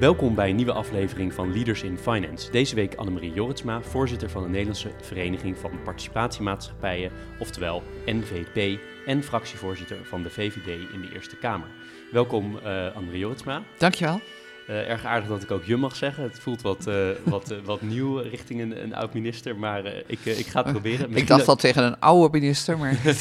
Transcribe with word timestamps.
Welkom 0.00 0.34
bij 0.34 0.50
een 0.50 0.56
nieuwe 0.56 0.72
aflevering 0.72 1.32
van 1.32 1.52
Leaders 1.52 1.82
in 1.82 1.98
Finance. 1.98 2.50
Deze 2.50 2.74
week 2.74 2.94
Annemarie 2.94 3.32
Jorritsma, 3.32 3.82
voorzitter 3.82 4.30
van 4.30 4.42
de 4.42 4.48
Nederlandse 4.48 4.90
Vereniging 5.00 5.58
van 5.58 5.82
Participatiemaatschappijen, 5.84 7.12
oftewel 7.38 7.82
NVP, 8.06 8.80
en 9.06 9.22
fractievoorzitter 9.22 9.96
van 10.04 10.22
de 10.22 10.30
VVD 10.30 10.66
in 10.92 11.00
de 11.00 11.10
Eerste 11.14 11.36
Kamer. 11.36 11.68
Welkom 12.12 12.56
uh, 12.56 12.62
Annemarie 12.94 13.18
Jorritsma. 13.18 13.62
Dankjewel. 13.78 14.20
Uh, 14.68 14.88
erg 14.88 15.04
aardig 15.04 15.28
dat 15.28 15.42
ik 15.42 15.50
ook 15.50 15.64
je 15.64 15.76
mag 15.76 15.96
zeggen. 15.96 16.22
Het 16.22 16.38
voelt 16.38 16.62
wat, 16.62 16.86
uh, 16.88 17.08
wat, 17.24 17.52
uh, 17.52 17.58
wat 17.64 17.82
nieuw 17.82 18.18
richting 18.18 18.60
een, 18.60 18.82
een 18.82 18.94
oud-minister, 18.94 19.56
maar 19.56 19.86
ik, 19.86 20.24
ik 20.24 20.46
ga 20.46 20.62
het 20.62 20.72
proberen. 20.72 21.16
ik 21.16 21.26
dacht 21.26 21.48
al 21.48 21.56
tegen 21.56 21.84
een 21.84 22.00
oude 22.00 22.38
minister, 22.38 22.78
maar... 22.78 23.00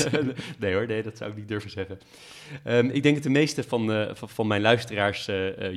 nee 0.59 0.73
hoor, 0.73 0.88
nee, 0.88 1.03
dat 1.03 1.17
zou 1.17 1.30
ik 1.30 1.36
niet 1.36 1.48
durven 1.48 1.70
zeggen. 1.70 2.00
Um, 2.67 2.89
ik 2.89 3.03
denk 3.03 3.16
dat 3.16 3.23
de 3.23 3.30
meeste 3.30 3.63
van, 3.63 4.08
van, 4.13 4.30
van, 4.30 4.48
mijn 4.48 4.62
luisteraars 4.62 5.26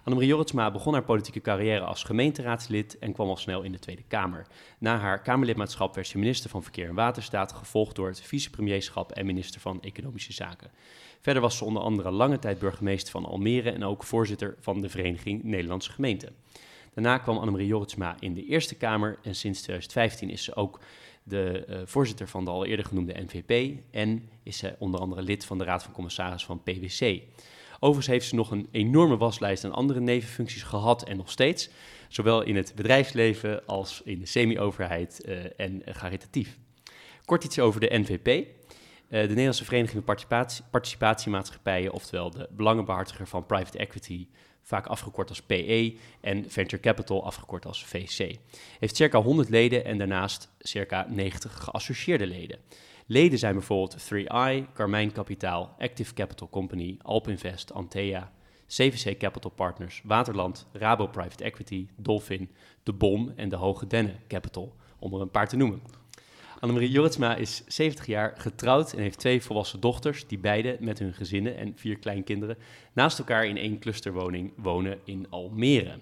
Annemarie 0.04 0.30
Jorritsma 0.30 0.72
begon 0.72 0.94
haar 0.94 1.04
politieke 1.04 1.42
carrière 1.42 1.86
als 1.86 2.04
gemeenteraadslid 2.04 3.00
en 3.00 3.14
kwam 3.14 3.30
al 3.30 3.38
snel 3.38 3.62
in 3.62 3.72
de 3.72 3.80
Tweede 3.80 4.04
Kamer. 4.08 4.48
Na 4.78 4.98
haar 4.98 5.22
Kamerlidmaatschap 5.22 5.96
werd 5.96 6.08
ze 6.08 6.18
minister 6.18 6.50
van 6.50 6.64
Verkeer 6.64 6.88
en 6.88 6.96
Waterstaat, 6.96 7.52
gevolgd 7.52 7.96
door 7.96 8.08
het 8.08 8.22
vicepremierschap 8.22 9.12
en 9.12 9.26
minister 9.26 9.62
van 9.62 9.82
Economische 9.82 10.34
Zaken. 10.34 10.72
Verder 11.20 11.42
was 11.42 11.58
ze 11.58 11.66
onder 11.66 11.82
andere 11.82 12.12
lange 12.12 12.40
tijd 12.40 12.60
burgemeester 12.60 13.12
van 13.12 13.26
Almere 13.26 13.72
en 13.72 13.84
ook 13.84 14.04
voorzitter 14.04 14.56
van 14.60 14.82
de 14.82 14.90
Vereniging 14.90 15.44
Nederlandse 15.44 15.92
Gemeenten. 15.92 16.36
Daarna 16.94 17.18
kwam 17.18 17.38
Annemarie 17.38 17.68
Jorritsma 17.68 18.16
in 18.20 18.34
de 18.34 18.46
Eerste 18.46 18.76
Kamer 18.76 19.20
en 19.22 19.36
sinds 19.36 19.62
2015 19.62 20.30
is 20.30 20.44
ze 20.44 20.56
ook 20.56 20.80
de 21.24 21.66
uh, 21.70 21.78
voorzitter 21.86 22.28
van 22.28 22.46
de 22.46 22.52
al 22.52 22.66
eerder 22.66 22.86
genoemde 22.86 23.26
NVP 23.28 23.80
en 23.92 24.30
is 24.44 24.58
ze 24.58 24.76
onder 24.80 25.00
andere 25.00 25.22
lid 25.22 25.46
van 25.46 25.58
de 25.58 25.64
Raad 25.64 25.84
van 25.84 25.94
Commissarissen 25.94 26.48
van 26.48 26.64
PwC. 26.64 27.22
Overigens 27.84 28.08
heeft 28.08 28.28
ze 28.28 28.36
nog 28.36 28.52
een 28.52 28.68
enorme 28.72 29.18
waslijst 29.18 29.64
aan 29.64 29.74
andere 29.74 30.00
nevenfuncties 30.00 30.64
gehad 30.64 31.04
en 31.04 31.18
nog 31.18 31.32
steeds. 31.32 31.70
Zowel 32.08 32.42
in 32.42 32.56
het 32.56 32.74
bedrijfsleven 32.76 33.66
als 33.66 34.02
in 34.06 34.20
de 34.20 34.26
semi-overheid 34.26 35.24
uh, 35.26 35.38
en 35.58 35.82
uh, 35.86 35.94
caritatief. 35.94 36.58
Kort 37.26 37.44
iets 37.44 37.60
over 37.60 37.80
de 37.80 37.90
NVP. 37.92 38.28
Uh, 38.28 38.44
de 39.10 39.28
Nederlandse 39.28 39.66
Vereniging 39.66 40.04
Participatie, 40.04 40.64
Participatiemaatschappijen, 40.72 41.92
oftewel 41.92 42.30
de 42.30 42.50
belangenbehartiger 42.52 43.28
van 43.28 43.46
private 43.46 43.78
equity, 43.78 44.28
vaak 44.62 44.86
afgekort 44.86 45.30
als 45.30 45.42
PE, 45.42 45.98
en 46.22 46.46
venture 46.48 46.82
capital, 46.82 47.26
afgekort 47.26 47.66
als 47.66 47.86
VC. 47.86 48.36
Heeft 48.80 48.96
circa 48.96 49.22
100 49.22 49.50
leden 49.50 49.86
en 49.86 49.98
daarnaast 49.98 50.50
circa 50.60 51.06
90 51.10 51.64
geassocieerde 51.64 52.28
leden. 52.28 52.60
Leden 53.06 53.40
zijn 53.40 53.54
bijvoorbeeld 53.54 54.14
3i, 54.14 54.74
Carmijn 54.74 55.12
Kapitaal, 55.12 55.76
Active 55.80 56.14
Capital 56.14 56.50
Company, 56.50 56.98
Alpinvest, 57.02 57.74
Antea, 57.74 58.32
CVC 58.68 59.18
Capital 59.18 59.52
Partners, 59.52 60.02
Waterland, 60.04 60.68
Rabo 60.74 61.08
Private 61.08 61.44
Equity, 61.44 61.88
Dolphin, 61.96 62.50
De 62.84 62.94
Bom 62.94 63.34
en 63.36 63.50
de 63.50 63.56
Hoge 63.56 63.88
Denne 63.88 64.16
Capital, 64.28 64.76
om 65.00 65.14
er 65.14 65.22
een 65.22 65.32
paar 65.32 65.48
te 65.48 65.56
noemen. 65.56 65.82
Annemarie 66.60 66.92
Jorritsma 66.92 67.36
is 67.36 67.64
70 67.68 68.06
jaar, 68.06 68.34
getrouwd 68.38 68.94
en 68.94 69.02
heeft 69.02 69.20
twee 69.20 69.42
volwassen 69.42 69.80
dochters, 69.80 70.28
die 70.28 70.38
beide 70.38 70.78
met 70.80 71.00
hun 71.00 71.14
gezinnen 71.14 71.58
en 71.58 71.74
vier 71.76 71.98
kleinkinderen 71.98 72.58
naast 72.94 73.20
elkaar 73.20 73.46
in 73.46 73.58
één 73.58 73.80
clusterwoning 73.80 74.54
wonen 74.56 75.00
in 75.04 75.26
Almere. 75.30 76.00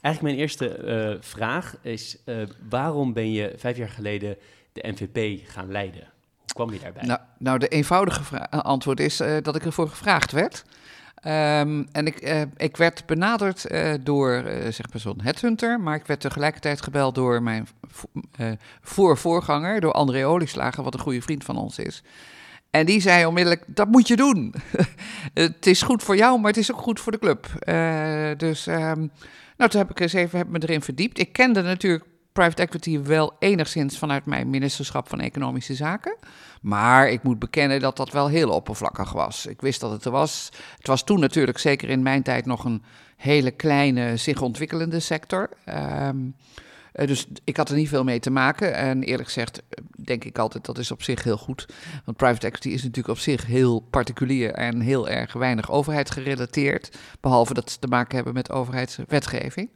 Eigenlijk 0.00 0.20
mijn 0.20 0.36
eerste 0.36 0.78
uh, 0.84 1.22
vraag 1.22 1.76
is, 1.82 2.18
uh, 2.24 2.42
waarom 2.68 3.12
ben 3.12 3.32
je 3.32 3.52
vijf 3.56 3.76
jaar 3.76 3.88
geleden 3.88 4.36
de 4.72 4.88
NVP 4.88 5.48
gaan 5.48 5.70
leiden? 5.70 6.12
Kwam 6.54 6.72
je 6.72 6.78
daarbij? 6.78 7.06
Nou, 7.06 7.20
nou 7.38 7.58
de 7.58 7.68
eenvoudige 7.68 8.50
antwoord 8.50 9.00
is 9.00 9.20
uh, 9.20 9.36
dat 9.42 9.56
ik 9.56 9.64
ervoor 9.64 9.88
gevraagd 9.88 10.32
werd. 10.32 10.64
Um, 11.26 11.88
en 11.92 12.06
ik, 12.06 12.22
uh, 12.22 12.40
ik 12.56 12.76
werd 12.76 13.06
benaderd 13.06 13.66
door, 14.00 14.42
zeg 14.70 14.92
maar 14.92 15.00
zo'n 15.00 15.20
headhunter, 15.22 15.80
maar 15.80 15.94
ik 15.94 16.06
werd 16.06 16.20
tegelijkertijd 16.20 16.82
gebeld 16.82 17.14
door 17.14 17.42
mijn 17.42 17.68
voorvoorganger, 18.82 19.80
door 19.80 19.92
André 19.92 20.26
Olieslager, 20.26 20.84
wat 20.84 20.94
een 20.94 21.00
goede 21.00 21.22
vriend 21.22 21.44
van 21.44 21.56
ons 21.56 21.78
is. 21.78 22.02
En 22.70 22.86
die 22.86 23.00
zei 23.00 23.26
onmiddellijk, 23.26 23.64
dat 23.66 23.88
moet 23.88 24.08
je 24.08 24.16
doen. 24.16 24.54
het 25.34 25.66
is 25.66 25.82
goed 25.82 26.02
voor 26.02 26.16
jou, 26.16 26.40
maar 26.40 26.50
het 26.50 26.60
is 26.60 26.72
ook 26.72 26.80
goed 26.80 27.00
voor 27.00 27.12
de 27.12 27.18
club. 27.18 27.46
dus 28.38 28.66
um, 28.66 29.10
nou, 29.56 29.70
toen 29.70 29.80
heb 29.80 29.90
ik 29.90 30.00
eens 30.00 30.12
even 30.12 30.38
heb 30.38 30.48
me 30.48 30.62
erin 30.62 30.82
verdiept. 30.82 31.18
Ik 31.18 31.32
kende 31.32 31.62
natuurlijk 31.62 32.04
private 32.34 32.62
equity 32.62 33.00
wel 33.00 33.32
enigszins 33.38 33.98
vanuit 33.98 34.26
mijn 34.26 34.50
ministerschap 34.50 35.08
van 35.08 35.20
Economische 35.20 35.74
Zaken. 35.74 36.16
Maar 36.60 37.10
ik 37.10 37.22
moet 37.22 37.38
bekennen 37.38 37.80
dat 37.80 37.96
dat 37.96 38.10
wel 38.10 38.28
heel 38.28 38.50
oppervlakkig 38.50 39.12
was. 39.12 39.46
Ik 39.46 39.60
wist 39.60 39.80
dat 39.80 39.90
het 39.90 40.04
er 40.04 40.10
was. 40.10 40.48
Het 40.76 40.86
was 40.86 41.04
toen 41.04 41.20
natuurlijk, 41.20 41.58
zeker 41.58 41.88
in 41.88 42.02
mijn 42.02 42.22
tijd, 42.22 42.46
nog 42.46 42.64
een 42.64 42.82
hele 43.16 43.50
kleine, 43.50 44.16
zich 44.16 44.40
ontwikkelende 44.40 45.00
sector. 45.00 45.48
Um, 45.68 46.34
dus 46.94 47.26
ik 47.44 47.56
had 47.56 47.68
er 47.68 47.76
niet 47.76 47.88
veel 47.88 48.04
mee 48.04 48.20
te 48.20 48.30
maken. 48.30 48.74
En 48.74 49.02
eerlijk 49.02 49.28
gezegd 49.28 49.62
denk 50.04 50.24
ik 50.24 50.38
altijd 50.38 50.64
dat 50.64 50.78
is 50.78 50.90
op 50.90 51.02
zich 51.02 51.24
heel 51.24 51.36
goed. 51.36 51.66
Want 52.04 52.16
private 52.16 52.46
equity 52.46 52.68
is 52.68 52.82
natuurlijk 52.82 53.08
op 53.08 53.18
zich 53.18 53.46
heel 53.46 53.80
particulier 53.80 54.52
en 54.52 54.80
heel 54.80 55.08
erg 55.08 55.32
weinig 55.32 55.70
overheidsgerelateerd. 55.70 56.96
Behalve 57.20 57.54
dat 57.54 57.70
ze 57.70 57.78
te 57.78 57.86
maken 57.86 58.14
hebben 58.14 58.34
met 58.34 58.50
overheidswetgeving. 58.50 59.68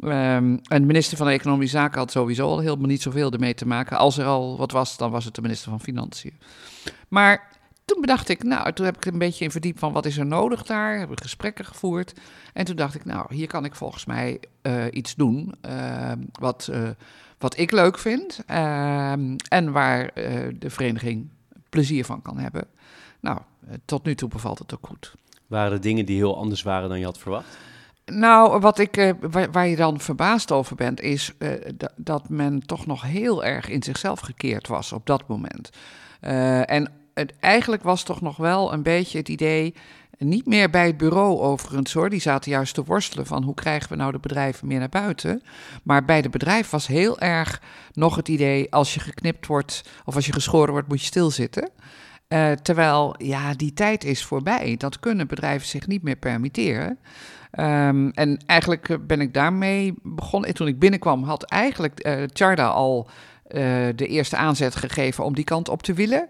Um, 0.00 0.10
en 0.10 0.80
de 0.80 0.86
minister 0.86 1.16
van 1.16 1.28
Economische 1.28 1.76
Zaken 1.76 1.98
had 1.98 2.10
sowieso 2.10 2.48
al 2.48 2.58
helemaal 2.58 2.86
niet 2.86 3.02
zoveel 3.02 3.30
ermee 3.30 3.54
te 3.54 3.66
maken. 3.66 3.98
Als 3.98 4.18
er 4.18 4.26
al 4.26 4.58
wat 4.58 4.72
was, 4.72 4.96
dan 4.96 5.10
was 5.10 5.24
het 5.24 5.34
de 5.34 5.42
minister 5.42 5.70
van 5.70 5.80
Financiën. 5.80 6.38
Maar 7.08 7.51
toen 7.84 8.00
bedacht 8.00 8.28
ik, 8.28 8.42
nou, 8.42 8.72
toen 8.72 8.84
heb 8.84 8.96
ik 8.96 9.04
een 9.04 9.18
beetje 9.18 9.44
in 9.44 9.50
verdiept 9.50 9.78
van 9.78 9.92
wat 9.92 10.06
is 10.06 10.18
er 10.18 10.26
nodig 10.26 10.62
daar. 10.62 10.98
Hebben 10.98 11.16
we 11.16 11.22
gesprekken 11.22 11.64
gevoerd. 11.64 12.12
En 12.52 12.64
toen 12.64 12.76
dacht 12.76 12.94
ik, 12.94 13.04
nou, 13.04 13.34
hier 13.34 13.46
kan 13.46 13.64
ik 13.64 13.74
volgens 13.74 14.04
mij 14.04 14.40
uh, 14.62 14.84
iets 14.90 15.14
doen 15.14 15.54
uh, 15.66 16.12
wat, 16.32 16.68
uh, 16.72 16.88
wat 17.38 17.58
ik 17.58 17.70
leuk 17.70 17.98
vind. 17.98 18.44
en 19.48 19.72
waar 19.72 20.10
de 20.58 20.70
vereniging 20.70 21.28
plezier 21.68 22.04
van 22.04 22.22
kan 22.22 22.38
hebben. 22.38 22.66
Nou, 23.20 23.38
tot 23.84 24.04
nu 24.04 24.14
toe 24.14 24.28
bevalt 24.28 24.58
het 24.58 24.74
ook 24.74 24.86
goed. 24.86 25.14
Waren 25.46 25.72
er 25.72 25.80
dingen 25.80 26.06
die 26.06 26.16
heel 26.16 26.36
anders 26.36 26.62
waren 26.62 26.88
dan 26.88 26.98
je 26.98 27.04
had 27.04 27.18
verwacht? 27.18 27.58
Nou, 28.06 28.60
wat 28.60 28.78
ik, 28.78 29.14
waar, 29.20 29.50
waar, 29.50 29.66
je 29.66 29.76
dan 29.76 30.00
verbaasd 30.00 30.52
over 30.52 30.76
bent, 30.76 31.00
is 31.00 31.32
dat 31.96 32.28
men 32.28 32.66
toch 32.66 32.86
nog 32.86 33.02
heel 33.02 33.44
erg 33.44 33.68
in 33.68 33.82
zichzelf 33.82 34.20
gekeerd 34.20 34.68
was 34.68 34.92
op 34.92 35.06
dat 35.06 35.28
moment. 35.28 35.70
en 36.20 37.01
het, 37.14 37.32
eigenlijk 37.40 37.82
was 37.82 38.02
toch 38.02 38.20
nog 38.20 38.36
wel 38.36 38.72
een 38.72 38.82
beetje 38.82 39.18
het 39.18 39.28
idee, 39.28 39.74
niet 40.18 40.46
meer 40.46 40.70
bij 40.70 40.86
het 40.86 40.96
bureau 40.96 41.38
overigens 41.40 41.92
hoor, 41.92 42.10
die 42.10 42.20
zaten 42.20 42.50
juist 42.50 42.74
te 42.74 42.84
worstelen 42.84 43.26
van 43.26 43.42
hoe 43.42 43.54
krijgen 43.54 43.88
we 43.88 43.96
nou 43.96 44.12
de 44.12 44.18
bedrijven 44.18 44.66
meer 44.66 44.78
naar 44.78 44.88
buiten. 44.88 45.42
Maar 45.82 46.04
bij 46.04 46.22
de 46.22 46.28
bedrijf 46.28 46.70
was 46.70 46.86
heel 46.86 47.18
erg 47.18 47.62
nog 47.92 48.16
het 48.16 48.28
idee, 48.28 48.72
als 48.72 48.94
je 48.94 49.00
geknipt 49.00 49.46
wordt 49.46 49.82
of 50.04 50.14
als 50.14 50.26
je 50.26 50.32
geschoren 50.32 50.72
wordt, 50.72 50.88
moet 50.88 51.00
je 51.00 51.06
stilzitten. 51.06 51.70
Uh, 52.28 52.52
terwijl, 52.52 53.14
ja, 53.18 53.54
die 53.54 53.72
tijd 53.72 54.04
is 54.04 54.24
voorbij. 54.24 54.74
Dat 54.78 55.00
kunnen 55.00 55.26
bedrijven 55.26 55.68
zich 55.68 55.86
niet 55.86 56.02
meer 56.02 56.16
permitteren. 56.16 56.98
Um, 57.58 58.10
en 58.10 58.38
eigenlijk 58.46 59.06
ben 59.06 59.20
ik 59.20 59.34
daarmee 59.34 59.94
begonnen. 60.02 60.54
Toen 60.54 60.66
ik 60.66 60.78
binnenkwam, 60.78 61.22
had 61.22 61.42
eigenlijk 61.42 62.06
uh, 62.06 62.22
Charda 62.32 62.66
al 62.66 63.06
uh, 63.06 63.60
de 63.96 64.06
eerste 64.06 64.36
aanzet 64.36 64.74
gegeven 64.74 65.24
om 65.24 65.34
die 65.34 65.44
kant 65.44 65.68
op 65.68 65.82
te 65.82 65.92
willen. 65.92 66.28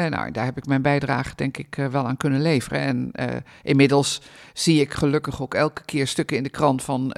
Uh, 0.00 0.06
nou, 0.06 0.30
daar 0.30 0.44
heb 0.44 0.56
ik 0.56 0.66
mijn 0.66 0.82
bijdrage 0.82 1.32
denk 1.36 1.56
ik 1.56 1.76
uh, 1.76 1.86
wel 1.86 2.06
aan 2.06 2.16
kunnen 2.16 2.42
leveren. 2.42 2.80
En 2.80 3.10
uh, 3.20 3.26
inmiddels 3.62 4.20
zie 4.52 4.80
ik 4.80 4.94
gelukkig 4.94 5.42
ook 5.42 5.54
elke 5.54 5.84
keer 5.84 6.06
stukken 6.06 6.36
in 6.36 6.42
de 6.42 6.48
krant 6.48 6.82
van 6.82 7.14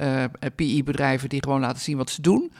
PI-bedrijven 0.55 1.29
die 1.29 1.43
gewoon 1.43 1.59
laten 1.59 1.81
zien 1.81 1.97
wat 1.97 2.09
ze 2.09 2.21
doen. 2.21 2.51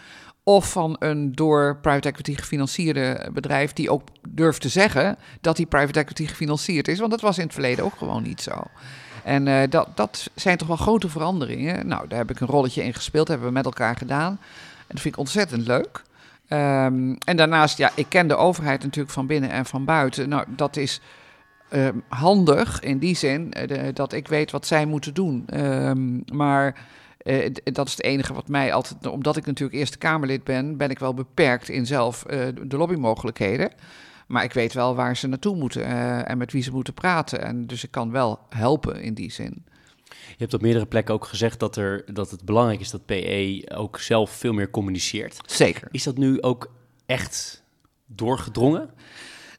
Of 0.43 0.71
van 0.71 0.95
een 0.99 1.31
door 1.31 1.77
private 1.81 2.07
equity 2.07 2.35
gefinancierde 2.35 3.29
bedrijf 3.33 3.73
die 3.73 3.89
ook 3.89 4.01
durft 4.29 4.61
te 4.61 4.69
zeggen 4.69 5.17
dat 5.41 5.55
die 5.55 5.65
private 5.65 5.99
equity 5.99 6.25
gefinancierd 6.25 6.87
is. 6.87 6.99
Want 6.99 7.11
dat 7.11 7.21
was 7.21 7.37
in 7.37 7.43
het 7.43 7.53
verleden 7.53 7.85
ook 7.85 7.95
gewoon 7.97 8.23
niet 8.23 8.41
zo. 8.41 8.63
En 9.23 9.69
dat, 9.69 9.87
dat 9.95 10.29
zijn 10.35 10.57
toch 10.57 10.67
wel 10.67 10.77
grote 10.77 11.09
veranderingen. 11.09 11.87
Nou, 11.87 12.07
daar 12.07 12.17
heb 12.17 12.31
ik 12.31 12.39
een 12.39 12.47
rolletje 12.47 12.83
in 12.83 12.93
gespeeld, 12.93 13.27
hebben 13.27 13.47
we 13.47 13.53
met 13.53 13.65
elkaar 13.65 13.95
gedaan. 13.95 14.31
En 14.77 14.93
dat 14.93 15.01
vind 15.01 15.13
ik 15.13 15.19
ontzettend 15.19 15.67
leuk. 15.67 16.03
Ehm, 16.47 17.15
en 17.25 17.37
daarnaast, 17.37 17.77
ja, 17.77 17.91
ik 17.95 18.05
ken 18.09 18.27
de 18.27 18.35
overheid 18.35 18.83
natuurlijk 18.83 19.13
van 19.13 19.27
binnen 19.27 19.49
en 19.49 19.65
van 19.65 19.85
buiten. 19.85 20.29
Nou, 20.29 20.45
dat 20.47 20.77
is 20.77 21.01
ehm, 21.69 21.97
handig 22.07 22.79
in 22.79 22.97
die 22.97 23.15
zin 23.15 23.53
eh, 23.53 23.93
dat 23.93 24.13
ik 24.13 24.27
weet 24.27 24.51
wat 24.51 24.65
zij 24.67 24.85
moeten 24.85 25.13
doen. 25.13 25.43
Ehm, 25.47 26.19
maar 26.33 26.85
eh, 27.17 27.53
dat 27.63 27.87
is 27.87 27.91
het 27.91 28.03
enige 28.03 28.33
wat 28.33 28.47
mij 28.47 28.73
altijd, 28.73 29.07
omdat 29.07 29.37
ik 29.37 29.45
natuurlijk 29.45 29.77
Eerste 29.77 29.97
Kamerlid 29.97 30.43
ben, 30.43 30.77
ben 30.77 30.89
ik 30.89 30.99
wel 30.99 31.13
beperkt 31.13 31.69
in 31.69 31.85
zelf 31.85 32.25
uh, 32.29 32.45
de 32.63 32.77
lobbymogelijkheden. 32.77 33.71
Maar 34.27 34.43
ik 34.43 34.53
weet 34.53 34.73
wel 34.73 34.95
waar 34.95 35.17
ze 35.17 35.27
naartoe 35.27 35.55
moeten 35.55 35.85
en 36.25 36.37
met 36.37 36.51
wie 36.51 36.61
ze 36.61 36.71
moeten 36.71 36.93
praten. 36.93 37.41
En 37.41 37.67
dus 37.67 37.83
ik 37.83 37.91
kan 37.91 38.11
wel 38.11 38.39
helpen 38.49 39.01
in 39.01 39.13
die 39.13 39.31
zin. 39.31 39.65
Je 40.27 40.35
hebt 40.37 40.53
op 40.53 40.61
meerdere 40.61 40.85
plekken 40.85 41.13
ook 41.13 41.25
gezegd 41.25 41.59
dat, 41.59 41.75
er, 41.75 42.03
dat 42.13 42.31
het 42.31 42.45
belangrijk 42.45 42.79
is 42.79 42.89
dat 42.89 43.05
PE 43.05 43.71
ook 43.75 43.99
zelf 43.99 44.31
veel 44.31 44.53
meer 44.53 44.69
communiceert. 44.69 45.37
Zeker. 45.45 45.87
Is 45.91 46.03
dat 46.03 46.17
nu 46.17 46.41
ook 46.41 46.71
echt 47.05 47.63
doorgedrongen? 48.05 48.89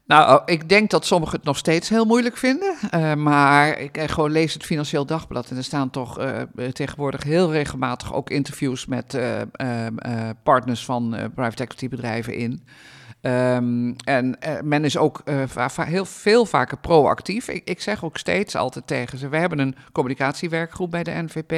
Nou, 0.09 0.35
oh, 0.35 0.41
ik 0.45 0.69
denk 0.69 0.89
dat 0.89 1.05
sommigen 1.05 1.35
het 1.35 1.45
nog 1.45 1.57
steeds 1.57 1.89
heel 1.89 2.05
moeilijk 2.05 2.37
vinden. 2.37 2.75
Uh, 2.95 3.13
maar 3.13 3.79
ik 3.79 3.97
uh, 3.97 4.03
gewoon 4.07 4.31
lees 4.31 4.53
het 4.53 4.65
Financieel 4.65 5.05
Dagblad 5.05 5.49
en 5.49 5.57
er 5.57 5.63
staan 5.63 5.89
toch 5.89 6.19
uh, 6.19 6.41
tegenwoordig 6.71 7.23
heel 7.23 7.51
regelmatig 7.51 8.13
ook 8.13 8.29
interviews 8.29 8.85
met 8.85 9.19
partners 10.43 10.85
van 10.85 11.15
private 11.35 11.63
equity 11.63 11.89
bedrijven 11.89 12.35
in. 12.35 12.63
Um, 13.21 13.95
en 13.95 14.37
uh, 14.45 14.59
men 14.63 14.85
is 14.85 14.97
ook 14.97 15.21
uh, 15.25 15.77
heel 15.79 16.05
veel 16.05 16.45
vaker 16.45 16.77
proactief. 16.77 17.47
Ik, 17.47 17.69
ik, 17.69 17.81
zeg 17.81 18.03
ook 18.03 18.17
steeds 18.17 18.55
altijd 18.55 18.87
tegen 18.87 19.17
ze: 19.17 19.29
we 19.29 19.37
hebben 19.37 19.59
een 19.59 19.75
communicatiewerkgroep 19.91 20.91
bij 20.91 21.03
de 21.03 21.11
NVP. 21.11 21.51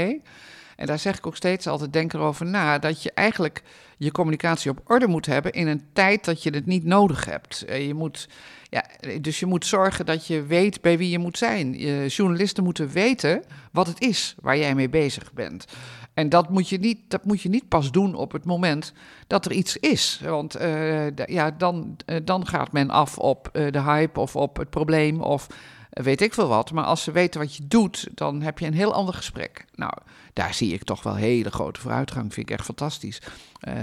En 0.75 0.85
daar 0.85 0.99
zeg 0.99 1.17
ik 1.17 1.27
ook 1.27 1.35
steeds 1.35 1.67
altijd: 1.67 1.93
denk 1.93 2.13
erover 2.13 2.45
na 2.45 2.79
dat 2.79 3.03
je 3.03 3.11
eigenlijk 3.13 3.63
je 3.97 4.11
communicatie 4.11 4.71
op 4.71 4.81
orde 4.87 5.07
moet 5.07 5.25
hebben 5.25 5.51
in 5.51 5.67
een 5.67 5.83
tijd 5.93 6.25
dat 6.25 6.43
je 6.43 6.49
het 6.49 6.65
niet 6.65 6.83
nodig 6.83 7.25
hebt. 7.25 7.65
Uh, 7.69 7.87
je 7.87 7.93
moet, 7.93 8.29
ja, 8.69 8.85
dus 9.21 9.39
je 9.39 9.45
moet 9.45 9.65
zorgen 9.65 10.05
dat 10.05 10.27
je 10.27 10.43
weet 10.43 10.81
bij 10.81 10.97
wie 10.97 11.09
je 11.09 11.19
moet 11.19 11.37
zijn. 11.37 11.71
Journalisten 12.07 12.63
moeten 12.63 12.89
weten 12.89 13.43
wat 13.71 13.87
het 13.87 14.01
is 14.01 14.35
waar 14.41 14.57
jij 14.57 14.75
mee 14.75 14.89
bezig 14.89 15.33
bent. 15.33 15.65
En 16.13 16.29
dat 16.29 16.49
moet, 16.49 16.69
je 16.69 16.77
niet, 16.77 16.99
dat 17.07 17.25
moet 17.25 17.41
je 17.41 17.49
niet 17.49 17.67
pas 17.67 17.91
doen 17.91 18.15
op 18.15 18.31
het 18.31 18.45
moment 18.45 18.93
dat 19.27 19.45
er 19.45 19.51
iets 19.51 19.77
is. 19.77 20.21
Want 20.23 20.61
uh, 20.61 21.15
ja, 21.15 21.51
dan, 21.51 21.95
uh, 22.05 22.17
dan 22.23 22.47
gaat 22.47 22.71
men 22.71 22.89
af 22.89 23.17
op 23.17 23.49
uh, 23.53 23.71
de 23.71 23.81
hype 23.81 24.19
of 24.19 24.35
op 24.35 24.57
het 24.57 24.69
probleem 24.69 25.21
of 25.21 25.47
weet 25.89 26.21
ik 26.21 26.33
veel 26.33 26.47
wat. 26.47 26.71
Maar 26.71 26.83
als 26.83 27.03
ze 27.03 27.11
weten 27.11 27.39
wat 27.39 27.55
je 27.55 27.67
doet, 27.67 28.07
dan 28.13 28.41
heb 28.41 28.59
je 28.59 28.65
een 28.65 28.73
heel 28.73 28.93
ander 28.93 29.13
gesprek. 29.13 29.65
Nou, 29.75 29.93
daar 30.33 30.53
zie 30.53 30.73
ik 30.73 30.83
toch 30.83 31.03
wel 31.03 31.15
hele 31.15 31.51
grote 31.51 31.79
vooruitgang. 31.79 32.33
Vind 32.33 32.49
ik 32.49 32.57
echt 32.57 32.65
fantastisch. 32.65 33.21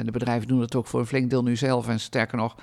de 0.05 0.11
bedrijven 0.11 0.49
doen 0.49 0.61
het 0.61 0.75
ook 0.75 0.87
voor 0.87 1.01
een 1.01 1.07
flink 1.07 1.31
deel 1.31 1.43
nu 1.43 1.57
zelf. 1.57 1.89
En 1.89 2.01
sterker 2.01 2.37
nog, 2.37 2.55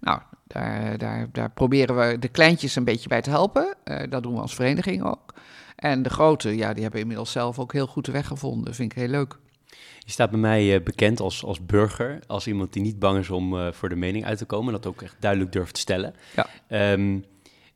nou, 0.00 0.20
daar, 0.46 0.98
daar, 0.98 1.28
daar 1.32 1.50
proberen 1.50 1.96
we 1.96 2.18
de 2.18 2.28
kleintjes 2.28 2.76
een 2.76 2.84
beetje 2.84 3.08
bij 3.08 3.22
te 3.22 3.30
helpen. 3.30 3.76
dat 4.08 4.22
doen 4.22 4.34
we 4.34 4.40
als 4.40 4.54
vereniging 4.54 5.04
ook. 5.04 5.34
En 5.76 6.02
de 6.02 6.10
grote, 6.10 6.56
ja, 6.56 6.72
die 6.72 6.82
hebben 6.82 7.00
inmiddels 7.00 7.32
zelf 7.32 7.58
ook 7.58 7.72
heel 7.72 7.86
goed 7.86 8.04
de 8.04 8.12
weg 8.12 8.26
gevonden. 8.26 8.74
Vind 8.74 8.92
ik 8.92 8.98
heel 8.98 9.08
leuk. 9.08 9.38
Je 9.98 10.10
staat 10.10 10.30
bij 10.30 10.40
mij 10.40 10.74
uh, 10.74 10.82
bekend 10.82 11.20
als, 11.20 11.44
als 11.44 11.66
burger, 11.66 12.18
als 12.26 12.46
iemand 12.46 12.72
die 12.72 12.82
niet 12.82 12.98
bang 12.98 13.18
is 13.18 13.30
om 13.30 13.54
uh, 13.54 13.72
voor 13.72 13.88
de 13.88 13.96
mening 13.96 14.24
uit 14.24 14.38
te 14.38 14.44
komen. 14.44 14.72
Dat 14.72 14.86
ook 14.86 15.02
echt 15.02 15.16
duidelijk 15.20 15.52
durft 15.52 15.74
te 15.74 15.80
stellen. 15.80 16.14
Ja. 16.68 16.92
Um, 16.92 17.24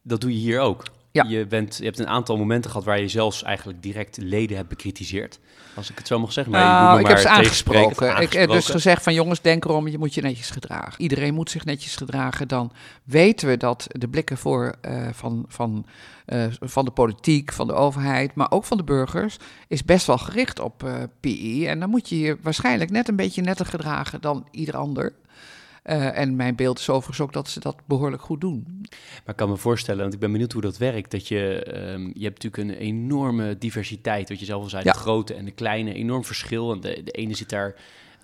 dat 0.03 0.21
doe 0.21 0.33
je 0.33 0.39
hier 0.39 0.61
ook. 0.61 0.83
Ja. 1.25 1.39
Je, 1.39 1.47
bent, 1.47 1.77
je 1.77 1.85
hebt 1.85 1.99
een 1.99 2.09
aantal 2.09 2.37
momenten 2.37 2.71
gehad 2.71 2.87
waar 2.87 3.01
je 3.01 3.09
zelfs 3.09 3.43
eigenlijk 3.43 3.83
direct 3.83 4.17
leden 4.17 4.57
hebt 4.57 4.69
bekritiseerd. 4.69 5.39
Als 5.75 5.91
ik 5.91 5.99
het 5.99 6.07
zo 6.07 6.19
mag 6.19 6.33
zeggen. 6.33 6.53
Maar 6.53 6.63
nou, 6.63 6.93
je 6.93 6.99
ik 6.99 7.03
maar 7.03 7.13
heb 7.13 7.21
ze 7.21 7.29
aangesproken. 7.29 8.21
Ik 8.21 8.33
heb 8.33 8.51
dus 8.51 8.69
gezegd 8.69 9.03
van 9.03 9.15
jongens, 9.15 9.41
denk 9.41 9.65
erom, 9.65 9.89
je 9.89 9.99
moet 9.99 10.15
je 10.15 10.23
netjes 10.23 10.51
gedragen. 10.51 11.03
Iedereen 11.03 11.35
moet 11.35 11.51
zich 11.51 11.65
netjes 11.65 11.97
gedragen. 11.97 12.49
Dan 12.49 12.73
weten 13.05 13.49
we 13.49 13.57
dat 13.57 13.87
de 13.89 14.09
blikken 14.09 14.39
voor, 14.39 14.75
uh, 14.89 15.09
van, 15.13 15.45
van, 15.49 15.87
uh, 16.27 16.45
van 16.61 16.85
de 16.85 16.91
politiek, 16.91 17.53
van 17.53 17.67
de 17.67 17.73
overheid, 17.73 18.35
maar 18.35 18.51
ook 18.51 18.65
van 18.65 18.77
de 18.77 18.85
burgers, 18.85 19.37
is 19.69 19.85
best 19.85 20.07
wel 20.07 20.19
gericht 20.19 20.61
op 20.61 20.83
uh, 20.85 20.95
PI. 21.21 21.67
En 21.67 21.81
dan 21.81 21.91
moet 21.91 22.09
je 22.09 22.19
je 22.19 22.37
waarschijnlijk 22.43 22.91
net 22.91 23.09
een 23.09 23.17
beetje 23.17 23.43
netter 23.43 23.67
gedragen 23.67 24.21
dan 24.21 24.49
ieder 24.51 24.77
ander. 24.77 25.13
Uh, 25.89 26.19
en 26.19 26.37
mijn 26.37 26.57
beeld 26.57 26.79
is 26.79 26.89
overigens 26.91 27.21
ook 27.21 27.33
dat 27.33 27.49
ze 27.49 27.61
dat 27.61 27.77
behoorlijk 27.87 28.23
goed 28.23 28.41
doen. 28.41 28.67
Maar 28.91 29.23
ik 29.27 29.37
kan 29.37 29.49
me 29.49 29.57
voorstellen, 29.57 30.01
want 30.01 30.15
ik 30.15 30.21
ben 30.21 30.33
benieuwd 30.33 30.53
hoe 30.53 30.63
dat 30.63 30.77
werkt, 30.79 31.11
dat 31.11 31.29
je, 31.29 31.67
um, 31.93 32.11
je 32.15 32.25
hebt 32.25 32.43
natuurlijk 32.43 32.57
een 32.81 32.87
enorme 32.87 33.59
diversiteit, 33.59 34.29
wat 34.29 34.39
je 34.39 34.45
zelf 34.45 34.63
al 34.63 34.69
zei, 34.69 34.85
Ja. 34.85 34.93
de 34.93 34.99
grote 34.99 35.35
en 35.35 35.45
de 35.45 35.51
kleine, 35.51 35.93
enorm 35.93 36.25
verschil. 36.25 36.73
En 36.73 36.81
de, 36.81 37.03
de 37.05 37.11
ene 37.11 37.35
zit 37.35 37.49
daar, 37.51 37.75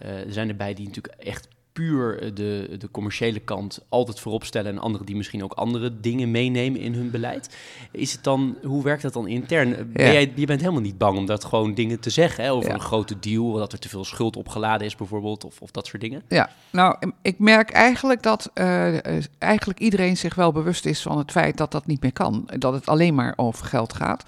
uh, 0.03 0.09
er 0.11 0.33
zijn 0.33 0.49
erbij 0.49 0.75
die 0.75 0.87
natuurlijk 0.87 1.15
echt 1.15 1.49
puur 1.75 2.35
de, 2.35 2.77
de 2.79 2.91
commerciële 2.91 3.39
kant 3.41 3.81
altijd 3.89 4.21
voorop 4.21 4.45
stellen 4.45 4.73
en 4.73 4.79
anderen 4.79 5.07
die 5.07 5.17
misschien 5.17 5.45
ook 5.45 5.53
andere 5.53 6.01
dingen 6.01 6.31
meenemen 6.31 6.81
in 6.81 6.95
hun 6.95 7.11
beleid. 7.11 7.57
Is 7.91 8.13
het 8.13 8.25
dan, 8.25 8.57
hoe 8.63 8.83
werkt 8.83 9.03
dat 9.03 9.13
dan 9.13 9.27
intern? 9.29 9.71
Ben 9.93 10.07
Ja. 10.07 10.13
jij, 10.13 10.33
je 10.35 10.47
bent 10.47 10.61
helemaal 10.61 10.81
niet 10.83 10.99
bang 10.99 11.19
om 11.19 11.27
dat 11.27 11.45
gewoon 11.45 11.75
dingen 11.75 12.01
te 12.01 12.11
zeggen, 12.11 12.45
hè, 12.45 12.53
over 12.53 12.69
Ja. 12.69 12.75
een 12.75 12.81
grote 12.81 13.19
deal, 13.19 13.53
dat 13.53 13.73
er 13.73 13.79
te 13.79 13.89
veel 13.89 14.05
schuld 14.05 14.37
opgeladen 14.37 14.87
is 14.87 14.97
bijvoorbeeld, 14.97 15.45
of, 15.45 15.61
of 15.61 15.71
dat 15.71 15.87
soort 15.87 16.03
dingen? 16.03 16.23
Ja, 16.29 16.51
nou, 16.71 16.97
ik 17.23 17.39
merk 17.39 17.71
eigenlijk 17.71 18.23
dat 18.23 18.51
uh, 18.55 18.97
eigenlijk 19.39 19.81
iedereen 19.81 20.17
zich 20.17 20.35
wel 20.35 20.53
bewust 20.53 20.87
is 20.87 21.03
van 21.03 21.19
het 21.19 21.31
feit 21.31 21.57
dat 21.57 21.73
dat 21.73 21.87
niet 21.87 22.03
meer 22.03 22.13
kan. 22.13 22.49
Dat 22.59 22.73
het 22.73 22.87
alleen 22.87 23.15
maar 23.15 23.33
over 23.37 23.67
geld 23.67 23.93
gaat. 23.93 24.25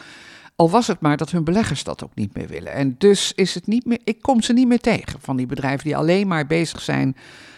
Al 0.57 0.71
was 0.71 0.87
het 0.87 1.01
maar 1.01 1.17
dat 1.17 1.31
hun 1.31 1.45
beleggers 1.45 1.85
dat 1.85 2.05
ook 2.05 2.15
niet 2.15 2.35
meer 2.35 2.47
willen. 2.47 2.73
En 2.73 2.95
dus 2.99 3.33
is 3.35 3.55
het 3.55 3.67
niet 3.67 3.85
meer. 3.85 4.01
Ik 4.05 4.23
kom 4.23 4.43
ze 4.43 4.53
niet 4.53 4.69
meer 4.69 4.81
tegen 4.81 5.21
van 5.21 5.37
die 5.37 5.47
bedrijven 5.47 5.85
die 5.85 5.97
alleen 5.97 6.29
maar 6.29 6.47
bezig 6.47 6.81
zijn 6.81 7.17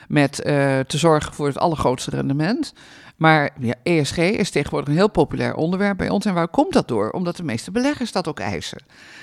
met 0.08 0.38
uh, 0.38 0.78
te 0.80 0.98
zorgen 0.98 1.34
voor 1.34 1.46
het 1.46 1.58
allergrootste 1.58 2.10
rendement. 2.10 2.72
Maar 3.16 3.50
ja, 3.60 3.74
ESG 3.82 4.16
is 4.16 4.50
tegenwoordig 4.50 4.88
een 4.88 4.94
heel 4.94 5.10
populair 5.10 5.54
onderwerp 5.54 5.96
bij 5.96 6.08
ons. 6.08 6.24
En 6.24 6.34
waar 6.34 6.48
komt 6.48 6.72
dat 6.72 6.88
door? 6.88 7.10
Omdat 7.10 7.36
de 7.36 7.42
meeste 7.42 7.70
beleggers 7.70 8.12
dat 8.12 8.28
ook 8.28 8.40
eisen. 8.40 8.78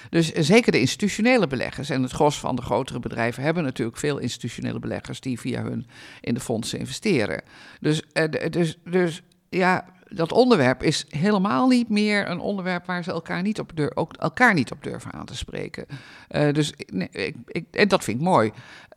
Dus 0.10 0.31
zeker 0.31 0.72
de 0.72 0.80
institutionele 0.80 1.48
beleggers 1.48 1.89
en 1.89 2.01
het 2.01 2.12
gros 2.12 2.39
van 2.39 2.56
de 2.56 2.62
grotere 2.62 3.00
bedrijven 3.00 3.44
hebben 3.44 3.63
natuurlijk 3.63 3.98
veel 3.98 4.18
institutionele 4.18 4.80
beleggers 4.80 5.19
die 5.19 5.39
via 5.39 5.63
hun 5.63 5.88
in 6.22 6.33
de 6.33 6.39
fondsen 6.39 6.80
investeren. 6.80 7.42
Dus, 7.80 8.01
uh, 8.13 8.24
dus, 8.50 8.77
dus 8.83 9.22
ja, 9.50 9.86
dat 10.10 10.31
onderwerp 10.31 10.84
is 10.84 11.06
helemaal 11.10 11.68
niet 11.68 11.90
meer 11.90 12.30
een 12.30 12.40
onderwerp 12.40 12.86
waar 12.86 13.04
ze 13.04 13.12
elkaar 13.12 13.42
niet 13.42 13.60
op, 13.60 13.72
durf, 13.75 13.96
ook 13.96 14.13
elkaar 14.13 14.54
niet 14.54 14.72
op 14.72 14.84
durven 14.84 15.13
aan 15.13 15.25
te 15.25 15.36
spreken. 15.36 15.86
Uh, 16.30 16.54
dus 16.54 16.74
ik, 16.75 17.36
ik, 17.48 17.66
en 17.72 17.88
dat 17.88 18.04
vind 18.04 18.18
ik 18.18 18.24
mooi. 18.24 18.51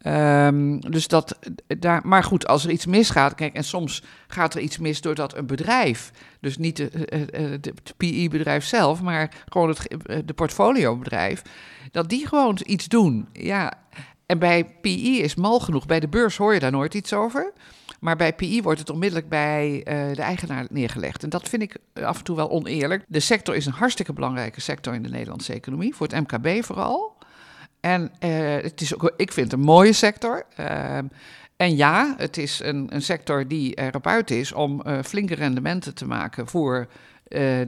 Um, 0.06 0.80
dus 0.80 1.08
dat 1.08 1.38
daar, 1.66 2.00
maar 2.04 2.24
goed, 2.24 2.46
als 2.46 2.64
er 2.64 2.70
iets 2.70 2.86
misgaat, 2.86 3.34
kijk, 3.34 3.54
en 3.54 3.64
soms 3.64 4.02
gaat 4.26 4.54
er 4.54 4.60
iets 4.60 4.78
mis 4.78 5.00
doordat 5.00 5.36
een 5.36 5.46
bedrijf, 5.46 6.10
dus 6.40 6.58
niet 6.58 6.76
de, 6.76 6.90
de 7.60 7.72
PI-bedrijf 7.96 8.64
zelf, 8.64 9.02
maar 9.02 9.30
gewoon 9.48 9.68
het 9.68 9.86
de 10.24 10.34
portfoliobedrijf, 10.34 11.42
dat 11.90 12.08
die 12.08 12.26
gewoon 12.26 12.58
iets 12.64 12.88
doen. 12.88 13.28
Ja, 13.32 13.72
en 14.26 14.38
bij 14.38 14.64
PI 14.80 15.22
is 15.22 15.34
mal 15.34 15.60
genoeg. 15.60 15.86
Bij 15.86 16.00
de 16.00 16.08
beurs 16.08 16.36
hoor 16.36 16.54
je 16.54 16.60
daar 16.60 16.70
nooit 16.70 16.94
iets 16.94 17.12
over. 17.12 17.52
Maar 17.98 18.16
bij 18.16 18.32
PI 18.32 18.62
wordt 18.62 18.78
het 18.78 18.90
onmiddellijk 18.90 19.28
bij 19.28 19.74
uh, 19.76 20.14
de 20.14 20.22
eigenaar 20.22 20.66
neergelegd. 20.70 21.22
En 21.22 21.28
dat 21.28 21.48
vind 21.48 21.62
ik 21.62 21.76
af 21.94 22.18
en 22.18 22.24
toe 22.24 22.36
wel 22.36 22.50
oneerlijk. 22.50 23.04
De 23.08 23.20
sector 23.20 23.54
is 23.54 23.66
een 23.66 23.72
hartstikke 23.72 24.12
belangrijke 24.12 24.60
sector 24.60 24.94
in 24.94 25.02
de 25.02 25.08
Nederlandse 25.08 25.52
economie, 25.52 25.94
voor 25.94 26.06
het 26.06 26.20
MKB 26.20 26.64
vooral. 26.64 27.16
En 27.80 28.02
uh, 28.02 28.30
het 28.62 28.80
is 28.80 28.94
ook, 28.94 29.12
ik 29.16 29.32
vind 29.32 29.50
het 29.50 29.60
een 29.60 29.66
mooie 29.66 29.92
sector. 29.92 30.46
Uh, 30.60 30.98
en 31.56 31.76
ja, 31.76 32.14
het 32.16 32.36
is 32.36 32.60
een, 32.62 32.86
een, 32.94 33.02
sector 33.02 33.48
die 33.48 33.74
erop 33.74 34.06
uit 34.06 34.30
is 34.30 34.52
om 34.52 34.82
uh, 34.86 35.02
flinke 35.02 35.34
rendementen 35.34 35.94
te 35.94 36.06
maken 36.06 36.48
voor 36.48 36.88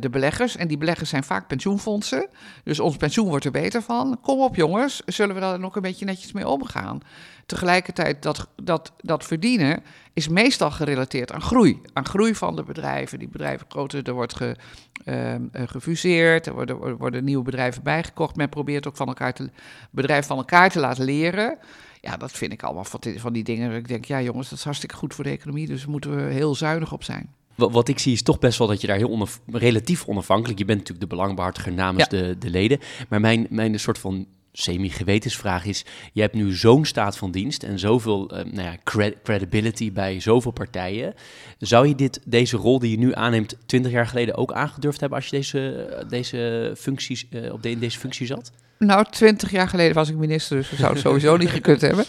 de 0.01 0.09
beleggers. 0.11 0.57
En 0.57 0.69
die 0.69 0.79
beleggers 0.79 1.11
zijn 1.11 1.25
vaak 1.25 1.47
pensioenfondsen. 1.47 2.29
Dus 2.65 2.81
ons 2.81 2.97
pensioen 2.97 3.29
wordt 3.29 3.45
er 3.45 3.51
beter 3.51 3.83
van. 3.83 4.19
Kom 4.21 4.41
op 4.41 4.57
jongens, 4.57 5.03
zullen 5.07 5.35
we 5.35 5.41
daar 5.41 5.59
nog 5.59 5.77
een 5.77 5.83
beetje 5.83 6.05
netjes 6.05 6.33
mee 6.33 6.49
omgaan? 6.49 7.01
Tegelijkertijd, 7.51 8.23
dat, 8.23 8.49
dat, 8.63 8.93
dat 8.97 9.25
verdienen 9.25 9.83
is 10.13 10.29
meestal 10.29 10.71
gerelateerd 10.71 11.33
aan 11.33 11.43
groei. 11.43 11.81
Aan 11.93 12.07
groei 12.07 12.35
van 12.35 12.57
de 12.57 12.63
bedrijven. 12.63 13.19
Die 13.19 13.29
bedrijven 13.29 13.67
groter, 13.69 14.03
er 14.07 14.13
wordt 14.13 14.37
ge, 14.37 14.57
uh, 15.05 15.35
gefuseerd, 15.53 16.47
er 16.47 16.55
worden, 16.55 16.83
er 16.83 16.97
worden 16.97 17.25
nieuwe 17.25 17.45
bedrijven 17.45 17.83
bijgekocht. 17.83 18.37
Men 18.37 18.49
probeert 18.49 18.87
ook 18.87 18.97
van 18.97 19.07
elkaar 19.07 19.35
te, 19.35 19.51
bedrijven 19.91 20.27
van 20.27 20.37
elkaar 20.37 20.71
te 20.71 20.81
laten 20.81 21.05
leren. 21.05 21.59
Ja, 22.01 22.17
dat 22.17 22.33
vind 22.33 22.53
ik 22.53 22.63
allemaal 22.63 22.85
van 22.85 23.01
die, 23.03 23.21
van 23.21 23.33
die 23.33 23.45
dingen. 23.45 23.73
Ik 23.73 23.89
denk, 23.89 24.05
ja 24.05 24.23
jongens, 24.23 24.49
dat 24.49 24.59
is 24.59 24.65
hartstikke 24.65 24.97
goed 24.97 25.15
voor 25.15 25.25
de 25.25 25.31
economie. 25.31 25.67
Dus 25.67 25.81
daar 25.81 25.91
moeten 25.91 26.17
we 26.17 26.33
heel 26.33 26.55
zuinig 26.55 26.93
op 26.93 27.05
zijn. 27.05 27.35
Wat 27.55 27.89
ik 27.89 27.99
zie 27.99 28.13
is 28.13 28.23
toch 28.23 28.39
best 28.39 28.59
wel 28.59 28.67
dat 28.67 28.81
je 28.81 28.87
daar 28.87 28.97
heel 28.97 29.11
onaf 29.11 29.41
relatief 29.47 30.07
onafhankelijk... 30.07 30.59
Je 30.59 30.65
bent 30.65 30.79
natuurlijk 30.79 31.11
de 31.11 31.17
belangbehartiger 31.17 31.73
namens 31.73 32.07
ja. 32.11 32.19
de, 32.19 32.39
de 32.39 32.51
leden. 32.51 32.79
Maar 33.09 33.21
mijn, 33.21 33.47
mijn 33.51 33.81
soort 33.81 33.99
van 33.99 34.27
semi-gewetensvraag 34.53 35.65
is... 35.65 35.85
Je 36.13 36.21
hebt 36.21 36.35
nu 36.35 36.53
zo'n 36.53 36.85
staat 36.85 37.17
van 37.17 37.31
dienst 37.31 37.63
en 37.63 37.79
zoveel 37.79 38.35
uh, 38.35 38.45
nou 38.45 38.63
ja, 38.63 38.77
cred 38.85 39.17
credibility 39.23 39.93
bij 39.93 40.21
zoveel 40.21 40.51
partijen. 40.51 41.15
Zou 41.59 41.89
je 41.89 41.95
dit, 41.95 42.21
deze 42.25 42.57
rol 42.57 42.79
die 42.79 42.91
je 42.91 42.99
nu 42.99 43.15
aanneemt 43.15 43.57
20 43.67 43.93
jaar 43.93 44.07
geleden 44.07 44.37
ook 44.37 44.53
aangedurfd 44.53 45.01
hebben... 45.01 45.19
als 45.19 45.29
je 45.29 45.37
deze, 45.37 46.05
deze 46.09 46.73
functies, 46.77 47.27
uh, 47.31 47.53
op 47.53 47.63
de, 47.63 47.71
in 47.71 47.79
deze 47.79 47.99
functie 47.99 48.27
zat? 48.27 48.53
Nou, 48.79 49.05
twintig 49.11 49.51
jaar 49.51 49.69
geleden 49.69 49.95
was 49.95 50.09
ik 50.09 50.17
minister, 50.17 50.57
dus 50.57 50.71
we 50.71 50.77
zouden 50.77 50.99
het 50.99 51.07
sowieso 51.07 51.37
niet 51.37 51.51
gekund 51.51 51.81
hebben. 51.81 52.07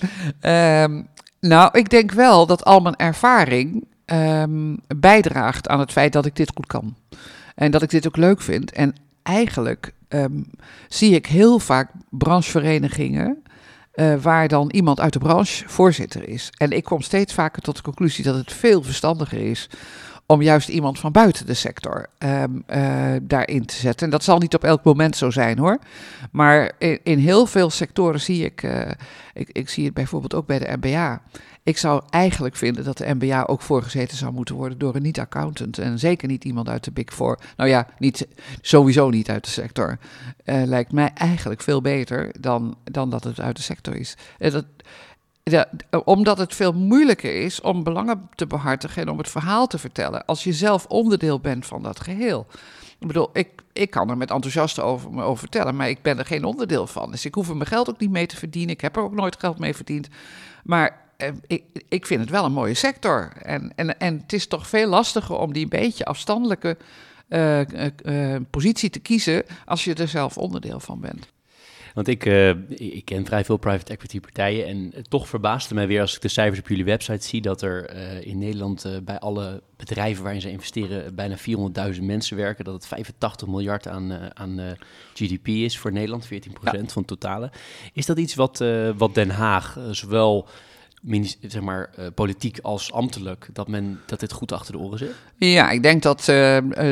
Um, 0.92 1.08
Nou, 1.42 1.78
ik 1.78 1.90
denk 1.90 2.12
wel 2.12 2.46
dat 2.46 2.66
al 2.66 2.80
mijn 2.80 2.96
ervaring 2.96 3.88
ehm, 4.06 4.76
bijdraagt 4.98 5.68
aan 5.68 5.80
het 5.80 5.92
feit 5.92 6.14
dat 6.14 6.26
ik 6.26 6.36
dit 6.36 6.52
goed 6.56 6.68
kan. 6.68 6.96
En 7.56 7.72
dat 7.72 7.82
ik 7.82 7.90
dit 7.90 8.08
ook 8.08 8.18
leuk 8.18 8.42
vind. 8.42 8.72
En 8.72 8.96
eigenlijk 9.24 9.94
ehm, 10.08 10.42
zie 10.88 11.16
ik 11.16 11.26
heel 11.26 11.60
vaak 11.60 11.92
brancheverenigingen 12.10 13.44
uh, 13.96 14.16
waar 14.16 14.48
dan 14.48 14.70
iemand 14.72 15.00
uit 15.00 15.14
de 15.14 15.20
branche 15.20 15.70
voorzitter 15.70 16.28
is. 16.28 16.50
En 16.58 16.72
ik 16.72 16.84
kom 16.84 17.02
steeds 17.02 17.34
vaker 17.34 17.62
tot 17.62 17.76
de 17.76 17.82
conclusie 17.82 18.24
dat 18.24 18.36
het 18.36 18.54
veel 18.54 18.84
verstandiger 18.84 19.40
is 19.40 19.70
om 20.32 20.42
juist 20.42 20.70
iemand 20.70 21.00
van 21.00 21.12
buiten 21.12 21.46
de 21.46 21.54
sector 21.54 22.08
um, 22.20 22.64
uh, 22.68 23.14
daarin 23.22 23.66
te 23.66 23.76
zetten. 23.76 24.06
En 24.06 24.12
dat 24.12 24.24
zal 24.24 24.38
niet 24.38 24.56
op 24.56 24.64
elk 24.64 24.84
moment 24.84 25.16
zo 25.18 25.30
zijn 25.30 25.58
hoor. 25.58 25.80
Maar 26.32 26.72
in, 26.78 27.00
in 27.04 27.18
heel 27.18 27.46
veel 27.46 27.70
sectoren 27.70 28.22
zie 28.22 28.46
ik, 28.46 28.64
uh, 28.64 28.92
ik, 29.34 29.50
ik 29.52 29.70
zie 29.70 29.86
het 29.86 29.94
bijvoorbeeld 29.94 30.34
ook 30.34 30.46
bij 30.46 30.60
de 30.60 30.78
MBA. 30.80 31.22
Ik 31.64 31.78
zou 31.78 32.02
eigenlijk 32.10 32.56
vinden 32.56 32.84
dat 32.84 32.98
de 32.98 33.14
MBA 33.14 33.44
ook 33.44 33.62
voorgezeten 33.62 34.18
zou 34.18 34.34
moeten 34.34 34.56
worden 34.56 34.78
door 34.78 34.96
een 34.96 35.02
niet-accountant. 35.02 35.78
En 35.78 36.00
zeker 36.00 36.28
niet 36.28 36.44
iemand 36.44 36.70
uit 36.70 36.84
de 36.84 36.92
Big 36.92 37.14
Four. 37.14 37.40
Nou 37.58 37.70
ja, 37.70 37.88
niet, 37.98 38.28
sowieso 38.62 39.10
niet 39.10 39.30
uit 39.30 39.44
de 39.44 39.50
sector. 39.50 39.98
Uh, 40.46 40.64
lijkt 40.66 40.92
mij 40.92 41.12
eigenlijk 41.14 41.62
veel 41.62 41.82
beter 41.82 42.36
dan, 42.40 42.78
dan 42.84 43.10
dat 43.10 43.24
het 43.24 43.40
uit 43.40 43.56
de 43.56 43.62
sector 43.62 43.96
is. 43.96 44.16
Uh, 44.40 44.52
dat, 44.52 44.66
de, 45.44 45.68
omdat 46.06 46.38
het 46.38 46.56
veel 46.56 46.74
moeilijker 46.74 47.44
is 47.44 47.62
om 47.62 47.84
belangen 47.84 48.30
te 48.36 48.48
behartigen 48.48 49.02
en 49.02 49.10
om 49.10 49.18
het 49.18 49.30
verhaal 49.30 49.68
te 49.68 49.78
vertellen. 49.78 50.26
Als 50.26 50.44
je 50.44 50.54
zelf 50.54 50.86
onderdeel 50.86 51.40
bent 51.40 51.66
van 51.66 51.84
dat 51.84 52.00
geheel. 52.00 52.48
Ik 53.00 53.08
bedoel, 53.08 53.30
ik, 53.34 53.50
ik 53.74 53.90
kan 53.90 54.10
er 54.10 54.18
met 54.18 54.32
enthousiasten 54.32 54.84
over, 54.84 55.24
over 55.24 55.40
vertellen, 55.40 55.76
maar 55.76 55.90
ik 55.90 56.02
ben 56.02 56.20
er 56.20 56.26
geen 56.26 56.46
onderdeel 56.46 56.88
van. 56.88 57.12
Dus 57.12 57.26
ik 57.26 57.34
hoef 57.34 57.50
er 57.50 57.56
mijn 57.56 57.70
geld 57.70 57.90
ook 57.90 58.00
niet 58.00 58.12
mee 58.12 58.26
te 58.26 58.38
verdienen. 58.38 58.74
Ik 58.74 58.82
heb 58.82 58.96
er 58.96 59.02
ook 59.02 59.16
nooit 59.16 59.40
geld 59.40 59.60
mee 59.60 59.76
verdiend. 59.76 60.08
Maar 60.64 61.00
eh, 61.18 61.30
ik, 61.48 61.64
ik 61.90 62.06
vind 62.06 62.22
het 62.22 62.30
wel 62.30 62.46
een 62.46 62.52
mooie 62.52 62.74
sector. 62.74 63.32
En, 63.42 63.72
en, 63.76 64.00
en 64.00 64.18
het 64.18 64.34
is 64.34 64.48
toch 64.48 64.68
veel 64.68 64.88
lastiger 64.88 65.38
om 65.38 65.54
die 65.54 65.68
beetje 65.68 66.06
afstandelijke 66.06 66.78
uh, 67.30 67.62
uh, 68.06 68.36
positie 68.50 68.90
te 68.90 69.00
kiezen 69.00 69.44
als 69.66 69.84
je 69.84 69.94
er 69.94 70.08
zelf 70.08 70.38
onderdeel 70.38 70.80
van 70.80 71.00
bent. 71.00 71.28
Want 71.94 72.08
ik, 72.08 72.26
uh, 72.26 72.50
ik 72.70 73.06
ken 73.06 73.26
vrij 73.26 73.46
veel 73.46 73.58
private 73.58 73.92
equity 73.92 74.20
partijen 74.20 74.66
en 74.66 74.94
toch 75.10 75.28
verbaasde 75.28 75.74
mij 75.74 75.88
weer 75.88 76.02
als 76.02 76.16
ik 76.16 76.22
de 76.22 76.28
cijfers 76.28 76.60
op 76.60 76.68
jullie 76.68 76.86
website 76.86 77.28
zie 77.28 77.42
dat 77.42 77.62
er 77.62 77.96
uh, 77.96 78.26
in 78.26 78.38
Nederland 78.38 78.86
uh, 78.86 78.98
bij 79.04 79.20
alle 79.20 79.64
bedrijven 79.78 80.24
waarin 80.24 80.42
ze 80.42 80.52
investeren 80.52 81.16
bijna 81.16 81.38
400.000 81.94 82.02
mensen 82.02 82.38
werken. 82.38 82.66
Dat 82.66 82.74
het 82.74 82.88
85 82.88 83.48
miljard 83.48 83.88
aan, 83.88 84.38
aan 84.38 84.76
GDP 85.14 85.48
is 85.48 85.78
voor 85.78 85.92
Nederland, 85.92 86.26
14% 86.26 86.30
ja. 86.30 86.72
van 86.72 86.82
het 86.94 87.08
totale. 87.08 87.52
Is 87.94 88.06
dat 88.06 88.18
iets 88.18 88.36
wat, 88.36 88.64
wat 88.98 89.16
Den 89.16 89.30
Haag 89.30 89.78
zowel 89.92 90.48
zeg 91.42 91.62
maar, 91.62 91.90
uh, 92.00 92.06
politiek 92.16 92.60
als 92.62 92.94
ambtelijk, 92.94 93.50
dat, 93.54 93.68
men, 93.68 94.00
dat 94.06 94.20
dit 94.20 94.32
goed 94.32 94.52
achter 94.52 94.74
de 94.74 94.80
oren 94.80 94.98
zit? 94.98 95.16
Ja, 95.36 95.70
ik 95.70 95.84
denk 95.84 96.02
dat 96.02 96.20
uh, 96.20 96.26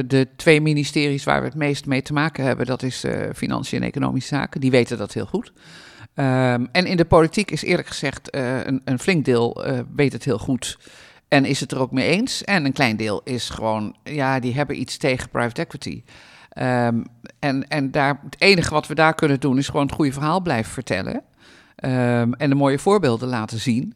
de 0.07 0.27
twee 0.35 0.61
ministeries 0.61 1.23
waar 1.23 1.39
we 1.39 1.47
het 1.47 1.55
meest 1.55 1.85
mee 1.85 2.01
te 2.01 2.13
maken 2.13 2.43
hebben, 2.43 2.65
dat 2.65 2.83
is 2.83 3.05
uh, 3.05 3.29
Financiën 3.35 3.81
en 3.81 3.87
Economische 3.87 4.35
Zaken, 4.35 4.61
die 4.61 4.71
weten 4.71 4.97
dat 4.97 5.13
heel 5.13 5.25
goed. 5.25 5.51
Um, 6.15 6.67
en 6.71 6.85
in 6.85 6.97
de 6.97 7.05
politiek 7.05 7.51
is 7.51 7.63
eerlijk 7.63 7.87
gezegd 7.87 8.35
een, 8.35 8.81
een, 8.85 8.99
flink 8.99 9.25
deel 9.25 9.65
weet 9.95 10.13
het 10.13 10.23
heel 10.23 10.37
goed 10.37 10.77
en 11.29 11.45
is 11.45 11.59
het 11.59 11.71
er 11.71 11.79
ook 11.79 11.91
mee 11.91 12.07
eens. 12.07 12.43
En 12.43 12.65
een 12.65 12.73
klein 12.73 12.97
deel 12.97 13.21
is 13.23 13.49
gewoon, 13.49 13.95
ja, 14.03 14.39
die 14.39 14.53
hebben 14.53 14.79
iets 14.79 14.97
tegen 14.97 15.29
private 15.29 15.61
equity. 15.61 16.03
Um, 16.59 17.03
en 17.39 17.67
en 17.67 17.91
daar, 17.91 18.19
het 18.23 18.41
enige 18.41 18.73
wat 18.73 18.87
we 18.87 18.95
daar 18.95 19.15
kunnen 19.15 19.39
doen 19.39 19.57
is 19.57 19.67
gewoon 19.67 19.85
het 19.85 19.95
goede 19.95 20.11
verhaal 20.11 20.41
blijven 20.41 20.71
vertellen. 20.71 21.23
Um, 21.85 22.33
en 22.33 22.49
de 22.49 22.55
mooie 22.55 22.79
voorbeelden 22.79 23.29
laten 23.29 23.59
zien. 23.59 23.93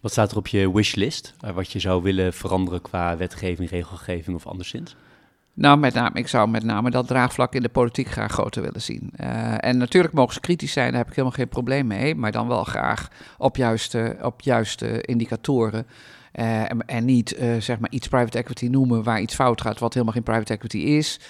Wat 0.00 0.10
staat 0.10 0.30
er 0.30 0.36
op 0.36 0.46
je 0.46 0.72
wishlist? 0.72 1.34
Wat 1.54 1.72
je 1.72 1.78
zou 1.78 2.02
willen 2.02 2.32
veranderen 2.32 2.82
qua 2.82 3.16
wetgeving, 3.16 3.70
regelgeving 3.70 4.36
of 4.36 4.46
anderszins? 4.46 4.96
Nou, 5.58 5.78
met 5.78 5.94
name, 5.94 6.18
ik 6.18 6.28
zou 6.28 6.48
met 6.48 6.64
name 6.64 6.90
dat 6.90 7.06
draagvlak 7.06 7.54
in 7.54 7.62
de 7.62 7.68
politiek 7.68 8.10
graag 8.10 8.32
groter 8.32 8.62
willen 8.62 8.82
zien. 8.82 9.12
Uh, 9.20 9.64
en 9.64 9.76
natuurlijk 9.76 10.14
mogen 10.14 10.34
ze 10.34 10.40
kritisch 10.40 10.72
zijn, 10.72 10.88
daar 10.88 10.98
heb 10.98 11.08
ik 11.08 11.14
helemaal 11.14 11.36
geen 11.36 11.48
probleem 11.48 11.86
mee. 11.86 12.14
Maar 12.14 12.32
dan 12.32 12.48
wel 12.48 12.64
graag 12.64 13.08
op 13.38 13.56
juiste, 13.56 14.16
op 14.22 14.40
juiste 14.40 15.00
indicatoren. 15.00 15.86
Uh, 16.34 16.70
en, 16.70 16.86
en, 16.86 17.04
niet 17.04 17.38
uh, 17.38 17.60
zeg 17.60 17.78
maar 17.78 17.90
iets 17.90 18.08
private 18.08 18.38
equity 18.38 18.66
noemen 18.66 19.02
waar 19.02 19.20
iets 19.20 19.34
fout 19.34 19.60
gaat, 19.60 19.78
wat 19.78 19.92
helemaal 19.92 20.14
geen 20.14 20.22
private 20.22 20.52
equity 20.52 20.78
is. 20.78 21.20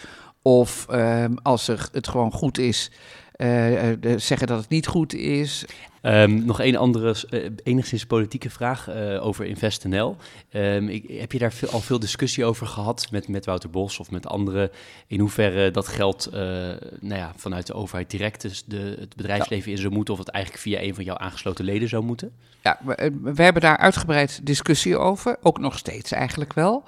Of 0.42 0.86
ehm, 0.88 1.34
als 1.42 1.68
er 1.68 1.88
het 1.92 2.08
gewoon 2.08 2.32
goed 2.32 2.58
is, 2.58 2.90
uh, 3.38 4.16
zeggen 4.16 4.46
dat 4.46 4.60
het 4.60 4.68
niet 4.68 4.86
goed 4.86 5.14
is. 5.14 5.64
Um, 6.02 6.44
nog 6.44 6.60
een 6.60 6.76
andere, 6.76 7.14
uh, 7.30 7.50
enigszins 7.62 8.06
politieke 8.06 8.50
vraag 8.50 8.88
uh, 8.88 9.26
over 9.26 9.44
InvestNL. 9.44 10.16
Um, 10.52 10.88
ik, 10.88 11.04
heb 11.20 11.32
je 11.32 11.38
daar 11.38 11.52
veel, 11.52 11.68
al 11.68 11.80
veel 11.80 11.98
discussie 11.98 12.44
over 12.44 12.66
gehad 12.66 13.08
met, 13.10 13.28
met 13.28 13.46
Wouter 13.46 13.70
Bos 13.70 13.98
of 13.98 14.10
met 14.10 14.26
anderen? 14.26 14.70
In 15.06 15.20
hoeverre 15.20 15.70
dat 15.70 15.88
geld 15.88 16.28
nou 16.30 16.80
ja, 17.00 17.32
vanuit 17.36 17.66
de 17.66 17.74
overheid 17.74 18.10
direct 18.10 18.40
dus 18.40 18.64
de, 18.64 18.96
het 18.98 19.16
bedrijfsleven 19.16 19.70
ja. 19.70 19.76
in 19.76 19.82
zou 19.82 19.94
moeten... 19.94 20.14
of 20.14 20.20
het 20.20 20.28
eigenlijk 20.28 20.64
via 20.64 20.80
een 20.80 20.94
van 20.94 21.04
jouw 21.04 21.16
aangesloten 21.16 21.64
leden 21.64 21.88
zou 21.88 22.04
moeten? 22.04 22.32
Ja, 22.62 22.78
we, 22.84 23.18
we 23.22 23.42
hebben 23.42 23.62
daar 23.62 23.76
uitgebreid 23.76 24.40
discussie 24.42 24.96
over. 24.96 25.36
Ook 25.42 25.58
nog 25.58 25.78
steeds 25.78 26.12
eigenlijk 26.12 26.52
wel. 26.52 26.84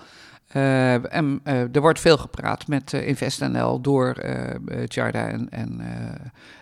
Uh, 0.57 1.14
en 1.14 1.40
uh, 1.45 1.75
er 1.75 1.80
wordt 1.80 2.00
veel 2.00 2.16
gepraat 2.19 2.69
met 2.69 2.92
uh, 2.92 3.09
InvestNL 3.09 3.80
door 3.80 4.16
Jarda 4.85 5.28
en, 5.28 5.49
en 5.50 5.80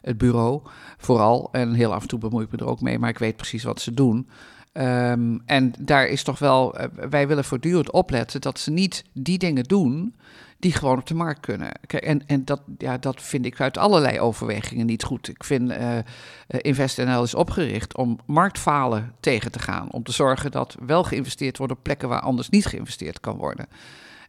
het 0.03 0.19
bureau 0.19 0.61
vooral. 0.99 1.49
En 1.53 1.73
heel 1.73 1.95
af 1.95 2.03
en 2.03 2.09
toe 2.09 2.19
bemoei 2.19 2.45
ik 2.45 2.51
me 2.51 2.59
er 2.59 2.67
ook 2.67 2.81
mee, 2.81 2.99
maar 2.99 3.11
ik 3.11 3.19
weet 3.19 3.37
precies 3.37 3.65
wat 3.65 3.81
ze 3.81 3.95
doen. 3.95 4.29
Um, 4.73 5.43
en 5.47 5.73
daar 5.79 6.07
is 6.07 6.23
toch 6.23 6.39
wel, 6.39 6.77
wij 7.11 7.29
willen 7.29 7.45
voortdurend 7.45 7.91
opletten 7.91 8.41
dat 8.41 8.59
ze 8.59 8.71
niet 8.71 9.05
die 9.13 9.39
dingen 9.39 9.65
doen 9.65 10.15
die 10.59 10.73
gewoon 10.73 10.99
op 10.99 11.07
de 11.07 11.15
markt 11.15 11.41
kunnen. 11.41 11.73
En 11.87 12.27
en 12.27 12.45
dat, 12.45 12.61
ja, 12.79 12.99
dat 12.99 13.23
vind 13.23 13.47
ik 13.47 13.61
uit 13.61 13.79
allerlei 13.79 14.21
overwegingen 14.21 14.87
niet 14.87 15.05
goed. 15.05 15.29
Ik 15.29 15.45
vind 15.45 15.71
uh, 15.71 15.99
InvestNL 16.47 17.23
is 17.23 17.35
opgericht 17.35 17.97
om 17.97 18.19
marktfalen 18.27 19.15
tegen 19.21 19.53
te 19.53 19.59
gaan. 19.59 19.93
Om 19.93 20.03
te 20.03 20.13
zorgen 20.13 20.51
dat 20.51 20.77
wel 20.87 21.05
geïnvesteerd 21.05 21.59
wordt 21.59 21.73
op 21.73 21.83
plekken 21.83 22.09
waar 22.09 22.21
anders 22.21 22.49
niet 22.49 22.67
geïnvesteerd 22.67 23.21
kan 23.21 23.37
worden. 23.37 23.67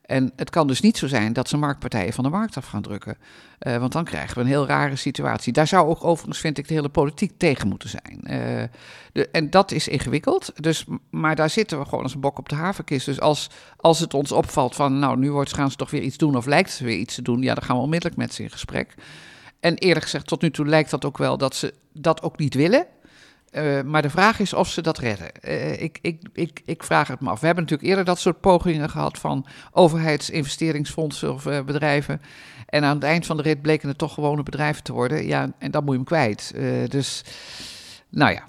En 0.09 0.31
het 0.35 0.49
kan 0.49 0.67
dus 0.67 0.81
niet 0.81 0.97
zo 0.97 1.07
zijn 1.07 1.33
dat 1.33 1.49
ze 1.49 1.57
marktpartijen 1.57 2.13
van 2.13 2.23
de 2.23 2.29
markt 2.29 2.57
af 2.57 2.65
gaan 2.65 2.81
drukken. 2.81 3.17
Uh, 3.59 3.77
want 3.77 3.91
dan 3.91 4.03
krijgen 4.03 4.35
we 4.35 4.41
een 4.41 4.47
heel 4.47 4.65
rare 4.65 4.95
situatie. 4.95 5.53
Daar 5.53 5.67
zou 5.67 5.87
ook 5.87 6.03
overigens, 6.03 6.39
vind 6.39 6.57
ik, 6.57 6.67
de 6.67 6.73
hele 6.73 6.89
politiek 6.89 7.31
tegen 7.37 7.67
moeten 7.67 7.89
zijn. 7.89 8.19
Uh, 8.23 8.63
de, 9.13 9.29
en 9.31 9.49
dat 9.49 9.71
is 9.71 9.87
ingewikkeld. 9.87 10.51
Dus, 10.55 10.85
maar 11.09 11.35
daar 11.35 11.49
zitten 11.49 11.79
we 11.79 11.85
gewoon 11.85 12.03
als 12.03 12.13
een 12.13 12.19
bok 12.19 12.37
op 12.37 12.49
de 12.49 12.55
haverkist. 12.55 13.05
Dus 13.05 13.19
als, 13.19 13.49
als 13.77 13.99
het 13.99 14.13
ons 14.13 14.31
opvalt 14.31 14.75
van, 14.75 14.99
nou, 14.99 15.17
nu 15.17 15.31
wordt, 15.31 15.53
gaan 15.53 15.71
ze 15.71 15.77
toch 15.77 15.91
weer 15.91 16.01
iets 16.01 16.17
doen 16.17 16.35
of 16.35 16.45
lijkt 16.45 16.71
ze 16.71 16.83
weer 16.83 16.97
iets 16.97 17.15
te 17.15 17.21
doen, 17.21 17.41
ja, 17.41 17.53
dan 17.53 17.63
gaan 17.63 17.75
we 17.75 17.81
onmiddellijk 17.81 18.19
met 18.19 18.33
ze 18.33 18.43
in 18.43 18.51
gesprek. 18.51 18.93
En 19.59 19.75
eerlijk 19.75 20.03
gezegd, 20.03 20.27
tot 20.27 20.41
nu 20.41 20.51
toe 20.51 20.65
lijkt 20.65 20.89
dat 20.89 21.05
ook 21.05 21.17
wel 21.17 21.37
dat 21.37 21.55
ze 21.55 21.73
dat 21.93 22.21
ook 22.21 22.37
niet 22.37 22.53
willen. 22.53 22.85
Uh, 23.53 23.81
maar 23.81 24.01
de 24.01 24.09
vraag 24.09 24.39
is 24.39 24.53
of 24.53 24.69
ze 24.69 24.81
dat 24.81 24.97
redden. 24.97 25.31
Uh, 25.47 25.81
ik, 25.81 25.99
ik, 26.01 26.21
ik, 26.33 26.61
ik 26.65 26.83
vraag 26.83 27.07
het 27.07 27.19
me 27.19 27.29
af. 27.29 27.39
We 27.39 27.45
hebben 27.45 27.63
natuurlijk 27.63 27.89
eerder 27.89 28.05
dat 28.05 28.19
soort 28.19 28.41
pogingen 28.41 28.89
gehad 28.89 29.17
van 29.17 29.45
overheidsinvesteringsfondsen 29.71 31.33
of 31.33 31.45
uh, 31.45 31.61
bedrijven. 31.61 32.21
En 32.65 32.83
aan 32.83 32.95
het 32.95 33.03
eind 33.03 33.25
van 33.25 33.37
de 33.37 33.43
rit 33.43 33.61
bleken 33.61 33.87
het 33.87 33.97
toch 33.97 34.13
gewone 34.13 34.43
bedrijven 34.43 34.83
te 34.83 34.93
worden. 34.93 35.27
Ja, 35.27 35.51
en 35.59 35.71
dan 35.71 35.83
moet 35.83 35.91
je 35.91 35.97
hem 35.97 36.07
kwijt. 36.07 36.53
dus, 36.91 37.23
nou 38.09 38.33
ja, 38.33 38.43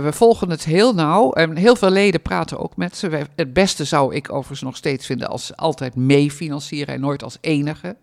we 0.00 0.12
volgen 0.12 0.50
het 0.50 0.64
heel 0.64 0.94
nauw. 0.94 1.32
En 1.32 1.56
heel 1.56 1.76
veel 1.76 1.90
leden 1.90 2.22
praten 2.22 2.58
ook 2.58 2.76
met 2.76 2.96
ze. 2.96 3.26
Het 3.36 3.52
beste 3.52 3.84
zou 3.84 4.14
ik 4.14 4.32
overigens 4.32 4.62
nog 4.62 4.76
steeds 4.76 5.06
vinden 5.06 5.28
als 5.28 5.46
ze 5.46 5.56
altijd 5.56 5.94
mee 5.94 6.30
financieren 6.30 6.94
en 6.94 7.00
nooit 7.00 7.22
als 7.22 7.38
enige. 7.40 7.96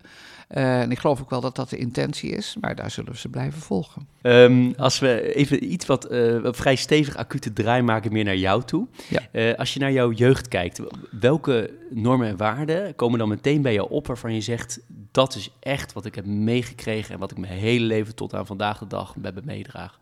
Uh, 0.48 0.80
en 0.80 0.90
ik 0.90 0.98
geloof 0.98 1.20
ook 1.20 1.30
wel 1.30 1.40
dat 1.40 1.56
dat 1.56 1.70
de 1.70 1.76
intentie 1.76 2.30
is, 2.30 2.56
maar 2.60 2.74
daar 2.74 2.90
zullen 2.90 3.12
we 3.12 3.18
ze 3.18 3.28
blijven 3.28 3.60
volgen. 3.60 4.08
Um, 4.22 4.74
als 4.76 4.98
we 4.98 5.34
even 5.34 5.72
iets 5.72 5.86
wat 5.86 6.12
uh, 6.12 6.38
vrij 6.42 6.76
stevig 6.76 7.16
acute 7.16 7.52
draai 7.52 7.82
maken 7.82 8.12
meer 8.12 8.24
naar 8.24 8.36
jou 8.36 8.62
toe. 8.64 8.86
Ja. 9.08 9.20
Uh, 9.32 9.54
als 9.54 9.74
je 9.74 9.80
naar 9.80 9.92
jouw 9.92 10.12
jeugd 10.12 10.48
kijkt, 10.48 10.80
welke 11.10 11.70
normen 11.90 12.28
en 12.28 12.36
waarden 12.36 12.94
komen 12.94 13.18
dan 13.18 13.28
meteen 13.28 13.62
bij 13.62 13.72
jou 13.72 13.90
op 13.90 14.06
waarvan 14.06 14.34
je 14.34 14.40
zegt, 14.40 14.80
dat 15.10 15.34
is 15.34 15.50
echt 15.60 15.92
wat 15.92 16.04
ik 16.04 16.14
heb 16.14 16.26
meegekregen 16.26 17.14
en 17.14 17.20
wat 17.20 17.30
ik 17.30 17.38
mijn 17.38 17.52
hele 17.52 17.84
leven 17.84 18.14
tot 18.14 18.34
aan 18.34 18.46
vandaag 18.46 18.78
de 18.78 18.86
dag 18.86 19.16
bij 19.16 19.32
me 19.34 19.40
meedraag? 19.44 19.98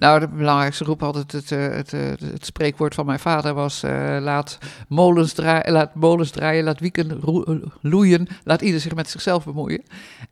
Nou, 0.00 0.20
de 0.20 0.28
belangrijkste 0.28 0.84
roep 0.84 1.02
altijd 1.02 1.32
het, 1.32 1.50
het, 1.50 1.90
het, 1.90 2.20
het, 2.20 2.44
spreekwoord 2.46 2.94
van 2.94 3.06
mijn 3.06 3.18
vader 3.18 3.54
was: 3.54 3.84
uh, 3.84 4.16
laat, 4.20 4.58
molens 4.88 5.32
draaien, 5.32 5.72
laat 5.72 5.94
molens 5.94 6.30
draaien, 6.30 6.64
laat 6.64 6.80
wieken 6.80 7.20
loeien, 7.80 8.28
laat 8.44 8.60
ieder 8.62 8.80
zich 8.80 8.94
met 8.94 9.10
zichzelf 9.10 9.44
bemoeien. 9.44 9.82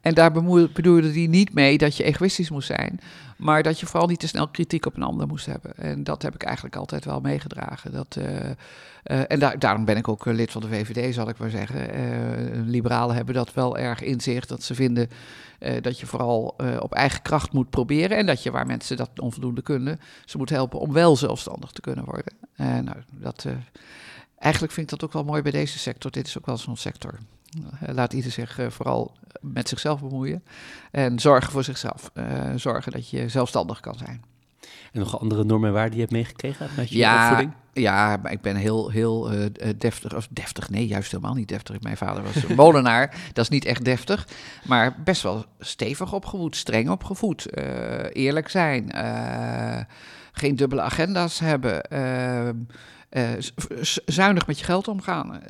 En 0.01 0.15
daar 0.15 0.33
bedoelde 0.73 1.13
hij 1.13 1.27
niet 1.27 1.55
mee 1.55 1.79
dat 1.79 1.97
je 1.97 2.05
egoïstisch 2.05 2.51
moest 2.51 2.67
zijn, 2.67 3.01
maar 3.39 3.63
dat 3.63 3.81
je 3.81 3.87
vooral 3.87 4.09
niet 4.09 4.21
te 4.21 4.29
snel 4.29 4.49
kritiek 4.49 4.87
op 4.87 4.97
een 4.97 5.03
ander 5.03 5.27
moest 5.27 5.47
hebben. 5.47 5.77
En 5.77 6.05
dat 6.05 6.23
heb 6.23 6.35
ik 6.35 6.43
eigenlijk 6.43 6.77
altijd 6.77 7.05
wel 7.05 7.21
meegedragen. 7.21 7.93
Dat, 7.93 8.17
uh, 8.19 8.25
uh, 8.25 8.51
en 9.29 9.39
daar, 9.39 9.59
daarom 9.59 9.85
ben 9.85 9.97
ik 9.97 10.09
ook 10.09 10.25
lid 10.25 10.51
van 10.51 10.61
de 10.61 10.69
VVD, 10.69 11.15
zal 11.15 11.29
ik 11.29 11.39
maar 11.39 11.51
zeggen. 11.51 12.67
liberalen 12.67 13.17
hebben 13.17 13.35
dat 13.35 13.55
wel 13.55 13.79
erg 13.79 14.03
in 14.03 14.21
zich, 14.21 14.47
dat 14.47 14.63
ze 14.63 14.75
vinden 14.75 15.11
dat 15.81 16.01
je 16.01 16.07
vooral 16.07 16.57
op 16.81 16.93
eigen 16.93 17.23
kracht 17.23 17.53
moet 17.53 17.71
proberen 17.71 18.17
en 18.17 18.27
dat 18.27 18.43
je 18.43 18.51
waar 18.51 18.67
mensen 18.67 18.97
dat 18.97 19.09
onvoldoende 19.09 19.63
voldoende 19.63 19.63
kunnen. 19.63 20.01
Ze 20.25 20.37
moet 20.37 20.51
helpen 20.51 20.81
om 20.81 20.93
wel 20.93 21.17
zelfstandig 21.17 21.71
te 21.71 21.81
kunnen 21.81 22.05
worden. 22.05 22.35
Nou, 22.85 22.97
dat, 23.11 23.47
eigenlijk 24.39 24.73
vind 24.73 24.93
ik 24.93 24.99
dat 24.99 25.09
ook 25.09 25.15
wel 25.15 25.25
mooi 25.25 25.43
bij 25.43 25.53
deze 25.53 25.79
sector. 25.79 26.11
Dit 26.11 26.27
is 26.27 26.39
ook 26.39 26.47
wel 26.47 26.57
zo'n 26.57 26.77
sector. 26.77 27.19
Laat 27.87 28.13
ieder 28.13 28.31
zich 28.31 28.59
vooral 28.69 29.17
met 29.41 29.69
zichzelf 29.69 30.01
bemoeien. 30.01 30.45
En 30.91 31.19
zorgen 31.19 31.53
voor 31.53 31.65
zichzelf. 31.65 32.11
zorgen 32.57 32.93
dat 32.93 33.11
je 33.11 33.29
zelfstandig 33.29 33.81
kan 33.81 33.95
zijn. 33.95 34.23
En 34.93 35.01
nog 35.01 35.21
andere 35.21 35.45
normen 35.45 35.69
en 35.69 35.75
waarden 35.75 35.91
die 35.91 36.01
je 36.01 36.07
hebt 36.07 36.17
meegekregen 36.17 36.69
met 36.77 36.89
je 36.89 36.97
ja, 36.97 37.23
opvoeding? 37.23 37.53
Ja, 37.73 38.19
maar 38.23 38.33
ik 38.33 38.41
ben 38.41 38.57
heel, 38.57 38.91
heel 38.91 39.33
uh, 39.33 39.45
deftig. 39.79 40.15
Of 40.15 40.29
deftig, 40.31 40.71
nee, 40.71 40.87
juist 40.87 41.11
helemaal 41.11 41.35
niet 41.35 41.49
deftig. 41.49 41.81
Mijn 41.81 41.97
vader 41.97 42.23
was 42.23 42.43
een 42.43 42.57
molenaar. 42.57 43.15
Dat 43.33 43.45
is 43.45 43.51
niet 43.51 43.65
echt 43.65 43.85
deftig. 43.85 44.29
Maar 44.65 45.03
best 45.05 45.23
wel 45.23 45.45
stevig 45.59 46.13
opgevoed, 46.13 46.57
streng 46.57 46.91
opgevoed. 46.91 47.59
Uh, 47.59 47.65
eerlijk 48.13 48.49
zijn. 48.49 48.93
Uh, 48.95 49.81
geen 50.33 50.57
dubbele 50.57 50.81
agenda's 50.81 51.39
hebben. 51.39 51.83
Ehm, 53.09 53.41
zuinig 54.07 54.47
met 54.47 54.59
je 54.59 54.65
geld 54.65 54.89
omgaan. 54.89 55.43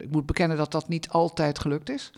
ik 0.00 0.10
moet 0.10 0.26
bekennen 0.26 0.56
dat 0.56 0.72
dat 0.72 0.88
niet 0.88 1.08
altijd 1.08 1.58
gelukt 1.58 1.90
is. 1.90 2.12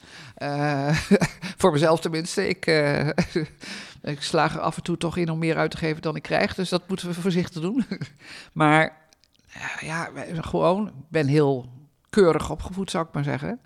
voor 1.61 1.73
mezelf 1.73 2.01
tenminste. 2.01 2.49
Ik 2.49 2.67
ik 4.03 4.23
slaag 4.23 4.55
er 4.55 4.61
af 4.61 4.77
en 4.77 4.83
toe 4.83 4.97
toch 4.97 5.17
in 5.17 5.31
om 5.31 5.39
meer 5.39 5.57
uit 5.57 5.71
te 5.71 5.77
geven 5.77 6.03
dan 6.03 6.17
ik 6.17 6.23
krijg. 6.23 6.55
Dus 6.55 6.69
dat 6.69 6.89
moeten 6.89 7.09
we 7.09 7.15
voorzichtig 7.15 7.63
doen. 7.63 7.85
maar 8.53 8.97
ja, 9.81 10.11
gewoon, 10.35 10.93
ben 11.09 11.27
heel 11.27 11.69
keurig 12.11 12.51
opgevoed, 12.51 12.91
zou 12.91 13.07
ik 13.07 13.15
maar 13.15 13.25
zeggen. 13.25 13.61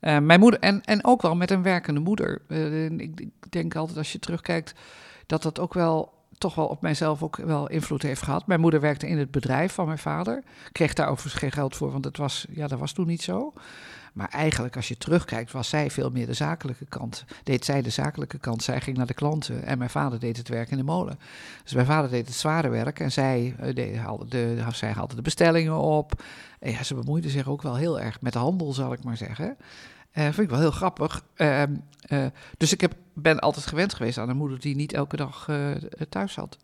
Uh, 0.00 0.18
mijn 0.18 0.40
moeder, 0.40 0.60
en, 0.60 0.80
en 0.80 1.04
ook 1.04 1.22
wel 1.22 1.36
met 1.36 1.50
een 1.50 1.62
werkende 1.62 2.00
moeder. 2.00 2.42
Uh, 2.48 2.84
ik, 2.84 3.20
ik, 3.20 3.30
denk 3.48 3.76
altijd 3.76 3.98
als 3.98 4.12
je 4.12 4.18
terugkijkt, 4.18 4.74
dat 5.26 5.42
dat 5.42 5.58
ook 5.58 5.74
wel 5.74 6.15
toch 6.38 6.54
wel 6.54 6.66
op 6.66 6.82
mijzelf 6.82 7.22
ook 7.22 7.36
wel 7.36 7.68
invloed 7.68 8.02
heeft 8.02 8.22
gehad. 8.22 8.46
Mijn 8.46 8.60
moeder 8.60 8.80
werkte 8.80 9.08
in 9.08 9.18
het 9.18 9.30
bedrijf 9.30 9.72
van 9.72 9.86
mijn 9.86 9.98
vader. 9.98 10.42
Kreeg 10.72 10.92
daar 10.92 11.08
overigens 11.08 11.42
geen 11.42 11.52
geld 11.52 11.76
voor, 11.76 11.92
want 11.92 12.04
het 12.04 12.16
was, 12.16 12.46
ja, 12.50 12.66
dat 12.66 12.78
was 12.78 12.92
toen 12.92 13.06
niet 13.06 13.22
zo. 13.22 13.52
Maar 14.12 14.28
eigenlijk, 14.28 14.76
als 14.76 14.88
je 14.88 14.98
terugkijkt, 14.98 15.52
was 15.52 15.68
zij 15.68 15.90
veel 15.90 16.10
meer 16.10 16.26
de 16.26 16.32
zakelijke 16.32 16.84
kant. 16.84 17.24
Deed 17.42 17.64
zij 17.64 17.82
de 17.82 17.90
zakelijke 17.90 18.38
kant. 18.38 18.62
Zij 18.62 18.80
ging 18.80 18.96
naar 18.96 19.06
de 19.06 19.14
klanten 19.14 19.62
en 19.62 19.78
mijn 19.78 19.90
vader 19.90 20.18
deed 20.18 20.36
het 20.36 20.48
werk 20.48 20.70
in 20.70 20.76
de 20.76 20.82
molen. 20.82 21.18
Dus 21.62 21.74
mijn 21.74 21.86
vader 21.86 22.10
deed 22.10 22.26
het 22.26 22.36
zware 22.36 22.68
werk 22.68 23.00
en 23.00 23.12
zij, 23.12 23.56
deed, 23.74 23.96
haalde, 23.96 24.28
de, 24.28 24.64
zij 24.72 24.92
haalde 24.92 25.14
de 25.14 25.22
bestellingen 25.22 25.78
op. 25.78 26.22
En 26.60 26.70
ja, 26.70 26.82
ze 26.82 26.94
bemoeide 26.94 27.28
zich 27.28 27.48
ook 27.48 27.62
wel 27.62 27.76
heel 27.76 28.00
erg 28.00 28.20
met 28.20 28.32
de 28.32 28.38
handel, 28.38 28.72
zal 28.72 28.92
ik 28.92 29.04
maar 29.04 29.16
zeggen. 29.16 29.56
Uh, 30.18 30.22
vind 30.22 30.38
ik 30.38 30.48
wel 30.48 30.58
heel 30.58 30.70
grappig. 30.70 31.24
Uh, 31.36 31.62
uh, 32.08 32.26
dus 32.56 32.72
ik 32.72 32.80
heb, 32.80 32.94
ben 33.12 33.38
altijd 33.38 33.66
gewend 33.66 33.94
geweest 33.94 34.18
aan 34.18 34.28
een 34.28 34.36
moeder 34.36 34.60
die 34.60 34.76
niet 34.76 34.92
elke 34.92 35.16
dag 35.16 35.48
thuis 36.08 36.32
zat. 36.32 36.58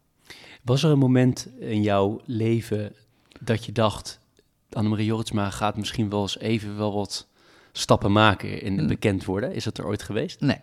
Was 0.62 0.82
er 0.82 0.90
een 0.90 0.98
moment 0.98 1.48
in 1.58 1.82
jouw 1.82 2.20
leven 2.24 2.94
dat 3.40 3.64
je 3.64 3.72
dacht... 3.72 4.20
Annemarie 4.72 5.06
Jorritsma 5.06 5.50
gaat 5.50 5.76
misschien 5.76 6.10
wel 6.10 6.22
eens 6.22 6.38
even 6.38 6.76
wel 6.76 6.94
wat 6.94 7.28
stappen 7.72 8.12
maken 8.12 8.60
in 8.62 8.80
mm. 8.80 8.86
bekend 8.86 9.24
worden? 9.24 9.54
Is 9.54 9.64
dat 9.64 9.78
er 9.78 9.86
ooit 9.86 10.02
geweest? 10.02 10.40
Nee. 10.40 10.60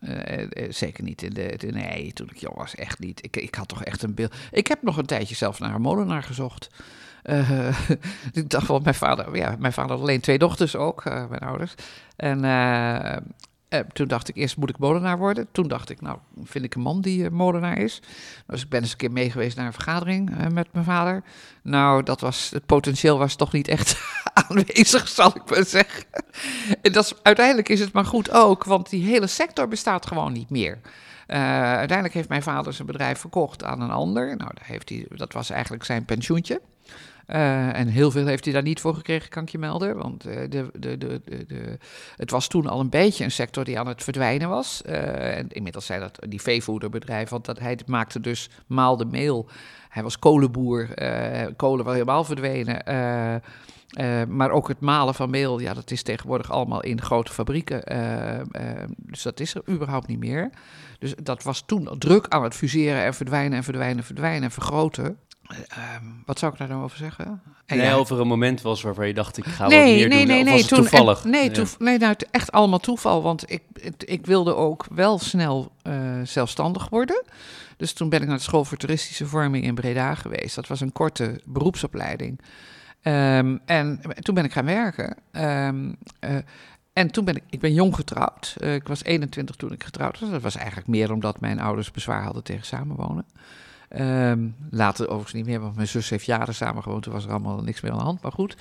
Uh, 0.00 0.70
zeker 0.70 1.04
niet. 1.04 1.22
In 1.22 1.34
de, 1.34 1.68
nee, 1.70 2.12
toen 2.12 2.28
ik 2.30 2.36
jong 2.36 2.56
was, 2.56 2.74
echt 2.74 2.98
niet. 2.98 3.24
Ik, 3.24 3.36
ik 3.36 3.54
had 3.54 3.68
toch 3.68 3.84
echt 3.84 4.02
een 4.02 4.14
beeld. 4.14 4.34
Ik 4.50 4.66
heb 4.66 4.82
nog 4.82 4.96
een 4.96 5.06
tijdje 5.06 5.34
zelf 5.34 5.58
naar 5.58 5.74
een 5.74 5.80
molenaar 5.80 6.22
gezocht. 6.22 6.70
Ik 8.32 8.50
dacht 8.50 8.68
wel, 8.68 8.80
mijn 8.80 8.94
vader, 8.94 9.36
ja, 9.36 9.56
mijn 9.58 9.72
vader 9.72 9.90
had 9.90 10.00
alleen 10.00 10.20
twee 10.20 10.38
dochters 10.38 10.76
ook, 10.76 11.04
uh, 11.04 11.28
mijn 11.28 11.40
ouders. 11.40 11.74
En 12.16 12.44
uh, 12.44 13.80
toen 13.92 14.08
dacht 14.08 14.28
ik 14.28 14.36
eerst, 14.36 14.56
moet 14.56 14.68
ik 14.70 14.78
molenaar 14.78 15.18
worden? 15.18 15.48
Toen 15.52 15.68
dacht 15.68 15.90
ik, 15.90 16.00
nou, 16.00 16.18
vind 16.44 16.64
ik 16.64 16.74
een 16.74 16.80
man 16.80 17.00
die 17.00 17.30
molenaar 17.30 17.78
is. 17.78 18.02
Dus 18.46 18.62
ik 18.62 18.68
ben 18.68 18.80
eens 18.80 18.90
een 18.90 18.96
keer 18.96 19.12
mee 19.12 19.30
geweest 19.30 19.56
naar 19.56 19.66
een 19.66 19.72
vergadering 19.72 20.52
met 20.52 20.68
mijn 20.72 20.84
vader. 20.84 21.22
Nou, 21.62 22.02
dat 22.02 22.20
was, 22.20 22.50
het 22.50 22.66
potentieel 22.66 23.18
was 23.18 23.36
toch 23.36 23.52
niet 23.52 23.68
echt 23.68 24.00
aanwezig, 24.48 25.08
zal 25.08 25.32
ik 25.34 25.50
maar 25.50 25.64
zeggen. 25.64 26.04
en 26.82 26.92
dat 26.92 27.04
is, 27.04 27.14
uiteindelijk 27.22 27.68
is 27.68 27.80
het 27.80 27.92
maar 27.92 28.04
goed 28.04 28.30
ook, 28.30 28.64
want 28.64 28.90
die 28.90 29.04
hele 29.04 29.26
sector 29.26 29.68
bestaat 29.68 30.06
gewoon 30.06 30.32
niet 30.32 30.50
meer. 30.50 30.78
uiteindelijk 31.26 32.14
heeft 32.14 32.28
mijn 32.28 32.42
vader 32.42 32.72
zijn 32.72 32.86
bedrijf 32.86 33.18
verkocht 33.18 33.64
aan 33.64 33.80
een 33.80 33.90
ander. 33.90 34.26
Nou, 34.26 34.50
daar 34.54 34.66
heeft 34.66 34.88
hij, 34.88 35.06
dat 35.08 35.32
was 35.32 35.50
eigenlijk 35.50 35.84
zijn 35.84 36.04
pensioentje. 36.04 36.60
Uh, 37.28 37.78
en 37.78 37.88
heel 37.88 38.10
veel 38.10 38.26
heeft 38.26 38.44
hij 38.44 38.52
daar 38.52 38.62
niet 38.62 38.80
voor 38.80 38.94
gekregen, 38.94 39.28
kan 39.28 39.42
ik 39.42 39.48
je 39.48 39.58
melden. 39.58 39.96
Want 39.96 40.26
uh, 40.26 40.34
de, 40.34 40.70
de, 40.78 40.98
de, 40.98 41.20
de, 41.46 41.78
het 42.16 42.30
was 42.30 42.48
toen 42.48 42.66
al 42.66 42.80
een 42.80 42.90
beetje 42.90 43.24
een 43.24 43.30
sector 43.30 43.64
die 43.64 43.78
aan 43.78 43.86
het 43.86 44.02
verdwijnen 44.02 44.48
was. 44.48 44.82
En 44.82 45.48
inmiddels 45.48 45.86
zijn 45.86 46.00
dat 46.00 46.18
die 46.28 46.42
veevoederbedrijven, 46.42 47.30
want 47.30 47.44
dat, 47.44 47.58
hij 47.58 47.78
maakte 47.86 48.20
dus 48.20 48.50
maalde 48.66 49.04
meel. 49.04 49.48
Hij 49.88 50.02
was 50.02 50.18
kolenboer, 50.18 50.88
kolen 51.56 51.84
wel 51.84 51.94
helemaal 51.94 52.24
verdwenen. 52.24 52.82
maar 54.28 54.50
ook 54.50 54.68
het 54.68 54.80
malen 54.80 55.14
van 55.14 55.30
meel, 55.30 55.58
ja, 55.58 55.74
dat 55.74 55.90
is 55.90 56.02
tegenwoordig 56.02 56.50
allemaal 56.50 56.82
in 56.82 57.02
grote 57.02 57.32
fabrieken. 57.32 57.82
dus 58.96 59.22
dat 59.22 59.40
is 59.40 59.54
er 59.54 59.62
überhaupt 59.68 60.06
niet 60.06 60.18
meer. 60.18 60.50
Dus 60.98 61.14
dat 61.22 61.42
was 61.42 61.62
toen 61.66 61.88
druk 61.98 62.26
aan 62.28 62.42
het 62.42 62.54
fuseren 62.54 63.04
en 63.04 63.14
verdwijnen 63.14 63.58
en 63.58 63.64
verdwijnen 63.64 63.98
en 63.98 64.04
verdwijnen 64.04 64.42
en 64.42 64.50
vergroten. 64.50 65.18
Ehm, 65.48 66.04
wat 66.26 66.38
zou 66.38 66.52
ik 66.52 66.58
daar 66.58 66.68
nou 66.68 66.82
over 66.82 66.96
zeggen? 66.96 67.42
En 67.66 67.76
nee, 67.76 67.86
ja, 67.86 67.94
over 67.94 68.20
een 68.20 68.26
moment 68.26 68.62
was 68.62 68.82
waarvan 68.82 69.06
je 69.06 69.14
dacht, 69.14 69.36
ik 69.36 69.44
ga 69.44 69.66
nee, 69.66 69.78
wat 69.78 69.86
meer 69.86 70.08
nee, 70.08 70.18
doen. 70.18 70.26
Nee, 70.26 70.42
nee, 70.42 70.54
nee. 70.54 70.64
Toen, 70.64 70.78
toevallig? 70.78 71.24
nee, 71.24 71.50
toef, 71.50 71.78
nee 71.78 71.98
nou, 71.98 72.14
echt 72.30 72.52
allemaal 72.52 72.78
toeval. 72.78 73.22
Want 73.22 73.50
ik, 73.50 73.62
ik 73.98 74.26
wilde 74.26 74.54
ook 74.54 74.86
wel 74.90 75.18
snel 75.18 75.72
uh, 75.82 76.20
zelfstandig 76.24 76.88
worden. 76.88 77.24
Dus 77.76 77.92
toen 77.92 78.08
ben 78.08 78.20
ik 78.22 78.28
naar 78.28 78.36
de 78.36 78.42
school 78.42 78.64
voor 78.64 78.76
toeristische 78.76 79.26
vorming 79.26 79.64
in 79.64 79.74
Breda 79.74 80.14
geweest. 80.14 80.54
Dat 80.54 80.66
was 80.66 80.80
een 80.80 80.92
korte 80.92 81.40
beroepsopleiding. 81.44 82.40
Um, 83.02 83.60
en 83.64 84.00
toen 84.20 84.34
ben 84.34 84.44
ik 84.44 84.52
gaan 84.52 84.64
werken. 84.64 85.16
Um, 85.32 85.96
uh, 86.20 86.36
en 86.92 87.10
toen 87.10 87.24
ben 87.24 87.36
ik, 87.36 87.42
ik 87.50 87.60
ben 87.60 87.74
jong 87.74 87.94
getrouwd. 87.94 88.56
Uh, 88.58 88.74
ik 88.74 88.88
was 88.88 89.04
21 89.04 89.56
toen 89.56 89.72
ik 89.72 89.84
getrouwd 89.84 90.20
was. 90.20 90.30
Dat 90.30 90.42
was 90.42 90.56
eigenlijk 90.56 90.86
meer 90.86 91.12
omdat 91.12 91.40
mijn 91.40 91.60
ouders 91.60 91.90
bezwaar 91.90 92.22
hadden 92.22 92.42
tegen 92.42 92.66
samenwonen. 92.66 93.26
Um, 93.96 94.56
later 94.70 95.06
overigens 95.06 95.32
niet 95.32 95.46
meer, 95.46 95.60
want 95.60 95.74
mijn 95.74 95.88
zus 95.88 96.08
heeft 96.10 96.24
jaren 96.24 96.54
samen 96.54 96.82
gewoond. 96.82 97.02
Toen 97.02 97.12
was 97.12 97.24
er 97.24 97.30
allemaal 97.30 97.62
niks 97.62 97.80
meer 97.80 97.92
aan 97.92 97.98
de 97.98 98.04
hand. 98.04 98.22
Maar 98.22 98.32
goed, 98.32 98.56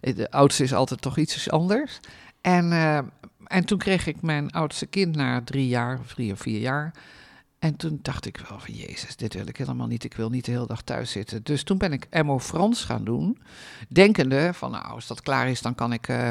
de 0.00 0.30
oudste 0.30 0.62
is 0.62 0.74
altijd 0.74 1.00
toch 1.00 1.18
iets 1.18 1.50
anders. 1.50 2.00
En, 2.40 2.72
uh, 2.72 2.98
en 3.46 3.64
toen 3.64 3.78
kreeg 3.78 4.06
ik 4.06 4.22
mijn 4.22 4.50
oudste 4.50 4.86
kind 4.86 5.16
na 5.16 5.42
drie 5.42 5.68
jaar, 5.68 6.00
drie 6.06 6.32
of 6.32 6.40
vier 6.40 6.60
jaar. 6.60 6.94
En 7.58 7.76
toen 7.76 7.98
dacht 8.02 8.26
ik 8.26 8.42
wel 8.48 8.58
van, 8.58 8.74
jezus, 8.74 9.16
dit 9.16 9.34
wil 9.34 9.48
ik 9.48 9.56
helemaal 9.56 9.86
niet. 9.86 10.04
Ik 10.04 10.14
wil 10.14 10.30
niet 10.30 10.44
de 10.44 10.50
hele 10.50 10.66
dag 10.66 10.82
thuis 10.82 11.10
zitten. 11.10 11.42
Dus 11.42 11.62
toen 11.62 11.78
ben 11.78 11.92
ik 11.92 12.22
MO 12.22 12.38
Frans 12.38 12.84
gaan 12.84 13.04
doen. 13.04 13.38
Denkende 13.88 14.50
van, 14.54 14.70
nou, 14.70 14.84
als 14.84 15.06
dat 15.06 15.22
klaar 15.22 15.48
is, 15.48 15.62
dan 15.62 15.74
kan 15.74 15.92
ik 15.92 16.08
uh, 16.08 16.28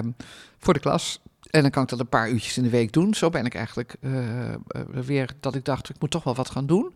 voor 0.57 0.73
de 0.73 0.79
klas 0.79 1.19
en 1.49 1.61
dan 1.61 1.71
kan 1.71 1.83
ik 1.83 1.89
dat 1.89 1.99
een 1.99 2.09
paar 2.09 2.29
uurtjes 2.29 2.57
in 2.57 2.63
de 2.63 2.69
week 2.69 2.91
doen. 2.91 3.13
Zo 3.13 3.29
ben 3.29 3.45
ik 3.45 3.55
eigenlijk 3.55 3.95
uh, 4.01 4.55
weer 4.91 5.29
dat 5.39 5.55
ik 5.55 5.65
dacht, 5.65 5.89
ik 5.89 5.99
moet 5.99 6.11
toch 6.11 6.23
wel 6.23 6.35
wat 6.35 6.49
gaan 6.49 6.65
doen. 6.65 6.93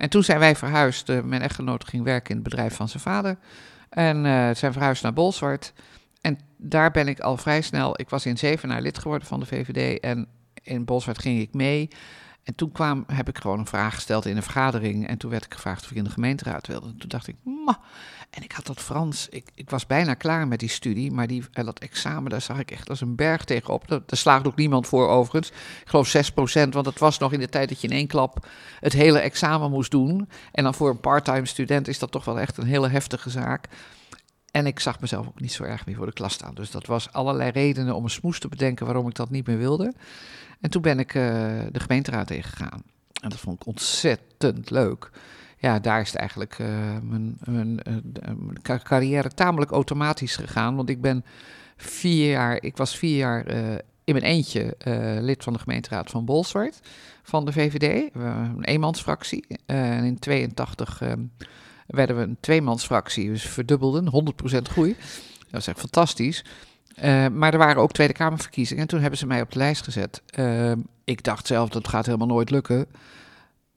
En 0.00 0.10
toen 0.10 0.22
zijn 0.22 0.38
wij 0.38 0.56
verhuisd. 0.56 1.08
Uh, 1.08 1.20
mijn 1.20 1.42
echtgenoot 1.42 1.84
ging 1.84 2.04
werken 2.04 2.30
in 2.30 2.40
het 2.40 2.48
bedrijf 2.48 2.74
van 2.74 2.88
zijn 2.88 3.02
vader. 3.02 3.38
En 3.88 4.24
zijn 4.56 4.72
verhuisd 4.72 5.02
naar 5.02 5.12
Bolsward. 5.12 5.72
En 6.20 6.38
daar 6.56 6.90
ben 6.90 7.08
ik 7.08 7.20
al 7.20 7.36
vrij 7.36 7.60
snel, 7.60 8.00
ik 8.00 8.10
was 8.10 8.26
in 8.26 8.38
Zevenaar 8.38 8.82
lid 8.82 8.98
geworden 8.98 9.28
van 9.28 9.40
de 9.40 9.46
VVD. 9.46 10.00
En 10.00 10.26
in 10.62 10.84
Bolsward 10.84 11.18
ging 11.18 11.40
ik 11.40 11.54
mee. 11.54 11.88
En 12.42 12.54
toen 12.54 12.72
kwam, 12.72 13.04
heb 13.06 13.28
ik 13.28 13.38
gewoon 13.38 13.58
een 13.58 13.66
vraag 13.66 13.94
gesteld 13.94 14.26
in 14.26 14.36
een 14.36 14.42
vergadering. 14.42 15.06
En 15.06 15.18
toen 15.18 15.30
werd 15.30 15.44
ik 15.44 15.54
gevraagd 15.54 15.84
of 15.84 15.90
ik 15.90 15.96
in 15.96 16.04
de 16.04 16.10
gemeenteraad 16.10 16.66
wilde. 16.66 16.86
En 16.86 16.96
toen 16.96 17.08
dacht 17.08 17.26
ik, 17.26 17.36
ma. 17.44 17.80
En 18.30 18.42
ik 18.42 18.52
had 18.52 18.66
dat 18.66 18.80
Frans, 18.80 19.28
ik, 19.28 19.50
ik 19.54 19.70
was 19.70 19.86
bijna 19.86 20.14
klaar 20.14 20.48
met 20.48 20.58
die 20.58 20.68
studie. 20.68 21.12
Maar 21.12 21.26
die, 21.26 21.44
dat 21.52 21.78
examen, 21.78 22.30
daar 22.30 22.40
zag 22.40 22.58
ik 22.58 22.70
echt 22.70 22.88
als 22.88 23.00
een 23.00 23.16
berg 23.16 23.44
tegenop. 23.44 23.88
Daar, 23.88 24.00
daar 24.06 24.18
slaagde 24.18 24.48
ook 24.48 24.56
niemand 24.56 24.86
voor 24.86 25.08
overigens. 25.08 25.48
Ik 25.80 25.88
geloof 25.88 26.16
6% 26.16 26.68
want 26.68 26.86
het 26.86 26.98
was 26.98 27.18
nog 27.18 27.32
in 27.32 27.40
de 27.40 27.48
tijd 27.48 27.68
dat 27.68 27.80
je 27.80 27.88
in 27.88 27.94
één 27.94 28.06
klap 28.06 28.46
het 28.80 28.92
hele 28.92 29.18
examen 29.18 29.70
moest 29.70 29.90
doen. 29.90 30.28
En 30.52 30.64
dan 30.64 30.74
voor 30.74 30.90
een 30.90 31.00
parttime 31.00 31.46
student 31.46 31.88
is 31.88 31.98
dat 31.98 32.10
toch 32.10 32.24
wel 32.24 32.40
echt 32.40 32.56
een 32.56 32.66
hele 32.66 32.88
heftige 32.88 33.30
zaak. 33.30 33.68
En 34.50 34.66
ik 34.66 34.80
zag 34.80 35.00
mezelf 35.00 35.26
ook 35.26 35.40
niet 35.40 35.52
zo 35.52 35.62
erg 35.62 35.86
meer 35.86 35.96
voor 35.96 36.06
de 36.06 36.12
klas 36.12 36.32
staan. 36.32 36.54
Dus 36.54 36.70
dat 36.70 36.86
was 36.86 37.12
allerlei 37.12 37.50
redenen 37.50 37.94
om 37.94 38.04
een 38.04 38.10
smoes 38.10 38.38
te 38.38 38.48
bedenken 38.48 38.86
waarom 38.86 39.08
ik 39.08 39.14
dat 39.14 39.30
niet 39.30 39.46
meer 39.46 39.58
wilde. 39.58 39.94
En 40.60 40.70
toen 40.70 40.82
ben 40.82 40.98
ik 40.98 41.14
uh, 41.14 41.22
de 41.72 41.80
gemeenteraad 41.80 42.30
ingegaan. 42.30 42.82
En 43.20 43.28
dat 43.28 43.38
vond 43.38 43.60
ik 43.60 43.66
ontzettend 43.66 44.70
leuk. 44.70 45.10
Ja, 45.58 45.78
daar 45.78 46.00
is 46.00 46.08
het 46.08 46.16
eigenlijk 46.16 46.58
uh, 46.58 46.68
mijn, 47.02 47.38
mijn, 47.44 47.80
carrière 48.82 49.28
tamelijk 49.28 49.70
automatisch 49.70 50.36
gegaan. 50.36 50.76
Want 50.76 50.88
ik 50.88 51.00
ben 51.00 51.24
vier 51.76 52.30
jaar, 52.30 52.62
ik 52.62 52.76
was 52.76 52.96
vier 52.96 53.16
jaar 53.16 53.46
in 54.04 54.14
mijn 54.14 54.24
eentje 54.24 54.76
lid 55.20 55.42
van 55.42 55.52
de 55.52 55.58
gemeenteraad 55.58 56.10
van 56.10 56.24
Bolsward. 56.24 56.80
Van 57.22 57.44
de 57.44 57.52
VVD, 57.52 58.14
een 58.14 58.64
eenmansfractie. 58.64 59.44
en 59.66 60.04
in 60.04 60.18
82 60.18 61.02
werden 61.86 62.16
we 62.16 62.22
een 62.22 62.36
tweemansfractie, 62.40 63.28
dus 63.28 63.42
verdubbelden, 63.42 64.32
100% 64.56 64.62
groei. 64.62 64.96
Dat 65.50 65.60
is 65.60 65.66
echt 65.66 65.78
fantastisch. 65.78 66.44
Uh, 67.04 67.26
maar 67.28 67.52
er 67.52 67.58
waren 67.58 67.82
ook 67.82 67.92
Tweede 67.92 68.12
Kamerverkiezingen 68.12 68.82
en 68.82 68.88
toen 68.88 69.00
hebben 69.00 69.18
ze 69.18 69.26
mij 69.26 69.40
op 69.40 69.52
de 69.52 69.58
lijst 69.58 69.84
gezet. 69.84 70.22
Uh, 70.38 70.72
ik 71.04 71.22
dacht 71.22 71.46
zelf, 71.46 71.68
dat 71.68 71.88
gaat 71.88 72.06
helemaal 72.06 72.26
nooit 72.26 72.50
lukken. 72.50 72.86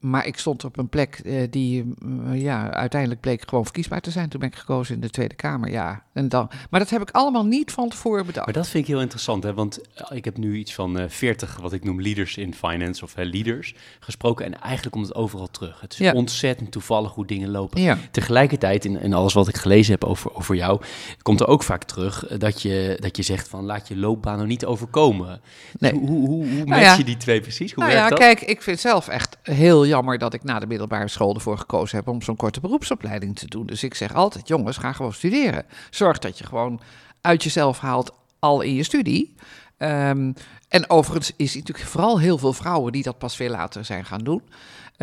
Maar 0.04 0.26
ik 0.28 0.38
stond 0.38 0.64
op 0.64 0.78
een 0.78 0.90
plek 0.90 1.22
eh, 1.26 1.42
die 1.50 1.94
mm, 2.00 2.34
ja, 2.34 2.72
uiteindelijk 2.72 3.22
bleek 3.22 3.50
gewoon 3.50 3.64
verkiesbaar 3.64 4.02
te 4.02 4.12
zijn. 4.12 4.30
Toen 4.30 4.40
ben 4.40 4.50
ik 4.50 4.56
gekozen 4.56 4.96
in 4.96 5.02
de 5.02 5.10
Tweede 5.10 5.36
Kamer, 5.36 5.72
ja. 5.72 6.04
En 6.14 6.30
dan, 6.30 6.50
maar 6.70 6.80
dat 6.80 6.90
heb 6.90 7.02
ik 7.02 7.12
allemaal 7.12 7.46
niet 7.46 7.72
van 7.72 7.90
tevoren 7.90 8.26
bedacht. 8.26 8.46
Maar 8.46 8.56
dat 8.56 8.68
vind 8.68 8.84
ik 8.84 8.90
heel 8.90 9.02
interessant, 9.02 9.44
hè? 9.44 9.54
want 9.54 9.80
eh, 9.96 10.18
ik 10.18 10.26
heb 10.26 10.38
nu 10.38 10.56
iets 10.56 10.74
van 10.74 11.00
uh, 11.00 11.06
40, 11.08 11.58
wat 11.62 11.74
ik 11.74 11.84
noem 11.84 12.02
leaders 12.02 12.38
in 12.38 12.54
finance 12.54 13.04
of 13.04 13.14
leaders, 13.16 13.76
gesproken. 14.00 14.46
En 14.46 14.62
eigenlijk 14.62 14.96
komt 14.96 15.08
het 15.08 15.16
overal 15.16 15.52
terug. 15.52 15.82
Het 15.82 15.94
is 15.94 15.98
Ja. 15.98 16.14
ontzettend 16.14 16.72
toevallig 16.72 17.12
hoe 17.12 17.26
dingen 17.26 17.50
lopen. 17.50 17.82
Ja. 17.82 17.98
Tegelijkertijd, 18.12 18.86
in, 18.86 19.00
in 19.00 19.14
alles 19.14 19.34
wat 19.34 19.48
ik 19.48 19.58
gelezen 19.58 19.94
heb 19.94 20.04
over, 20.04 20.36
over 20.36 20.56
jou, 20.56 20.82
komt 21.22 21.40
er 21.40 21.48
ook 21.48 21.64
vaak 21.64 21.84
terug 21.84 22.26
eh, 22.28 22.40
dat 22.40 22.62
je, 22.62 22.98
dat 23.00 23.18
je 23.18 23.24
zegt 23.24 23.48
van 23.48 23.66
laat 23.66 23.88
je 23.88 23.98
loopbaan 23.98 24.36
nou 24.36 24.48
niet 24.48 24.66
overkomen. 24.66 25.42
Dus 25.72 25.92
Nee. 25.92 25.92
Hoe, 25.92 26.10
hoe, 26.10 26.28
hoe, 26.28 26.46
hoe 26.46 26.56
Nou 26.56 26.66
match 26.66 26.82
ja. 26.82 26.96
je 26.96 27.04
die 27.04 27.18
twee 27.18 27.42
precies? 27.42 27.74
Hoe 27.74 27.84
nou 27.84 27.96
werkt 27.96 28.10
ja, 28.10 28.16
dat? 28.16 28.26
kijk, 28.28 28.50
ik 28.50 28.62
vind 28.62 28.80
zelf 28.80 29.08
echt 29.08 29.38
heel 29.44 29.86
jammer 29.94 30.18
dat 30.18 30.34
ik 30.34 30.44
na 30.44 30.60
de 30.60 30.68
middelbare 30.68 31.08
school 31.08 31.34
ervoor 31.34 31.58
gekozen 31.58 31.98
heb 31.98 32.08
om 32.08 32.22
zo'n 32.22 32.36
korte 32.36 32.60
beroepsopleiding 32.60 33.36
te 33.36 33.48
doen. 33.48 33.66
Dus 33.66 33.84
ik 33.84 33.94
zeg 33.94 34.14
altijd, 34.14 34.48
jongens, 34.48 34.78
ga 34.78 34.92
gewoon 34.92 35.14
studeren. 35.14 35.66
Zorg 35.90 36.20
dat 36.20 36.38
je 36.38 36.46
gewoon 36.46 36.82
uit 37.22 37.44
jezelf 37.44 37.80
haalt 37.80 38.14
al 38.40 38.62
in 38.62 38.74
je 38.74 38.84
studie. 38.84 39.36
Ehm, 39.78 40.32
en 40.68 40.90
overigens 40.90 41.32
is 41.36 41.54
het 41.54 41.60
natuurlijk 41.60 41.88
vooral 41.90 42.20
heel 42.20 42.38
veel 42.38 42.54
vrouwen 42.54 42.92
die 42.92 43.04
dat 43.04 43.18
pas 43.18 43.36
veel 43.36 43.50
later 43.50 43.86
zijn 43.86 44.06
gaan 44.06 44.24
doen. 44.24 44.42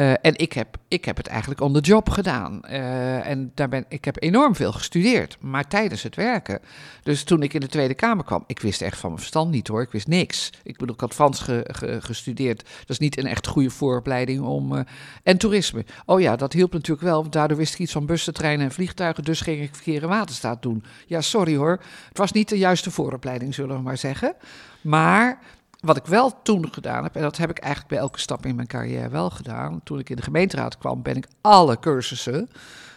Eh, 0.01 0.13
en 0.23 0.37
ik 0.37 0.53
heb, 0.53 0.77
ik 0.89 1.05
heb 1.05 1.17
het 1.17 1.27
eigenlijk 1.27 1.61
on 1.61 1.73
the 1.73 1.81
job 1.81 2.09
gedaan. 2.11 2.63
Eh, 2.65 3.27
en 3.27 3.53
daar 3.55 3.69
ben, 3.69 3.85
ik 3.89 4.05
heb 4.05 4.17
enorm 4.23 4.55
veel 4.57 4.73
gestudeerd, 4.73 5.37
maar 5.41 5.69
tijdens 5.69 6.03
het 6.03 6.17
werken. 6.17 6.61
Dus 7.03 7.25
toen 7.25 7.43
ik 7.43 7.55
in 7.55 7.61
de 7.61 7.67
Tweede 7.67 7.95
Kamer 7.95 8.25
kwam, 8.25 8.45
ik 8.47 8.61
wist 8.61 8.83
echt 8.83 8.99
van 8.99 9.09
mijn 9.09 9.21
verstand 9.21 9.51
niet 9.51 9.69
hoor. 9.69 9.83
Ik 9.83 9.91
wist 9.91 10.07
niks. 10.07 10.51
Ik 10.63 10.77
bedoel, 10.79 10.95
ik 10.95 11.01
had 11.01 11.15
Frans 11.15 11.41
ge- 11.41 11.69
ge- 11.73 12.01
gestudeerd. 12.01 12.59
Dat 12.63 12.89
is 12.89 12.99
niet 12.99 13.19
een 13.19 13.27
echt 13.27 13.47
goede 13.47 13.71
vooropleiding 13.71 14.41
om... 14.43 14.77
eh, 14.77 14.83
en 15.23 15.39
toerisme. 15.39 15.85
Oh 16.07 16.21
ja, 16.21 16.37
dat 16.37 16.53
hielp 16.53 16.73
natuurlijk 16.73 17.07
wel. 17.07 17.31
Daardoor 17.31 17.57
wist 17.57 17.73
ik 17.73 17.79
iets 17.81 17.93
van 17.93 18.07
bussen, 18.07 18.35
treinen 18.35 18.67
en 18.67 18.73
vliegtuigen. 18.73 19.25
Dus 19.25 19.41
ging 19.41 19.63
ik 19.63 19.75
verkeer 19.75 20.03
en 20.03 20.09
waterstaat 20.09 20.63
doen. 20.63 20.85
Ja, 21.07 21.21
sorry 21.21 21.57
hoor. 21.57 21.81
Het 22.09 22.19
was 22.19 22.33
niet 22.33 22.49
de 22.49 22.59
juiste 22.59 22.91
vooropleiding, 22.91 23.55
zullen 23.55 23.77
we 23.77 23.83
maar 23.83 23.99
zeggen. 23.99 24.35
Maar 24.81 25.39
wat 25.81 25.97
ik 25.97 26.07
wel 26.07 26.43
toen 26.43 26.73
gedaan 26.73 27.03
heb, 27.03 27.15
en 27.17 27.23
dat 27.23 27.37
heb 27.37 27.51
ik 27.51 27.59
eigenlijk 27.59 27.93
bij 27.93 28.03
elke 28.03 28.19
stap 28.19 28.47
in 28.47 28.55
mijn 28.55 28.67
carrière 28.67 29.09
wel 29.09 29.31
gedaan. 29.31 29.81
Toen 29.85 29.99
ik 29.99 30.11
in 30.11 30.17
de 30.17 30.23
gemeenteraad 30.23 30.79
kwam, 30.79 31.03
ben 31.03 31.17
ik 31.17 31.27
alle 31.41 31.79
cursussen 31.79 32.49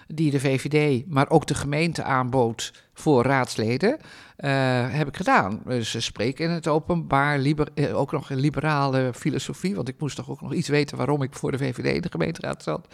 die 0.07 0.31
de 0.31 0.39
VVD, 0.39 1.05
maar 1.07 1.29
ook 1.29 1.47
de 1.47 1.53
gemeente 1.53 2.03
aanbood 2.03 2.73
voor 2.93 3.23
raadsleden, 3.23 3.99
eh, 4.35 4.51
heb 4.89 5.07
ik 5.07 5.15
gedaan. 5.15 5.61
Dus 5.65 5.95
eh, 5.95 6.01
spreken 6.01 6.45
in 6.45 6.51
het 6.51 6.67
openbaar, 6.67 7.39
eh, 7.39 7.99
ook 7.99 8.11
nog 8.11 8.29
een 8.29 8.39
liberale 8.39 9.11
filosofie, 9.13 9.75
want 9.75 9.87
ik 9.87 9.99
moest 9.99 10.15
toch 10.15 10.29
ook 10.29 10.41
nog 10.41 10.53
iets 10.53 10.67
weten 10.67 10.97
waarom 10.97 11.21
ik 11.21 11.33
voor 11.33 11.51
de 11.51 11.57
VVD 11.57 11.95
in 11.95 12.01
de 12.01 12.11
gemeenteraad 12.11 12.63
zat. 12.63 12.87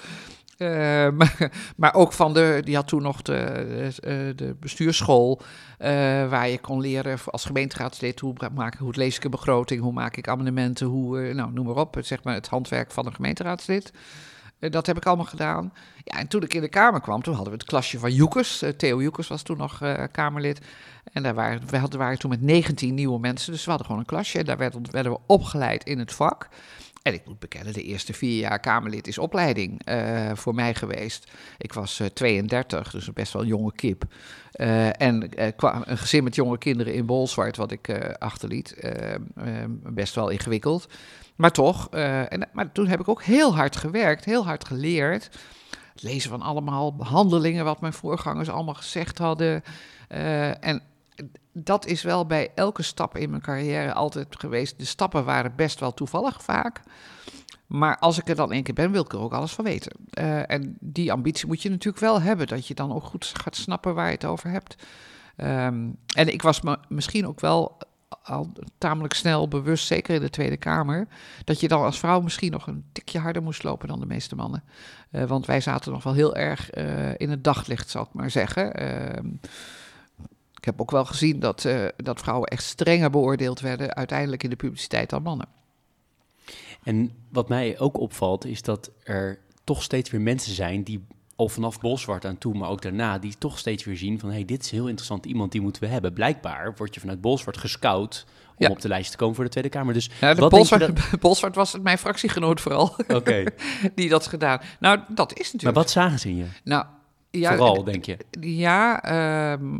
Eh, 0.59 1.07
maar, 1.77 1.93
ook 1.93 2.13
van 2.13 2.33
de, 2.33 2.61
die 2.63 2.75
had 2.75 2.87
toen 2.87 3.01
nog 3.01 3.21
de, 3.21 4.33
de, 4.35 4.55
bestuursschool, 4.59 5.41
eh, 5.77 5.89
waar 6.29 6.49
je 6.49 6.59
kon 6.59 6.79
leren 6.81 7.17
als 7.25 7.45
gemeenteraadslid 7.45 8.19
hoe 8.19 8.33
maak, 8.53 8.75
hoe 8.75 8.95
lees 8.95 9.15
ik 9.15 9.23
een 9.23 9.31
begroting, 9.31 9.81
hoe 9.81 9.93
maak 9.93 10.17
ik 10.17 10.27
amendementen, 10.27 10.87
hoe, 10.87 11.21
eh, 11.21 11.35
nou, 11.35 11.51
noem 11.51 11.65
maar 11.65 11.75
op, 11.75 11.97
zeg 12.01 12.23
maar 12.23 12.33
het 12.33 12.47
handwerk 12.47 12.91
van 12.91 13.05
een 13.05 13.13
gemeenteraadslid. 13.13 13.91
Dat 14.59 14.85
heb 14.85 14.97
ik 14.97 15.05
allemaal 15.05 15.25
gedaan. 15.25 15.73
Ja, 16.03 16.17
en 16.17 16.27
toen 16.27 16.43
ik 16.43 16.53
in 16.53 16.61
de 16.61 16.69
Kamer 16.69 17.01
kwam, 17.01 17.21
toen 17.21 17.33
hadden 17.33 17.53
we 17.53 17.59
het 17.59 17.67
klasje 17.67 17.99
van 17.99 18.13
Joekers. 18.13 18.63
Theo 18.77 19.01
Joekers 19.01 19.27
was 19.27 19.41
toen 19.41 19.57
nog 19.57 19.81
Kamerlid. 20.11 20.61
En 21.13 21.23
daar 21.23 21.33
waren, 21.33 21.61
we 21.67 21.77
hadden, 21.77 21.99
waren 21.99 22.19
toen 22.19 22.29
met 22.29 22.41
19 22.41 22.93
nieuwe 22.93 23.19
mensen, 23.19 23.51
dus 23.51 23.63
we 23.63 23.69
hadden 23.69 23.87
gewoon 23.87 24.01
een 24.01 24.07
klasje. 24.07 24.39
En 24.39 24.45
daar 24.45 24.57
werden 24.57 25.11
we 25.11 25.19
opgeleid 25.25 25.83
in 25.83 25.99
het 25.99 26.13
vak. 26.13 26.49
En 27.01 27.13
ik 27.13 27.25
moet 27.25 27.39
bekennen, 27.39 27.73
de 27.73 27.83
eerste 27.83 28.13
vier 28.13 28.39
jaar 28.39 28.59
Kamerlid 28.59 29.07
is 29.07 29.17
opleiding 29.17 29.85
eh, 29.85 30.31
voor 30.33 30.55
mij 30.55 30.75
geweest. 30.75 31.31
Ik 31.57 31.73
was 31.73 31.99
eh, 31.99 32.07
32, 32.07 32.91
dus 32.91 33.13
best 33.13 33.33
wel 33.33 33.41
een 33.41 33.47
jonge 33.47 33.73
kip. 33.73 34.03
Eh, 34.51 35.01
en 35.01 35.33
eh, 35.33 35.51
qua 35.55 35.81
een 35.85 35.97
gezin 35.97 36.23
met 36.23 36.35
jonge 36.35 36.57
kinderen 36.57 36.93
in 36.93 37.05
Bolzwart, 37.05 37.57
wat 37.57 37.71
ik 37.71 37.87
eh, 37.87 38.13
achterliet, 38.17 38.73
eh, 38.73 39.13
eh, 39.13 39.21
best 39.69 40.15
wel 40.15 40.29
ingewikkeld. 40.29 40.87
Maar 41.35 41.51
toch, 41.51 41.87
eh, 41.91 42.33
en, 42.33 42.49
maar 42.53 42.71
toen 42.71 42.87
heb 42.87 42.99
ik 42.99 43.07
ook 43.07 43.23
heel 43.23 43.55
hard 43.55 43.75
gewerkt, 43.75 44.25
heel 44.25 44.45
hard 44.45 44.65
geleerd. 44.65 45.29
Het 45.93 46.03
lezen 46.03 46.29
van 46.29 46.41
allemaal 46.41 46.95
handelingen 46.99 47.65
wat 47.65 47.81
mijn 47.81 47.93
voorgangers 47.93 48.49
allemaal 48.49 48.73
gezegd 48.73 49.17
hadden. 49.17 49.63
Eh, 50.07 50.63
en 50.65 50.81
dat 51.63 51.85
is 51.85 52.01
wel 52.01 52.25
bij 52.25 52.51
elke 52.55 52.83
stap 52.83 53.17
in 53.17 53.29
mijn 53.29 53.41
carrière 53.41 53.93
altijd 53.93 54.27
geweest. 54.29 54.79
De 54.79 54.85
stappen 54.85 55.25
waren 55.25 55.55
best 55.55 55.79
wel 55.79 55.93
toevallig 55.93 56.43
vaak. 56.43 56.81
Maar 57.67 57.97
als 57.97 58.19
ik 58.19 58.27
er 58.29 58.35
dan 58.35 58.51
één 58.51 58.63
keer 58.63 58.73
ben, 58.73 58.91
wil 58.91 59.03
ik 59.03 59.13
er 59.13 59.19
ook 59.19 59.33
alles 59.33 59.51
van 59.51 59.65
weten. 59.65 59.91
Eh, 60.09 60.51
en 60.51 60.77
die 60.79 61.11
ambitie 61.11 61.47
moet 61.47 61.61
je 61.61 61.69
natuurlijk 61.69 62.03
wel 62.03 62.21
hebben. 62.21 62.47
Dat 62.47 62.67
je 62.67 62.73
dan 62.73 62.93
ook 62.93 63.03
goed 63.03 63.25
gaat 63.25 63.55
snappen 63.55 63.95
waar 63.95 64.05
je 64.05 64.13
het 64.13 64.25
over 64.25 64.49
hebt. 64.49 64.75
Ehm, 65.35 65.87
en 66.15 66.27
ik 66.33 66.41
was 66.41 66.61
me 66.61 66.77
misschien 66.87 67.27
ook 67.27 67.39
wel 67.39 67.77
al 68.23 68.51
tamelijk 68.77 69.13
snel 69.13 69.47
bewust, 69.47 69.87
zeker 69.87 70.15
in 70.15 70.21
de 70.21 70.29
Tweede 70.29 70.57
Kamer, 70.57 71.07
dat 71.43 71.59
je 71.59 71.67
dan 71.67 71.83
als 71.83 71.99
vrouw 71.99 72.21
misschien 72.21 72.51
nog 72.51 72.67
een 72.67 72.83
tikje 72.91 73.19
harder 73.19 73.43
moest 73.43 73.63
lopen 73.63 73.87
dan 73.87 73.99
de 73.99 74.05
meeste 74.05 74.35
mannen. 74.35 74.63
Eh, 75.11 75.23
want 75.23 75.45
wij 75.45 75.61
zaten 75.61 75.91
nog 75.91 76.03
wel 76.03 76.13
heel 76.13 76.35
erg 76.35 76.69
eh, 76.69 77.13
in 77.17 77.29
het 77.29 77.43
daglicht, 77.43 77.89
zal 77.89 78.03
ik 78.03 78.13
maar 78.13 78.29
zeggen. 78.29 78.73
Ik 80.59 80.65
heb 80.65 80.81
ook 80.81 80.91
wel 80.91 81.05
gezien 81.05 81.39
dat, 81.39 81.65
eh, 81.65 81.85
dat 81.97 82.19
vrouwen 82.19 82.47
echt 82.47 82.63
strenger 82.63 83.09
beoordeeld 83.09 83.59
werden, 83.59 83.95
uiteindelijk 83.95 84.43
in 84.43 84.49
de 84.49 84.55
publiciteit 84.55 85.09
dan 85.09 85.21
mannen. 85.23 85.47
En 86.83 87.11
wat 87.31 87.49
mij 87.49 87.79
ook 87.79 87.99
opvalt, 87.99 88.45
is 88.45 88.61
dat 88.61 88.91
er 89.03 89.39
toch 89.63 89.83
steeds 89.83 90.09
weer 90.09 90.21
mensen 90.21 90.53
zijn 90.53 90.83
die 90.83 91.05
al 91.35 91.49
vanaf 91.49 91.79
Bolzwart 91.79 92.25
aan 92.25 92.37
toe, 92.37 92.53
maar 92.53 92.69
ook 92.69 92.81
daarna, 92.81 93.19
die 93.19 93.37
toch 93.37 93.57
steeds 93.57 93.83
weer 93.83 93.97
zien 93.97 94.19
van, 94.19 94.29
hé, 94.29 94.35
hey, 94.35 94.45
dit 94.45 94.63
is 94.63 94.71
heel 94.71 94.87
interessant, 94.87 95.25
iemand 95.25 95.51
die 95.51 95.61
moeten 95.61 95.81
we 95.81 95.87
hebben. 95.87 96.13
Blijkbaar 96.13 96.73
word 96.77 96.93
je 96.93 96.99
vanuit 96.99 97.21
Bolzwart 97.21 97.57
gescout 97.57 98.25
om 98.55 98.65
Ja. 98.65 98.69
op 98.69 98.81
de 98.81 98.87
lijst 98.87 99.11
te 99.11 99.17
komen 99.17 99.35
voor 99.35 99.43
de 99.43 99.49
Tweede 99.49 99.69
Kamer. 99.69 99.93
Dus 99.93 100.09
Ja, 100.21 100.33
de 100.33 100.41
was 101.53 101.73
het 101.73 101.83
mijn 101.83 101.97
fractiegenoot 101.97 102.61
vooral, 102.61 102.95
Oké, 103.07 103.43
die 103.95 104.09
dat 104.09 104.27
gedaan. 104.27 104.61
Nou, 104.79 104.99
dat 105.07 105.31
is 105.31 105.37
maar 105.37 105.49
natuurlijk... 105.51 105.75
wat 105.77 105.89
zagen 105.89 106.19
ze 106.19 106.29
in 106.29 106.35
je? 106.35 106.45
Nou, 106.63 106.85
ja, 107.31 107.55
Vooral, 107.55 107.83
denk 107.83 108.05
je? 108.05 108.17
Ja, 108.39 109.03
ehm, 109.03 109.77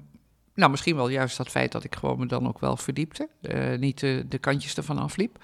nou 0.60 0.72
misschien 0.72 0.96
wel 0.96 1.10
juist 1.10 1.38
dat 1.38 1.50
feit 1.50 1.72
dat 1.72 1.84
ik 1.84 1.96
gewoon 1.96 2.20
me 2.20 2.26
dan 2.26 2.48
ook 2.48 2.60
wel 2.60 2.78
verdiepte. 2.78 3.30
eh, 3.42 3.78
niet 3.78 4.00
de, 4.00 4.26
de 4.30 4.38
kantjes 4.38 4.76
ervan 4.76 4.98
afliep. 4.98 5.44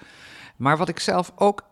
Maar 0.56 0.76
wat 0.76 0.88
ik 0.88 1.00
zelf 1.00 1.32
ook 1.36 1.62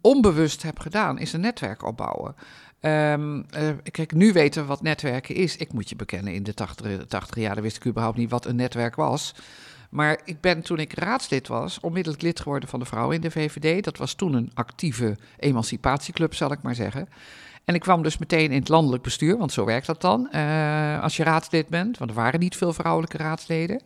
onbewust 0.00 0.62
heb 0.62 0.78
gedaan, 0.78 1.18
is 1.18 1.32
een 1.32 1.40
netwerk 1.40 1.86
opbouwen. 1.86 2.34
Ehm, 2.80 3.42
eh, 3.50 3.68
kijk, 3.90 4.12
nu 4.14 4.32
weten 4.32 4.62
we 4.62 4.68
wat 4.68 4.82
netwerken 4.82 5.34
is. 5.34 5.56
Ik 5.56 5.72
moet 5.72 5.88
je 5.88 5.96
bekennen, 5.96 6.34
in 6.34 6.42
de 6.42 6.54
80, 6.54 7.06
80 7.06 7.36
jaar 7.36 7.62
wist 7.62 7.76
ik 7.76 7.86
überhaupt 7.86 8.18
niet 8.18 8.30
wat 8.30 8.46
een 8.46 8.56
netwerk 8.56 8.94
was. 8.94 9.34
Maar 9.90 10.20
ik 10.24 10.40
ben 10.40 10.62
toen 10.62 10.78
ik 10.78 10.92
raadslid 10.92 11.48
was, 11.48 11.80
onmiddellijk 11.80 12.22
lid 12.22 12.40
geworden 12.40 12.68
van 12.68 12.78
de 12.78 12.84
vrouwen 12.84 13.16
in 13.16 13.20
de 13.20 13.30
VVD. 13.30 13.84
Dat 13.84 13.96
was 13.96 14.14
toen 14.14 14.34
een 14.34 14.50
actieve 14.54 15.16
emancipatieclub, 15.36 16.34
zal 16.34 16.52
ik 16.52 16.62
maar 16.62 16.74
zeggen. 16.74 17.08
En 17.64 17.74
ik 17.74 17.80
kwam 17.80 18.02
dus 18.02 18.18
meteen 18.18 18.50
in 18.50 18.58
het 18.58 18.68
landelijk 18.68 19.02
bestuur, 19.02 19.36
want 19.36 19.52
zo 19.52 19.64
werkt 19.64 19.86
dat 19.86 20.00
dan. 20.00 20.30
eh, 20.30 21.02
als 21.02 21.16
je 21.16 21.22
raadslid 21.22 21.68
bent, 21.68 21.98
want 21.98 22.10
er 22.10 22.16
waren 22.16 22.40
niet 22.40 22.56
veel 22.56 22.72
vrouwelijke 22.72 23.16
raadsleden. 23.16 23.82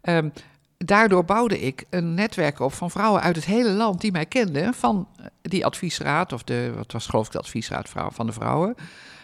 Ehm, 0.00 0.28
daardoor 0.76 1.24
bouwde 1.24 1.60
ik 1.60 1.84
een 1.90 2.14
netwerk 2.14 2.60
op 2.60 2.72
van 2.72 2.90
vrouwen 2.90 3.22
uit 3.22 3.36
het 3.36 3.44
hele 3.44 3.70
land 3.70 4.00
die 4.00 4.12
mij 4.12 4.26
kenden. 4.26 4.74
Van 4.74 5.08
die 5.42 5.64
adviesraad, 5.64 6.32
of 6.32 6.42
de, 6.42 6.72
wat 6.76 6.92
was 6.92 7.06
geloof 7.06 7.26
ik 7.26 7.32
de 7.32 7.38
adviesraad 7.38 7.88
van 8.08 8.26
de 8.26 8.32
vrouwen. 8.32 8.74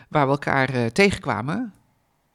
Waar 0.08 0.26
we 0.26 0.32
elkaar 0.32 0.68
eh, 0.68 0.86
tegenkwamen. 0.86 1.72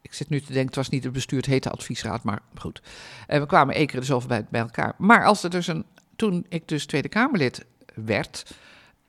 Ik 0.02 0.14
zit 0.14 0.28
nu 0.28 0.40
te 0.40 0.46
denken, 0.46 0.66
het 0.66 0.76
was 0.76 0.88
niet 0.88 1.04
het 1.04 1.12
bestuur, 1.12 1.38
het 1.38 1.46
heette 1.46 1.70
adviesraad, 1.70 2.22
maar 2.22 2.40
goed. 2.54 2.82
Eh, 3.26 3.40
we 3.40 3.46
kwamen 3.46 3.74
één 3.74 3.86
keer 3.86 4.00
de 4.00 4.06
zoveel 4.06 4.28
bij, 4.28 4.46
bij 4.50 4.60
elkaar. 4.60 4.94
Maar 4.98 5.24
als 5.24 5.42
er 5.42 5.50
dus 5.50 5.66
een, 5.66 5.84
toen 6.16 6.46
ik 6.48 6.68
dus 6.68 6.86
Tweede 6.86 7.08
Kamerlid 7.08 7.64
werd, 7.94 8.54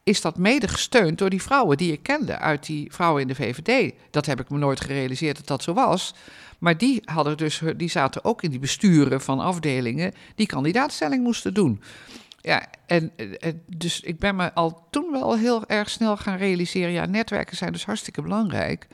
is 0.03 0.21
dat 0.21 0.37
mede 0.37 0.67
gesteund 0.67 1.17
door 1.17 1.29
die 1.29 1.41
vrouwen 1.41 1.77
die 1.77 1.91
ik 1.91 2.03
kende 2.03 2.37
uit 2.37 2.65
die 2.65 2.91
vrouwen 2.91 3.21
in 3.21 3.27
de 3.27 3.35
VVD. 3.35 3.93
Dat 4.11 4.25
heb 4.25 4.39
ik 4.39 4.49
me 4.49 4.57
nooit 4.57 4.81
gerealiseerd 4.81 5.37
dat 5.37 5.47
dat 5.47 5.63
zo 5.63 5.73
was. 5.73 6.13
Maar 6.59 6.77
die, 6.77 7.01
hadden 7.05 7.37
dus, 7.37 7.61
die 7.77 7.89
zaten 7.89 8.23
ook 8.23 8.43
in 8.43 8.49
die 8.49 8.59
besturen 8.59 9.21
van 9.21 9.39
afdelingen 9.39 10.13
die 10.35 10.47
kandidaatstelling 10.47 11.23
moesten 11.23 11.53
doen. 11.53 11.81
Ja, 12.41 12.65
en 12.85 13.11
eh, 13.15 13.53
dus 13.67 14.01
ik 14.01 14.19
ben 14.19 14.35
me 14.35 14.53
al 14.53 14.87
toen 14.89 15.11
wel 15.11 15.37
heel 15.37 15.67
erg 15.67 15.89
snel 15.89 16.17
gaan 16.17 16.37
realiseren. 16.37 16.91
Ja, 16.91 17.05
netwerken 17.05 17.57
zijn 17.57 17.71
dus 17.71 17.85
hartstikke 17.85 18.21
belangrijk. 18.21 18.87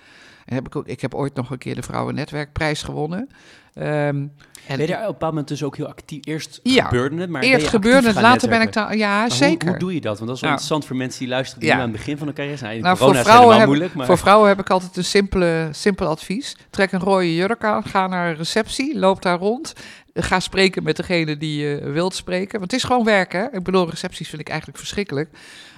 En 0.45 0.55
heb 0.55 0.65
ik, 0.65 0.75
ook, 0.75 0.87
ik 0.87 1.01
heb 1.01 1.13
ooit 1.13 1.35
nog 1.35 1.49
een 1.49 1.57
keer 1.57 1.75
de 1.75 1.83
Vrouwennetwerkprijs 1.83 2.83
gewonnen. 2.83 3.29
Ehm, 3.73 4.27
en 4.69 4.77
Ben 4.77 4.87
je 4.87 4.93
daar 4.93 5.01
op 5.01 5.05
een 5.05 5.11
bepaald 5.11 5.31
moment 5.31 5.47
dus 5.47 5.63
ook 5.63 5.77
heel 5.77 5.87
actief? 5.87 6.25
Eerst 6.25 6.59
Ja, 6.63 6.83
gebeurde 6.83 7.21
het, 7.21 7.29
maar 7.29 7.41
eerst 7.41 7.67
gebeurde 7.67 8.07
het, 8.07 8.21
later 8.21 8.49
ben 8.49 8.61
ik 8.61 8.73
dan... 8.73 8.97
Ja, 8.97 9.19
Maar 9.19 9.31
zeker. 9.31 9.59
Hoe, 9.59 9.69
hoe 9.69 9.79
doe 9.79 9.93
je 9.93 10.01
dat? 10.01 10.17
Want 10.17 10.27
dat 10.27 10.35
is 10.35 10.41
wel 10.41 10.49
Nou, 10.49 10.61
interessant 10.61 10.85
voor 10.85 10.95
mensen 10.95 11.19
die 11.19 11.27
luisteren, 11.27 11.59
die 11.59 11.69
ja. 11.69 11.75
nu 11.75 11.81
aan 11.81 11.87
het 11.89 11.97
begin 11.97 12.17
van 12.17 12.27
de 12.27 12.33
carrière 12.33 12.57
zijn. 12.57 12.81
Nou, 12.81 12.97
voor 12.97 13.15
vrouwen, 13.15 13.57
heb, 13.57 13.65
moeilijk, 13.65 13.93
maar... 13.93 14.05
voor 14.05 14.17
vrouwen 14.17 14.47
heb 14.47 14.59
ik 14.59 14.69
altijd 14.69 14.97
een 14.97 15.03
simpele, 15.03 15.69
simpel 15.71 16.07
advies. 16.07 16.55
Trek 16.69 16.91
een 16.91 16.99
rode 16.99 17.35
jurk 17.35 17.63
aan, 17.63 17.83
ga 17.83 18.07
naar 18.07 18.29
een 18.29 18.35
receptie, 18.35 18.99
loop 18.99 19.21
daar 19.21 19.37
rond. 19.37 19.73
Ga 20.13 20.39
spreken 20.39 20.83
met 20.83 20.95
degene 20.95 21.37
die 21.37 21.61
je 21.61 21.89
wilt 21.91 22.15
spreken. 22.15 22.59
Want 22.59 22.71
het 22.71 22.81
is 22.81 22.87
gewoon 22.87 23.03
werken. 23.03 23.39
hè. 23.39 23.57
Ik 23.57 23.63
bedoel, 23.63 23.89
recepties 23.89 24.29
vind 24.29 24.41
ik 24.41 24.49
eigenlijk 24.49 24.79
verschrikkelijk. 24.79 25.29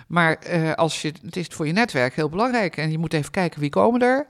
Maar 0.08 0.38
uh, 0.54 0.74
als 0.74 1.02
je, 1.02 1.14
het 1.26 1.36
is 1.36 1.48
voor 1.50 1.68
je 1.68 1.74
netwerk 1.74 2.16
heel 2.16 2.30
belangrijk. 2.30 2.78
En 2.78 2.92
je 2.92 2.98
moet 2.98 3.14
even 3.14 3.32
kijken 3.32 3.60
wie 3.60 3.70
komen 3.70 4.02
er. 4.02 4.28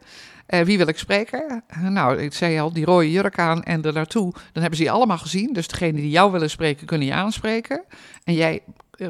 Uh, 0.54 0.62
wie 0.62 0.78
wil 0.78 0.88
ik 0.88 0.98
spreken? 0.98 1.64
Nou, 1.82 2.18
ik 2.18 2.34
zei 2.34 2.60
al, 2.60 2.74
die 2.74 2.86
rode 2.86 3.12
jurk 3.12 3.40
aan 3.40 3.64
en 3.64 3.84
er 3.84 3.94
naartoe. 3.94 4.32
Dan 4.32 4.62
hebben 4.62 4.78
ze 4.78 4.84
je 4.84 4.92
allemaal 4.92 5.18
gezien. 5.18 5.54
Dus 5.54 5.68
degene 5.68 6.02
die 6.02 6.10
jou 6.10 6.32
willen 6.32 6.50
spreken, 6.50 6.86
kunnen 6.88 7.08
je 7.08 7.14
aanspreken. 7.14 7.84
En 8.24 8.34
jij 8.34 8.62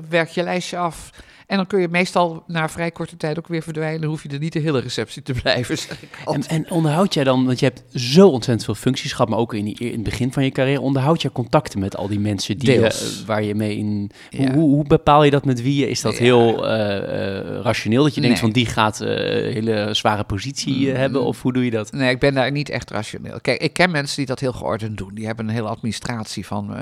werkt 0.10 0.34
je 0.34 0.44
lijstje 0.44 0.78
af. 0.78 1.10
En 1.52 1.58
dan 1.58 1.68
kun 1.68 1.82
je 1.82 1.88
meestal 1.88 2.44
na 2.48 2.70
vrij 2.70 2.92
korte 2.92 3.18
tijd 3.18 3.38
ook 3.38 3.48
weer 3.48 3.62
verdwijnen. 3.62 4.02
Dan 4.02 4.10
hoef 4.10 4.24
je 4.24 4.30
er 4.30 4.40
niet 4.40 4.54
de 4.54 4.60
hele 4.60 4.80
receptie 4.80 5.22
te 5.22 5.34
blijven. 5.34 5.78
En, 6.26 6.48
en, 6.48 6.70
onderhoud 6.70 7.14
jij 7.14 7.24
dan, 7.24 7.46
want 7.46 7.60
je 7.60 7.66
hebt 7.66 7.84
zo 7.94 8.28
ontzettend 8.28 8.66
veel 8.66 8.76
functies 8.76 9.12
gehad, 9.12 9.30
maar 9.30 9.40
ook 9.40 9.54
in, 9.54 9.66
die, 9.66 9.76
in 9.78 9.92
het 9.92 10.04
begin 10.04 10.34
van 10.34 10.44
je 10.44 10.52
carrière, 10.52 10.82
onderhoud 10.82 11.22
je 11.22 11.32
contacten 11.32 11.80
met 11.80 11.98
al 11.98 12.08
die 12.08 12.20
mensen 12.20 12.58
die, 12.58 12.78
uh, 12.78 12.90
waar 13.26 13.44
je 13.44 13.56
mee 13.56 13.78
in. 13.78 14.12
Hoe, 14.38 14.52
hoe, 14.54 14.88
bepaal 14.88 15.24
je 15.24 15.32
dat 15.32 15.46
met 15.46 15.62
wie? 15.62 15.90
Is 15.90 16.02
dat 16.02 16.18
heel 16.18 16.66
uh, 16.66 16.72
uh, 16.72 17.60
rationeel 17.62 18.04
dat 18.04 18.16
je 18.16 18.22
denkt 18.22 18.40
van 18.40 18.52
die 18.52 18.66
gaat 18.66 19.00
een 19.00 19.54
hele 19.54 19.94
zware 19.94 20.24
positie 20.24 20.90
mm. 20.90 20.96
hebben? 20.96 21.24
Of 21.24 21.42
hoe 21.42 21.54
doe 21.54 21.66
je 21.66 21.72
dat? 21.72 21.92
Nee, 21.92 22.10
ik 22.10 22.20
ben 22.20 22.34
daar 22.34 22.52
niet 22.52 22.70
echt 22.70 22.90
rationeel. 22.90 23.42
Kijk, 23.42 23.62
ik 23.62 23.74
ken 23.74 23.92
mensen 23.92 24.18
die 24.18 24.26
dat 24.26 24.40
heel 24.40 24.54
geordend 24.54 24.98
doen. 24.98 25.12
Die 25.14 25.26
hebben 25.26 25.48
een 25.48 25.54
hele 25.54 25.68
administratie 25.68 26.46
van 26.46 26.76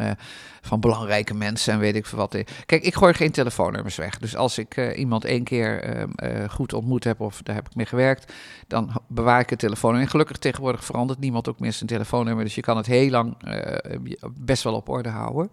van 0.62 0.80
belangrijke 0.80 1.34
mensen 1.34 1.74
en 1.74 1.80
weet 1.80 1.95
ik 1.95 2.06
veel 2.06 2.17
wat. 2.17 2.38
Kijk, 2.65 2.84
ik 2.84 2.95
gooi 2.95 3.13
geen 3.13 3.32
telefoonnummers 3.32 3.95
weg. 3.95 4.17
Dus 4.17 4.36
als 4.36 4.58
ik 4.58 4.78
uh, 4.78 4.98
iemand 4.98 5.26
één 5.26 5.43
keer 5.43 5.98
uh, 6.24 6.50
goed 6.50 6.74
ontmoet 6.74 7.04
heb 7.04 7.19
of 7.19 7.41
daar 7.41 7.56
heb 7.56 7.67
ik 7.67 7.76
mee 7.76 7.86
gewerkt, 7.86 8.34
dan 8.67 8.91
bewaar 9.08 9.39
ik 9.39 9.50
het 9.50 9.60
telefoonnummer. 9.60 10.06
En 10.06 10.12
gelukkig 10.12 10.38
tegenwoordig 10.38 10.86
verandert 10.86 11.19
niemand 11.19 11.50
ook 11.50 11.60
meer 11.60 11.74
zijn 11.74 11.89
telefoonnummer. 11.89 12.43
Dus 12.43 12.56
je 12.56 12.62
kan 12.62 12.78
het 12.78 12.86
heel 12.86 13.10
lang 13.10 13.36
uh, 13.48 14.00
best 14.32 14.63
wel 14.63 14.74
op 14.74 14.89
orde 14.89 15.10
houden. 15.10 15.52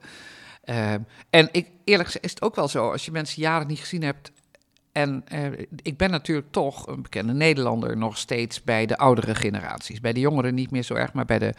Ehm, 0.64 1.01
en 1.31 1.49
ik, 1.53 1.66
eerlijk 1.85 2.07
gezegd 2.07 2.25
is 2.25 2.31
het 2.31 2.42
ook 2.42 2.55
wel 2.55 2.69
zo, 2.69 2.90
als 2.90 3.05
je 3.05 3.11
mensen 3.11 3.42
jaren 3.42 3.66
niet 3.66 3.79
gezien 3.79 4.03
hebt, 4.03 4.31
en 4.92 5.25
ik 5.83 5.97
ben 5.97 6.11
natuurlijk 6.11 6.47
toch 6.51 6.87
een 6.87 7.03
bekende 7.03 7.33
Nederlander 7.33 7.97
nog 7.97 8.19
steeds 8.19 8.62
bij 8.62 8.87
de 8.87 8.99
oudere 8.99 9.35
generaties. 9.35 10.01
Bij 10.01 10.12
de 10.12 10.21
jongeren 10.21 10.55
niet 10.55 10.71
meer 10.71 10.83
zo 10.83 10.95
erg, 10.95 11.12
maar 11.12 11.25
bij 11.25 11.38
de 11.38 11.55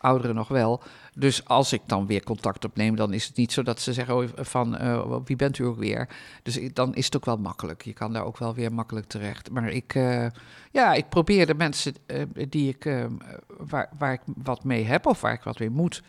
ouderen 0.00 0.34
nog 0.34 0.48
wel. 0.48 0.82
Dus 1.14 1.44
als 1.44 1.72
ik 1.72 1.82
dan 1.86 2.06
weer 2.06 2.22
contact 2.22 2.64
opneem, 2.64 2.96
dan 2.96 3.12
is 3.12 3.26
het 3.26 3.36
niet 3.36 3.52
zo 3.52 3.62
dat 3.62 3.80
ze 3.80 3.92
zeggen 3.92 4.16
oh, 4.16 4.24
van 4.34 4.82
uh, 4.82 5.16
wie 5.24 5.36
bent 5.36 5.58
u 5.58 5.64
ook 5.64 5.78
weer. 5.78 6.08
Dus 6.42 6.58
dan 6.72 6.94
is 6.94 7.04
het 7.04 7.16
ook 7.16 7.24
wel 7.24 7.36
makkelijk. 7.36 7.82
Je 7.82 7.92
kan 7.92 8.12
daar 8.12 8.24
ook 8.24 8.38
wel 8.38 8.54
weer 8.54 8.72
makkelijk 8.72 9.06
terecht. 9.06 9.50
Maar 9.50 9.68
ik, 9.68 9.94
uh, 9.94 10.26
ja, 10.70 10.92
ik 10.92 11.08
probeer 11.08 11.46
de 11.46 11.54
mensen 11.54 11.94
uh, 12.06 12.22
die 12.48 12.68
ik, 12.68 13.06
waar, 13.46 13.88
waar 13.98 14.12
ik 14.12 14.20
wat 14.24 14.64
mee 14.64 14.84
heb 14.84 15.06
of 15.06 15.20
waar 15.20 15.32
ik 15.32 15.42
wat 15.42 15.58
mee 15.58 15.70
moet, 15.70 16.02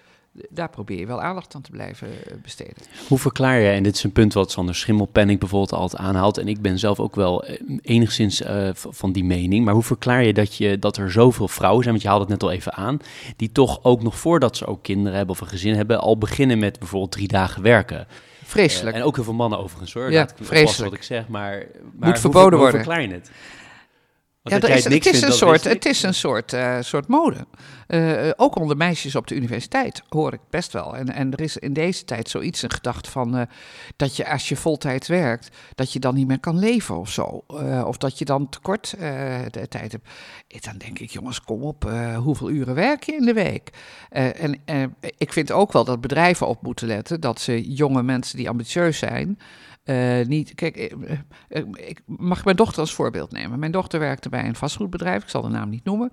daar 0.49 0.69
probeer 0.69 0.99
je 0.99 1.05
wel 1.05 1.21
aandacht 1.21 1.55
aan 1.55 1.61
te 1.61 1.71
blijven 1.71 2.07
eh, 2.07 2.33
besteden. 2.41 2.75
Hoe 3.07 3.17
verklaar 3.17 3.59
je, 3.59 3.69
en 3.69 3.83
dit 3.83 3.95
is 3.95 4.03
een 4.03 4.11
punt 4.11 4.33
wat 4.33 4.51
Sander 4.51 4.75
Schimmelpenning 4.75 5.39
bijvoorbeeld 5.39 5.73
altijd 5.73 6.01
aanhaalt, 6.01 6.37
en 6.37 6.47
ik 6.47 6.61
ben 6.61 6.79
zelf 6.79 6.99
ook 6.99 7.15
wel 7.15 7.43
eh, 7.43 7.61
enigszins 7.81 8.41
uh, 8.41 8.69
van 8.73 9.11
die 9.11 9.23
mening, 9.23 9.65
maar 9.65 9.73
hoe 9.73 9.83
verklaar 9.83 10.23
je 10.23 10.33
dat, 10.33 10.55
je 10.55 10.79
dat 10.79 10.97
er 10.97 11.11
zoveel 11.11 11.47
vrouwen 11.47 11.83
zijn, 11.83 11.93
want 11.93 12.05
je 12.05 12.09
haalde 12.09 12.23
het 12.23 12.33
net 12.33 12.43
al 12.43 12.55
even 12.55 12.73
aan, 12.73 12.99
die 13.35 13.51
toch 13.51 13.83
ook 13.83 14.03
nog 14.03 14.17
voordat 14.19 14.57
ze 14.57 14.65
ook 14.65 14.83
kinderen 14.83 15.17
hebben 15.17 15.35
of 15.35 15.41
een 15.41 15.47
gezin 15.47 15.75
hebben, 15.75 15.99
al 15.99 16.17
beginnen 16.17 16.59
met 16.59 16.79
bijvoorbeeld 16.79 17.11
drie 17.11 17.27
dagen 17.27 17.61
werken? 17.61 18.07
Vreselijk. 18.43 18.95
Uh, 18.95 19.01
en 19.01 19.07
ook 19.07 19.15
heel 19.15 19.23
veel 19.23 19.33
mannen 19.33 19.59
overigens 19.59 19.93
hoor. 19.93 20.11
Ja, 20.11 20.27
vreselijk. 20.41 20.89
wat 20.89 20.99
ik 20.99 21.05
zeg, 21.05 21.27
maar, 21.27 21.65
maar 21.95 22.09
Moet 22.09 22.19
verboden 22.19 22.51
hoe, 22.51 22.59
worden. 22.59 22.79
Verklaar 22.79 23.01
je 23.01 23.13
het? 23.13 23.31
Ja, 24.43 24.56
het, 24.56 24.63
is, 24.63 24.84
het, 24.84 25.06
is 25.06 25.21
een 25.21 25.32
soort, 25.32 25.63
het 25.63 25.86
is 25.86 26.04
een 26.04 26.13
soort, 26.13 26.54
uh, 26.54 26.77
soort 26.80 27.08
mode. 27.08 27.45
Uh, 27.88 28.30
ook 28.36 28.56
onder 28.56 28.77
meisjes 28.77 29.15
op 29.15 29.27
de 29.27 29.36
universiteit 29.36 30.01
hoor 30.10 30.34
ik 30.34 30.39
best 30.49 30.73
wel. 30.73 30.95
En, 30.95 31.13
en 31.13 31.32
er 31.32 31.41
is 31.41 31.58
in 31.58 31.73
deze 31.73 32.06
tijd 32.06 32.30
zoiets 32.30 32.62
een 32.62 32.71
gedachte 32.71 33.12
van 33.12 33.36
uh, 33.36 33.41
dat 33.95 34.15
je 34.15 34.30
als 34.30 34.49
je 34.49 34.56
voltijds 34.56 35.08
werkt, 35.08 35.49
dat 35.75 35.93
je 35.93 35.99
dan 35.99 36.15
niet 36.15 36.27
meer 36.27 36.39
kan 36.39 36.60
leven 36.60 36.99
of 36.99 37.10
zo. 37.10 37.43
of 37.86 37.97
dat 37.97 38.19
je 38.19 38.25
dan 38.25 38.49
tekort 38.49 38.95
de 39.51 39.67
tijd 39.69 39.91
hebt. 39.91 40.08
Dan 40.60 40.77
denk 40.77 40.99
ik, 40.99 41.10
jongens, 41.10 41.41
kom 41.41 41.63
op, 41.63 41.91
hoeveel 42.15 42.49
uren 42.49 42.75
werk 42.75 43.04
je 43.04 43.15
in 43.15 43.25
de 43.25 43.34
week? 43.34 43.69
en 44.10 44.63
ik 45.17 45.34
vind 45.34 45.51
ook 45.51 45.71
wel 45.71 45.84
dat 45.84 46.01
bedrijven 46.01 46.47
op 46.47 46.62
moeten 46.62 46.88
letten 46.88 47.21
dat 47.21 47.39
ze 47.39 47.73
jonge 47.73 48.04
mensen 48.04 48.38
die 48.38 48.49
ambitieus 48.49 48.97
zijn. 48.97 49.39
Uh, 49.85 50.25
niet, 50.25 50.55
kijk, 50.55 50.75
ik, 50.75 51.65
ik, 51.75 52.01
mag 52.05 52.45
mijn 52.45 52.55
dochter 52.55 52.79
als 52.79 52.93
voorbeeld 52.93 53.31
nemen. 53.31 53.59
Mijn 53.59 53.71
dochter 53.71 53.99
werkte 53.99 54.29
bij 54.29 54.45
een 54.45 54.55
vastgoedbedrijf, 54.55 55.23
ik 55.23 55.29
zal 55.29 55.41
de 55.41 55.47
naam 55.47 55.69
niet 55.69 55.83
noemen. 55.83 56.11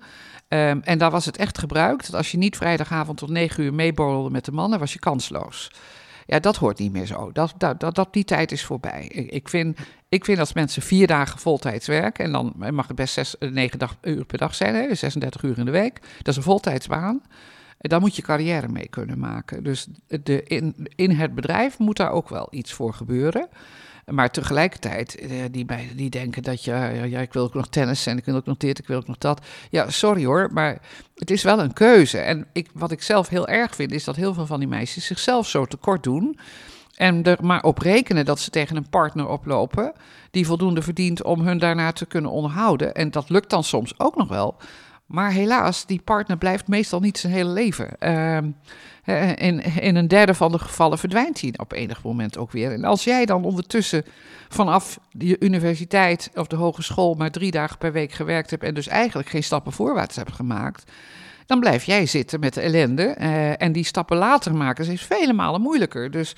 Um, 0.49 0.81
en 0.83 0.99
daar 0.99 1.11
was 1.11 1.27
het 1.27 1.37
echt 1.37 1.59
gebruikt 1.59 2.07
dat 2.07 2.15
als 2.15 2.31
je 2.31 2.39
niet 2.39 2.57
vrijdagavond 2.57 3.19
tot 3.19 3.29
negen 3.29 3.65
uur 3.65 3.75
meeborrelde 3.75 4.31
met 4.31 4.45
de 4.45 4.53
mannen, 4.53 4.79
was 4.79 4.93
je 4.93 4.99
kansloos. 4.99 5.71
Ja, 6.27 6.39
dat 6.39 6.57
hoort 6.57 6.79
niet 6.79 6.93
meer 6.93 7.07
zo. 7.07 7.33
Dat, 7.33 7.55
dat, 7.59 7.81
dat, 7.81 7.95
dat 7.95 8.13
die 8.13 8.25
tijd 8.25 8.53
is 8.53 8.65
voorbij. 8.65 9.07
Ik, 9.09 9.31
ik, 9.31 9.49
vind, 9.49 9.79
ik 10.09 10.25
vind 10.25 10.39
als 10.39 10.53
mensen 10.53 10.83
vier 10.83 11.07
dagen 11.07 11.39
voltijds 11.39 11.87
werken, 11.87 12.25
en 12.25 12.33
dan 12.33 12.55
mag 12.71 12.87
het 12.87 12.97
best 12.97 13.15
zes, 13.15 13.37
negen 13.39 13.79
dag, 13.79 13.97
uur 14.03 14.25
per 14.25 14.39
dag 14.39 14.55
zijn, 14.55 14.75
hè, 14.75 14.95
36 14.95 15.43
uur 15.43 15.59
in 15.59 15.65
de 15.65 15.71
week. 15.71 16.01
Dat 16.17 16.29
is 16.29 16.37
een 16.37 16.43
voltijdsbaan. 16.43 17.23
Dan 17.79 18.01
moet 18.01 18.17
je 18.17 18.23
carrière 18.23 18.69
mee 18.69 18.89
kunnen 18.89 19.19
maken. 19.19 19.65
Dus 19.65 19.87
de, 20.07 20.43
in, 20.43 20.89
in 20.95 21.11
het 21.11 21.35
bedrijf 21.35 21.79
moet 21.79 21.97
daar 21.97 22.11
ook 22.11 22.29
wel 22.29 22.49
iets 22.51 22.73
voor 22.73 22.95
gebeuren. 22.95 23.49
Maar 24.11 24.31
tegelijkertijd, 24.31 25.19
eh, 25.19 25.31
die, 25.51 25.67
die 25.95 26.11
denken 26.11 26.43
dat 26.43 26.65
je, 26.65 26.71
ja, 27.05 27.21
ik 27.21 27.33
wil 27.33 27.43
ook 27.43 27.55
nog 27.55 27.69
tennis 27.69 28.07
en 28.07 28.17
ik 28.17 28.25
wil 28.25 28.35
ook 28.35 28.47
nog 28.47 28.57
dit, 28.57 28.79
ik 28.79 28.87
wil 28.87 28.97
ook 28.97 29.07
nog 29.07 29.19
dat. 29.19 29.41
Ja, 29.71 29.91
sorry 29.91 30.25
hoor, 30.25 30.49
maar 30.53 30.79
het 31.15 31.31
is 31.31 31.43
wel 31.43 31.61
een 31.61 31.73
keuze. 31.73 32.19
En 32.19 32.47
ik, 32.53 32.69
wat 32.73 32.91
ik 32.91 33.03
zelf 33.03 33.29
heel 33.29 33.49
erg 33.49 33.75
vind, 33.75 33.93
is 33.93 34.05
dat 34.05 34.17
heel 34.17 34.35
veel 34.35 34.47
van 34.47 34.59
die 34.59 34.69
meisjes 34.69 35.07
zichzelf 35.07 35.49
zo 35.49 35.65
tekort 35.65 36.03
doen. 36.03 36.39
En 36.95 37.23
er 37.23 37.39
maar 37.41 37.63
op 37.63 37.79
rekenen 37.79 38.25
dat 38.25 38.41
ze 38.41 38.51
tegen 38.51 38.77
een 38.77 38.89
partner 38.89 39.29
oplopen 39.29 39.93
die 40.31 40.47
voldoende 40.47 40.83
verdient 40.83 41.23
om 41.23 41.41
hun 41.41 41.59
daarna 41.59 41.93
te 41.93 42.07
kunnen 42.07 42.31
onderhouden. 42.31 42.95
En 42.95 43.11
dat 43.11 43.31
lukt 43.31 43.51
dan 43.51 43.65
soms 43.65 43.99
ook 43.99 44.17
nog 44.17 44.29
wel. 44.29 44.57
Maar 45.09 45.31
helaas, 45.31 45.87
die 45.87 46.01
partner 46.05 46.39
blijft 46.39 46.69
meestal 46.69 47.01
niet 47.01 47.19
zijn 47.19 47.33
hele 47.33 47.51
leven. 47.51 47.89
Uh, 48.01 49.29
in, 49.37 49.61
in 49.61 49.97
een 49.97 50.09
derde 50.09 50.35
van 50.35 50.53
de 50.53 50.59
gevallen 50.59 50.99
verdwijnt 50.99 51.41
hij 51.41 51.55
op 51.57 51.73
enig 51.73 52.03
moment 52.03 52.39
ook 52.39 52.53
weer. 52.53 52.73
En 52.73 52.85
als 52.85 53.05
jij 53.05 53.27
dan 53.27 53.45
ondertussen 53.45 54.05
vanaf 54.49 54.99
de 55.11 55.37
universiteit 55.41 56.31
of 56.35 56.47
de 56.47 56.57
hogeschool 56.57 57.15
maar 57.15 57.31
drie 57.31 57.51
dagen 57.51 57.79
per 57.79 57.93
week 57.93 58.13
gewerkt 58.13 58.51
hebt 58.51 58.63
en 58.63 58.75
dus 58.75 58.89
eigenlijk 58.89 59.29
geen 59.29 59.43
stappen 59.43 59.73
voorwaarts 59.73 60.17
hebt 60.17 60.33
gemaakt, 60.33 60.93
dan 61.47 61.61
blijf 61.61 61.85
jij 61.85 62.07
zitten 62.07 62.41
met 62.41 62.55
de 62.55 62.61
ellende. 62.61 63.17
Uh, 63.21 63.63
en 63.63 63.73
die 63.73 63.85
stappen 63.85 64.17
later 64.17 64.55
maken 64.55 64.93
is 64.93 65.03
vele 65.03 65.33
malen 65.33 65.61
moeilijker. 65.61 66.11
Dus 66.11 66.37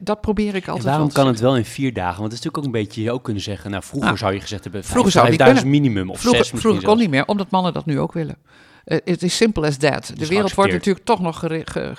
dat 0.00 0.20
probeer 0.20 0.54
ik 0.54 0.68
altijd. 0.68 0.84
En 0.84 0.90
waarom 0.90 1.12
kan 1.12 1.26
het 1.26 1.40
wel 1.40 1.56
in 1.56 1.64
vier 1.64 1.92
dagen? 1.92 2.20
Want 2.20 2.32
het 2.32 2.40
is 2.40 2.44
natuurlijk 2.44 2.58
ook 2.58 2.64
een 2.64 2.84
beetje, 2.86 3.02
je 3.02 3.12
ook 3.12 3.24
kunnen 3.24 3.42
zeggen, 3.42 3.70
nou 3.70 3.82
vroeger 3.82 4.08
nou, 4.08 4.18
zou 4.18 4.32
je 4.32 4.40
gezegd 4.40 4.62
hebben, 4.62 4.84
vroeger 4.84 5.12
zou 5.12 5.32
je 5.32 5.64
minimum 5.64 6.10
of 6.10 6.20
vroeger, 6.20 6.44
zes 6.44 6.60
Vroeger 6.60 6.82
kon 6.82 6.98
niet 6.98 7.10
meer, 7.10 7.26
omdat 7.26 7.50
mannen 7.50 7.72
dat 7.72 7.86
nu 7.86 8.00
ook 8.00 8.12
willen. 8.12 8.36
Eh, 8.84 8.98
het 9.04 9.22
is 9.22 9.36
simpel 9.36 9.64
as 9.64 9.76
that. 9.76 10.12
De 10.14 10.26
wereld 10.26 10.54
wordt 10.54 10.72
natuurlijk 10.72 11.04
toch 11.04 11.20
nog 11.20 11.38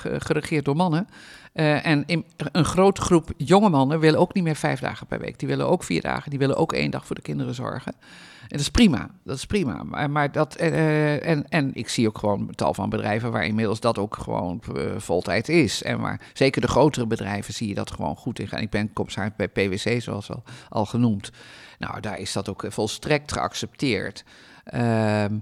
geregeerd 0.04 0.66
door 0.66 0.76
mannen. 0.76 1.08
Uh, 1.54 1.86
en 1.86 2.04
in, 2.06 2.26
een 2.52 2.66
grote 2.66 3.02
groep 3.02 3.32
jonge 3.38 3.70
mannen 3.70 4.00
willen 4.00 4.20
ook 4.20 4.34
niet 4.34 4.44
meer 4.44 4.56
vijf 4.56 4.80
dagen 4.80 5.08
per 5.08 5.20
week. 5.20 5.40
Die 5.40 5.48
willen 5.48 5.68
ook 5.68 5.84
vier 5.84 6.02
dagen. 6.02 6.30
Die 6.30 6.40
willen 6.40 6.58
ook 6.58 6.74
één 6.74 6.92
dag 6.92 7.06
voor 7.06 7.16
de 7.16 7.22
kinderen 7.22 7.54
zorgen. 7.54 7.94
En 8.42 8.48
dat 8.48 8.60
is 8.60 8.70
prima. 8.70 9.10
Dat 9.24 9.38
is 9.38 9.46
prima. 9.46 9.84
Maar, 9.84 10.10
maar 10.10 10.32
dat, 10.32 10.62
uh, 10.62 11.28
en, 11.28 11.46
en 11.50 11.72
ik 11.74 11.90
zie 11.90 12.08
ook 12.08 12.18
gewoon 12.18 12.50
tal 12.56 12.74
van 12.74 12.90
bedrijven 12.90 13.32
waar 13.32 13.46
inmiddels 13.46 13.80
dat 13.80 13.98
ook 13.98 14.18
gewoon 14.18 14.62
uh, 14.76 14.84
voltijd 14.98 15.50
is. 15.50 15.84
En 15.84 16.00
maar 16.00 16.22
zeker 16.34 16.62
de 16.62 16.68
grotere 16.68 17.08
bedrijven 17.08 17.54
zie 17.54 17.68
je 17.68 17.76
dat 17.76 17.92
gewoon 17.92 18.16
goed 18.16 18.40
in 18.40 18.48
gaan. 18.48 18.62
Ik 18.62 18.70
ben 18.70 18.94
commissaris 18.94 19.32
bij 19.36 19.48
PwC, 19.48 20.02
zoals 20.02 20.32
al, 20.32 20.44
al 20.70 20.86
genoemd. 20.86 21.32
Nou, 21.80 22.00
daar 22.00 22.20
is 22.20 22.34
dat 22.34 22.50
ook 22.50 22.66
volstrekt 22.70 23.32
geaccepteerd. 23.32 24.24
Ehm 24.64 25.34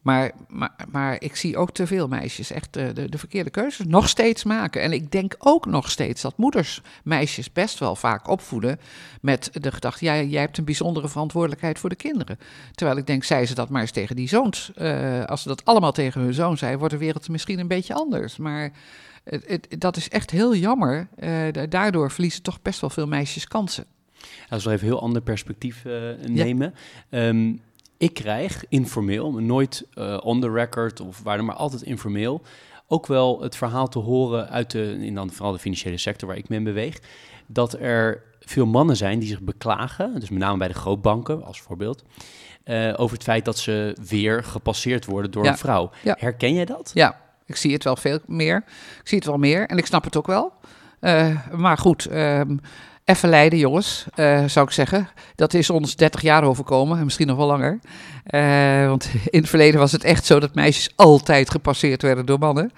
maar, 0.00 0.32
maar, 0.48 0.74
maar 0.90 1.16
ik 1.22 1.36
zie 1.36 1.56
ook 1.56 1.70
te 1.70 1.86
veel 1.86 2.08
meisjes 2.08 2.50
echt 2.50 2.72
de, 2.72 2.92
de, 2.92 3.08
de, 3.08 3.18
verkeerde 3.18 3.50
keuzes 3.50 3.86
nog 3.86 4.08
steeds 4.08 4.44
maken. 4.44 4.82
En 4.82 4.92
ik 4.92 5.12
denk 5.12 5.34
ook 5.38 5.66
nog 5.66 5.90
steeds 5.90 6.22
dat 6.22 6.36
moeders 6.36 6.82
meisjes 7.04 7.52
best 7.52 7.78
wel 7.78 7.96
vaak 7.96 8.28
opvoeden 8.28 8.80
met 9.20 9.50
de 9.52 9.72
gedachte: 9.72 10.04
jij, 10.04 10.26
jij 10.26 10.40
hebt 10.40 10.58
een 10.58 10.64
bijzondere 10.64 11.08
verantwoordelijkheid 11.08 11.78
voor 11.78 11.88
de 11.88 11.96
kinderen. 11.96 12.38
Terwijl 12.74 12.98
ik 12.98 13.06
denk, 13.06 13.24
zij 13.24 13.46
ze 13.46 13.54
dat 13.54 13.68
maar 13.68 13.80
eens 13.80 13.90
tegen 13.90 14.16
die 14.16 14.28
zoons. 14.28 14.72
Uh, 14.76 15.24
als 15.24 15.42
ze 15.42 15.48
dat 15.48 15.64
allemaal 15.64 15.92
tegen 15.92 16.20
hun 16.20 16.34
zoon 16.34 16.56
zei, 16.56 16.76
wordt 16.76 16.94
de 16.94 17.00
wereld 17.00 17.28
misschien 17.28 17.58
een 17.58 17.68
beetje 17.68 17.94
anders. 17.94 18.36
Maar 18.36 18.72
het, 19.24 19.44
het, 19.46 19.66
dat 19.78 19.96
is 19.96 20.08
echt 20.08 20.30
heel 20.30 20.54
jammer. 20.54 21.08
Uh, 21.18 21.46
daardoor 21.68 22.10
verliezen 22.10 22.42
toch 22.42 22.62
best 22.62 22.80
wel 22.80 22.90
veel 22.90 23.06
meisjes 23.06 23.48
kansen. 23.48 23.84
Als 24.48 24.64
we 24.64 24.70
even 24.70 24.86
een 24.86 24.92
heel 24.92 25.02
ander 25.02 25.22
perspectief 25.22 25.84
uh, 25.84 26.10
nemen. 26.26 26.74
Ja. 27.08 27.28
Um, 27.28 27.60
ik 28.00 28.14
krijg 28.14 28.64
informeel, 28.68 29.32
nooit 29.32 29.86
uh, 29.94 30.18
on 30.22 30.40
the 30.40 30.50
record 30.50 31.00
of 31.00 31.22
waar 31.22 31.36
dan 31.36 31.46
maar 31.46 31.54
altijd 31.54 31.82
informeel, 31.82 32.42
ook 32.86 33.06
wel 33.06 33.40
het 33.42 33.56
verhaal 33.56 33.88
te 33.88 33.98
horen 33.98 34.48
uit 34.48 34.70
de, 34.70 34.96
in 35.00 35.14
dan 35.14 35.30
vooral 35.30 35.52
de 35.52 35.58
financiële 35.58 35.96
sector 35.96 36.28
waar 36.28 36.36
ik 36.36 36.48
me 36.48 36.56
in 36.56 36.64
beweeg, 36.64 36.98
dat 37.46 37.72
er 37.72 38.22
veel 38.40 38.66
mannen 38.66 38.96
zijn 38.96 39.18
die 39.18 39.28
zich 39.28 39.40
beklagen, 39.40 40.20
dus 40.20 40.30
met 40.30 40.38
name 40.38 40.58
bij 40.58 40.68
de 40.68 40.74
grootbanken 40.74 41.44
als 41.44 41.60
voorbeeld, 41.60 42.04
uh, 42.64 42.94
over 42.96 43.14
het 43.14 43.24
feit 43.24 43.44
dat 43.44 43.58
ze 43.58 43.96
weer 44.08 44.44
gepasseerd 44.44 45.04
worden 45.04 45.30
door 45.30 45.44
ja. 45.44 45.50
een 45.50 45.58
vrouw. 45.58 45.90
Ja. 46.02 46.16
Herken 46.18 46.54
jij 46.54 46.64
dat? 46.64 46.90
Ja, 46.94 47.20
ik 47.46 47.56
zie 47.56 47.72
het 47.72 47.84
wel 47.84 47.96
veel 47.96 48.18
meer. 48.26 48.56
Ik 49.00 49.08
zie 49.08 49.18
het 49.18 49.26
wel 49.26 49.38
meer 49.38 49.66
en 49.66 49.78
ik 49.78 49.86
snap 49.86 50.04
het 50.04 50.16
ook 50.16 50.26
wel. 50.26 50.52
Uh, 51.00 51.50
maar 51.52 51.78
goed, 51.78 52.12
um, 52.12 52.60
Even 53.10 53.28
lijden, 53.28 53.58
jongens, 53.58 54.04
uh, 54.16 54.44
zou 54.44 54.66
ik 54.66 54.72
zeggen. 54.72 55.08
Dat 55.34 55.54
is 55.54 55.70
ons 55.70 55.96
30 55.96 56.20
jaar 56.20 56.44
overkomen, 56.44 56.98
en 56.98 57.04
misschien 57.04 57.26
nog 57.26 57.36
wel 57.36 57.46
langer. 57.46 57.78
Uh, 58.30 58.86
want 58.86 59.10
in 59.30 59.40
het 59.40 59.48
verleden 59.48 59.80
was 59.80 59.92
het 59.92 60.04
echt 60.04 60.26
zo 60.26 60.40
dat 60.40 60.54
meisjes 60.54 60.92
altijd 60.96 61.50
gepasseerd 61.50 62.02
werden 62.02 62.26
door 62.26 62.38
mannen. 62.38 62.72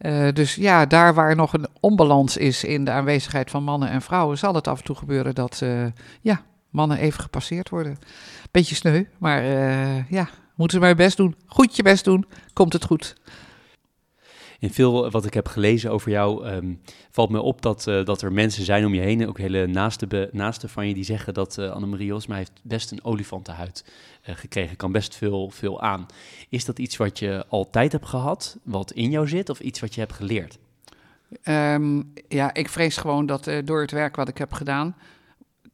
Uh, 0.00 0.28
dus 0.32 0.54
ja, 0.54 0.86
daar 0.86 1.14
waar 1.14 1.36
nog 1.36 1.52
een 1.52 1.66
onbalans 1.80 2.36
is 2.36 2.64
in 2.64 2.84
de 2.84 2.90
aanwezigheid 2.90 3.50
van 3.50 3.62
mannen 3.62 3.90
en 3.90 4.02
vrouwen, 4.02 4.38
zal 4.38 4.54
het 4.54 4.68
af 4.68 4.78
en 4.78 4.84
toe 4.84 4.96
gebeuren 4.96 5.34
dat 5.34 5.62
ja, 6.20 6.42
mannen 6.70 6.98
even 6.98 7.20
gepasseerd 7.20 7.68
worden. 7.68 7.98
Beetje 8.50 8.74
sneu, 8.74 9.04
maar 9.18 9.42
ja, 10.08 10.28
moeten 10.54 10.78
ze 10.78 10.84
maar 10.84 10.94
best 10.94 11.16
doen. 11.16 11.34
Goed 11.46 11.76
je 11.76 11.82
best 11.82 12.04
doen, 12.04 12.26
komt 12.52 12.72
het 12.72 12.84
goed 12.84 13.14
in 14.58 14.70
veel 14.70 15.10
wat 15.10 15.24
ik 15.24 15.34
heb 15.34 15.48
gelezen 15.48 15.90
over 15.90 16.10
jou, 16.10 16.46
ehm, 16.46 16.74
valt 17.10 17.30
me 17.30 17.40
op 17.40 17.62
dat, 17.62 17.86
uh, 17.86 18.04
dat 18.04 18.22
er 18.22 18.32
mensen 18.32 18.64
zijn 18.64 18.86
om 18.86 18.94
je 18.94 19.00
heen, 19.00 19.28
ook 19.28 19.38
hele 19.38 19.66
naaste, 19.66 20.28
naaste 20.32 20.68
van 20.68 20.88
je, 20.88 20.94
die 20.94 21.04
zeggen 21.04 21.34
dat 21.34 21.56
uh, 21.58 21.70
Annemarie 21.70 22.14
Osma 22.14 22.36
heeft 22.36 22.60
best 22.62 22.90
een 22.90 23.04
olifantenhuid 23.04 23.84
uh, 24.28 24.36
gekregen, 24.36 24.76
kan 24.76 24.92
best 24.92 25.16
veel, 25.16 25.50
veel 25.50 25.82
aan. 25.82 26.06
Is 26.48 26.64
dat 26.64 26.78
iets 26.78 26.96
wat 26.96 27.18
je 27.18 27.44
altijd 27.48 27.92
hebt 27.92 28.06
gehad, 28.06 28.58
wat 28.62 28.92
in 28.92 29.10
jou 29.10 29.28
zit, 29.28 29.48
of 29.50 29.60
iets 29.60 29.80
wat 29.80 29.94
je 29.94 30.00
hebt 30.00 30.12
geleerd? 30.12 30.58
Um, 31.44 32.12
ja, 32.28 32.54
ik 32.54 32.68
vrees 32.68 32.96
gewoon 32.96 33.26
dat 33.26 33.50
door 33.64 33.80
het 33.80 33.90
werk 33.90 34.16
wat 34.16 34.28
ik 34.28 34.38
heb 34.38 34.52
gedaan, 34.52 34.96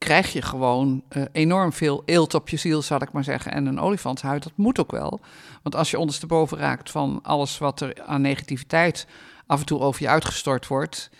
krijg 0.05 0.33
je 0.33 0.43
gewoon 0.43 1.03
uh, 1.17 1.25
enorm 1.33 1.73
veel 1.73 2.03
eelt 2.05 2.35
op 2.35 2.49
je 2.49 2.57
ziel, 2.57 2.83
zal 2.83 3.03
ik 3.03 3.13
maar 3.13 3.25
zeggen. 3.25 3.53
En 3.53 3.67
een 3.67 3.81
olifantshuid, 3.81 4.43
dat 4.43 4.53
moet 4.55 4.81
ook 4.81 4.91
wel. 4.91 5.21
Want 5.63 5.77
als 5.77 5.91
je 5.91 5.99
ondersteboven 5.99 6.59
raakt 6.59 6.91
van 6.91 7.19
alles 7.23 7.59
wat 7.59 7.81
er 7.81 8.03
aan 8.07 8.21
negativiteit 8.21 9.07
af 9.47 9.61
en 9.61 9.67
toe 9.67 9.81
over 9.81 10.03
je 10.03 10.09
uitgestort 10.09 10.67
wordt, 10.67 11.11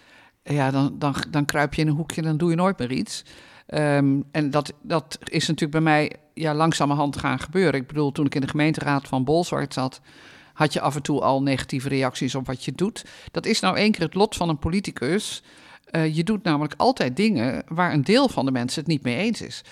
ja, 0.43 0.71
dan, 0.71 0.95
dan, 0.99 1.15
dan 1.31 1.45
kruip 1.45 1.75
je 1.75 1.83
in 1.83 1.89
een 1.89 1.95
hoekje 1.95 2.21
en 2.21 2.27
dan 2.27 2.37
doe 2.37 2.51
je 2.51 2.57
nooit 2.57 2.79
meer 2.79 2.93
iets. 2.93 3.25
Um, 3.67 4.25
en 4.31 4.51
dat, 4.51 4.73
dat 4.83 5.19
is 5.25 5.47
natuurlijk 5.47 5.71
bij 5.71 5.81
mij 5.81 6.13
ja, 6.35 6.55
langzamerhand 6.55 7.17
gaan 7.17 7.39
gebeuren. 7.39 7.81
Ik 7.81 7.87
bedoel, 7.87 8.13
toen 8.13 8.27
ik 8.27 8.35
in 8.35 8.41
de 8.41 8.49
gemeenteraad 8.49 9.09
van 9.09 9.25
Bolzwart 9.25 9.75
zat, 9.75 10.01
had 10.53 10.73
je 10.73 10.81
af 10.81 10.95
en 10.95 11.03
toe 11.03 11.21
al 11.21 11.43
negatieve 11.43 11.89
reacties 11.89 12.35
op 12.35 12.47
wat 12.47 12.65
je 12.65 12.73
doet. 12.73 13.05
Dat 13.31 13.47
is 13.47 13.61
nou 13.61 13.77
één 13.77 13.91
keer 13.91 14.05
het 14.05 14.15
lot 14.15 14.37
van 14.37 14.49
een 14.49 14.59
politicus. 14.59 15.43
Uh, 15.97 16.15
je 16.15 16.25
doet 16.25 16.43
namelijk 16.43 16.75
altijd 16.77 17.17
dingen 17.17 17.63
waar 17.69 17.93
een 17.93 18.05
deel 18.05 18.29
van 18.29 18.45
de 18.45 18.51
mensen 18.51 18.81
het 18.81 18.89
niet 18.91 19.03
mee 19.03 19.17
eens 19.17 19.41
is. 19.41 19.63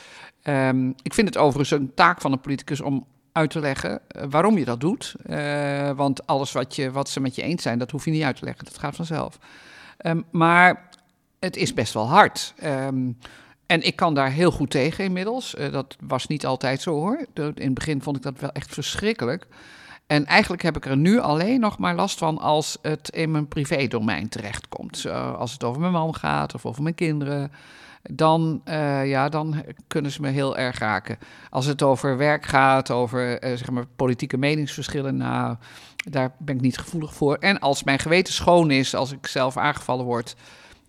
Um, 0.44 0.94
ik 1.02 1.14
vind 1.14 1.28
het 1.28 1.36
overigens 1.36 1.80
een 1.80 1.94
taak 1.94 2.20
van 2.20 2.32
een 2.32 2.40
politicus 2.40 2.80
om 2.80 3.06
uit 3.32 3.50
te 3.50 3.60
leggen 3.60 4.00
uh, 4.16 4.22
waarom 4.30 4.58
je 4.58 4.64
dat 4.64 4.80
doet. 4.80 5.14
Uh, 5.26 5.90
want 5.90 6.26
alles 6.26 6.52
wat, 6.52 6.76
je, 6.76 6.90
wat 6.90 7.08
ze 7.08 7.20
met 7.20 7.34
je 7.34 7.42
eens 7.42 7.62
zijn, 7.62 7.78
dat 7.78 7.90
hoef 7.90 8.04
je 8.04 8.10
niet 8.10 8.22
uit 8.22 8.36
te 8.36 8.44
leggen. 8.44 8.64
Dat 8.64 8.78
gaat 8.78 8.96
vanzelf. 8.96 9.38
Um, 10.06 10.24
maar 10.30 10.88
het 11.38 11.56
is 11.56 11.74
best 11.74 11.92
wel 11.92 12.08
hard. 12.08 12.54
Um, 12.64 13.18
en 13.66 13.82
ik 13.82 13.96
kan 13.96 14.14
daar 14.14 14.30
heel 14.30 14.50
goed 14.50 14.70
tegen 14.70 15.04
inmiddels. 15.04 15.54
dat 15.70 15.96
was 16.00 16.26
niet 16.26 16.46
altijd 16.46 16.80
zo 16.80 16.90
hoor. 16.90 17.26
In 17.34 17.54
het 17.54 17.74
begin 17.74 18.02
vond 18.02 18.16
ik 18.16 18.22
dat 18.22 18.40
wel 18.40 18.52
echt 18.52 18.74
verschrikkelijk. 18.74 19.46
En 20.12 20.26
eigenlijk 20.26 20.62
heb 20.62 20.76
ik 20.76 20.86
er 20.86 20.96
nu 20.96 21.20
alleen 21.20 21.60
nog 21.60 21.78
maar 21.78 21.94
last 21.94 22.18
van 22.18 22.38
als 22.38 22.78
het 22.82 23.08
in 23.08 23.30
mijn 23.30 23.48
privédomein 23.48 24.28
terechtkomt. 24.28 25.06
als 25.36 25.52
het 25.52 25.64
over 25.64 25.80
mijn 25.80 25.92
man 25.92 26.14
gaat 26.14 26.54
of 26.54 26.66
over 26.66 26.82
mijn 26.82 26.94
kinderen. 26.94 27.52
Dan, 28.02 28.60
uh, 28.64 29.08
ja, 29.08 29.28
dan 29.28 29.62
kunnen 29.86 30.10
ze 30.10 30.20
me 30.20 30.28
heel 30.28 30.56
erg 30.56 30.78
raken. 30.78 31.18
Als 31.50 31.66
het 31.66 31.82
over 31.82 32.16
werk 32.16 32.46
gaat, 32.46 32.90
over 32.90 33.44
uh, 33.44 33.56
zeg 33.56 33.70
maar 33.70 33.86
politieke 33.96 34.36
meningsverschillen, 34.36 35.16
nou, 35.16 35.56
daar 35.96 36.32
ben 36.38 36.54
ik 36.54 36.60
niet 36.60 36.78
gevoelig 36.78 37.14
voor. 37.14 37.36
En 37.36 37.58
als 37.58 37.82
mijn 37.82 37.98
geweten 37.98 38.32
schoon 38.32 38.70
is, 38.70 38.94
als 38.94 39.12
ik 39.12 39.26
zelf 39.26 39.56
aangevallen 39.56 40.04
word, 40.04 40.36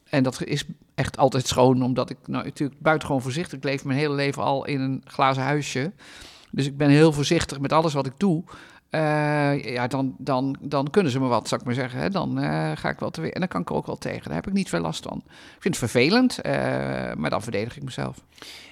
en 0.09 0.23
dat 0.23 0.43
is 0.43 0.65
echt 0.95 1.17
altijd 1.17 1.47
schoon, 1.47 1.83
omdat 1.83 2.09
ik 2.09 2.17
nou, 2.25 2.43
natuurlijk 2.43 2.79
buitengewoon 2.79 3.21
voorzichtig 3.21 3.57
ik 3.57 3.63
leef 3.63 3.83
mijn 3.83 3.99
hele 3.99 4.15
leven 4.15 4.43
al 4.43 4.65
in 4.65 4.81
een 4.81 5.01
glazen 5.05 5.43
huisje. 5.43 5.91
Dus 6.51 6.65
ik 6.65 6.77
ben 6.77 6.89
heel 6.89 7.13
voorzichtig 7.13 7.59
met 7.59 7.73
alles 7.73 7.93
wat 7.93 8.05
ik 8.05 8.13
doe. 8.17 8.43
Uh, 8.95 9.63
ja, 9.63 9.87
dan, 9.87 10.15
dan, 10.17 10.55
dan 10.61 10.89
kunnen 10.89 11.11
ze 11.11 11.19
me 11.19 11.27
wat, 11.27 11.47
zou 11.47 11.61
ik 11.61 11.67
maar 11.67 11.75
zeggen. 11.75 11.99
Hè? 11.99 12.09
Dan 12.09 12.43
uh, 12.43 12.71
ga 12.75 12.89
ik 12.89 12.99
wel 12.99 13.09
te 13.09 13.21
weer. 13.21 13.33
En 13.33 13.39
dan 13.39 13.49
kan 13.49 13.61
ik 13.61 13.69
er 13.69 13.75
ook 13.75 13.85
wel 13.85 13.97
tegen. 13.97 14.23
Daar 14.23 14.35
heb 14.35 14.47
ik 14.47 14.53
niet 14.53 14.69
veel 14.69 14.79
last 14.79 15.03
van. 15.03 15.17
Ik 15.25 15.61
vind 15.61 15.79
het 15.79 15.91
vervelend, 15.91 16.39
uh, 16.45 16.51
maar 17.13 17.29
dan 17.29 17.41
verdedig 17.41 17.77
ik 17.77 17.83
mezelf. 17.83 18.17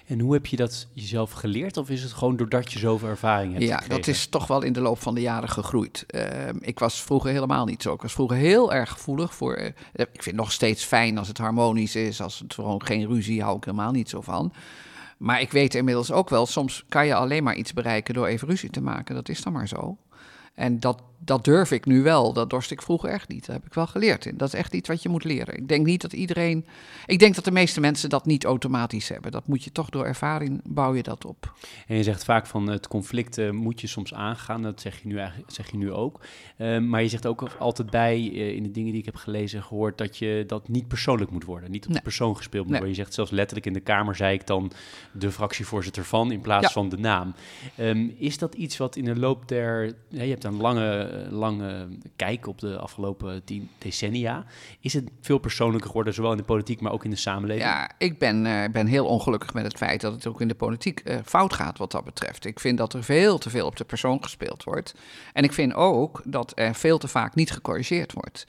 En 0.06 0.20
hoe 0.20 0.34
heb 0.34 0.46
je 0.46 0.56
dat 0.56 0.88
jezelf 0.94 1.32
geleerd? 1.32 1.78
Of 1.78 1.90
is 1.90 2.04
het 2.04 2.14
gewoon 2.14 2.38
doordat 2.38 2.72
je 2.72 2.80
zoveel 2.80 3.10
ervaring 3.10 3.54
hebt? 3.54 3.66
Ja, 3.66 3.78
gekregen? 3.78 3.96
dat 3.96 4.08
is 4.08 4.28
toch 4.28 4.48
wel 4.48 4.62
in 4.62 4.74
de 4.74 4.82
loop 4.82 5.02
van 5.02 5.16
de 5.16 5.22
jaren 5.22 5.50
gegroeid. 5.50 6.06
ik 6.60 6.80
was 6.80 7.02
vroeger 7.02 7.32
helemaal 7.32 7.66
niet 7.66 7.82
zo. 7.82 7.94
Ik 7.94 8.02
was 8.02 8.14
vroeger 8.14 8.38
heel 8.38 8.74
erg 8.74 8.90
gevoelig 8.90 9.36
voor. 9.36 9.58
ik 9.58 9.74
vind 10.12 10.26
het 10.26 10.36
nog 10.36 10.52
steeds 10.52 10.84
fijn 10.84 11.18
als 11.18 11.28
het 11.28 11.38
harmonisch 11.38 11.96
is. 11.96 12.22
Als 12.22 12.40
het 12.40 12.54
gewoon 12.54 12.86
geen 12.86 13.08
ruzie, 13.08 13.42
hou 13.42 13.58
ik 13.58 13.64
helemaal 13.64 13.92
niet 13.92 14.10
zo 14.10 14.22
van. 14.22 14.54
Maar 15.22 15.42
ik 15.42 15.52
weet 15.52 15.76
inmiddels 15.76 16.12
ook 16.12 16.30
wel, 16.30 16.46
soms 16.46 16.86
kan 16.90 17.06
je 17.06 17.16
alleen 17.16 17.44
maar 17.44 17.56
iets 17.56 17.74
bereiken 17.74 18.14
door 18.14 18.28
even 18.28 18.48
ruzie 18.48 18.70
te 18.70 18.82
maken. 18.82 19.16
Dat 19.16 19.30
is 19.30 19.42
dan 19.42 19.54
maar 19.54 19.68
zo. 19.68 19.98
En 20.54 20.80
dat, 20.80 21.02
dat 21.24 21.44
durf 21.44 21.72
ik 21.72 21.86
nu 21.86 22.02
wel. 22.02 22.34
Dat 22.34 22.50
dorst 22.50 22.72
ik 22.72 22.82
vroeger 22.82 23.10
echt 23.10 23.30
niet. 23.30 23.46
Dat 23.46 23.56
heb 23.56 23.66
ik 23.66 23.74
wel 23.74 23.88
geleerd. 23.88 24.40
Dat 24.40 24.48
is 24.48 24.54
echt 24.54 24.74
iets 24.74 24.88
wat 24.88 25.02
je 25.02 25.10
moet 25.10 25.24
leren. 25.24 25.58
Ik 25.58 25.68
denk 25.68 25.86
niet 25.86 26.02
dat 26.02 26.14
iedereen. 26.14 26.66
Ik 27.06 27.20
denk 27.20 27.36
dat 27.36 27.46
de 27.46 27.52
meeste 27.52 27.80
mensen 27.80 28.10
dat 28.10 28.26
niet 28.26 28.46
automatisch 28.46 29.10
hebben. 29.10 29.32
Dat 29.32 29.48
moet 29.48 29.64
je 29.64 29.72
toch 29.72 29.90
door 29.90 30.06
ervaring 30.06 30.62
bouw 30.64 30.96
je 30.96 31.04
dat 31.04 31.26
op. 31.26 31.54
En 31.88 31.96
je 31.96 32.04
zegt 32.04 32.24
vaak 32.24 32.48
van 32.48 32.70
het 32.70 32.88
conflict 32.88 33.38
uh, 33.38 33.52
moet 33.52 33.82
je 33.82 33.88
soms 33.88 34.14
aangaan. 34.14 34.62
Dat 34.62 34.82
zeg 34.82 35.02
je 35.02 35.08
nu, 35.08 35.18
eigenlijk, 35.18 35.52
zeg 35.52 35.72
je 35.72 35.78
nu 35.78 35.92
ook. 35.92 36.20
Uh, 36.58 36.80
maar 36.80 37.02
je 37.02 37.10
zegt 37.10 37.26
ook 37.26 37.50
altijd 37.60 37.90
bij 37.90 38.18
uh, 38.18 38.50
in 38.50 38.64
de 38.64 38.72
dingen 38.72 38.92
die 38.92 39.00
ik 39.00 39.06
heb 39.06 39.16
gelezen 39.16 39.64
gehoord 39.64 39.98
dat 39.98 40.18
je 40.18 40.44
dat 40.48 40.68
niet 40.68 40.88
persoonlijk 40.88 41.32
moet 41.32 41.46
worden. 41.46 41.72
Niet 41.72 41.84
op 41.84 41.88
nee. 41.88 41.98
de 41.98 42.04
persoon 42.04 42.38
gespeeld 42.38 42.64
moet 42.64 42.72
nee. 42.72 42.80
worden. 42.80 42.98
Je 42.98 43.04
zegt 43.04 43.16
zelfs 43.16 43.32
letterlijk 43.32 43.66
in 43.66 43.74
de 43.74 43.80
Kamer 43.80 44.16
zei 44.16 44.34
ik 44.34 44.48
dan 44.48 44.72
de 45.12 45.32
fractievoorzitter 45.32 46.06
van 46.06 46.32
in 46.32 46.42
plaats 46.42 46.66
ja. 46.66 46.72
van 46.72 46.90
de 46.90 46.98
naam. 46.98 47.34
Um, 47.80 48.16
is 48.18 48.38
dat 48.38 48.56
iets 48.56 48.78
wat 48.78 48.96
in 48.96 49.06
de 49.06 49.16
loop 49.16 49.48
der. 49.48 49.94
Ja, 50.10 50.24
je 50.24 50.30
hebt 50.30 50.44
een 50.44 50.58
lange, 50.58 51.11
lange 51.30 51.88
kijk 52.16 52.48
op 52.48 52.60
de 52.60 52.78
afgelopen 52.78 53.44
tien 53.44 53.70
decennia. 53.78 54.46
Is 54.80 54.94
het 54.94 55.10
veel 55.22 55.38
persoonlijker 55.38 55.88
geworden, 55.88 56.14
zowel 56.14 56.32
in 56.32 56.38
de 56.38 56.44
politiek, 56.44 56.82
maar 56.82 56.92
ook 56.92 57.04
in 57.04 57.10
de 57.10 57.16
samenleving? 57.16 57.66
Ja, 57.66 57.92
ik 57.98 58.20
ben, 58.20 58.46
uh, 58.46 58.64
ben 58.72 58.88
heel 58.88 59.06
ongelukkig 59.06 59.54
met 59.54 59.64
het 59.64 59.78
feit 59.78 60.02
dat 60.02 60.14
het 60.14 60.28
ook 60.28 60.42
in 60.42 60.48
de 60.48 60.56
politiek 60.56 61.02
uh, 61.04 61.16
fout 61.26 61.54
gaat 61.54 61.78
wat 61.78 61.92
dat 61.92 62.04
betreft. 62.04 62.46
Ik 62.46 62.60
vind 62.60 62.78
dat 62.78 62.94
er 62.94 63.04
veel 63.04 63.38
te 63.38 63.50
veel 63.50 63.66
op 63.66 63.76
de 63.76 63.84
persoon 63.84 64.24
gespeeld 64.24 64.64
wordt. 64.64 64.96
En 65.34 65.44
ik 65.44 65.54
vind 65.54 65.74
ook 65.74 66.22
dat 66.26 66.52
er 66.56 66.76
veel 66.76 66.98
te 66.98 67.08
vaak 67.08 67.36
niet 67.36 67.52
gecorrigeerd 67.52 68.14
wordt. 68.14 68.48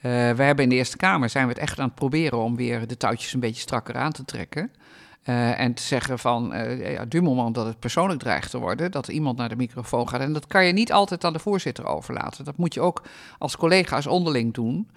We 0.00 0.42
hebben 0.42 0.64
in 0.64 0.68
de 0.68 0.74
Eerste 0.74 0.96
Kamer 0.96 1.28
zijn 1.28 1.46
we 1.46 1.52
het 1.52 1.62
echt 1.62 1.78
aan 1.78 1.86
het 1.86 1.94
proberen 1.94 2.38
om 2.38 2.56
weer 2.56 2.86
de 2.86 2.96
touwtjes 2.96 3.32
een 3.32 3.40
beetje 3.40 3.60
strakker 3.60 3.94
aan 3.94 4.12
te 4.12 4.24
trekken. 4.24 4.72
Uh, 5.24 5.60
en 5.60 5.74
te 5.74 5.82
zeggen 5.82 6.18
van, 6.18 6.54
uh, 6.54 6.92
ja, 6.92 7.20
moment 7.22 7.54
dat 7.54 7.66
het 7.66 7.78
persoonlijk 7.78 8.20
dreigt 8.20 8.50
te 8.50 8.58
worden, 8.58 8.90
dat 8.90 9.08
iemand 9.08 9.36
naar 9.36 9.48
de 9.48 9.56
microfoon 9.56 10.08
gaat. 10.08 10.20
En 10.20 10.32
dat 10.32 10.46
kan 10.46 10.64
je 10.64 10.72
niet 10.72 10.92
altijd 10.92 11.24
aan 11.24 11.32
de 11.32 11.38
voorzitter 11.38 11.86
overlaten. 11.86 12.44
Dat 12.44 12.56
moet 12.56 12.74
je 12.74 12.80
ook 12.80 13.02
als 13.38 13.56
collega's 13.56 14.06
onderling 14.06 14.54
doen. 14.54 14.90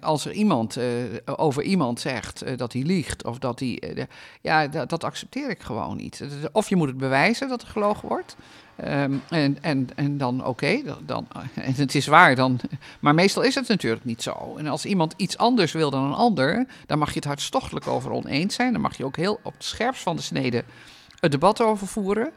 Als 0.00 0.24
er 0.24 0.32
iemand 0.32 0.78
over 1.24 1.62
iemand 1.62 2.00
zegt 2.00 2.58
dat 2.58 2.72
hij 2.72 2.82
liegt 2.82 3.24
of 3.24 3.38
dat 3.38 3.58
hij. 3.58 4.06
ja, 4.40 4.66
dat, 4.66 4.88
dat, 4.88 5.04
accepteer 5.04 5.50
ik 5.50 5.62
gewoon 5.62 5.96
niet. 5.96 6.24
Of 6.52 6.68
je 6.68 6.76
moet 6.76 6.88
het 6.88 6.96
bewijzen 6.96 7.48
dat 7.48 7.62
er 7.62 7.68
gelogen 7.68 8.08
wordt. 8.08 8.36
Um, 8.84 9.22
en, 9.28 9.58
en, 9.60 9.88
en 9.94 10.18
dan 10.18 10.44
oké, 10.46 10.82
dan, 11.06 11.26
en 11.54 11.74
het 11.74 11.94
is 11.94 12.06
waar 12.06 12.34
dan. 12.34 12.60
Maar 13.00 13.14
meestal 13.14 13.42
is 13.42 13.54
het 13.54 13.68
natuurlijk 13.68 14.04
niet 14.04 14.22
zo. 14.22 14.54
En 14.56 14.66
als 14.66 14.84
iemand 14.84 15.14
iets 15.16 15.38
anders 15.38 15.72
wil 15.72 15.90
dan 15.90 16.04
een 16.04 16.12
ander, 16.12 16.66
dan 16.86 16.98
mag 16.98 17.08
je 17.08 17.14
het 17.14 17.24
hartstochtelijk 17.24 17.86
over 17.86 18.10
oneens 18.10 18.54
zijn. 18.54 18.72
Dan 18.72 18.80
mag 18.80 18.96
je 18.96 19.04
ook 19.04 19.16
heel 19.16 19.40
op 19.42 19.52
het 19.52 19.64
scherpst 19.64 20.02
van 20.02 20.16
de 20.16 20.22
snede 20.22 20.64
het 21.20 21.30
debat 21.30 21.60
over 21.60 21.86
voeren. 21.86 22.30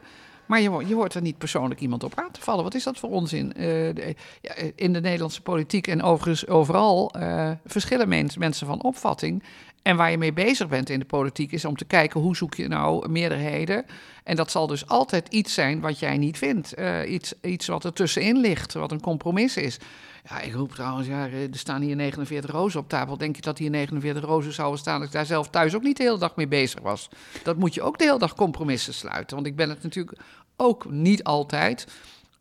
Maar 0.46 0.60
je, 0.60 0.84
je 0.86 0.94
hoort 0.94 1.14
er 1.14 1.22
niet 1.22 1.38
persoonlijk 1.38 1.80
iemand 1.80 2.04
op 2.04 2.12
aan 2.14 2.30
te 2.30 2.40
vallen. 2.40 2.64
Wat 2.64 2.74
is 2.74 2.84
dat 2.84 2.98
voor 2.98 3.10
onzin? 3.10 3.48
De, 3.48 4.14
ja, 4.40 4.54
in 4.74 4.92
de 4.92 5.00
Nederlandse 5.00 5.42
politiek 5.42 5.86
en 5.86 6.02
overigens 6.02 6.46
overal 6.46 7.14
uh, 7.16 7.50
verschillen 7.64 8.08
mens, 8.08 8.36
mensen 8.36 8.66
van 8.66 8.82
opvatting. 8.82 9.42
En 9.86 9.96
waar 9.96 10.10
je 10.10 10.18
mee 10.18 10.32
bezig 10.32 10.68
bent 10.68 10.90
in 10.90 10.98
de 10.98 11.04
politiek 11.04 11.52
is 11.52 11.64
om 11.64 11.76
te 11.76 11.84
kijken 11.84 12.20
hoe 12.20 12.36
zoek 12.36 12.54
je 12.54 12.68
nou 12.68 13.08
meerderheden. 13.08 13.84
En 14.24 14.36
dat 14.36 14.50
zal 14.50 14.66
dus 14.66 14.86
altijd 14.86 15.28
iets 15.28 15.54
zijn 15.54 15.80
wat 15.80 15.98
jij 15.98 16.18
niet 16.18 16.38
vindt. 16.38 16.78
Uh, 16.78 17.10
iets, 17.10 17.34
iets 17.42 17.66
wat 17.66 17.84
er 17.84 17.92
tussenin 17.92 18.36
ligt, 18.36 18.72
wat 18.72 18.92
een 18.92 19.00
compromis 19.00 19.56
is. 19.56 19.78
Ja, 20.28 20.40
ik 20.40 20.54
roep 20.54 20.72
trouwens, 20.74 21.08
ja, 21.08 21.28
er 21.28 21.48
staan 21.50 21.82
hier 21.82 21.96
49 21.96 22.50
rozen 22.50 22.80
op 22.80 22.88
tafel. 22.88 23.16
Denk 23.16 23.36
je 23.36 23.42
dat 23.42 23.58
hier 23.58 23.70
49 23.70 24.24
rozen 24.24 24.52
zouden 24.52 24.78
staan 24.78 24.96
als 24.96 25.06
ik 25.06 25.12
daar 25.12 25.26
zelf 25.26 25.48
thuis 25.48 25.74
ook 25.74 25.82
niet 25.82 25.96
de 25.96 26.02
hele 26.02 26.18
dag 26.18 26.36
mee 26.36 26.48
bezig 26.48 26.80
was? 26.80 27.08
Dat 27.42 27.56
moet 27.56 27.74
je 27.74 27.82
ook 27.82 27.98
de 27.98 28.04
hele 28.04 28.18
dag 28.18 28.34
compromissen 28.34 28.94
sluiten. 28.94 29.36
Want 29.36 29.48
ik 29.48 29.56
ben 29.56 29.68
het 29.68 29.82
natuurlijk 29.82 30.18
ook 30.56 30.90
niet 30.90 31.24
altijd 31.24 31.86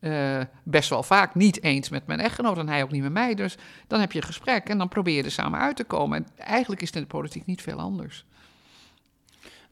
uh, 0.06 0.42
best 0.64 0.90
wel 0.90 1.04
vaak 1.04 1.36
niet 1.36 1.64
eens 1.64 1.90
met 1.90 2.08
mijn 2.08 2.20
echtgenoot 2.20 2.58
en 2.58 2.70
hij 2.70 2.84
ook 2.84 2.92
niet 2.92 3.02
met 3.02 3.12
mij. 3.12 3.36
Dus 3.36 3.58
dan 3.88 4.00
heb 4.00 4.12
je 4.12 4.20
een 4.20 4.28
gesprek 4.28 4.70
en 4.70 4.78
dan 4.78 4.88
probeer 4.88 5.16
je 5.16 5.24
er 5.24 5.32
samen 5.32 5.60
uit 5.60 5.76
te 5.76 5.84
komen. 5.84 6.18
En 6.18 6.28
eigenlijk 6.38 6.82
is 6.82 6.88
het 6.88 6.96
in 6.96 7.02
de 7.02 7.08
politiek 7.08 7.46
niet 7.46 7.62
veel 7.62 7.80
anders. 7.80 8.26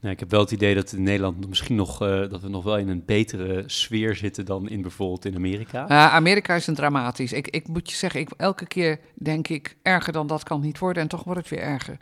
Nou, 0.04 0.16
ik 0.16 0.20
heb 0.20 0.32
wel 0.32 0.40
het 0.40 0.52
idee 0.52 0.76
dat 0.76 0.92
in 0.92 1.04
Nederland 1.04 1.48
misschien 1.48 1.76
nog, 1.76 2.02
uh, 2.02 2.30
dat 2.30 2.42
we 2.42 2.50
nog 2.50 2.64
wel 2.64 2.78
in 2.78 2.90
een 2.90 3.06
betere 3.06 3.64
sfeer 3.66 4.16
zitten 4.16 4.46
dan 4.46 4.70
in 4.70 4.82
bijvoorbeeld 4.82 5.26
in 5.26 5.36
Amerika. 5.36 5.84
Uh, 5.90 6.14
Amerika 6.14 6.56
is 6.56 6.68
een 6.68 6.76
dramatisch. 6.76 7.34
Ik, 7.34 7.48
ik 7.48 7.68
moet 7.68 7.90
je 7.90 7.96
zeggen, 7.96 8.20
ik, 8.20 8.30
elke 8.38 8.66
keer 8.66 9.00
denk 9.14 9.48
ik, 9.48 9.76
erger 9.82 10.14
dan 10.14 10.28
dat 10.28 10.44
kan 10.44 10.62
niet 10.62 10.80
worden 10.80 11.04
en 11.04 11.10
toch 11.10 11.24
wordt 11.24 11.40
het 11.40 11.50
weer 11.50 11.60
erger. 11.60 11.98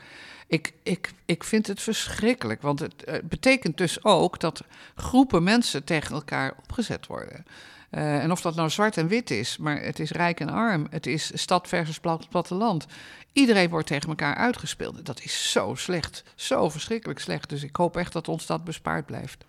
Ik, 0.48 0.74
ik, 0.84 1.12
ik 1.26 1.44
vind 1.44 1.68
het 1.68 1.82
verschrikkelijk, 1.82 2.62
want 2.62 2.80
het, 2.80 2.94
het 3.06 3.30
betekent 3.30 3.78
dus 3.78 4.04
ook 4.04 4.40
dat 4.40 4.64
groepen 4.96 5.44
mensen 5.44 5.84
tegen 5.84 6.16
elkaar 6.16 6.54
opgezet 6.64 7.08
worden. 7.08 7.46
Uh, 7.92 8.24
en 8.24 8.32
of 8.32 8.42
dat 8.42 8.56
nou 8.56 8.70
zwart 8.70 8.98
en 8.98 9.08
wit 9.08 9.32
is, 9.32 9.58
maar 9.58 9.82
het 9.82 10.00
is 10.00 10.12
rijk 10.12 10.40
en 10.40 10.50
arm, 10.50 10.88
het 10.90 11.08
is 11.08 11.32
stad 11.34 11.68
versus 11.68 12.00
plat, 12.00 12.30
platteland. 12.30 12.86
Iedereen 13.34 13.70
wordt 13.70 13.88
tegen 13.88 14.10
elkaar 14.10 14.36
uitgespeeld. 14.36 15.06
Dat 15.06 15.22
is 15.24 15.52
zo 15.52 15.76
slecht, 15.76 16.24
zo 16.36 16.70
verschrikkelijk 16.70 17.20
slecht. 17.20 17.50
Dus 17.50 17.64
ik 17.64 17.76
hoop 17.76 17.98
echt 17.98 18.14
dat 18.14 18.28
ons 18.28 18.46
dat 18.46 18.64
bespaard 18.64 19.06
blijft. 19.06 19.46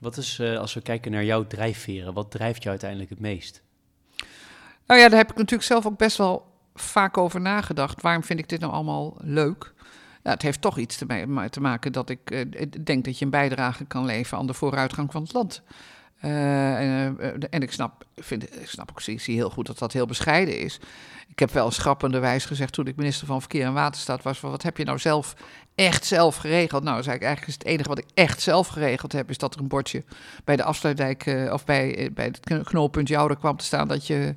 Wat 0.00 0.16
is, 0.16 0.38
uh, 0.38 0.58
als 0.58 0.74
we 0.74 0.80
kijken 0.80 1.12
naar 1.12 1.24
jouw 1.24 1.46
drijfveren, 1.46 2.14
wat 2.14 2.30
drijft 2.30 2.58
jou 2.58 2.68
uiteindelijk 2.68 3.10
het 3.10 3.20
meest? 3.20 3.62
Nou 4.86 5.00
ja, 5.00 5.08
daar 5.08 5.18
heb 5.18 5.30
ik 5.30 5.36
natuurlijk 5.36 5.68
zelf 5.68 5.86
ook 5.86 5.98
best 5.98 6.16
wel 6.16 6.46
vaak 6.74 7.18
over 7.18 7.40
nagedacht. 7.40 8.02
Waarom 8.02 8.24
vind 8.24 8.38
ik 8.38 8.48
dit 8.48 8.60
nou 8.60 8.72
allemaal 8.72 9.16
leuk? 9.18 9.72
Ja, 10.22 10.30
het 10.30 10.42
heeft 10.42 10.60
toch 10.60 10.78
iets 10.78 10.96
te, 10.96 11.46
te 11.50 11.60
maken 11.60 11.92
dat 11.92 12.10
ik 12.10 12.30
uh, 12.30 12.44
denk 12.84 13.04
dat 13.04 13.18
je 13.18 13.24
een 13.24 13.30
bijdrage 13.30 13.84
kan 13.84 14.04
leveren 14.04 14.38
aan 14.38 14.46
de 14.46 14.54
vooruitgang 14.54 15.12
van 15.12 15.22
het 15.22 15.32
land. 15.32 15.62
Uh, 16.24 16.78
en, 16.78 17.16
uh, 17.20 17.26
en, 17.50 17.62
ik 17.62 17.72
snap, 17.72 18.04
vind, 18.16 18.60
ik 18.60 18.68
snap 18.68 18.90
ook, 18.90 19.00
zie, 19.00 19.20
heel 19.24 19.50
goed 19.50 19.66
dat 19.66 19.78
dat 19.78 19.92
heel 19.92 20.06
bescheiden 20.06 20.58
is. 20.58 20.80
Ik 21.28 21.38
heb 21.38 21.50
wel 21.50 21.70
schrappenderwijs 21.70 22.44
gezegd 22.44 22.72
toen 22.72 22.86
ik 22.86 22.96
minister 22.96 23.26
van 23.26 23.40
Verkeer 23.40 23.64
en 23.64 23.72
Waterstaat 23.72 24.22
was: 24.22 24.38
van, 24.38 24.50
wat 24.50 24.62
heb 24.62 24.76
je 24.76 24.84
nou 24.84 24.98
zelf 24.98 25.34
echt 25.74 26.04
zelf 26.04 26.36
geregeld? 26.36 26.82
Nou, 26.82 27.02
zei 27.02 27.16
ik 27.16 27.22
eigenlijk 27.22 27.52
is 27.52 27.58
het 27.58 27.72
enige 27.72 27.88
wat 27.88 27.98
ik 27.98 28.06
echt 28.14 28.40
zelf 28.40 28.68
geregeld 28.68 29.12
heb, 29.12 29.30
is 29.30 29.38
dat 29.38 29.54
er 29.54 29.60
een 29.60 29.68
bordje 29.68 30.04
bij 30.44 30.56
de 30.56 30.64
afsluitdijk 30.64 31.48
of 31.52 31.64
bij, 31.64 32.10
bij 32.14 32.24
het 32.24 32.64
knooppunt 32.64 33.08
Jouwer 33.08 33.36
kwam 33.36 33.56
te 33.56 33.64
staan 33.64 33.88
dat 33.88 34.06
je 34.06 34.34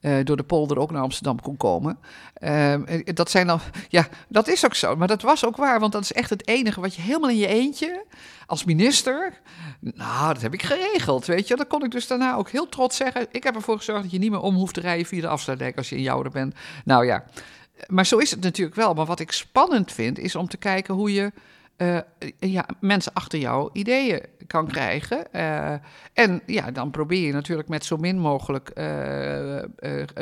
uh, 0.00 0.24
door 0.24 0.36
de 0.36 0.42
polder 0.42 0.78
ook 0.78 0.90
naar 0.90 1.02
Amsterdam 1.02 1.40
kon 1.40 1.56
komen. 1.56 1.98
Uh, 2.42 2.74
dat 3.04 3.30
zijn 3.30 3.46
dan, 3.46 3.60
ja, 3.88 4.08
dat 4.28 4.48
is 4.48 4.64
ook 4.64 4.74
zo. 4.74 4.96
Maar 4.96 5.08
dat 5.08 5.22
was 5.22 5.44
ook 5.44 5.56
waar, 5.56 5.80
want 5.80 5.92
dat 5.92 6.02
is 6.02 6.12
echt 6.12 6.30
het 6.30 6.48
enige 6.48 6.80
wat 6.80 6.94
je 6.94 7.02
helemaal 7.02 7.30
in 7.30 7.36
je 7.36 7.46
eentje 7.46 8.04
als 8.46 8.64
minister. 8.64 9.32
Nou, 9.80 10.32
dat 10.32 10.42
heb 10.42 10.54
ik 10.54 10.62
geregeld, 10.62 11.26
weet 11.26 11.48
je. 11.48 11.56
Dat 11.56 11.66
kon 11.66 11.84
ik 11.84 11.90
dus 11.90 12.06
daarna 12.06 12.34
ook 12.34 12.50
heel 12.50 12.68
trots 12.68 12.96
zeggen. 12.96 13.26
Ik 13.30 13.42
heb 13.42 13.54
ervoor 13.54 13.76
gezorgd 13.76 14.02
dat 14.02 14.10
je 14.10 14.18
niet 14.18 14.30
meer 14.30 14.40
om 14.40 14.54
hoeft 14.54 14.74
te 14.74 14.80
rijden 14.80 15.06
via 15.06 15.20
de 15.20 15.28
afsluitdijk 15.28 15.76
als 15.76 15.88
je 15.88 15.96
in 15.96 16.02
Jouwer 16.02 16.30
bent. 16.30 16.54
Nou 16.84 17.06
ja, 17.06 17.24
maar 17.86 18.06
zo 18.06 18.16
is 18.18 18.30
het 18.30 18.40
natuurlijk 18.40 18.76
wel. 18.76 18.94
Maar 18.94 19.06
wat 19.06 19.20
ik 19.20 19.32
spannend 19.32 19.92
vind, 19.92 20.18
is 20.18 20.34
om 20.34 20.48
te 20.48 20.56
kijken 20.56 20.94
hoe 20.94 21.12
je 21.12 21.32
uh, 21.76 21.98
ja, 22.38 22.68
mensen 22.80 23.12
achter 23.12 23.38
jouw 23.38 23.70
ideeën 23.72 24.20
kan 24.46 24.66
krijgen. 24.66 25.26
Uh, 25.32 25.72
en 26.12 26.42
ja, 26.46 26.70
dan 26.70 26.90
probeer 26.90 27.26
je 27.26 27.32
natuurlijk 27.32 27.68
met 27.68 27.84
zo 27.84 27.96
min 27.96 28.18
mogelijk 28.18 28.70
uh, 28.74 29.62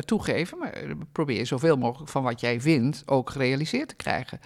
toegeven, 0.04 0.58
maar 0.58 0.72
probeer 1.12 1.36
je 1.36 1.44
zoveel 1.44 1.76
mogelijk 1.76 2.10
van 2.10 2.22
wat 2.22 2.40
jij 2.40 2.60
vindt 2.60 3.02
ook 3.06 3.30
gerealiseerd 3.30 3.88
te 3.88 3.94
krijgen. 3.94 4.40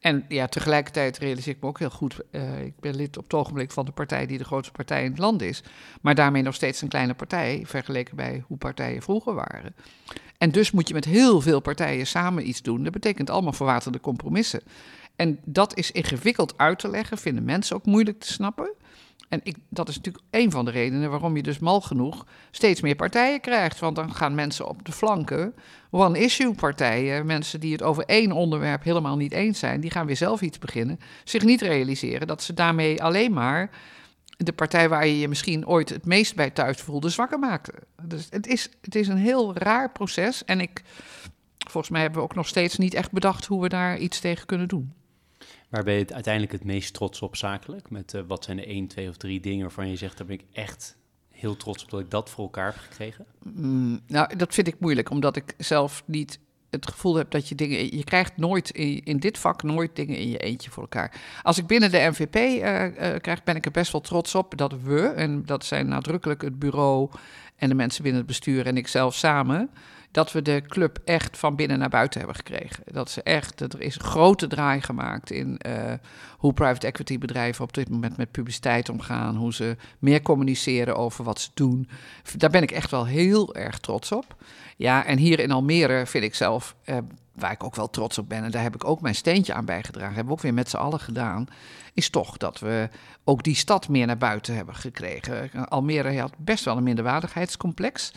En 0.00 0.24
ja, 0.28 0.46
tegelijkertijd 0.46 1.18
realiseer 1.18 1.54
ik 1.54 1.62
me 1.62 1.68
ook 1.68 1.78
heel 1.78 1.90
goed. 1.90 2.20
ik 2.64 2.80
ben 2.80 2.96
lid 2.96 3.16
op 3.16 3.24
het 3.24 3.34
ogenblik 3.34 3.70
van 3.70 3.84
de 3.84 3.92
partij 3.92 4.26
die 4.26 4.38
de 4.38 4.44
grootste 4.44 4.72
partij 4.72 5.04
in 5.04 5.10
het 5.10 5.18
land 5.18 5.42
is. 5.42 5.62
Maar 6.00 6.14
daarmee 6.14 6.42
nog 6.42 6.54
steeds 6.54 6.82
een 6.82 6.88
kleine 6.88 7.14
partij, 7.14 7.62
vergeleken 7.66 8.16
bij 8.16 8.44
hoe 8.46 8.56
partijen 8.56 9.02
vroeger 9.02 9.34
waren. 9.34 9.74
En 10.38 10.50
dus 10.50 10.70
moet 10.70 10.88
je 10.88 10.94
met 10.94 11.04
heel 11.04 11.40
veel 11.40 11.60
partijen 11.60 12.06
samen 12.06 12.48
iets 12.48 12.62
doen. 12.62 12.82
Dat 12.82 12.92
betekent 12.92 13.30
allemaal 13.30 13.52
verwaterde 13.52 14.00
compromissen. 14.00 14.62
En 15.16 15.38
dat 15.44 15.76
is 15.76 15.90
ingewikkeld 15.90 16.58
uit 16.58 16.78
te 16.78 16.88
leggen, 16.88 17.18
vinden 17.18 17.44
mensen 17.44 17.76
ook 17.76 17.86
moeilijk 17.86 18.20
te 18.20 18.32
snappen. 18.32 18.72
En 19.28 19.40
ik, 19.42 19.56
dat 19.68 19.88
is 19.88 19.96
natuurlijk 19.96 20.24
een 20.30 20.50
van 20.50 20.64
de 20.64 20.70
redenen 20.70 21.10
waarom 21.10 21.36
je 21.36 21.42
dus 21.42 21.58
mal 21.58 21.80
genoeg 21.80 22.26
steeds 22.50 22.80
meer 22.80 22.94
partijen 22.94 23.40
krijgt. 23.40 23.78
Want 23.78 23.96
dan 23.96 24.14
gaan 24.14 24.34
mensen 24.34 24.68
op 24.68 24.84
de 24.84 24.92
flanken, 24.92 25.54
one-issue 25.90 26.54
partijen, 26.54 27.26
mensen 27.26 27.60
die 27.60 27.72
het 27.72 27.82
over 27.82 28.04
één 28.04 28.32
onderwerp 28.32 28.82
helemaal 28.82 29.16
niet 29.16 29.32
eens 29.32 29.58
zijn, 29.58 29.80
die 29.80 29.90
gaan 29.90 30.06
weer 30.06 30.16
zelf 30.16 30.40
iets 30.40 30.58
beginnen, 30.58 31.00
zich 31.24 31.44
niet 31.44 31.60
realiseren 31.60 32.26
dat 32.26 32.42
ze 32.42 32.54
daarmee 32.54 33.02
alleen 33.02 33.32
maar 33.32 33.70
de 34.36 34.52
partij 34.52 34.88
waar 34.88 35.06
je 35.06 35.18
je 35.18 35.28
misschien 35.28 35.66
ooit 35.66 35.88
het 35.88 36.06
meest 36.06 36.34
bij 36.34 36.50
thuis 36.50 36.80
voelde 36.80 37.08
zwakker 37.08 37.38
maakten. 37.38 37.74
Dus 38.02 38.26
het 38.30 38.46
is, 38.46 38.68
het 38.80 38.94
is 38.94 39.08
een 39.08 39.16
heel 39.16 39.56
raar 39.56 39.92
proces 39.92 40.44
en 40.44 40.60
ik, 40.60 40.82
volgens 41.68 41.92
mij 41.92 42.00
hebben 42.00 42.18
we 42.18 42.24
ook 42.24 42.34
nog 42.34 42.48
steeds 42.48 42.76
niet 42.76 42.94
echt 42.94 43.12
bedacht 43.12 43.46
hoe 43.46 43.62
we 43.62 43.68
daar 43.68 43.98
iets 43.98 44.20
tegen 44.20 44.46
kunnen 44.46 44.68
doen. 44.68 44.92
Waar 45.74 45.84
ben 45.84 45.94
je 45.94 46.00
het 46.00 46.12
uiteindelijk 46.12 46.52
het 46.52 46.64
meest 46.64 46.94
trots 46.94 47.22
op 47.22 47.36
zakelijk? 47.36 47.90
Met 47.90 48.14
uh, 48.14 48.22
wat 48.26 48.44
zijn 48.44 48.56
de 48.56 48.66
één, 48.66 48.86
twee 48.86 49.08
of 49.08 49.16
drie 49.16 49.40
dingen 49.40 49.60
waarvan 49.60 49.88
je 49.88 49.96
zegt, 49.96 50.18
daar 50.18 50.26
ben 50.26 50.38
ik 50.38 50.44
echt 50.52 50.96
heel 51.30 51.56
trots 51.56 51.82
op 51.82 51.90
dat 51.90 52.00
ik 52.00 52.10
dat 52.10 52.30
voor 52.30 52.44
elkaar 52.44 52.66
heb 52.66 52.76
gekregen? 52.76 53.26
Mm, 53.42 54.00
nou, 54.06 54.36
dat 54.36 54.54
vind 54.54 54.66
ik 54.66 54.80
moeilijk, 54.80 55.10
omdat 55.10 55.36
ik 55.36 55.54
zelf 55.58 56.02
niet 56.06 56.38
het 56.70 56.86
gevoel 56.86 57.14
heb 57.14 57.30
dat 57.30 57.48
je 57.48 57.54
dingen. 57.54 57.96
Je 57.96 58.04
krijgt 58.04 58.36
nooit 58.36 58.70
in, 58.70 59.18
dit 59.18 59.38
vak 59.38 59.62
nooit 59.62 59.96
dingen 59.96 60.16
in 60.16 60.28
je 60.28 60.38
eentje 60.38 60.70
voor 60.70 60.82
elkaar. 60.82 61.20
Als 61.42 61.58
ik 61.58 61.66
binnen 61.66 61.90
de 61.90 62.08
NVP 62.10 62.36
uh, 62.36 62.84
uh, 62.84 63.20
krijg, 63.20 63.42
ben 63.42 63.56
ik 63.56 63.64
er 63.64 63.70
best 63.70 63.92
wel 63.92 64.00
trots 64.00 64.34
op 64.34 64.56
dat 64.56 64.74
we, 64.82 65.00
en 65.00 65.44
dat 65.44 65.64
zijn 65.64 65.88
nadrukkelijk 65.88 66.42
het 66.42 66.58
bureau 66.58 67.10
en 67.56 67.68
de 67.68 67.74
mensen 67.74 68.02
binnen 68.02 68.20
het 68.20 68.30
bestuur 68.30 68.66
en 68.66 68.76
ik 68.76 68.88
zelf 68.88 69.14
samen 69.14 69.70
dat 70.14 70.32
we 70.32 70.42
de 70.42 70.62
club 70.68 70.98
echt 71.04 71.38
van 71.38 71.56
binnen 71.56 71.78
naar 71.78 71.88
buiten 71.88 72.18
hebben 72.18 72.36
gekregen. 72.36 72.84
Dat 72.92 73.10
ze 73.10 73.22
echt, 73.22 73.60
er 73.60 73.80
is 73.80 73.94
een 73.94 74.04
grote 74.04 74.46
draai 74.46 74.80
gemaakt 74.80 75.30
in 75.30 75.60
uh, 75.66 75.92
hoe 76.38 76.52
private 76.52 76.86
equity 76.86 77.18
bedrijven 77.18 77.64
op 77.64 77.74
dit 77.74 77.88
moment 77.88 78.16
met 78.16 78.30
publiciteit 78.30 78.88
omgaan, 78.88 79.36
hoe 79.36 79.54
ze 79.54 79.76
meer 79.98 80.22
communiceren 80.22 80.96
over 80.96 81.24
wat 81.24 81.40
ze 81.40 81.50
doen. 81.54 81.88
Daar 82.36 82.50
ben 82.50 82.62
ik 82.62 82.70
echt 82.70 82.90
wel 82.90 83.06
heel 83.06 83.54
erg 83.54 83.78
trots 83.78 84.12
op. 84.12 84.36
Ja, 84.76 85.04
en 85.04 85.18
hier 85.18 85.40
in 85.40 85.50
Almere 85.50 86.06
vind 86.06 86.24
ik 86.24 86.34
zelf, 86.34 86.76
uh, 86.84 86.96
waar 87.32 87.52
ik 87.52 87.64
ook 87.64 87.76
wel 87.76 87.90
trots 87.90 88.18
op 88.18 88.28
ben, 88.28 88.44
en 88.44 88.50
daar 88.50 88.62
heb 88.62 88.74
ik 88.74 88.84
ook 88.84 89.00
mijn 89.00 89.14
steentje 89.14 89.54
aan 89.54 89.64
bijgedragen, 89.64 90.14
hebben 90.14 90.26
we 90.26 90.32
ook 90.32 90.44
weer 90.44 90.54
met 90.54 90.70
z'n 90.70 90.76
allen 90.76 91.00
gedaan, 91.00 91.46
is 91.94 92.10
toch 92.10 92.36
dat 92.36 92.58
we 92.58 92.88
ook 93.24 93.42
die 93.42 93.54
stad 93.54 93.88
meer 93.88 94.06
naar 94.06 94.18
buiten 94.18 94.54
hebben 94.54 94.74
gekregen. 94.74 95.68
Almere 95.68 96.20
had 96.20 96.32
best 96.38 96.64
wel 96.64 96.76
een 96.76 96.82
minderwaardigheidscomplex. 96.82 98.12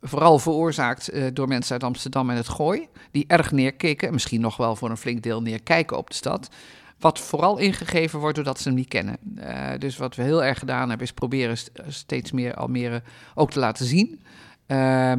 Vooral 0.00 0.38
veroorzaakt 0.38 1.14
uh, 1.14 1.26
door 1.32 1.48
mensen 1.48 1.72
uit 1.72 1.84
Amsterdam 1.84 2.30
en 2.30 2.36
het 2.36 2.48
Gooi, 2.48 2.88
die 3.10 3.24
erg 3.26 3.52
neerkeken, 3.52 4.12
misschien 4.12 4.40
nog 4.40 4.56
wel 4.56 4.76
voor 4.76 4.90
een 4.90 4.96
flink 4.96 5.22
deel 5.22 5.42
neerkijken 5.42 5.96
op 5.96 6.08
de 6.08 6.14
stad. 6.14 6.48
Wat 6.98 7.18
vooral 7.18 7.58
ingegeven 7.58 8.18
wordt 8.18 8.36
doordat 8.36 8.60
ze 8.60 8.68
hem 8.68 8.76
niet 8.76 8.88
kennen. 8.88 9.16
Uh, 9.38 9.68
dus 9.78 9.96
wat 9.96 10.14
we 10.14 10.22
heel 10.22 10.44
erg 10.44 10.58
gedaan 10.58 10.88
hebben, 10.88 11.06
is 11.06 11.12
proberen 11.12 11.56
steeds 11.88 12.32
meer 12.32 12.54
Almere 12.54 13.02
ook 13.34 13.50
te 13.50 13.58
laten 13.58 13.86
zien. 13.86 14.22
Uh, 14.72 15.12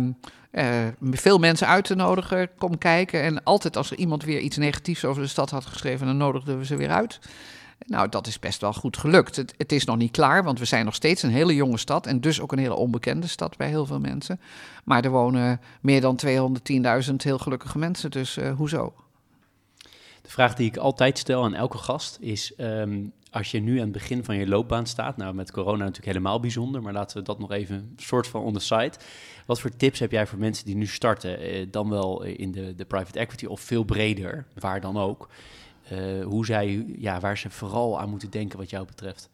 uh, 0.51 0.87
veel 1.11 1.37
mensen 1.37 1.67
uit 1.67 1.85
te 1.85 1.95
nodigen, 1.95 2.49
kom 2.57 2.77
kijken. 2.77 3.21
En 3.21 3.43
altijd 3.43 3.77
als 3.77 3.91
er 3.91 3.97
iemand 3.97 4.23
weer 4.23 4.39
iets 4.39 4.57
negatiefs 4.57 5.05
over 5.05 5.21
de 5.21 5.27
stad 5.27 5.49
had 5.49 5.65
geschreven, 5.65 6.07
dan 6.07 6.17
nodigden 6.17 6.57
we 6.57 6.65
ze 6.65 6.75
weer 6.75 6.91
uit. 6.91 7.19
Nou, 7.85 8.09
dat 8.09 8.27
is 8.27 8.39
best 8.39 8.61
wel 8.61 8.73
goed 8.73 8.97
gelukt. 8.97 9.35
Het, 9.35 9.53
het, 9.57 9.71
is 9.71 9.85
nog 9.85 9.97
niet 9.97 10.11
klaar, 10.11 10.43
want 10.43 10.59
we 10.59 10.65
zijn 10.65 10.85
nog 10.85 10.95
steeds 10.95 11.23
een 11.23 11.31
hele 11.31 11.55
jonge 11.55 11.77
stad 11.77 12.07
en 12.07 12.21
dus 12.21 12.41
ook 12.41 12.51
een 12.51 12.57
hele 12.57 12.75
onbekende 12.75 13.27
stad 13.27 13.57
bij 13.57 13.67
heel 13.67 13.85
veel 13.85 13.99
mensen. 13.99 14.39
Maar 14.83 15.03
er 15.03 15.11
wonen 15.11 15.61
meer 15.81 16.01
dan 16.01 16.19
210.000 16.25 17.15
heel 17.15 17.37
gelukkige 17.37 17.77
mensen, 17.77 18.11
dus 18.11 18.37
uh, 18.37 18.55
hoezo? 18.55 18.93
De 20.21 20.29
vraag 20.29 20.55
die 20.55 20.67
ik 20.67 20.77
altijd 20.77 21.17
stel 21.17 21.43
aan 21.43 21.53
elke 21.53 21.77
gast 21.77 22.17
is: 22.21 22.53
um, 22.57 23.13
als 23.34 23.51
je 23.51 23.59
nu 23.59 23.75
aan 23.77 23.84
het 23.84 23.91
begin 23.91 24.23
van 24.23 24.36
je 24.36 24.47
loopbaan 24.47 24.86
staat, 24.86 25.17
nou 25.17 25.34
met 25.34 25.51
corona 25.51 25.77
natuurlijk 25.77 26.05
helemaal 26.05 26.39
bijzonder, 26.39 26.81
maar 26.81 26.93
laten 26.93 27.17
we 27.17 27.23
dat 27.23 27.39
nog 27.39 27.51
even 27.51 27.75
een 27.75 27.93
soort 27.97 28.27
van 28.27 28.41
on 28.41 28.53
the 28.53 28.59
side. 28.59 28.91
Wat 29.45 29.59
voor 29.59 29.75
tips 29.75 29.99
heb 29.99 30.11
jij 30.11 30.27
voor 30.27 30.39
mensen 30.39 30.65
die 30.65 30.75
nu 30.75 30.86
starten, 30.86 31.39
eh, 31.39 31.65
dan 31.71 31.89
wel 31.89 32.23
in 32.23 32.51
de, 32.51 32.75
de 32.75 32.86
private 32.86 33.19
equity 33.19 33.45
of 33.45 33.61
veel 33.61 33.84
breder, 33.84 34.45
waar 34.59 34.81
dan 34.81 34.97
ook? 34.97 35.29
Uh, 35.91 36.25
hoe 36.25 36.45
zij, 36.45 36.86
ja, 36.97 37.19
waar 37.19 37.38
ze 37.38 37.49
vooral 37.49 37.99
aan 37.99 38.09
moeten 38.09 38.29
denken 38.29 38.57
wat 38.57 38.69
jou 38.69 38.86
betreft? 38.86 39.29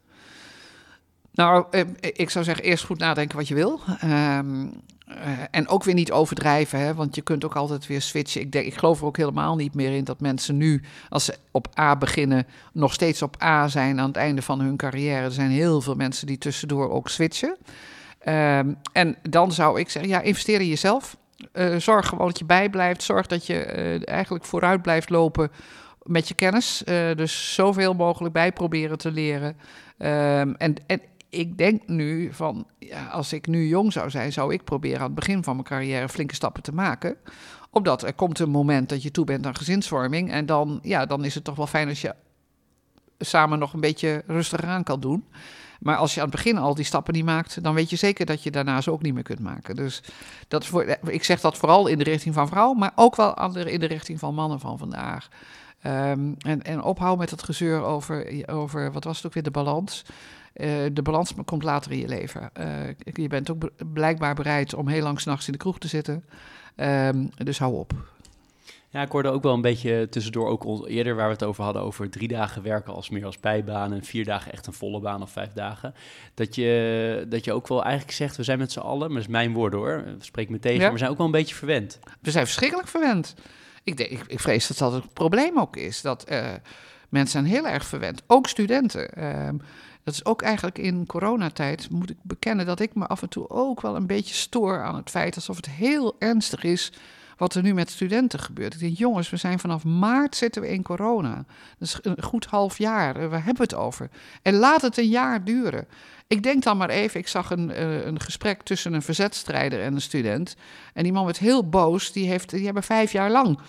Nou, 1.39 1.65
eh, 1.71 1.81
ik 1.99 2.29
zou 2.29 2.45
zeggen, 2.45 2.63
eerst 2.63 2.85
goed 2.85 2.99
nadenken 2.99 3.37
wat 3.37 3.47
je 3.47 3.55
wil. 3.55 3.79
Um, 4.03 4.71
uh, 5.07 5.15
en 5.51 5.67
ook 5.67 5.83
weer 5.83 5.93
niet 5.93 6.11
overdrijven, 6.11 6.79
hè, 6.79 6.93
want 6.93 7.15
je 7.15 7.21
kunt 7.21 7.45
ook 7.45 7.55
altijd 7.55 7.87
weer 7.87 8.01
switchen. 8.01 8.41
Ik, 8.41 8.51
denk, 8.51 8.65
ik 8.65 8.75
geloof 8.75 8.99
er 8.99 9.05
ook 9.05 9.17
helemaal 9.17 9.55
niet 9.55 9.73
meer 9.73 9.91
in 9.91 10.03
dat 10.03 10.19
mensen 10.19 10.57
nu, 10.57 10.81
als 11.09 11.25
ze 11.25 11.35
op 11.51 11.67
A 11.79 11.95
beginnen, 11.95 12.47
nog 12.73 12.93
steeds 12.93 13.21
op 13.21 13.41
A 13.43 13.67
zijn 13.67 13.99
aan 13.99 14.07
het 14.07 14.15
einde 14.15 14.41
van 14.41 14.59
hun 14.59 14.77
carrière. 14.77 15.23
Er 15.23 15.31
zijn 15.31 15.49
heel 15.49 15.81
veel 15.81 15.95
mensen 15.95 16.27
die 16.27 16.37
tussendoor 16.37 16.89
ook 16.89 17.09
switchen. 17.09 17.57
Um, 18.27 18.77
en 18.93 19.15
dan 19.29 19.51
zou 19.51 19.79
ik 19.79 19.89
zeggen, 19.89 20.11
ja, 20.11 20.21
investeer 20.21 20.59
in 20.59 20.67
jezelf. 20.67 21.17
Zorg 21.77 22.07
gewoon 22.07 22.27
dat 22.27 22.39
je 22.39 22.45
bijblijft. 22.45 23.03
Zorg 23.03 23.27
dat 23.27 23.45
je 23.45 23.59
eigenlijk 24.05 24.45
vooruit 24.45 24.81
blijft 24.81 25.09
lopen 25.09 25.51
met 26.03 26.27
je 26.27 26.33
kennis. 26.33 26.83
Dus 27.15 27.53
zoveel 27.53 27.93
mogelijk 27.93 28.33
bij 28.33 28.51
proberen 28.51 28.97
te 28.97 29.11
leren. 29.11 29.57
Um, 29.97 30.55
en, 30.55 30.75
en 30.87 31.01
ik 31.29 31.57
denk 31.57 31.87
nu 31.87 32.33
van, 32.33 32.67
ja, 32.79 33.07
als 33.07 33.33
ik 33.33 33.47
nu 33.47 33.67
jong 33.67 33.93
zou 33.93 34.09
zijn, 34.09 34.33
zou 34.33 34.53
ik 34.53 34.63
proberen 34.63 34.99
aan 34.99 35.05
het 35.05 35.15
begin 35.15 35.43
van 35.43 35.53
mijn 35.53 35.67
carrière 35.67 36.09
flinke 36.09 36.35
stappen 36.35 36.63
te 36.63 36.73
maken. 36.73 37.17
Omdat 37.71 38.03
er 38.03 38.13
komt 38.13 38.39
een 38.39 38.49
moment 38.49 38.89
dat 38.89 39.03
je 39.03 39.11
toe 39.11 39.25
bent 39.25 39.45
aan 39.45 39.55
gezinsvorming. 39.55 40.31
En 40.31 40.45
dan, 40.45 40.79
ja, 40.81 41.05
dan 41.05 41.25
is 41.25 41.35
het 41.35 41.43
toch 41.43 41.55
wel 41.55 41.67
fijn 41.67 41.89
als 41.89 42.01
je 42.01 42.15
samen 43.19 43.59
nog 43.59 43.73
een 43.73 43.79
beetje 43.79 44.23
rustiger 44.27 44.67
aan 44.67 44.83
kan 44.83 44.99
doen. 44.99 45.25
Maar 45.79 45.95
als 45.95 46.13
je 46.13 46.21
aan 46.21 46.27
het 46.27 46.35
begin 46.35 46.57
al 46.57 46.75
die 46.75 46.85
stappen 46.85 47.13
niet 47.13 47.25
maakt, 47.25 47.63
dan 47.63 47.73
weet 47.73 47.89
je 47.89 47.95
zeker 47.95 48.25
dat 48.25 48.43
je 48.43 48.51
daarna 48.51 48.81
ze 48.81 48.91
ook 48.91 49.01
niet 49.01 49.13
meer 49.13 49.23
kunt 49.23 49.39
maken. 49.39 49.75
Dus 49.75 50.03
dat 50.47 50.65
voor, 50.65 50.97
ik 51.07 51.23
zeg 51.23 51.41
dat 51.41 51.57
vooral 51.57 51.87
in 51.87 51.97
de 51.97 52.03
richting 52.03 52.33
van 52.33 52.47
vrouwen, 52.47 52.77
maar 52.77 52.91
ook 52.95 53.15
wel 53.15 53.55
in 53.55 53.79
de 53.79 53.85
richting 53.85 54.19
van 54.19 54.33
mannen 54.33 54.59
van 54.59 54.77
vandaag. 54.77 55.29
Ehm, 55.81 56.33
en, 56.37 56.61
en 56.61 56.81
ophouden 56.81 57.19
met 57.19 57.31
het 57.31 57.43
gezeur 57.43 57.83
over, 57.83 58.43
over, 58.47 58.91
wat 58.91 59.03
was 59.03 59.17
het 59.17 59.25
ook 59.25 59.33
weer, 59.33 59.43
de 59.43 59.51
balans. 59.51 60.05
Uh, 60.55 60.67
de 60.93 61.01
balans 61.01 61.33
komt 61.45 61.63
later 61.63 61.91
in 61.91 61.99
je 61.99 62.07
leven. 62.07 62.49
Uh, 62.59 62.65
je 63.13 63.27
bent 63.27 63.51
ook 63.51 63.69
blijkbaar 63.93 64.35
bereid 64.35 64.73
om 64.73 64.87
heel 64.87 65.03
lang 65.03 65.19
s'nachts 65.19 65.45
in 65.45 65.51
de 65.51 65.59
kroeg 65.59 65.79
te 65.79 65.87
zitten. 65.87 66.25
Um, 66.75 67.29
dus 67.43 67.59
hou 67.59 67.75
op. 67.75 67.93
Ja, 68.91 69.01
ik 69.01 69.11
hoorde 69.11 69.29
ook 69.29 69.43
wel 69.43 69.53
een 69.53 69.61
beetje 69.61 70.07
tussendoor, 70.09 70.47
ook 70.47 70.87
eerder 70.87 71.15
waar 71.15 71.25
we 71.25 71.33
het 71.33 71.43
over 71.43 71.63
hadden, 71.63 71.81
over 71.81 72.09
drie 72.09 72.27
dagen 72.27 72.63
werken 72.63 72.93
als 72.93 73.09
meer 73.09 73.25
als 73.25 73.39
bijbaan 73.39 73.93
en 73.93 74.03
vier 74.03 74.25
dagen 74.25 74.51
echt 74.51 74.67
een 74.67 74.73
volle 74.73 74.99
baan 74.99 75.21
of 75.21 75.31
vijf 75.31 75.53
dagen. 75.53 75.93
Dat 76.33 76.55
je, 76.55 77.25
dat 77.29 77.45
je 77.45 77.53
ook 77.53 77.67
wel 77.67 77.83
eigenlijk 77.83 78.13
zegt, 78.13 78.37
we 78.37 78.43
zijn 78.43 78.59
met 78.59 78.71
z'n 78.71 78.79
allen, 78.79 79.07
maar 79.07 79.17
dat 79.17 79.27
is 79.27 79.27
mijn 79.27 79.53
woord 79.53 79.73
hoor, 79.73 80.03
spreek 80.19 80.49
me 80.49 80.59
tegen, 80.59 80.77
ja. 80.77 80.83
maar 80.83 80.91
we 80.91 80.97
zijn 80.97 81.11
ook 81.11 81.17
wel 81.17 81.25
een 81.25 81.31
beetje 81.31 81.55
verwend. 81.55 81.99
We 82.21 82.31
zijn 82.31 82.45
verschrikkelijk 82.45 82.87
verwend. 82.87 83.35
Ik, 83.83 83.97
denk, 83.97 84.09
ik, 84.09 84.23
ik 84.27 84.39
vrees 84.39 84.67
dat 84.67 84.77
dat 84.77 84.93
het 84.93 85.13
probleem 85.13 85.59
ook 85.59 85.75
is, 85.75 86.01
dat 86.01 86.31
uh, 86.31 86.47
mensen 87.09 87.45
zijn 87.45 87.53
heel 87.53 87.67
erg 87.67 87.85
verwend, 87.85 88.23
ook 88.27 88.47
studenten. 88.47 89.19
Uh, 89.19 89.49
dat 90.03 90.13
is 90.13 90.25
ook 90.25 90.41
eigenlijk 90.41 90.77
in 90.77 91.05
coronatijd, 91.05 91.89
moet 91.89 92.09
ik 92.09 92.17
bekennen, 92.21 92.65
dat 92.65 92.79
ik 92.79 92.95
me 92.95 93.07
af 93.07 93.21
en 93.21 93.29
toe 93.29 93.49
ook 93.49 93.81
wel 93.81 93.95
een 93.95 94.07
beetje 94.07 94.33
stoor 94.33 94.83
aan 94.83 94.95
het 94.95 95.09
feit 95.09 95.35
alsof 95.35 95.55
het 95.55 95.69
heel 95.69 96.15
ernstig 96.19 96.63
is 96.63 96.91
wat 97.39 97.55
er 97.55 97.61
nu 97.61 97.73
met 97.73 97.89
studenten 97.89 98.39
gebeurt. 98.39 98.73
Ik 98.73 98.79
denk, 98.79 98.97
jongens, 98.97 99.29
we 99.29 99.37
zijn 99.37 99.59
vanaf 99.59 99.83
maart 99.83 100.35
zitten 100.35 100.61
we 100.61 100.69
in 100.69 100.83
corona. 100.83 101.45
Dat 101.77 101.87
is 101.87 101.99
een 102.01 102.23
goed 102.23 102.45
half 102.45 102.77
jaar. 102.77 103.15
Hebben 103.17 103.41
we 103.55 103.61
het 103.61 103.75
over? 103.75 104.09
En 104.41 104.55
laat 104.55 104.81
het 104.81 104.97
een 104.97 105.07
jaar 105.07 105.43
duren. 105.43 105.87
Ik 106.27 106.43
denk 106.43 106.63
dan 106.63 106.77
maar 106.77 106.89
even, 106.89 107.19
ik 107.19 107.27
zag 107.27 107.51
een, 107.51 107.71
eh, 107.71 108.05
een 108.05 108.19
gesprek 108.19 108.63
tussen 108.63 108.93
een 108.93 109.01
verzetstrijder 109.01 109.81
en 109.81 109.93
een 109.93 110.01
student. 110.01 110.55
En 110.93 111.03
die 111.03 111.13
man 111.13 111.25
werd 111.25 111.37
heel 111.37 111.69
boos. 111.69 112.11
Die, 112.11 112.27
heeft, 112.27 112.49
die 112.49 112.65
hebben 112.65 112.83
vijf 112.83 113.11
jaar 113.11 113.31
lang 113.31 113.59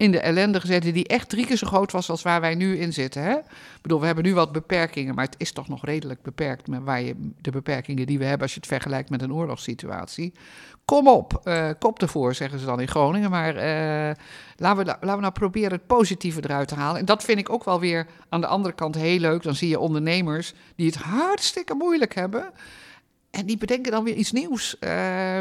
in 0.00 0.10
de 0.10 0.20
ellende 0.20 0.60
gezeten 0.60 0.92
die 0.92 1.06
echt 1.06 1.28
drie 1.28 1.46
keer 1.46 1.56
zo 1.56 1.66
groot 1.66 1.92
was 1.92 2.10
als 2.10 2.22
waar 2.22 2.40
wij 2.40 2.54
nu 2.54 2.78
in 2.78 2.92
zitten. 2.92 3.22
Hè? 3.22 3.34
Ik 3.36 3.82
bedoel, 3.82 4.00
we 4.00 4.06
hebben 4.06 4.24
nu 4.24 4.34
wat 4.34 4.52
beperkingen, 4.52 5.14
maar 5.14 5.24
het 5.24 5.34
is 5.38 5.52
toch 5.52 5.68
nog 5.68 5.84
redelijk 5.84 6.22
beperkt 6.22 6.68
met 6.68 6.82
waar 6.82 7.02
je, 7.02 7.30
de 7.40 7.50
beperkingen 7.50 8.06
die 8.06 8.18
we 8.18 8.24
hebben 8.24 8.42
als 8.42 8.54
je 8.54 8.60
het 8.60 8.68
vergelijkt 8.68 9.10
met 9.10 9.22
een 9.22 9.32
oorlogssituatie. 9.32 10.32
Kom 10.84 11.08
op, 11.08 11.40
uh, 11.44 11.68
kop 11.78 12.02
ervoor, 12.02 12.34
zeggen 12.34 12.58
ze 12.58 12.66
dan 12.66 12.80
in 12.80 12.88
Groningen. 12.88 13.30
Maar 13.30 13.54
uh, 13.54 14.14
laten, 14.56 14.78
we, 14.78 14.84
laten 14.84 15.14
we 15.14 15.20
nou 15.20 15.32
proberen 15.32 15.72
het 15.72 15.86
positieve 15.86 16.40
eruit 16.44 16.68
te 16.68 16.74
halen. 16.74 17.00
En 17.00 17.06
dat 17.06 17.24
vind 17.24 17.38
ik 17.38 17.50
ook 17.50 17.64
wel 17.64 17.80
weer 17.80 18.06
aan 18.28 18.40
de 18.40 18.46
andere 18.46 18.74
kant 18.74 18.94
heel 18.94 19.18
leuk. 19.18 19.42
Dan 19.42 19.54
zie 19.54 19.68
je 19.68 19.78
ondernemers 19.78 20.54
die 20.76 20.86
het 20.86 20.96
hartstikke 20.96 21.74
moeilijk 21.74 22.14
hebben. 22.14 22.50
En 23.30 23.46
die 23.46 23.58
bedenken 23.58 23.92
dan 23.92 24.04
weer 24.04 24.14
iets 24.14 24.32
nieuws. 24.32 24.76
Uh, 24.80 24.90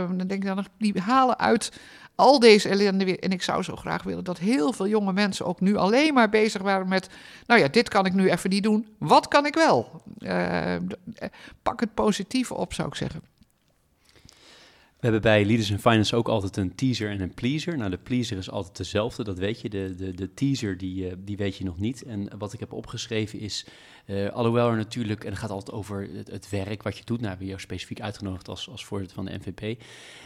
dan 0.07 0.27
denk 0.27 0.31
ik 0.31 0.45
dan, 0.45 0.65
die 0.77 1.01
halen 1.01 1.39
uit 1.39 1.71
al 2.19 2.39
deze 2.39 2.69
ellende 2.69 3.05
weer. 3.05 3.19
En 3.19 3.31
ik 3.31 3.41
zou 3.41 3.63
zo 3.63 3.75
graag 3.75 4.03
willen 4.03 4.23
dat 4.23 4.37
heel 4.37 4.73
veel 4.73 4.87
jonge 4.87 5.13
mensen 5.13 5.45
ook 5.45 5.59
nu 5.59 5.75
alleen 5.75 6.13
maar 6.13 6.29
bezig 6.29 6.61
waren 6.61 6.87
met. 6.87 7.09
Nou 7.45 7.61
ja, 7.61 7.67
dit 7.67 7.89
kan 7.89 8.05
ik 8.05 8.13
nu 8.13 8.29
even 8.29 8.49
niet 8.49 8.63
doen. 8.63 8.87
Wat 8.97 9.27
kan 9.27 9.45
ik 9.45 9.53
wel? 9.53 10.01
pak 11.61 11.79
het 11.79 11.93
positieve 11.93 12.53
op, 12.53 12.73
zou 12.73 12.87
ik 12.87 12.95
zeggen. 12.95 13.21
We 14.99 15.05
hebben 15.05 15.21
bij 15.21 15.45
Leaders 15.45 15.69
in 15.69 15.79
Finance 15.79 16.15
ook 16.15 16.27
altijd 16.27 16.57
een 16.57 16.75
teaser 16.75 17.09
en 17.09 17.21
een 17.21 17.33
pleaser. 17.33 17.77
Nou, 17.77 17.89
de 17.89 17.97
pleaser 17.97 18.37
is 18.37 18.49
altijd 18.49 18.77
dezelfde, 18.77 19.23
dat 19.23 19.37
weet 19.37 19.61
je. 19.61 19.69
De, 19.69 19.95
de, 19.95 20.13
de 20.13 20.33
teaser, 20.33 20.77
die, 20.77 21.05
uh, 21.05 21.13
die 21.17 21.37
weet 21.37 21.55
je 21.55 21.63
nog 21.63 21.79
niet. 21.79 22.03
En 22.03 22.37
wat 22.37 22.53
ik 22.53 22.59
heb 22.59 22.73
opgeschreven 22.73 23.39
is, 23.39 23.65
uh, 24.05 24.29
alhoewel 24.29 24.69
er 24.69 24.75
natuurlijk, 24.75 25.23
en 25.23 25.29
het 25.29 25.39
gaat 25.39 25.49
altijd 25.49 25.77
over 25.77 26.09
het, 26.25 26.49
werk 26.49 26.83
wat 26.83 26.97
je 26.97 27.03
doet. 27.05 27.21
Nou, 27.21 27.35
we 27.39 27.45
jou 27.45 27.59
specifiek 27.59 28.01
uitgenodigd 28.01 28.47
als, 28.47 28.69
als 28.69 28.85
voorzitter 28.85 29.15
van 29.15 29.25
de 29.25 29.37
NVP. 29.37 29.61
Um, 29.61 29.75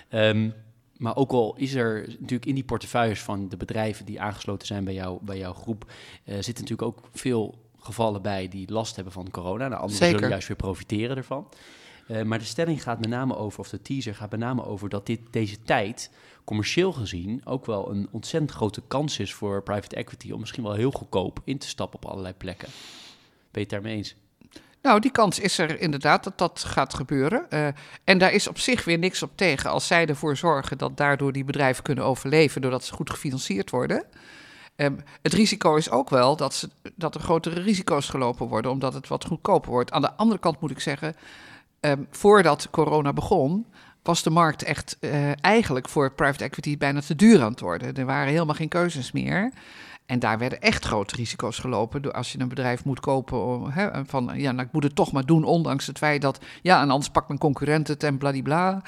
ehm, 0.10 0.50
maar 0.98 1.16
ook 1.16 1.32
al 1.32 1.56
is 1.58 1.74
er 1.74 2.06
natuurlijk 2.08 2.46
in 2.46 2.56
die 2.56 2.64
portefeuilles 2.64 3.22
van 3.22 3.50
de 3.50 3.58
bedrijven 3.58 4.06
die 4.06 4.22
aangesloten 4.22 4.68
zijn 4.68 4.84
bij, 4.84 4.94
jou, 4.94 5.20
bij 5.22 5.38
jouw 5.38 5.54
groep, 5.54 5.86
uh, 5.86 6.34
zitten 6.34 6.64
natuurlijk 6.64 6.82
ook 6.82 7.00
veel 7.12 7.58
gevallen 7.80 8.22
bij 8.22 8.48
die 8.48 8.72
last 8.72 8.96
hebben 8.96 9.14
van 9.14 9.30
corona. 9.32 9.68
Nou, 9.68 9.82
anderen 9.82 10.10
zullen 10.10 10.30
juist 10.30 10.48
weer 10.48 10.58
profiteren 10.58 11.18
ervan. 11.18 11.48
Uh, 12.08 12.22
maar 12.22 12.40
de 12.40 12.46
stelling 12.46 12.84
gaat 12.84 13.00
met 13.00 13.10
name 13.10 13.36
over, 13.36 13.60
of 13.60 13.70
de 13.70 13.82
teaser 13.82 14.16
gaat 14.16 14.32
met 14.32 14.40
name 14.40 14.66
over 14.66 14.90
dat 14.90 15.06
dit, 15.06 15.20
deze 15.32 15.62
tijd 15.64 16.12
commercieel 16.44 16.92
gezien 16.92 17.42
ook 17.46 17.66
wel 17.66 17.92
een 17.92 18.08
ontzettend 18.12 18.52
grote 18.52 18.82
kans 18.88 19.20
is 19.20 19.34
voor 19.34 19.64
private 19.64 19.96
equity 19.96 20.32
om 20.32 20.40
misschien 20.40 20.64
wel 20.64 20.74
heel 20.74 20.92
goedkoop 20.92 21.40
in 21.44 21.58
te 21.58 21.68
stappen 21.68 22.00
op 22.04 22.10
allerlei 22.10 22.34
plekken. 22.34 22.68
Ben 23.52 23.52
je 23.52 23.60
het 23.60 23.70
daarmee 23.70 23.96
eens? 23.96 24.16
Nou, 24.84 25.00
die 25.00 25.12
kans 25.12 25.40
is 25.40 25.58
er 25.58 25.80
inderdaad 25.80 26.24
dat 26.24 26.38
dat 26.38 26.64
gaat 26.68 26.94
gebeuren. 26.94 27.46
Uh, 27.50 27.68
en 28.04 28.18
daar 28.18 28.32
is 28.32 28.48
op 28.48 28.60
zich 28.60 28.86
weer 28.86 28.98
niks 28.98 29.24
op 29.24 29.32
tegen 29.36 29.70
als 29.70 29.88
zij 29.88 30.06
ervoor 30.06 30.38
zorgen 30.38 30.78
dat 30.78 30.98
daardoor 30.98 31.32
die 31.32 31.44
bedrijven 31.44 31.84
kunnen 31.84 32.04
overleven 32.04 32.62
doordat 32.62 32.84
ze 32.84 32.94
goed 32.94 33.10
gefinancierd 33.10 33.70
worden. 33.70 34.06
Um, 34.76 35.04
het 35.22 35.34
risico 35.34 35.76
is 35.76 35.90
ook 35.90 36.10
wel 36.10 36.36
dat, 36.36 36.54
ze, 36.54 36.70
dat 36.96 37.16
er 37.16 37.22
grotere 37.22 37.62
risico's 37.62 38.10
gelopen 38.10 38.48
worden, 38.48 38.72
omdat 38.72 38.94
het 38.94 39.08
wat 39.08 39.26
goedkoper 39.26 39.72
wordt. 39.72 39.92
Aan 39.92 40.02
de 40.02 40.14
andere 40.14 40.40
kant 40.40 40.60
moet 40.60 40.72
ik 40.72 40.80
zeggen, 40.80 41.16
um, 41.80 42.08
voordat 42.12 42.70
corona 42.70 43.14
begon, 43.14 43.66
was 44.02 44.24
de 44.24 44.30
markt 44.30 44.64
echt 44.64 44.98
uh, 45.00 45.44
eigenlijk 45.44 45.90
voor 45.90 46.14
private 46.14 46.44
equity 46.44 46.78
bijna 46.78 47.02
te 47.02 47.16
duur 47.16 47.42
aan 47.42 47.52
het 47.52 47.60
worden. 47.60 47.96
Er 47.96 48.06
waren 48.06 48.32
helemaal 48.32 48.56
geen 48.56 48.68
keuzes 48.68 49.12
meer. 49.12 49.52
En 50.06 50.20
daar 50.20 50.38
werden 50.38 50.62
echt 50.62 50.86
grote 50.86 51.16
risico's 51.16 51.60
gelopen. 51.60 52.02
Door 52.02 52.12
als 52.12 52.32
je 52.32 52.40
een 52.40 52.48
bedrijf 52.48 52.86
moet 52.86 53.00
kopen, 53.00 53.72
hè, 53.72 54.06
van 54.06 54.32
ja, 54.36 54.52
nou, 54.52 54.68
ik 54.68 54.74
moet 54.74 54.84
het 54.84 54.96
toch 54.96 55.12
maar 55.12 55.26
doen, 55.26 55.44
ondanks 55.44 55.88
het 55.88 55.98
feit 55.98 56.22
dat, 56.22 56.40
ja, 56.62 56.82
en 56.82 56.90
anders 56.90 57.12
pakt 57.12 57.28
mijn 57.28 57.40
concurrent 57.40 57.88
het 57.88 58.04
en 58.04 58.18
bladibla. 58.18 58.82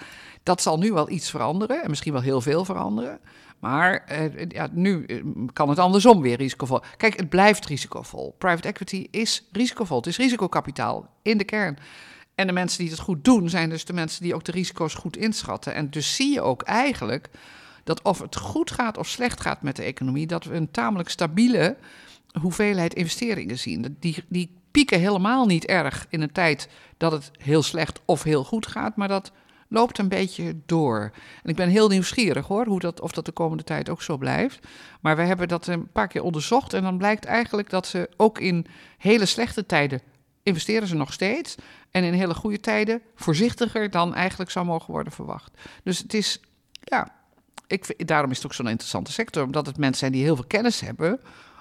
Dat 0.43 0.61
zal 0.61 0.77
nu 0.77 0.93
wel 0.93 1.09
iets 1.09 1.29
veranderen 1.29 1.83
en 1.83 1.89
misschien 1.89 2.13
wel 2.13 2.21
heel 2.21 2.41
veel 2.41 2.65
veranderen. 2.65 3.19
Maar 3.59 4.03
eh, 4.05 4.49
ja, 4.49 4.69
nu 4.71 5.03
eh, 5.03 5.23
kan 5.53 5.69
het 5.69 5.79
andersom 5.79 6.21
weer 6.21 6.37
risicovol. 6.37 6.81
Kijk, 6.97 7.17
het 7.17 7.29
blijft 7.29 7.65
risicovol. 7.65 8.35
Private 8.37 8.67
equity 8.67 9.07
is 9.11 9.47
risicovol. 9.51 9.97
Het 9.97 10.07
is 10.07 10.17
risicokapitaal 10.17 11.09
in 11.21 11.37
de 11.37 11.43
kern. 11.43 11.77
En 12.35 12.47
de 12.47 12.53
mensen 12.53 12.79
die 12.79 12.89
het 12.89 12.99
goed 12.99 13.23
doen, 13.23 13.49
zijn 13.49 13.69
dus 13.69 13.85
de 13.85 13.93
mensen 13.93 14.23
die 14.23 14.35
ook 14.35 14.43
de 14.43 14.51
risico's 14.51 14.93
goed 14.93 15.17
inschatten. 15.17 15.73
En 15.73 15.89
dus 15.89 16.15
zie 16.15 16.33
je 16.33 16.41
ook 16.41 16.61
eigenlijk 16.61 17.29
dat 17.85 18.01
of 18.01 18.19
het 18.19 18.35
goed 18.35 18.71
gaat 18.71 18.97
of 18.97 19.07
slecht 19.07 19.41
gaat 19.41 19.61
met 19.61 19.75
de 19.75 19.83
economie, 19.83 20.27
dat 20.27 20.43
we 20.43 20.55
een 20.55 20.71
tamelijk 20.71 21.09
stabiele 21.09 21.77
hoeveelheid 22.41 22.93
investeringen 22.93 23.57
zien. 23.57 23.97
Die, 23.99 24.23
die 24.27 24.57
pieken 24.71 24.99
helemaal 24.99 25.45
niet 25.45 25.65
erg 25.65 26.05
in 26.09 26.21
een 26.21 26.31
tijd 26.31 26.69
dat 26.97 27.11
het 27.11 27.31
heel 27.37 27.63
slecht 27.63 28.01
of 28.05 28.23
heel 28.23 28.43
goed 28.43 28.67
gaat, 28.67 28.95
maar 28.95 29.07
dat 29.07 29.31
loopt 29.67 29.97
een 29.97 30.07
beetje 30.07 30.55
door. 30.65 31.11
En 31.43 31.49
ik 31.49 31.55
ben 31.55 31.69
heel 31.69 31.87
nieuwsgierig 31.87 32.47
hoor, 32.47 32.65
hoe 32.65 32.79
dat, 32.79 33.01
of 33.01 33.11
dat 33.11 33.25
de 33.25 33.31
komende 33.31 33.63
tijd 33.63 33.89
ook 33.89 34.01
zo 34.01 34.17
blijft. 34.17 34.67
Maar 35.01 35.15
we 35.15 35.21
hebben 35.21 35.47
dat 35.47 35.67
een 35.67 35.91
paar 35.91 36.07
keer 36.07 36.23
onderzocht 36.23 36.73
en 36.73 36.83
dan 36.83 36.97
blijkt 36.97 37.25
eigenlijk 37.25 37.69
dat 37.69 37.87
ze 37.87 38.09
ook 38.17 38.39
in 38.39 38.65
hele 38.97 39.25
slechte 39.25 39.65
tijden 39.65 40.01
investeren 40.43 40.87
ze 40.87 40.95
nog 40.95 41.13
steeds. 41.13 41.55
En 41.91 42.03
in 42.03 42.13
hele 42.13 42.33
goede 42.33 42.59
tijden 42.59 43.01
voorzichtiger 43.15 43.89
dan 43.89 44.15
eigenlijk 44.15 44.51
zou 44.51 44.65
mogen 44.65 44.93
worden 44.93 45.13
verwacht. 45.13 45.51
Dus 45.83 45.97
het 45.97 46.13
is, 46.13 46.39
ja, 46.83 47.13
ik, 47.67 48.07
daarom 48.07 48.31
is 48.31 48.37
het 48.37 48.45
ook 48.45 48.53
zo'n 48.53 48.67
interessante 48.67 49.11
sector. 49.11 49.43
Omdat 49.43 49.65
het 49.65 49.77
mensen 49.77 49.99
zijn 49.99 50.11
die 50.11 50.23
heel 50.23 50.35
veel 50.35 50.47
kennis 50.47 50.79
hebben 50.79 51.19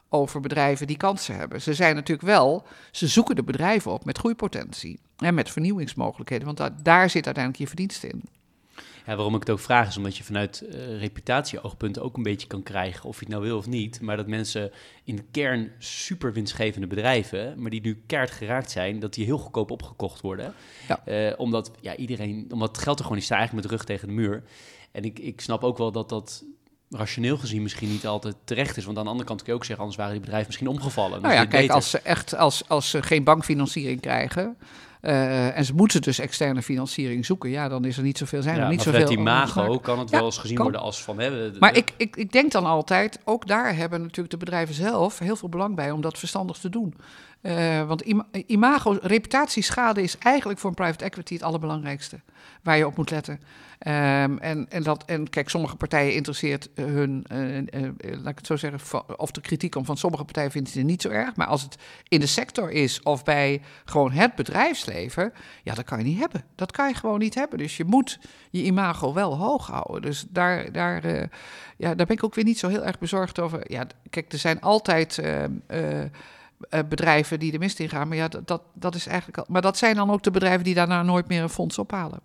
over 0.09 0.41
bedrijven 0.41 0.87
die 0.87 0.97
kansen 0.97 1.37
hebben. 1.37 1.63
Ze 1.63 1.75
zijn 1.75 1.95
natuurlijk 1.95 2.29
wel, 2.29 2.67
ze 2.91 3.07
zoeken 3.07 3.37
de 3.37 3.43
bedrijven 3.43 3.93
op 3.93 4.05
met 4.05 4.19
groeipotentie 4.19 4.99
en 5.17 5.35
met 5.35 5.51
vernieuwingsmogelijkheden. 5.51 6.55
Want 6.55 6.71
daar 6.83 7.11
zit 7.11 7.25
uiteindelijk 7.25 7.63
je 7.63 7.69
verdienste 7.69 8.09
in. 8.09 8.23
Ja, 9.07 9.15
waarom 9.15 9.35
ik 9.35 9.41
het 9.41 9.51
ook 9.51 9.61
vraag 9.61 9.89
is 9.89 9.97
omdat 9.97 10.17
je 10.17 10.25
vanuit 10.25 10.65
uh, 10.67 10.99
reputatieoogpunten 10.99 12.03
ook 12.03 12.17
een 12.17 12.23
beetje 12.23 12.47
kan 12.47 12.63
krijgen, 12.63 13.09
of 13.09 13.19
je 13.19 13.25
het 13.25 13.35
nou 13.35 13.43
wil 13.43 13.57
of 13.57 13.67
niet, 13.67 14.01
maar 14.01 14.17
dat 14.17 14.27
mensen 14.27 14.71
in 15.05 15.17
de 15.17 15.25
kern 15.31 15.73
super 15.79 16.33
winstgevende 16.33 16.87
bedrijven, 16.87 17.61
maar 17.61 17.71
die 17.71 17.81
nu 17.81 18.03
keihard 18.07 18.33
geraakt 18.33 18.71
zijn, 18.71 18.99
dat 18.99 19.15
die 19.15 19.25
heel 19.25 19.39
goedkoop 19.39 19.71
opgekocht 19.71 20.21
worden. 20.21 20.55
Ja. 20.89 21.03
Uh, 21.07 21.33
omdat 21.37 21.71
ja, 21.81 21.97
iedereen, 21.97 22.47
omdat 22.53 22.69
het 22.69 22.79
geld 22.79 22.97
er 22.97 23.03
gewoon 23.03 23.19
niet 23.19 23.27
staat, 23.27 23.39
eigenlijk 23.39 23.69
met 23.69 23.79
de 23.79 23.85
rug 23.85 23.97
tegen 23.97 24.09
de 24.09 24.15
muur. 24.15 24.43
En 24.95 25.05
ik, 25.05 25.19
ik 25.19 25.41
snap 25.41 25.65
ook 25.65 25.79
wel 25.79 25.93
dat 25.93 26.09
dat 26.09 26.45
rationeel 26.91 27.37
gezien 27.37 27.63
misschien 27.63 27.89
niet 27.89 28.07
altijd 28.07 28.37
terecht 28.45 28.77
is. 28.77 28.85
Want 28.85 28.99
aan 28.99 29.05
de 29.05 29.11
andere 29.11 29.29
kant 29.29 29.43
kun 29.43 29.53
je 29.53 29.59
ook 29.59 29.65
zeggen, 29.65 29.85
anders 29.85 29.99
waren 29.99 30.13
die 30.13 30.23
bedrijven 30.23 30.47
misschien 30.49 30.69
omgevallen. 30.69 31.23
Nou 31.23 31.35
ja, 31.35 31.45
kijk, 31.45 31.71
als 31.71 31.91
ze 31.91 31.99
echt 31.99 32.35
als, 32.35 32.69
als 32.69 32.91
ze 32.91 33.03
geen 33.03 33.25
bankfinanciering 33.25 34.01
krijgen, 34.01 34.57
uh, 35.03 35.57
en 35.57 35.65
ze 35.65 35.75
moeten 35.75 36.03
dus 36.03 36.19
externe 36.19 36.63
financiering 36.63 37.27
zoeken. 37.27 37.51
Ja, 37.51 37.69
dan 37.69 37.85
is 37.85 37.97
er 37.97 38.03
niet 38.03 38.19
zoveel. 38.19 38.43
Zijn 38.43 38.57
ja, 38.57 38.63
er 38.63 38.71
niet 38.71 38.83
zoveel. 38.83 39.09
die 39.09 39.19
imago 39.19 39.79
kan 39.79 39.99
het 39.99 40.11
wel 40.11 40.25
eens 40.25 40.39
gezien 40.39 40.59
worden 40.59 40.81
als 40.81 41.03
van. 41.03 41.19
Hè, 41.19 41.51
maar 41.59 41.77
ik, 41.77 41.93
ik, 41.97 42.17
ik 42.17 42.33
denk 42.33 42.53
dan 42.53 42.67
altijd, 42.67 43.19
ook 43.25 43.47
daar 43.47 43.77
hebben 43.77 44.01
natuurlijk 44.01 44.31
de 44.31 44.37
bedrijven 44.37 44.75
zelf 44.75 45.19
heel 45.19 45.37
veel 45.37 45.49
belang 45.49 45.77
bij 45.77 45.91
om 45.91 46.01
dat 46.01 46.19
verstandig 46.19 46.59
te 46.59 46.69
doen. 46.69 46.95
Uh, 47.47 47.87
want 47.87 48.03
imago, 48.47 48.99
reputatieschade 49.03 50.03
is 50.03 50.19
eigenlijk 50.19 50.59
voor 50.59 50.71
een 50.71 50.77
private 50.77 51.05
equity 51.05 51.35
het 51.35 51.43
allerbelangrijkste 51.43 52.21
waar 52.63 52.77
je 52.77 52.87
op 52.87 52.97
moet 52.97 53.11
letten. 53.11 53.41
Um, 53.87 54.39
en, 54.39 54.67
en, 54.71 54.83
dat, 54.83 55.05
en 55.05 55.31
kijk, 55.31 55.49
sommige 55.49 55.77
partijen 55.77 56.15
interesseert 56.15 56.69
hun, 56.75 57.27
uh, 57.33 57.57
uh, 57.57 57.91
laat 58.01 58.29
ik 58.29 58.37
het 58.37 58.47
zo 58.47 58.57
zeggen, 58.57 59.19
of 59.19 59.31
de 59.31 59.41
kritiek 59.41 59.75
om 59.75 59.85
van 59.85 59.97
sommige 59.97 60.25
partijen 60.25 60.51
vindt 60.51 60.71
ze 60.71 60.81
niet 60.81 61.03
zo 61.03 61.09
erg. 61.09 61.37
Maar 61.37 61.47
als 61.47 61.63
het 61.63 61.77
in 62.09 62.21
de 62.21 62.27
sector 62.27 62.71
is 62.71 63.03
of 63.03 63.25
bij 63.25 63.63
gewoon 63.85 64.11
het 64.11 64.35
bedrijfsleven. 64.35 65.33
Ja, 65.63 65.75
dat 65.75 65.85
kan 65.85 65.99
je 65.99 66.05
niet 66.05 66.19
hebben. 66.19 66.45
Dat 66.55 66.73
kan 66.73 66.89
je 66.89 66.95
gewoon 66.95 67.19
niet 67.19 67.35
hebben. 67.35 67.59
Dus 67.59 67.77
je 67.77 67.85
moet 67.85 68.19
je 68.51 68.63
imago 68.63 69.13
wel 69.13 69.37
hoog 69.37 69.67
houden. 69.67 70.03
Dus 70.03 70.25
daar, 70.29 70.73
daar, 70.73 71.05
eh, 71.05 71.29
ja, 71.77 71.95
daar 71.95 72.07
ben 72.07 72.17
ik 72.17 72.25
ook 72.25 72.35
weer 72.35 72.45
niet 72.45 72.59
zo 72.59 72.69
heel 72.69 72.85
erg 72.85 72.99
bezorgd 72.99 73.41
over. 73.41 73.73
Ja, 73.73 73.87
kijk, 74.11 74.33
er 74.33 74.39
zijn 74.39 74.61
altijd. 74.61 75.23
Uh, 76.71 76.81
bedrijven 76.89 77.39
die 77.39 77.53
de 77.53 77.59
mist 77.59 77.81
ingaan. 77.81 78.09
Maar 78.09 78.17
ja, 78.17 78.29
dat, 78.29 78.47
dat, 78.47 78.63
dat 78.73 78.95
is 78.95 79.07
eigenlijk 79.07 79.39
al. 79.39 79.45
Maar 79.49 79.63
dat 79.63 79.79
zijn 79.79 79.97
dan 79.97 80.11
ook 80.11 80.23
de 80.23 80.31
bedrijven 80.31 80.65
die 80.65 80.75
daarna 80.75 81.03
nooit 81.03 81.29
meer 81.29 81.43
een 81.43 81.49
fonds 81.49 81.79
ophalen. 81.79 82.21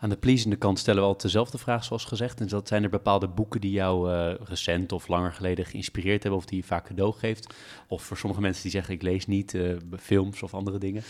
Aan 0.00 0.10
de 0.10 0.16
pleasende 0.16 0.56
kant 0.56 0.78
stellen 0.78 1.00
we 1.00 1.06
altijd 1.06 1.22
dezelfde 1.22 1.58
vraag, 1.58 1.84
zoals 1.84 2.04
gezegd. 2.04 2.40
En 2.40 2.46
dat 2.46 2.68
zijn 2.68 2.82
er 2.82 2.90
bepaalde 2.90 3.28
boeken 3.28 3.60
die 3.60 3.70
jou 3.70 4.12
uh, 4.12 4.34
recent 4.44 4.92
of 4.92 5.08
langer 5.08 5.32
geleden 5.32 5.66
geïnspireerd 5.66 6.22
hebben, 6.22 6.40
of 6.40 6.46
die 6.46 6.58
je 6.60 6.66
vaak 6.66 6.84
cadeau 6.86 7.12
geeft? 7.12 7.54
Of 7.88 8.02
voor 8.02 8.16
sommige 8.16 8.40
mensen 8.40 8.62
die 8.62 8.70
zeggen: 8.70 8.94
ik 8.94 9.02
lees 9.02 9.26
niet, 9.26 9.54
uh, 9.54 9.76
films 9.98 10.42
of 10.42 10.54
andere 10.54 10.78
dingen? 10.78 11.02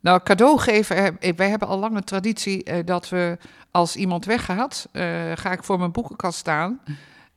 Nou, 0.00 0.20
cadeau 0.22 0.58
geven, 0.58 1.16
wij 1.36 1.48
hebben 1.48 1.68
al 1.68 1.78
lang 1.78 1.96
een 1.96 2.04
traditie 2.04 2.70
uh, 2.70 2.78
dat 2.84 3.08
we 3.08 3.38
als 3.70 3.96
iemand 3.96 4.24
weggaat, 4.24 4.88
ga 5.34 5.52
ik 5.52 5.64
voor 5.64 5.78
mijn 5.78 5.92
boekenkast 5.92 6.38
staan. 6.38 6.80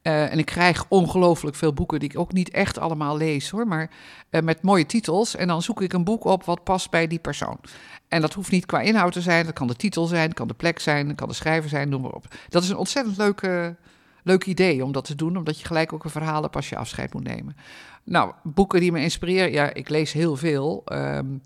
Uh, 0.03 0.31
en 0.31 0.39
ik 0.39 0.45
krijg 0.45 0.85
ongelooflijk 0.87 1.55
veel 1.55 1.73
boeken 1.73 1.99
die 1.99 2.09
ik 2.09 2.19
ook 2.19 2.33
niet 2.33 2.49
echt 2.49 2.77
allemaal 2.77 3.17
lees 3.17 3.49
hoor, 3.49 3.67
maar 3.67 3.89
uh, 4.29 4.41
met 4.41 4.61
mooie 4.61 4.85
titels. 4.85 5.35
En 5.35 5.47
dan 5.47 5.61
zoek 5.61 5.81
ik 5.81 5.93
een 5.93 6.03
boek 6.03 6.23
op 6.23 6.43
wat 6.43 6.63
past 6.63 6.89
bij 6.89 7.07
die 7.07 7.19
persoon. 7.19 7.59
En 8.07 8.21
dat 8.21 8.33
hoeft 8.33 8.51
niet 8.51 8.65
qua 8.65 8.81
inhoud 8.81 9.13
te 9.13 9.21
zijn, 9.21 9.45
dat 9.45 9.53
kan 9.53 9.67
de 9.67 9.75
titel 9.75 10.05
zijn, 10.05 10.33
kan 10.33 10.47
de 10.47 10.53
plek 10.53 10.79
zijn, 10.79 11.15
kan 11.15 11.27
de 11.27 11.33
schrijver 11.33 11.69
zijn, 11.69 11.89
noem 11.89 12.01
maar 12.01 12.11
op. 12.11 12.25
Dat 12.49 12.63
is 12.63 12.69
een 12.69 12.77
ontzettend 12.77 13.17
leuke, 13.17 13.75
leuk 14.23 14.45
idee 14.45 14.83
om 14.83 14.91
dat 14.91 15.05
te 15.05 15.15
doen, 15.15 15.37
omdat 15.37 15.59
je 15.59 15.65
gelijk 15.65 15.93
ook 15.93 16.03
een 16.03 16.09
verhaal 16.09 16.41
hebt 16.41 16.55
als 16.55 16.69
je 16.69 16.77
afscheid 16.77 17.13
moet 17.13 17.23
nemen. 17.23 17.55
Nou, 18.03 18.33
boeken 18.43 18.79
die 18.79 18.91
me 18.91 19.01
inspireren, 19.01 19.51
ja, 19.51 19.73
ik 19.73 19.89
lees 19.89 20.11
heel 20.11 20.35
veel. 20.35 20.81
Um, 20.93 21.41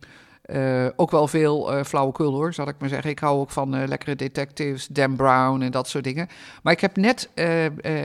uh, 0.47 0.87
ook 0.95 1.11
wel 1.11 1.27
veel 1.27 1.77
uh, 1.77 1.83
flauwekul 1.83 2.33
hoor, 2.33 2.53
zal 2.53 2.67
ik 2.67 2.75
maar 2.79 2.89
zeggen. 2.89 3.09
Ik 3.09 3.19
hou 3.19 3.39
ook 3.39 3.51
van 3.51 3.75
uh, 3.75 3.87
lekkere 3.87 4.15
detectives, 4.15 4.87
Dan 4.87 5.15
Brown 5.15 5.61
en 5.61 5.71
dat 5.71 5.87
soort 5.87 6.03
dingen. 6.03 6.27
Maar 6.63 6.73
ik 6.73 6.79
heb 6.79 6.95
net 6.95 7.29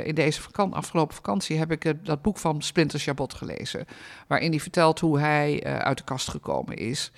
in 0.04 0.14
deze 0.14 0.42
vakan 0.42 0.72
afgelopen 0.72 1.14
vakantie 1.14 1.58
heb 1.58 1.72
ik 1.72 1.94
dat 2.04 2.22
boek 2.22 2.38
van 2.38 2.62
Splinter 2.62 2.98
Chabot 2.98 3.34
gelezen. 3.34 3.86
Waarin 4.26 4.50
hij 4.50 4.60
vertelt 4.60 5.00
hoe 5.00 5.18
hij 5.18 5.64
uit 5.64 5.98
de 5.98 6.04
kast 6.04 6.28
gekomen 6.28 6.76
is. 6.76 7.12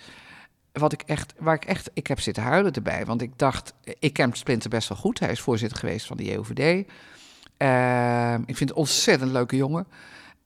Wat 0.73 0.93
ik 0.93 1.03
echt, 1.03 1.35
waar 1.39 1.55
ik 1.55 1.65
echt, 1.65 1.91
ik 1.95 2.07
heb 2.07 2.21
zitten 2.21 2.43
huilen 2.43 2.73
erbij. 2.73 3.05
Want 3.05 3.23
ik 3.23 3.39
dacht, 3.39 3.75
ik 3.99 4.13
ken 4.13 4.33
Splinter 4.33 4.71
best 4.71 4.89
wel 4.89 4.99
goed. 4.99 5.19
Hij 5.19 5.31
is 5.31 5.41
voorzitter 5.41 5.79
geweest 5.79 6.07
van 6.07 6.17
de 6.17 6.25
JOVD. 6.25 6.87
Ehm, 7.57 8.41
ik 8.41 8.57
vind 8.57 8.59
het 8.59 8.71
een 8.71 8.77
ontzettend 8.77 9.31
leuke 9.31 9.57
jongen. 9.57 9.87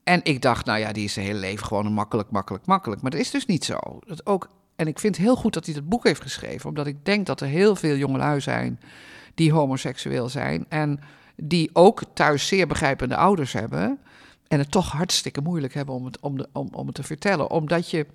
En 0.03 0.19
ik 0.23 0.41
dacht, 0.41 0.65
nou 0.65 0.79
ja, 0.79 0.91
die 0.91 1.03
is 1.03 1.13
zijn 1.13 1.25
hele 1.25 1.39
leven 1.39 1.65
gewoon 1.65 1.85
een 1.85 1.93
makkelijk, 1.93 2.31
makkelijk, 2.31 2.65
makkelijk. 2.65 3.01
Maar 3.01 3.11
dat 3.11 3.19
is 3.19 3.31
dus 3.31 3.45
niet 3.45 3.65
zo. 3.65 3.77
Dat 4.05 4.25
ook 4.25 4.49
en 4.77 4.87
ik 4.87 4.99
vind 4.99 5.15
het 5.15 5.25
heel 5.25 5.35
goed 5.35 5.53
dat 5.53 5.65
hij 5.65 5.75
het 5.75 5.89
boek 5.89 6.03
heeft 6.03 6.21
geschreven, 6.21 6.69
omdat 6.69 6.87
ik 6.87 7.05
denk 7.05 7.25
dat 7.25 7.41
er 7.41 7.47
heel 7.47 7.75
veel 7.75 7.95
jongelui 7.95 8.41
zijn 8.41 8.79
die 9.35 9.51
homoseksueel 9.51 10.29
zijn 10.29 10.65
en 10.69 10.99
die 11.35 11.69
ook 11.73 12.03
thuis 12.13 12.47
zeer 12.47 12.67
begrijpende 12.67 13.15
ouders 13.15 13.53
hebben 13.53 13.99
en 14.47 14.59
het 14.59 14.71
toch 14.71 14.91
hartstikke 14.91 15.41
moeilijk 15.41 15.73
hebben 15.73 15.95
om 15.95 16.05
het, 16.05 16.19
om 16.19 16.37
de, 16.37 16.49
om, 16.51 16.69
om 16.71 16.85
het 16.85 16.95
te 16.95 17.03
vertellen, 17.03 17.49
omdat 17.49 17.89
je, 17.89 18.05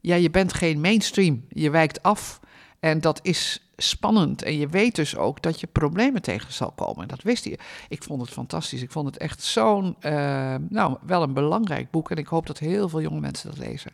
ja, 0.00 0.14
je 0.14 0.30
bent 0.30 0.52
geen 0.52 0.80
mainstream, 0.80 1.44
je 1.48 1.70
wijkt 1.70 2.02
af 2.02 2.40
en 2.80 3.00
dat 3.00 3.20
is 3.22 3.70
spannend 3.76 4.42
en 4.42 4.58
je 4.58 4.68
weet 4.68 4.94
dus 4.94 5.16
ook 5.16 5.42
dat 5.42 5.60
je 5.60 5.66
problemen 5.66 6.22
tegen 6.22 6.52
zal 6.52 6.70
komen. 6.70 7.02
En 7.02 7.08
dat 7.08 7.22
wist 7.22 7.44
hij. 7.44 7.58
Ik 7.88 8.02
vond 8.02 8.20
het 8.20 8.30
fantastisch. 8.30 8.82
Ik 8.82 8.90
vond 8.90 9.06
het 9.06 9.16
echt 9.16 9.42
zo'n, 9.42 9.96
uh, 10.00 10.54
nou, 10.68 10.96
wel 11.06 11.22
een 11.22 11.32
belangrijk 11.32 11.90
boek. 11.90 12.10
En 12.10 12.16
ik 12.16 12.26
hoop 12.26 12.46
dat 12.46 12.58
heel 12.58 12.88
veel 12.88 13.00
jonge 13.00 13.20
mensen 13.20 13.50
dat 13.50 13.58
lezen. 13.58 13.92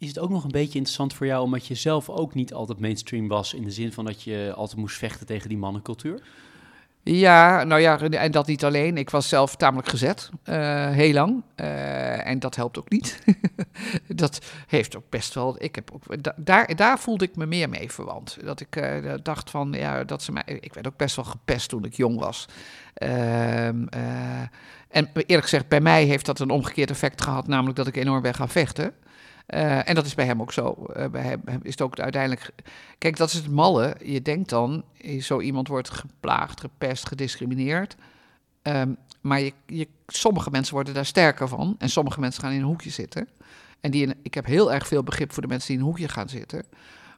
Is 0.00 0.08
het 0.08 0.18
ook 0.18 0.30
nog 0.30 0.44
een 0.44 0.50
beetje 0.50 0.78
interessant 0.78 1.14
voor 1.14 1.26
jou, 1.26 1.42
omdat 1.44 1.66
je 1.66 1.74
zelf 1.74 2.08
ook 2.08 2.34
niet 2.34 2.52
altijd 2.52 2.80
mainstream 2.80 3.28
was, 3.28 3.54
in 3.54 3.64
de 3.64 3.70
zin 3.70 3.92
van 3.92 4.04
dat 4.04 4.22
je 4.22 4.52
altijd 4.56 4.78
moest 4.80 4.96
vechten 4.96 5.26
tegen 5.26 5.48
die 5.48 5.58
mannencultuur? 5.58 6.22
Ja, 7.02 7.64
nou 7.64 7.80
ja, 7.80 8.00
en 8.00 8.30
dat 8.30 8.46
niet 8.46 8.64
alleen. 8.64 8.96
Ik 8.96 9.10
was 9.10 9.28
zelf 9.28 9.56
tamelijk 9.56 9.88
gezet, 9.88 10.30
uh, 10.44 10.90
heel 10.90 11.12
lang. 11.12 11.42
Uh, 11.56 12.26
en 12.26 12.38
dat 12.38 12.56
helpt 12.56 12.78
ook 12.78 12.90
niet. 12.90 13.22
dat 14.06 14.46
heeft 14.66 14.96
ook 14.96 15.08
best 15.08 15.34
wel. 15.34 15.62
Ik 15.62 15.74
heb 15.74 15.90
ook, 15.92 16.02
daar, 16.36 16.76
daar 16.76 16.98
voelde 16.98 17.24
ik 17.24 17.36
me 17.36 17.46
meer 17.46 17.68
mee 17.68 17.92
verwant. 17.92 18.38
Dat 18.44 18.60
ik 18.60 18.76
uh, 18.76 19.14
dacht 19.22 19.50
van, 19.50 19.72
ja, 19.72 20.04
dat 20.04 20.22
ze 20.22 20.32
mij. 20.32 20.42
Ik 20.60 20.74
werd 20.74 20.86
ook 20.86 20.96
best 20.96 21.16
wel 21.16 21.24
gepest 21.24 21.68
toen 21.68 21.84
ik 21.84 21.94
jong 21.94 22.18
was. 22.18 22.46
Ehm, 22.94 23.86
en 24.88 25.10
eerlijk 25.14 25.42
gezegd, 25.42 25.68
bij 25.68 25.80
mij 25.80 26.04
heeft 26.04 26.26
dat 26.26 26.38
een 26.38 26.50
omgekeerd 26.50 26.90
effect 26.90 27.22
gehad, 27.22 27.46
namelijk 27.46 27.76
dat 27.76 27.86
ik 27.86 27.96
enorm 27.96 28.22
ben 28.22 28.34
gaan 28.34 28.48
vechten. 28.48 28.94
Uh, 29.54 29.88
en 29.88 29.94
dat 29.94 30.06
is 30.06 30.14
bij 30.14 30.26
hem 30.26 30.40
ook 30.40 30.52
zo. 30.52 30.86
Uh, 30.96 31.06
bij 31.06 31.22
hem 31.22 31.60
is 31.62 31.70
het 31.70 31.80
ook 31.80 31.98
uiteindelijk. 31.98 32.50
Kijk, 32.98 33.16
dat 33.16 33.28
is 33.28 33.34
het 33.34 33.50
malle. 33.50 33.96
Je 34.04 34.22
denkt 34.22 34.48
dan, 34.48 34.84
zo 35.20 35.40
iemand 35.40 35.68
wordt 35.68 35.90
geplaagd, 35.90 36.60
gepest, 36.60 37.08
gediscrimineerd. 37.08 37.96
Um, 38.62 38.96
maar 39.20 39.40
je, 39.40 39.52
je, 39.66 39.88
sommige 40.06 40.50
mensen 40.50 40.74
worden 40.74 40.94
daar 40.94 41.06
sterker 41.06 41.48
van. 41.48 41.74
En 41.78 41.90
sommige 41.90 42.20
mensen 42.20 42.42
gaan 42.42 42.52
in 42.52 42.58
een 42.58 42.64
hoekje 42.64 42.90
zitten. 42.90 43.28
En 43.80 43.90
die, 43.90 44.14
ik 44.22 44.34
heb 44.34 44.46
heel 44.46 44.72
erg 44.72 44.86
veel 44.86 45.02
begrip 45.02 45.32
voor 45.32 45.42
de 45.42 45.48
mensen 45.48 45.68
die 45.68 45.76
in 45.76 45.82
een 45.82 45.88
hoekje 45.88 46.08
gaan 46.08 46.28
zitten. 46.28 46.64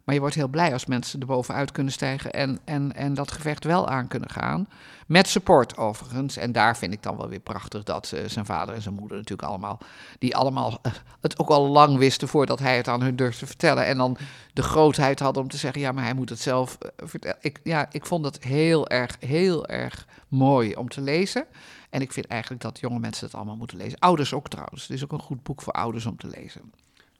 Maar 0.04 0.14
je 0.14 0.20
wordt 0.20 0.34
heel 0.34 0.48
blij 0.48 0.72
als 0.72 0.86
mensen 0.86 1.20
er 1.20 1.26
bovenuit 1.26 1.72
kunnen 1.72 1.92
stijgen 1.92 2.32
en, 2.32 2.58
en, 2.64 2.94
en 2.94 3.14
dat 3.14 3.32
gevecht 3.32 3.64
wel 3.64 3.88
aan 3.88 4.08
kunnen 4.08 4.30
gaan. 4.30 4.68
Met 5.06 5.28
support 5.28 5.76
overigens. 5.76 6.36
En 6.36 6.52
daar 6.52 6.76
vind 6.76 6.92
ik 6.92 7.02
dan 7.02 7.16
wel 7.16 7.28
weer 7.28 7.40
prachtig 7.40 7.82
dat 7.82 8.12
uh, 8.14 8.20
zijn 8.26 8.44
vader 8.44 8.74
en 8.74 8.82
zijn 8.82 8.94
moeder 8.94 9.16
natuurlijk 9.16 9.48
allemaal, 9.48 9.78
die 10.18 10.36
allemaal 10.36 10.78
uh, 10.82 10.92
het 11.20 11.38
ook 11.38 11.48
al 11.48 11.66
lang 11.66 11.98
wisten 11.98 12.28
voordat 12.28 12.58
hij 12.58 12.76
het 12.76 12.88
aan 12.88 13.02
hun 13.02 13.16
durfde 13.16 13.46
vertellen. 13.46 13.86
En 13.86 13.96
dan 13.96 14.16
de 14.52 14.62
grootheid 14.62 15.20
hadden 15.20 15.42
om 15.42 15.48
te 15.48 15.56
zeggen, 15.56 15.80
ja, 15.80 15.92
maar 15.92 16.04
hij 16.04 16.14
moet 16.14 16.28
het 16.28 16.40
zelf 16.40 16.78
uh, 16.82 17.08
vertellen. 17.08 17.38
Ik, 17.40 17.60
ja, 17.62 17.86
ik 17.90 18.06
vond 18.06 18.24
het 18.24 18.44
heel 18.44 18.88
erg, 18.88 19.16
heel 19.20 19.66
erg 19.66 20.06
mooi 20.28 20.74
om 20.74 20.88
te 20.88 21.00
lezen. 21.00 21.46
En 21.90 22.00
ik 22.00 22.12
vind 22.12 22.26
eigenlijk 22.26 22.62
dat 22.62 22.80
jonge 22.80 22.98
mensen 22.98 23.26
het 23.26 23.34
allemaal 23.34 23.56
moeten 23.56 23.76
lezen. 23.76 23.98
Ouders 23.98 24.34
ook 24.34 24.48
trouwens. 24.48 24.82
Het 24.82 24.90
is 24.90 25.04
ook 25.04 25.12
een 25.12 25.20
goed 25.20 25.42
boek 25.42 25.62
voor 25.62 25.72
ouders 25.72 26.06
om 26.06 26.16
te 26.16 26.26
lezen. 26.26 26.72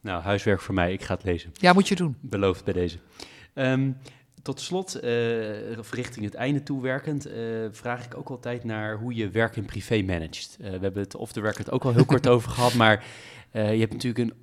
Nou, 0.02 0.22
huiswerk 0.22 0.60
voor 0.60 0.74
mij. 0.74 0.92
Ik 0.92 1.02
ga 1.02 1.14
het 1.14 1.24
lezen. 1.24 1.50
Ja, 1.52 1.72
moet 1.72 1.88
je 1.88 1.94
doen. 1.94 2.16
Beloofd 2.20 2.64
bij 2.64 2.74
deze. 2.74 2.98
Um, 3.54 3.96
tot 4.42 4.60
slot, 4.60 5.04
uh, 5.04 5.72
richting 5.90 6.24
het 6.24 6.34
einde 6.34 6.62
toewerkend, 6.62 7.26
uh, 7.26 7.66
vraag 7.70 8.04
ik 8.04 8.16
ook 8.16 8.28
altijd 8.28 8.64
naar 8.64 8.96
hoe 8.96 9.14
je 9.14 9.30
werk 9.30 9.56
en 9.56 9.64
privé 9.64 10.02
managt. 10.02 10.56
Uh, 10.60 10.66
we 10.66 10.78
hebben 10.78 11.02
het 11.02 11.14
off 11.14 11.32
the 11.32 11.40
record 11.40 11.70
ook 11.70 11.84
al 11.84 11.92
heel 11.92 12.04
kort 12.04 12.28
over 12.34 12.50
gehad, 12.50 12.74
maar 12.74 13.04
je 13.52 13.60
hebt 13.60 13.92
natuurlijk 13.92 14.30
een 14.30 14.41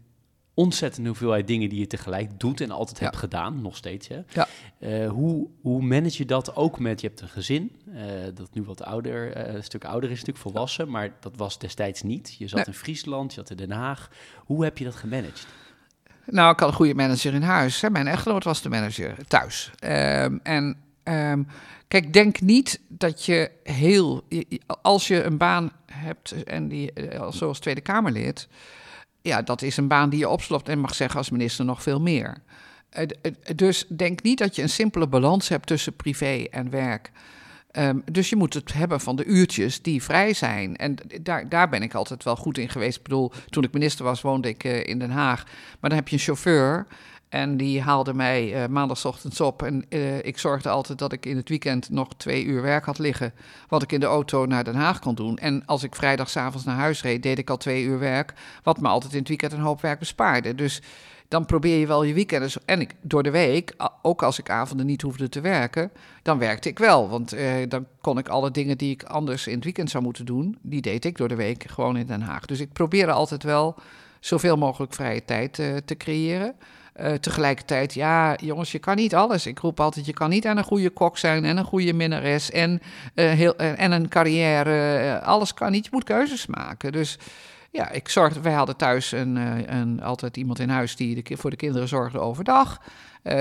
ontzettende 0.60 1.10
hoeveelheid 1.10 1.48
dingen 1.48 1.70
die 1.70 1.80
je 1.80 1.88
tegelijk 1.88 2.40
doet 2.40 2.62
en 2.62 2.72
altijd 2.72 3.00
ja. 3.00 3.04
hebt 3.04 3.18
gedaan, 3.18 3.62
nog 3.62 3.76
steeds. 3.76 4.08
Hè? 4.08 4.20
Ja. 4.34 4.48
Uh, 4.80 5.10
hoe, 5.10 5.48
hoe 5.62 5.82
manage 5.82 6.18
je 6.18 6.26
dat 6.26 6.56
ook 6.56 6.80
met, 6.80 7.02
je 7.02 7.08
hebt 7.08 7.22
een 7.22 7.28
gezin, 7.28 7.72
uh, 7.88 8.02
dat 8.34 8.50
nu 8.54 8.64
wat 8.64 8.84
ouder, 8.84 9.48
uh, 9.48 9.54
een 9.54 9.64
stuk 9.64 9.86
ouder 9.86 10.10
is, 10.10 10.18
natuurlijk 10.18 10.46
volwassen, 10.46 10.90
maar 10.90 11.12
dat 11.20 11.36
was 11.36 11.60
destijds 11.60 12.02
niet. 12.02 12.36
Je 12.38 12.48
zat 12.48 12.58
nee. 12.58 12.66
in 12.68 12.74
Friesland, 12.74 13.34
je 13.34 13.40
zat 13.40 13.50
in 13.50 13.58
Den 13.58 13.72
Haag. 13.72 14.10
Hoe 14.38 14.64
heb 14.64 14.78
je 14.78 14.84
dat 14.84 14.96
gemanaged? 14.96 15.48
Nou, 16.26 16.52
ik 16.54 16.60
had 16.60 16.70
een 16.70 16.76
goede 16.76 16.96
manager 16.96 17.34
in 17.34 17.42
huis. 17.42 17.82
Hè. 17.82 17.90
Mijn 17.90 18.08
echtgenoot 18.08 18.44
was 18.44 18.62
de 18.62 18.70
manager 18.70 19.16
thuis. 19.28 19.72
Um, 19.84 20.40
en 20.44 20.78
um, 21.04 21.48
kijk, 21.88 22.14
denk 22.14 22.42
niet 22.42 22.82
dat 22.88 23.26
je 23.26 23.52
heel, 23.64 24.24
als 24.82 25.08
je 25.08 25.24
een 25.24 25.38
baan 25.38 25.72
hebt 25.86 26.44
en 26.44 26.68
die, 26.68 26.94
zoals 27.30 27.60
Tweede 27.60 27.82
Kamerlid, 27.82 28.48
ja, 29.22 29.42
dat 29.42 29.62
is 29.62 29.78
een 29.78 29.88
baan 29.88 30.10
die 30.10 30.20
je 30.20 30.30
opslopt 30.30 30.70
en 30.70 30.80
mag 30.80 30.96
zeggen 30.96 31.18
als 31.18 31.30
minister 31.30 31.66
nog 31.66 31.84
veel 31.84 32.02
meer. 32.02 32.38
Dus 33.56 33.86
denk 33.88 34.24
niet 34.24 34.38
dat 34.38 34.56
je 34.56 34.62
een 34.62 34.70
simpele 34.70 35.08
balans 35.08 35.48
hebt 35.48 35.68
tussen 35.68 35.96
privé 35.96 36.46
en 36.52 36.70
werk. 36.70 37.12
Um, 37.72 38.04
dus 38.12 38.30
je 38.30 38.36
moet 38.36 38.54
het 38.54 38.74
hebben 38.74 39.00
van 39.00 39.16
de 39.16 39.26
uurtjes 39.26 39.82
die 39.82 40.04
vrij 40.04 40.34
zijn. 40.34 40.76
En 40.76 40.96
daar, 41.22 41.50
daar 41.50 41.70
ben 41.70 41.82
ik 41.82 41.94
altijd 41.94 42.24
wel 42.24 42.36
goed 42.36 42.58
in 42.58 42.70
geweest. 42.70 42.98
Ik 42.98 43.04
bedoel, 43.04 43.32
toen 43.50 43.64
ik 43.64 43.74
minister 43.74 44.06
was, 44.06 44.22
woonde 44.22 44.48
ik 44.48 44.64
uh, 44.64 44.84
in 44.86 45.00
Den 45.00 45.12
Haag. 45.12 45.44
Maar 45.80 45.90
dan 45.90 46.00
heb 46.00 46.08
je 46.08 46.16
een 46.16 46.22
chauffeur. 46.22 46.88
En 47.30 47.58
die 47.58 47.82
haalde 47.82 48.14
mij 48.14 48.54
uh, 48.54 48.68
maandagochtends 48.68 49.42
op. 49.42 49.64
En 49.64 49.86
uh, 49.90 50.18
ik 50.18 50.38
zorgde 50.38 50.70
altijd 50.70 51.00
dat 51.00 51.14
ik 51.14 51.26
in 51.26 51.38
het 51.38 51.50
weekend 51.50 51.90
nog 51.90 52.08
twee 52.18 52.44
uur 52.44 52.62
werk 52.62 52.86
had 52.86 53.00
liggen. 53.00 53.34
Wat 53.68 53.84
ik 53.84 53.92
in 53.92 54.00
de 54.00 54.06
auto 54.06 54.46
naar 54.46 54.64
Den 54.64 54.76
Haag 54.76 55.00
kon 55.00 55.16
doen. 55.16 55.38
En 55.38 55.66
als 55.66 55.84
ik 55.84 55.96
vrijdagavond 55.96 56.66
naar 56.66 56.76
huis 56.76 57.02
reed, 57.02 57.24
deed 57.24 57.38
ik 57.38 57.50
al 57.50 57.58
twee 57.58 57.84
uur 57.84 58.00
werk. 58.00 58.34
Wat 58.64 58.80
me 58.80 58.88
altijd 58.88 59.14
in 59.14 59.20
het 59.20 59.28
weekend 59.28 59.52
een 59.52 59.60
hoop 59.60 59.82
werk 59.82 60.00
bespaarde. 60.00 60.56
Dus 60.56 60.82
dan 61.28 61.46
probeer 61.46 61.80
je 61.80 61.88
wel 61.88 62.04
je 62.04 62.14
weekenden. 62.14 62.50
En 62.66 62.82
ik, 62.82 62.94
door 63.02 63.24
de 63.24 63.32
week, 63.32 63.76
ook 64.02 64.24
als 64.24 64.40
ik 64.40 64.50
avonden 64.50 64.86
niet 64.86 65.02
hoefde 65.02 65.30
te 65.30 65.42
werken, 65.42 65.92
dan 66.24 66.38
werkte 66.38 66.70
ik 66.70 66.80
wel. 66.80 67.10
Want 67.10 67.34
uh, 67.34 67.54
dan 67.68 67.86
kon 68.02 68.18
ik 68.18 68.28
alle 68.28 68.52
dingen 68.52 68.78
die 68.78 68.92
ik 68.92 69.04
anders 69.04 69.48
in 69.48 69.56
het 69.56 69.64
weekend 69.64 69.90
zou 69.90 70.04
moeten 70.04 70.26
doen, 70.26 70.58
die 70.62 70.82
deed 70.82 71.06
ik 71.06 71.18
door 71.18 71.28
de 71.28 71.36
week 71.36 71.64
gewoon 71.70 71.98
in 71.98 72.06
Den 72.06 72.22
Haag. 72.22 72.46
Dus 72.46 72.60
ik 72.60 72.74
probeerde 72.74 73.12
altijd 73.12 73.44
wel 73.44 73.76
zoveel 74.20 74.58
mogelijk 74.58 74.94
vrije 74.94 75.26
tijd 75.26 75.54
te 75.86 75.96
creëren. 75.98 76.56
Uh, 77.02 77.14
tegelijkertijd, 77.14 77.94
ja, 77.94 78.36
jongens, 78.36 78.72
je 78.72 78.80
kan 78.80 78.96
niet 78.96 79.16
alles. 79.16 79.46
Ik 79.46 79.60
roep 79.60 79.80
altijd, 79.80 80.06
je 80.06 80.14
kan 80.14 80.30
niet 80.30 80.46
aan 80.46 80.58
een 80.58 80.64
goede 80.64 80.90
kok 80.90 81.18
zijn 81.18 81.46
en 81.46 81.58
een 81.58 81.66
goede 81.66 81.94
minnares 81.94 82.52
en, 82.52 82.82
uh, 83.16 83.32
heel, 83.32 83.54
uh, 83.62 83.80
en 83.80 83.92
een 83.92 84.08
carrière. 84.08 85.22
alles 85.22 85.54
kan 85.54 85.72
niet. 85.72 85.84
Je 85.84 85.90
moet 85.94 86.04
keuzes 86.04 86.46
maken. 86.46 86.92
Dus 86.92 87.18
ja, 87.72 87.90
ik 87.90 88.10
zorgde, 88.10 88.42
wij 88.42 88.54
hadden 88.54 88.76
thuis 88.76 89.12
een, 89.12 89.38
eh, 89.38 89.80
een, 89.80 90.02
altijd 90.02 90.38
iemand 90.38 90.60
in 90.60 90.70
huis 90.70 90.96
die 90.96 91.24
de, 91.24 91.38
voor 91.38 91.50
de 91.50 91.56
kinderen 91.56 91.88
zorgde 91.88 92.20
overdag. 92.20 92.82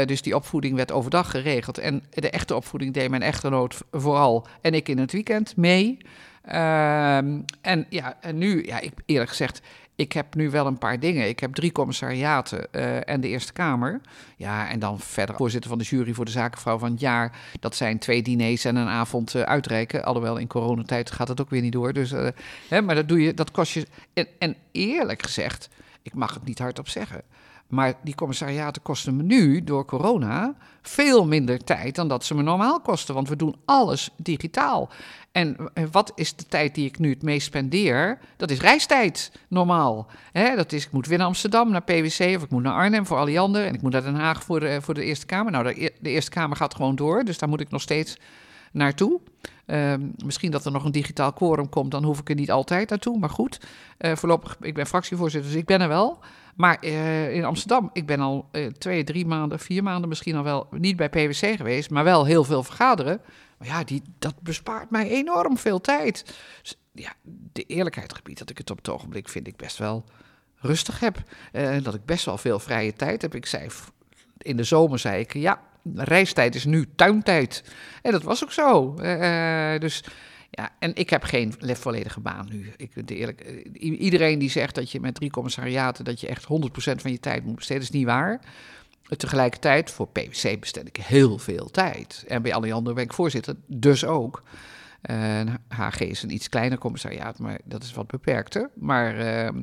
Dus 0.05 0.23
die 0.23 0.37
opvoeding 0.37 0.77
werd 0.77 0.93
overdag 0.93 1.31
geregeld. 1.31 1.79
En 1.79 2.03
de 2.11 2.31
echte 2.31 2.55
opvoeding 2.55 2.95
deed 2.95 3.11
mijn 3.11 3.23
echtgenoot 3.23 3.81
vooral 3.91 4.47
en 4.61 4.75
ik 4.75 4.89
in 4.89 4.99
het 4.99 5.13
weekend 5.13 5.57
mee. 5.57 5.99
Uh, 6.53 7.17
en 7.17 7.87
ja, 7.89 8.17
en 8.21 8.39
nu, 8.39 8.65
ja, 8.67 8.81
ik, 8.81 8.93
eerlijk 9.07 9.31
gezegd, 9.31 9.61
ik 9.99 10.13
heb 10.13 10.35
nu 10.35 10.51
wel 10.51 10.67
een 10.67 10.79
paar 10.79 11.01
dingen. 11.01 11.29
Ik 11.29 11.41
heb 11.41 11.55
drie 11.55 11.73
commissariaten 11.73 12.67
uh, 12.73 13.09
en 13.09 13.21
de 13.21 13.29
Eerste 13.29 13.53
Kamer. 13.53 14.01
Ja, 14.37 14.69
en 14.69 14.79
dan 14.79 15.01
verder 15.01 15.37
voorzitter 15.37 15.71
van 15.71 15.79
de 15.79 15.85
jury 15.85 16.13
voor 16.13 16.25
de 16.25 16.31
zakenvrouw 16.31 16.79
van 16.79 16.91
het 16.91 17.01
jaar. 17.01 17.39
Dat 17.61 17.77
zijn 17.77 17.99
twee 17.99 18.23
diners 18.23 18.65
en 18.65 18.77
een 18.77 18.89
avond 18.89 19.35
uh, 19.35 19.43
uitreiken. 19.43 20.05
Alhoewel 20.05 20.37
in 20.37 20.47
coronatijd 20.47 21.11
gaat 21.11 21.29
het 21.29 21.41
ook 21.41 21.51
weer 21.51 21.61
niet 21.61 21.73
door. 21.73 21.93
Dus, 21.93 22.13
uh, 22.13 22.29
hè, 22.69 22.81
maar 22.83 22.95
dat 22.95 23.09
doe 23.09 23.23
je, 23.23 23.35
dat 23.35 23.51
kost 23.51 23.73
je. 23.73 23.87
En, 24.13 24.27
en 24.39 24.57
eerlijk 24.73 25.23
gezegd, 25.23 25.69
ik 26.03 26.15
mag 26.15 26.35
het 26.35 26.45
niet 26.45 26.59
hardop 26.59 26.89
zeggen. 26.89 27.23
Maar 27.69 27.95
die 28.03 28.15
commissariaten 28.15 28.83
kosten 28.83 29.17
me 29.17 29.23
nu 29.23 29.65
door 29.65 29.85
corona 29.85 30.55
veel 30.83 31.27
minder 31.27 31.65
tijd 31.65 31.95
dan 31.95 32.09
dat 32.09 32.25
ze 32.25 32.35
me 32.35 32.43
normaal 32.43 32.81
kosten. 32.81 33.15
Want 33.15 33.29
we 33.29 33.37
doen 33.37 33.57
alles 33.65 34.11
digitaal. 34.17 34.91
En 35.39 35.57
wat 35.91 36.13
is 36.15 36.37
de 36.37 36.47
tijd 36.47 36.75
die 36.75 36.87
ik 36.87 36.99
nu 36.99 37.11
het 37.11 37.23
meest 37.23 37.47
spendeer? 37.47 38.19
Dat 38.37 38.51
is 38.51 38.61
reistijd, 38.61 39.33
normaal. 39.49 40.07
Dat 40.33 40.73
is, 40.73 40.85
ik 40.87 40.93
moet 40.93 41.07
weer 41.07 41.19
naar 41.19 41.27
Amsterdam, 41.27 41.71
naar 41.71 41.83
PwC, 41.83 42.37
of 42.37 42.43
ik 42.43 42.51
moet 42.51 42.63
naar 42.63 42.73
Arnhem 42.73 43.07
voor 43.07 43.19
Alliander. 43.19 43.65
En 43.67 43.75
ik 43.75 43.83
moet 43.83 43.93
naar 43.93 44.03
Den 44.03 44.15
Haag 44.15 44.43
voor 44.43 44.61
de, 44.61 44.79
voor 44.81 44.95
de 44.95 45.05
Eerste 45.05 45.27
Kamer. 45.27 45.53
Nou, 45.53 45.65
de, 45.65 45.93
de 46.01 46.11
Eerste 46.11 46.31
Kamer 46.31 46.57
gaat 46.57 46.75
gewoon 46.75 46.97
door, 46.97 47.25
dus 47.25 47.39
daar 47.39 47.49
moet 47.49 47.61
ik 47.61 47.71
nog 47.71 47.83
steeds 47.83 48.17
naartoe. 48.73 49.21
Uh, 49.67 49.95
misschien 50.25 50.51
dat 50.51 50.65
er 50.65 50.73
nog 50.73 50.85
een 50.85 50.93
digitaal 50.93 51.33
quorum 51.33 51.69
komt, 51.69 51.91
dan 51.91 52.05
hoef 52.05 52.19
ik 52.19 52.29
er 52.29 52.35
niet 52.35 52.51
altijd 52.51 52.91
naartoe. 52.91 53.19
Maar 53.19 53.31
goed, 53.31 53.61
uh, 53.99 54.17
voorlopig, 54.17 54.57
ik 54.61 54.75
ben 54.75 54.87
fractievoorzitter, 54.87 55.51
dus 55.51 55.61
ik 55.61 55.67
ben 55.67 55.81
er 55.81 55.89
wel. 55.89 56.19
Maar 56.55 56.79
uh, 56.81 57.35
in 57.35 57.45
Amsterdam, 57.45 57.91
ik 57.93 58.07
ben 58.07 58.21
al 58.21 58.51
twee, 58.79 59.05
drie 59.05 59.27
maanden, 59.27 59.59
vier 59.59 59.83
maanden 59.83 60.09
misschien 60.09 60.37
al 60.37 60.45
wel 60.45 60.67
niet 60.71 60.97
bij 60.97 61.09
PwC 61.09 61.57
geweest, 61.57 61.91
maar 61.91 62.05
wel 62.05 62.25
heel 62.25 62.45
veel 62.45 62.63
vergaderen. 62.63 63.21
Maar 63.59 63.69
ja, 63.69 63.85
die, 63.85 64.03
dat 64.19 64.41
bespaart 64.41 64.91
mij 64.91 65.09
enorm 65.09 65.59
veel 65.59 65.81
tijd. 65.81 66.39
Ja, 66.93 67.13
de 67.53 67.63
eerlijkheid 67.63 68.15
gebied 68.15 68.39
dat 68.39 68.51
ik 68.51 68.59
het 68.59 68.71
op 68.71 68.77
het 68.77 68.89
ogenblik 68.89 69.29
vind 69.29 69.47
ik 69.47 69.57
best 69.57 69.79
wel 69.79 70.05
rustig 70.57 71.01
heb. 71.01 71.23
Uh, 71.53 71.83
dat 71.83 71.95
ik 71.95 72.05
best 72.05 72.25
wel 72.25 72.39
veel 72.39 72.59
vrije 72.59 72.93
tijd 72.93 73.23
heb. 73.23 73.35
Ik 73.35 73.47
zei, 73.47 73.69
in 74.39 74.57
de 74.57 74.65
zomer 74.65 74.99
zei 74.99 75.21
ik, 75.21 75.35
ja, 75.35 75.63
reistijd 75.95 76.55
is 76.55 76.65
nu 76.65 76.87
tuintijd. 76.97 77.65
En 78.03 78.13
dat 78.13 78.23
was 78.23 78.45
ook 78.45 78.53
zo. 78.53 78.95
dus 79.79 80.05
ja, 80.51 80.71
en 80.79 80.95
ik 80.95 81.11
heb 81.11 81.23
geen 81.23 81.55
volledige 81.61 82.21
baan 82.21 82.49
nu. 82.51 82.73
Ik, 82.77 83.11
eerlijk, 83.11 83.41
iedereen 83.79 84.39
die 84.39 84.51
zegt 84.51 84.75
dat 84.75 84.91
je 84.91 85.01
met 85.01 85.15
drie 85.15 85.31
commissariaten... 85.31 86.05
dat 86.05 86.21
je 86.21 86.27
echt 86.27 86.45
100% 86.45 86.47
van 86.77 87.11
je 87.11 87.21
tijd 87.21 87.45
moet 87.45 87.55
besteden, 87.55 87.83
is 87.83 87.91
niet 87.91 88.05
waar. 88.05 88.41
Tegelijkertijd, 89.17 89.91
voor 89.91 90.09
PwC 90.09 90.61
bestel 90.61 90.85
ik 90.87 90.97
heel 90.97 91.39
veel 91.39 91.71
tijd. 91.71 92.25
En 92.29 92.43
bij 92.43 92.55
alle 92.55 92.73
anderen 92.73 92.95
ben 92.95 93.05
ik 93.05 93.13
voorzitter, 93.13 93.55
dus 93.67 94.05
ook. 94.05 94.43
Uh, 95.11 95.41
HG 95.69 96.01
is 96.01 96.23
een 96.23 96.33
iets 96.33 96.49
kleiner 96.49 96.79
commissariaat, 96.79 97.39
maar 97.39 97.59
dat 97.65 97.83
is 97.83 97.93
wat 97.93 98.07
beperkter. 98.07 98.71
Maar, 98.75 99.45
uh, 99.45 99.63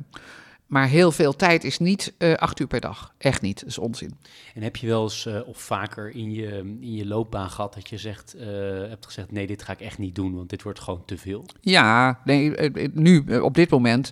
maar 0.66 0.88
heel 0.88 1.12
veel 1.12 1.36
tijd 1.36 1.64
is 1.64 1.78
niet 1.78 2.14
uh, 2.18 2.34
acht 2.34 2.60
uur 2.60 2.66
per 2.66 2.80
dag. 2.80 3.14
Echt 3.18 3.42
niet, 3.42 3.60
dat 3.60 3.68
is 3.68 3.78
onzin. 3.78 4.18
En 4.54 4.62
heb 4.62 4.76
je 4.76 4.86
wel 4.86 5.02
eens 5.02 5.28
of 5.46 5.58
vaker 5.58 6.10
in 6.10 6.32
je, 6.32 6.58
in 6.80 6.92
je 6.92 7.06
loopbaan 7.06 7.50
gehad 7.50 7.74
dat 7.74 7.88
je 7.88 7.98
zegt, 7.98 8.34
hebt 8.88 9.06
gezegd... 9.06 9.32
nee, 9.32 9.46
dit 9.46 9.62
ga 9.62 9.72
ik 9.72 9.80
echt 9.80 9.98
niet 9.98 10.14
doen, 10.14 10.34
want 10.34 10.50
dit 10.50 10.62
wordt 10.62 10.80
gewoon 10.80 11.04
te 11.04 11.18
veel? 11.18 11.44
Ja, 11.60 12.20
nee, 12.24 12.70
nu, 12.92 13.38
op 13.40 13.54
dit 13.54 13.70
moment... 13.70 14.10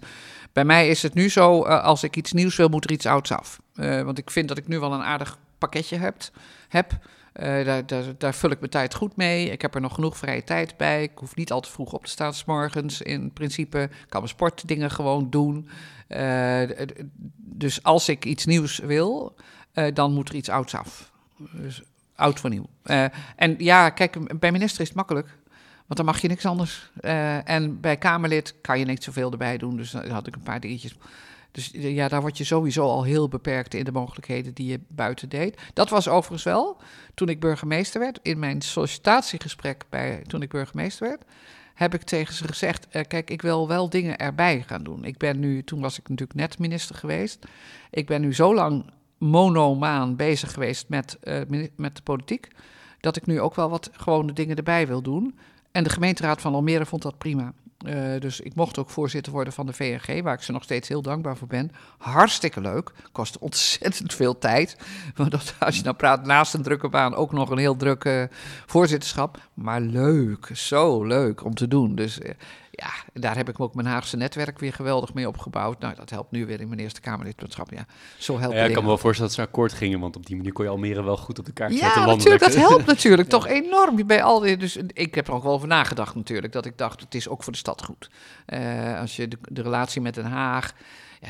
Bij 0.53 0.64
mij 0.64 0.89
is 0.89 1.03
het 1.03 1.14
nu 1.14 1.28
zo, 1.28 1.62
als 1.62 2.03
ik 2.03 2.16
iets 2.16 2.32
nieuws 2.32 2.57
wil, 2.57 2.68
moet 2.68 2.85
er 2.85 2.93
iets 2.93 3.07
ouds 3.07 3.32
af. 3.32 3.61
Uh, 3.74 4.02
want 4.02 4.18
ik 4.18 4.30
vind 4.30 4.48
dat 4.48 4.58
ik 4.58 4.68
nu 4.68 4.78
wel 4.78 4.92
een 4.92 5.02
aardig 5.02 5.38
pakketje 5.58 5.96
heb. 5.96 6.22
heb. 6.68 6.92
Uh, 6.92 7.64
daar, 7.64 7.86
daar, 7.86 8.04
daar, 8.18 8.34
vul 8.34 8.50
ik 8.50 8.58
mijn 8.58 8.70
tijd 8.70 8.94
goed 8.94 9.16
mee. 9.16 9.50
Ik 9.50 9.62
heb 9.62 9.74
er 9.74 9.80
nog 9.80 9.94
genoeg 9.94 10.16
vrije 10.16 10.44
tijd 10.44 10.76
bij. 10.76 11.02
Ik 11.02 11.10
hoef 11.14 11.36
niet 11.36 11.52
al 11.52 11.60
te 11.60 11.70
vroeg 11.70 11.92
op 11.92 12.04
te 12.04 12.10
staan 12.10 12.34
s. 12.34 12.44
In 13.00 13.32
principe 13.32 13.82
ik 13.82 13.90
kan 14.08 14.20
mijn 14.20 14.28
sportdingen 14.28 14.90
gewoon 14.90 15.30
doen. 15.30 15.68
Uh, 16.08 16.62
dus 17.36 17.82
als 17.82 18.08
ik 18.08 18.24
iets 18.24 18.44
nieuws 18.44 18.78
wil, 18.78 19.36
dan 19.94 20.12
moet 20.12 20.28
er 20.28 20.34
iets 20.34 20.48
ouds 20.48 20.74
af. 20.74 21.10
Dus 21.52 21.82
oud 22.16 22.40
voor 22.40 22.50
nieuw. 22.50 22.66
en 23.36 23.54
ja, 23.58 23.90
kijk, 23.90 24.38
bij 24.40 24.52
minister 24.52 24.80
is 24.80 24.88
het 24.88 24.96
makkelijk. 24.96 25.28
Want 25.86 25.96
dan 25.96 26.04
mag 26.04 26.20
je 26.20 26.28
niks 26.28 26.46
anders. 26.46 26.90
en 27.44 27.80
bij 27.80 27.96
Kamerlid 27.96 28.54
kan 28.60 28.78
je 28.78 28.84
niet 28.84 29.04
zoveel 29.04 29.30
erbij 29.30 29.58
doen. 29.58 29.76
Dus 29.76 29.90
dan 29.90 30.08
had 30.08 30.26
ik 30.26 30.34
een 30.34 30.42
paar 30.42 30.60
dingetjes. 30.60 30.96
Dus 31.55 31.70
ja, 31.72 32.09
daar 32.09 32.20
word 32.20 32.38
je 32.38 32.44
sowieso 32.44 32.82
al 32.82 33.02
heel 33.02 33.28
beperkt 33.28 33.74
in 33.74 33.84
de 33.84 33.92
mogelijkheden 33.92 34.55
die 34.55 34.66
je 34.66 34.80
buiten 34.88 35.28
deed. 35.28 35.61
Dat 35.72 35.90
was 35.90 36.09
overigens 36.09 36.42
wel 36.42 36.80
toen 37.14 37.28
ik 37.28 37.40
burgemeester 37.40 38.00
werd. 38.00 38.18
In 38.22 38.38
mijn 38.38 38.61
sollicitatiegesprek 38.61 39.84
bij, 39.88 40.22
toen 40.26 40.42
ik 40.42 40.48
burgemeester 40.48 41.09
werd, 41.09 41.24
heb 41.74 41.94
ik 41.94 42.02
tegen 42.02 42.34
ze 42.34 42.46
gezegd: 42.46 42.86
uh, 42.92 43.02
Kijk, 43.09 43.30
ik 43.30 43.42
wil 43.42 43.68
wel 43.68 43.88
dingen 43.88 44.18
erbij 44.18 44.64
gaan 44.66 44.82
doen. 44.82 45.05
Ik 45.05 45.16
ben 45.16 45.40
nu, 45.40 45.64
toen 45.64 45.80
was 45.80 45.98
ik 45.98 46.09
natuurlijk 46.09 46.38
net 46.38 46.59
minister 46.59 46.94
geweest. 46.94 47.46
Ik 47.90 48.07
ben 48.07 48.20
nu 48.20 48.34
zo 48.34 48.55
lang 48.55 48.90
monomaan 49.18 50.16
bezig 50.16 50.52
geweest 50.52 50.88
met, 50.88 51.18
uh, 51.22 51.40
met 51.76 51.96
de 51.96 52.02
politiek. 52.02 52.48
Dat 53.00 53.16
ik 53.16 53.26
nu 53.26 53.40
ook 53.40 53.55
wel 53.55 53.70
wat 53.70 53.90
gewone 53.92 54.32
dingen 54.32 54.57
erbij 54.57 54.86
wil 54.86 55.02
doen. 55.02 55.38
En 55.72 55.84
de 55.84 55.90
gemeenteraad 55.90 56.40
van 56.40 56.55
Almere 56.55 56.86
vond 56.86 57.02
dat 57.02 57.18
prima. 57.18 57.52
Uh, 57.87 58.20
dus 58.20 58.41
ik 58.41 58.55
mocht 58.55 58.78
ook 58.78 58.91
voorzitter 58.91 59.32
worden 59.32 59.53
van 59.53 59.66
de 59.66 59.72
VNG, 59.72 60.22
waar 60.22 60.35
ik 60.35 60.43
ze 60.43 60.53
nog 60.53 60.62
steeds 60.62 60.89
heel 60.89 61.03
dankbaar 61.03 61.37
voor 61.37 61.49
ben. 61.49 61.70
Hartstikke 61.99 62.61
leuk. 62.61 62.93
Kost 63.12 63.39
ontzettend 63.39 64.14
veel 64.14 64.39
tijd. 64.39 64.76
Want 65.16 65.55
als 65.59 65.76
je 65.76 65.82
nou 65.82 65.97
praat 65.97 66.26
naast 66.26 66.55
een 66.55 66.62
drukke 66.62 66.89
baan, 66.89 67.14
ook 67.14 67.32
nog 67.32 67.51
een 67.51 67.59
heel 67.59 67.76
drukke 67.76 68.28
voorzitterschap. 68.66 69.39
Maar 69.55 69.80
leuk, 69.80 70.51
zo 70.53 71.05
leuk 71.05 71.45
om 71.45 71.55
te 71.55 71.68
doen. 71.68 71.95
Dus 71.95 72.18
uh, 72.18 72.30
ja, 72.76 73.20
daar 73.20 73.36
heb 73.36 73.48
ik 73.48 73.60
ook 73.60 73.74
mijn 73.74 73.86
Haagse 73.86 74.16
netwerk 74.16 74.58
weer 74.58 74.72
geweldig 74.72 75.14
mee 75.14 75.28
opgebouwd. 75.28 75.80
Nou, 75.80 75.94
dat 75.94 76.10
helpt 76.10 76.30
nu 76.30 76.46
weer 76.46 76.60
in 76.60 76.68
mijn 76.68 76.80
eerste 76.80 77.00
Kamerlidmaatschap. 77.00 77.70
Ja, 77.70 77.86
zo 78.18 78.38
helpt 78.38 78.56
ja, 78.56 78.64
ik 78.64 78.72
kan 78.72 78.82
me 78.82 78.88
wel 78.88 78.98
voorstellen 78.98 79.30
dat 79.30 79.40
ze 79.40 79.46
akkoord 79.46 79.72
gingen, 79.72 80.00
want 80.00 80.16
op 80.16 80.26
die 80.26 80.36
manier 80.36 80.52
kon 80.52 80.64
je 80.64 80.70
Almere 80.70 81.02
wel 81.02 81.16
goed 81.16 81.38
op 81.38 81.44
de 81.44 81.52
kaart 81.52 81.72
ja, 81.72 81.78
zetten. 81.78 82.00
Ja, 82.00 82.06
natuurlijk, 82.06 82.42
dat 82.42 82.54
helpt 82.54 82.86
natuurlijk 82.96 83.28
toch 83.28 83.46
enorm. 83.46 84.06
Bij 84.06 84.22
al 84.22 84.40
die, 84.40 84.56
dus 84.56 84.76
ik 84.92 85.14
heb 85.14 85.26
er 85.26 85.34
ook 85.34 85.42
wel 85.42 85.52
over 85.52 85.68
nagedacht 85.68 86.14
natuurlijk, 86.14 86.52
dat 86.52 86.66
ik 86.66 86.78
dacht, 86.78 87.00
het 87.00 87.14
is 87.14 87.28
ook 87.28 87.42
voor 87.42 87.52
de 87.52 87.58
stad 87.58 87.84
goed. 87.84 88.10
Uh, 88.46 89.00
als 89.00 89.16
je 89.16 89.28
de, 89.28 89.38
de 89.40 89.62
relatie 89.62 90.00
met 90.00 90.14
Den 90.14 90.24
Haag... 90.24 90.74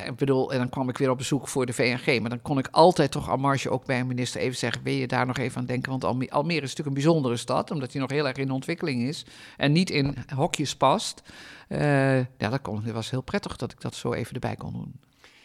Ik 0.06 0.16
bedoel, 0.16 0.52
en 0.52 0.58
dan 0.58 0.68
kwam 0.68 0.88
ik 0.88 0.98
weer 0.98 1.10
op 1.10 1.18
bezoek 1.18 1.48
voor 1.48 1.66
de 1.66 1.72
VNG. 1.72 2.20
Maar 2.20 2.30
dan 2.30 2.42
kon 2.42 2.58
ik 2.58 2.68
altijd 2.70 3.10
toch 3.10 3.30
aan 3.30 3.40
marge 3.40 3.70
ook 3.70 3.84
bij 3.84 4.00
een 4.00 4.06
minister 4.06 4.40
even 4.40 4.56
zeggen... 4.56 4.82
wil 4.82 4.94
je 4.94 5.06
daar 5.06 5.26
nog 5.26 5.38
even 5.38 5.60
aan 5.60 5.66
denken? 5.66 5.90
Want 5.90 6.04
Almere, 6.04 6.30
is 6.54 6.60
natuurlijk 6.60 6.86
een 6.86 7.02
bijzondere 7.02 7.36
stad... 7.36 7.70
omdat 7.70 7.92
hij 7.92 8.00
nog 8.00 8.10
heel 8.10 8.26
erg 8.26 8.36
in 8.36 8.50
ontwikkeling 8.50 9.02
is... 9.02 9.24
en 9.56 9.72
niet 9.72 9.90
in 9.90 10.16
hokjes 10.34 10.76
past. 10.76 11.22
Uh, 11.68 12.18
ja, 12.18 12.48
dat, 12.50 12.60
kon, 12.60 12.82
dat 12.84 12.94
was 12.94 13.10
heel 13.10 13.22
prettig 13.22 13.56
dat 13.56 13.72
ik 13.72 13.80
dat 13.80 13.94
zo 13.94 14.12
even 14.12 14.34
erbij 14.34 14.56
kon 14.56 14.72
doen. 14.72 15.00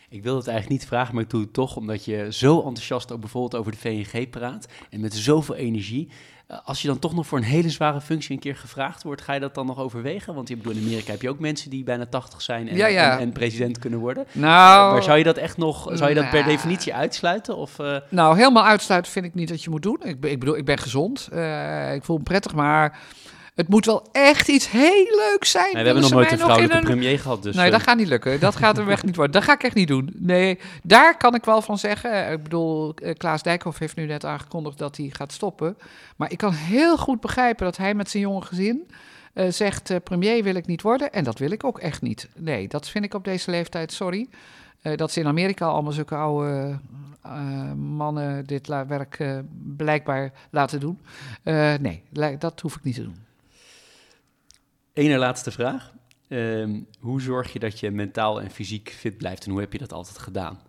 Ik 0.10 0.24
wilde 0.24 0.40
het 0.40 0.48
eigenlijk 0.48 0.80
niet 0.80 0.90
vragen, 0.90 1.14
maar 1.14 1.24
ik 1.24 1.30
doe 1.30 1.42
het 1.42 1.54
toch... 1.54 1.76
omdat 1.76 2.06
je 2.06 2.28
zo 2.30 2.58
enthousiast 2.58 3.12
ook 3.12 3.20
bijvoorbeeld 3.20 3.56
over 3.56 3.72
de 3.72 3.78
VNG 3.78 4.30
praat... 4.30 4.68
en 4.90 5.00
met 5.00 5.14
zoveel 5.14 5.56
energie... 5.56 6.10
Als 6.64 6.82
je 6.82 6.88
dan 6.88 7.00
toch 7.00 7.14
nog 7.14 7.28
voor 7.28 7.38
een 7.38 7.44
hele 7.44 7.70
zware 7.70 8.02
functie 8.02 8.32
een 8.36 8.40
keer 8.40 8.56
gevraagd 8.56 9.04
wordt, 9.04 9.22
ga 9.22 9.34
je 9.34 9.40
dat 9.40 9.56
dan 9.56 9.66
nog 9.66 9.80
overwegen? 9.80 10.34
Want 10.34 10.48
je 10.48 10.58
bedoel, 10.58 10.74
in 10.74 10.84
Amerika 10.84 11.12
heb 11.12 11.22
je 11.22 11.30
ook 11.30 11.40
mensen 11.40 11.70
die 11.70 11.84
bijna 11.84 12.06
80 12.06 12.42
zijn 12.42 12.70
en, 12.70 12.76
ja, 12.76 12.88
ja. 12.88 13.14
en, 13.14 13.20
en 13.20 13.32
president 13.32 13.80
kunnen 13.80 14.00
worden. 14.00 14.26
Nou, 14.32 14.94
maar 14.94 15.04
zou 15.04 15.18
je 15.18 15.24
dat 15.24 15.38
echt 15.38 15.58
nog, 15.58 15.90
zou 15.94 16.10
je 16.10 16.16
dat 16.16 16.30
per 16.30 16.44
definitie 16.44 16.94
uitsluiten? 16.94 17.58
Of, 17.58 17.80
uh... 17.80 17.98
Nou, 18.10 18.38
helemaal 18.38 18.66
uitsluiten 18.66 19.12
vind 19.12 19.26
ik 19.26 19.34
niet 19.34 19.50
dat 19.50 19.64
je 19.64 19.70
moet 19.70 19.82
doen. 19.82 20.00
Ik, 20.04 20.26
ik 20.26 20.40
bedoel, 20.40 20.58
ik 20.58 20.66
ben 20.66 20.78
gezond, 20.78 21.30
uh, 21.34 21.94
ik 21.94 22.04
voel 22.04 22.18
me 22.18 22.24
prettig, 22.24 22.54
maar 22.54 23.00
het 23.60 23.68
moet 23.68 23.86
wel 23.86 24.08
echt 24.12 24.48
iets 24.48 24.72
heel 24.72 25.06
leuks 25.16 25.52
zijn. 25.52 25.74
Nee, 25.74 25.84
we 25.84 25.90
hebben 25.90 26.02
nog 26.02 26.12
nooit 26.12 26.32
een 26.32 26.38
vrouwelijke 26.38 26.78
een... 26.78 26.84
premier 26.84 27.20
gehad. 27.20 27.44
Dus, 27.44 27.56
nee, 27.56 27.66
uh... 27.66 27.72
dat 27.72 27.82
gaat 27.82 27.98
niet 27.98 28.08
lukken. 28.08 28.40
Dat 28.40 28.56
gaat 28.56 28.78
er 28.78 28.90
echt 28.90 29.06
niet 29.06 29.16
worden. 29.16 29.34
Dat 29.34 29.44
ga 29.44 29.54
ik 29.54 29.64
echt 29.64 29.76
niet 29.76 29.88
doen. 29.88 30.10
Nee, 30.16 30.60
daar 30.84 31.18
kan 31.18 31.36
ik 31.36 31.46
wel 31.46 31.62
van 31.62 31.78
zeggen. 31.78 32.32
Ik 32.32 32.44
bedoel, 32.44 32.94
Klaas 33.18 33.44
Dijkhoff 33.44 33.80
heeft 33.80 33.96
nu 33.96 34.06
net 34.06 34.26
aangekondigd 34.26 34.78
dat 34.78 34.98
hij 34.98 35.10
gaat 35.12 35.32
stoppen. 35.32 35.78
Maar 36.16 36.32
ik 36.32 36.38
kan 36.38 36.54
heel 36.54 36.98
goed 36.98 37.20
begrijpen 37.20 37.66
dat 37.66 37.78
hij 37.78 37.94
met 37.94 38.10
zijn 38.10 38.24
jonge 38.24 38.42
gezin 38.42 38.88
uh, 39.34 39.52
zegt... 39.52 39.90
Uh, 39.90 39.98
premier 40.04 40.44
wil 40.44 40.56
ik 40.56 40.66
niet 40.66 40.82
worden. 40.82 41.12
En 41.12 41.24
dat 41.24 41.40
wil 41.40 41.52
ik 41.52 41.64
ook 41.64 41.80
echt 41.80 42.02
niet. 42.02 42.30
Nee, 42.36 42.68
dat 42.68 42.90
vind 42.90 43.06
ik 43.06 43.14
op 43.14 43.24
deze 43.24 43.52
leeftijd, 43.52 43.92
sorry. 43.92 44.28
Dat 44.96 45.12
ze 45.12 45.20
in 45.20 45.28
Amerika 45.28 45.66
allemaal 45.66 45.92
zulke 45.92 46.16
oude 46.16 46.80
mannen 47.76 48.46
dit 48.46 48.68
werk 48.68 49.24
blijkbaar 49.78 50.32
laten 50.50 50.80
doen. 50.80 51.00
nee, 51.82 52.04
dat 52.40 52.60
hoef 52.62 52.76
ik 52.76 52.84
niet 52.84 52.96
te 52.96 53.04
doen. 53.04 53.28
Ene 54.94 55.18
laatste 55.18 55.52
vraag. 55.52 55.94
Um, 56.28 56.88
hoe 57.00 57.22
zorg 57.22 57.54
je 57.54 57.60
dat 57.60 57.80
je 57.80 57.92
mentaal 57.92 58.42
en 58.42 58.52
fysiek 58.52 58.90
fit 58.90 59.18
blijft 59.18 59.46
en 59.46 59.52
hoe 59.52 59.60
heb 59.60 59.74
je 59.74 59.80
dat 59.80 59.94
altijd 59.94 60.18
gedaan? 60.18 60.60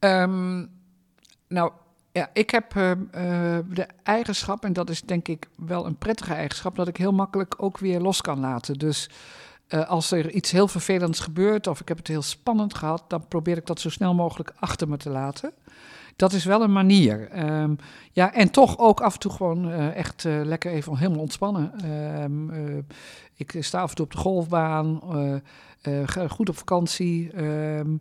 Um, 0.00 0.70
nou, 1.48 1.72
ja, 2.12 2.30
ik 2.32 2.50
heb 2.50 2.74
uh, 2.74 2.90
uh, 2.90 2.96
de 3.68 3.86
eigenschap, 4.02 4.64
en 4.64 4.72
dat 4.72 4.90
is 4.90 5.02
denk 5.02 5.28
ik 5.28 5.48
wel 5.56 5.86
een 5.86 5.96
prettige 5.96 6.34
eigenschap, 6.34 6.76
dat 6.76 6.88
ik 6.88 6.96
heel 6.96 7.12
makkelijk 7.12 7.54
ook 7.56 7.78
weer 7.78 8.00
los 8.00 8.20
kan 8.20 8.40
laten. 8.40 8.78
Dus 8.78 9.10
eh, 9.66 9.88
als 9.88 10.10
er 10.10 10.30
iets 10.30 10.50
heel 10.50 10.68
vervelends 10.68 11.20
gebeurt 11.20 11.66
of 11.66 11.80
ik 11.80 11.88
heb 11.88 11.96
het 11.96 12.08
heel 12.08 12.22
spannend 12.22 12.74
gehad, 12.74 13.04
dan 13.08 13.28
probeer 13.28 13.56
ik 13.56 13.66
dat 13.66 13.80
zo 13.80 13.90
snel 13.90 14.14
mogelijk 14.14 14.52
achter 14.58 14.88
me 14.88 14.96
te 14.96 15.10
laten. 15.10 15.52
Dat 16.16 16.32
is 16.32 16.44
wel 16.44 16.62
een 16.62 16.72
manier. 16.72 17.28
Ehm, 17.28 17.74
ja, 18.12 18.34
en 18.34 18.50
toch 18.50 18.78
ook 18.78 19.00
af 19.00 19.14
en 19.14 19.20
toe 19.20 19.30
gewoon 19.32 19.70
eh, 19.70 19.96
echt 19.96 20.24
eh, 20.24 20.40
lekker 20.44 20.72
even 20.72 20.96
helemaal 20.96 21.20
ontspannen. 21.20 21.72
Ehm, 21.80 22.78
ik 23.34 23.56
sta 23.60 23.80
af 23.80 23.90
en 23.90 23.96
toe 23.96 24.04
op 24.04 24.12
de 24.12 24.18
golfbaan, 24.18 25.00
goed 26.28 26.48
op 26.48 26.56
vakantie. 26.56 27.32
Ehm, 27.32 27.96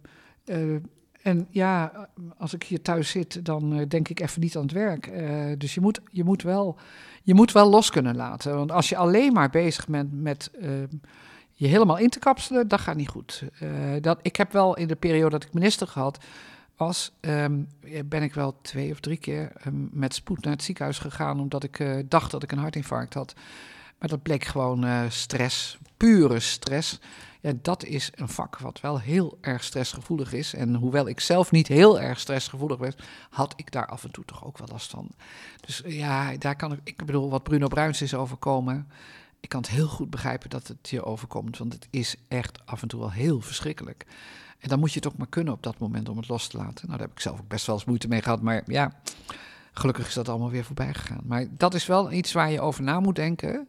en 1.21 1.47
ja, 1.49 2.07
als 2.37 2.53
ik 2.53 2.63
hier 2.63 2.81
thuis 2.81 3.09
zit, 3.09 3.45
dan 3.45 3.85
denk 3.87 4.09
ik 4.09 4.19
even 4.19 4.41
niet 4.41 4.55
aan 4.55 4.61
het 4.61 4.71
werk. 4.71 5.11
dus 5.59 5.73
je 5.73 5.81
moet, 5.81 6.01
je, 6.11 6.23
moet 6.23 6.41
wel, 6.41 6.77
je 7.23 7.33
moet 7.33 7.51
wel 7.51 7.69
los 7.69 7.89
kunnen 7.89 8.15
laten. 8.15 8.55
Want 8.55 8.71
als 8.71 8.89
je 8.89 8.97
alleen 8.97 9.33
maar 9.33 9.49
bezig 9.49 9.87
bent 9.87 10.21
met 10.21 10.51
je 11.51 11.67
helemaal 11.67 11.97
in 11.97 12.09
te 12.09 12.19
kapselen, 12.19 12.67
dat 12.67 12.79
gaat 12.79 12.95
niet 12.95 13.09
goed. 13.09 13.43
Dat, 14.01 14.19
ik 14.21 14.35
heb 14.35 14.51
wel 14.51 14.77
in 14.77 14.87
de 14.87 14.95
periode 14.95 15.29
dat 15.29 15.43
ik 15.43 15.53
minister 15.53 15.87
gehad 15.87 16.17
um, 17.21 17.67
ben 18.05 18.23
ik 18.23 18.33
wel 18.33 18.61
twee 18.61 18.91
of 18.91 18.99
drie 18.99 19.17
keer 19.17 19.51
um, 19.67 19.89
met 19.91 20.13
spoed 20.13 20.43
naar 20.43 20.53
het 20.53 20.63
ziekenhuis 20.63 20.99
gegaan, 20.99 21.39
omdat 21.39 21.63
ik 21.63 21.79
uh, 21.79 21.99
dacht 22.05 22.31
dat 22.31 22.43
ik 22.43 22.51
een 22.51 22.57
hartinfarct 22.57 23.13
had. 23.13 23.33
Maar 23.99 24.09
dat 24.09 24.21
bleek 24.21 24.43
gewoon 24.43 24.85
uh, 24.85 25.01
stress, 25.09 25.77
pure 25.97 26.39
stress. 26.39 26.99
Ja, 27.41 27.51
dat 27.61 27.83
is 27.83 28.11
een 28.15 28.29
vak 28.29 28.57
wat 28.57 28.81
wel 28.81 28.99
heel 28.99 29.37
erg 29.41 29.63
stressgevoelig 29.63 30.33
is. 30.33 30.53
En 30.53 30.75
hoewel 30.75 31.07
ik 31.07 31.19
zelf 31.19 31.51
niet 31.51 31.67
heel 31.67 31.99
erg 31.99 32.19
stressgevoelig 32.19 32.77
was, 32.77 32.95
had 33.29 33.53
ik 33.55 33.71
daar 33.71 33.87
af 33.87 34.03
en 34.03 34.11
toe 34.11 34.25
toch 34.25 34.45
ook 34.45 34.57
wel 34.57 34.67
last 34.71 34.89
van. 34.89 35.09
Dus 35.59 35.81
ja, 35.85 36.37
daar 36.37 36.55
kan 36.55 36.71
ik, 36.71 36.79
ik 36.83 37.05
bedoel, 37.05 37.29
wat 37.29 37.43
Bruno 37.43 37.67
Bruins 37.67 38.01
is 38.01 38.13
overkomen 38.13 38.87
ik 39.41 39.49
kan 39.49 39.61
het 39.61 39.69
heel 39.69 39.87
goed 39.87 40.09
begrijpen 40.09 40.49
dat 40.49 40.67
het 40.67 40.89
je 40.89 41.03
overkomt, 41.03 41.57
want 41.57 41.73
het 41.73 41.87
is 41.89 42.15
echt 42.27 42.65
af 42.65 42.81
en 42.81 42.87
toe 42.87 42.99
wel 42.99 43.11
heel 43.11 43.41
verschrikkelijk. 43.41 44.05
En 44.61 44.69
dan 44.69 44.79
moet 44.79 44.93
je 44.93 44.99
het 44.99 45.07
ook 45.07 45.17
maar 45.17 45.27
kunnen 45.27 45.53
op 45.53 45.63
dat 45.63 45.77
moment 45.77 46.09
om 46.09 46.17
het 46.17 46.27
los 46.27 46.47
te 46.47 46.57
laten. 46.57 46.87
Nou, 46.87 46.97
daar 46.97 47.07
heb 47.07 47.11
ik 47.11 47.19
zelf 47.19 47.39
ook 47.39 47.47
best 47.47 47.65
wel 47.65 47.75
eens 47.75 47.85
moeite 47.85 48.07
mee 48.07 48.21
gehad, 48.21 48.41
maar 48.41 48.63
ja, 48.65 49.01
gelukkig 49.71 50.07
is 50.07 50.13
dat 50.13 50.29
allemaal 50.29 50.49
weer 50.49 50.63
voorbij 50.63 50.93
gegaan. 50.93 51.21
Maar 51.23 51.45
dat 51.57 51.73
is 51.73 51.85
wel 51.85 52.11
iets 52.11 52.31
waar 52.31 52.51
je 52.51 52.61
over 52.61 52.83
na 52.83 52.99
moet 52.99 53.15
denken. 53.15 53.67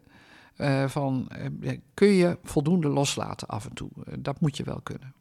Uh, 0.57 0.89
van, 0.89 1.29
uh, 1.61 1.79
kun 1.95 2.09
je 2.09 2.39
voldoende 2.43 2.89
loslaten 2.89 3.49
af 3.49 3.65
en 3.65 3.73
toe? 3.73 3.91
Uh, 3.97 4.15
dat 4.19 4.41
moet 4.41 4.57
je 4.57 4.65
wel 4.65 4.81
kunnen. 4.83 5.15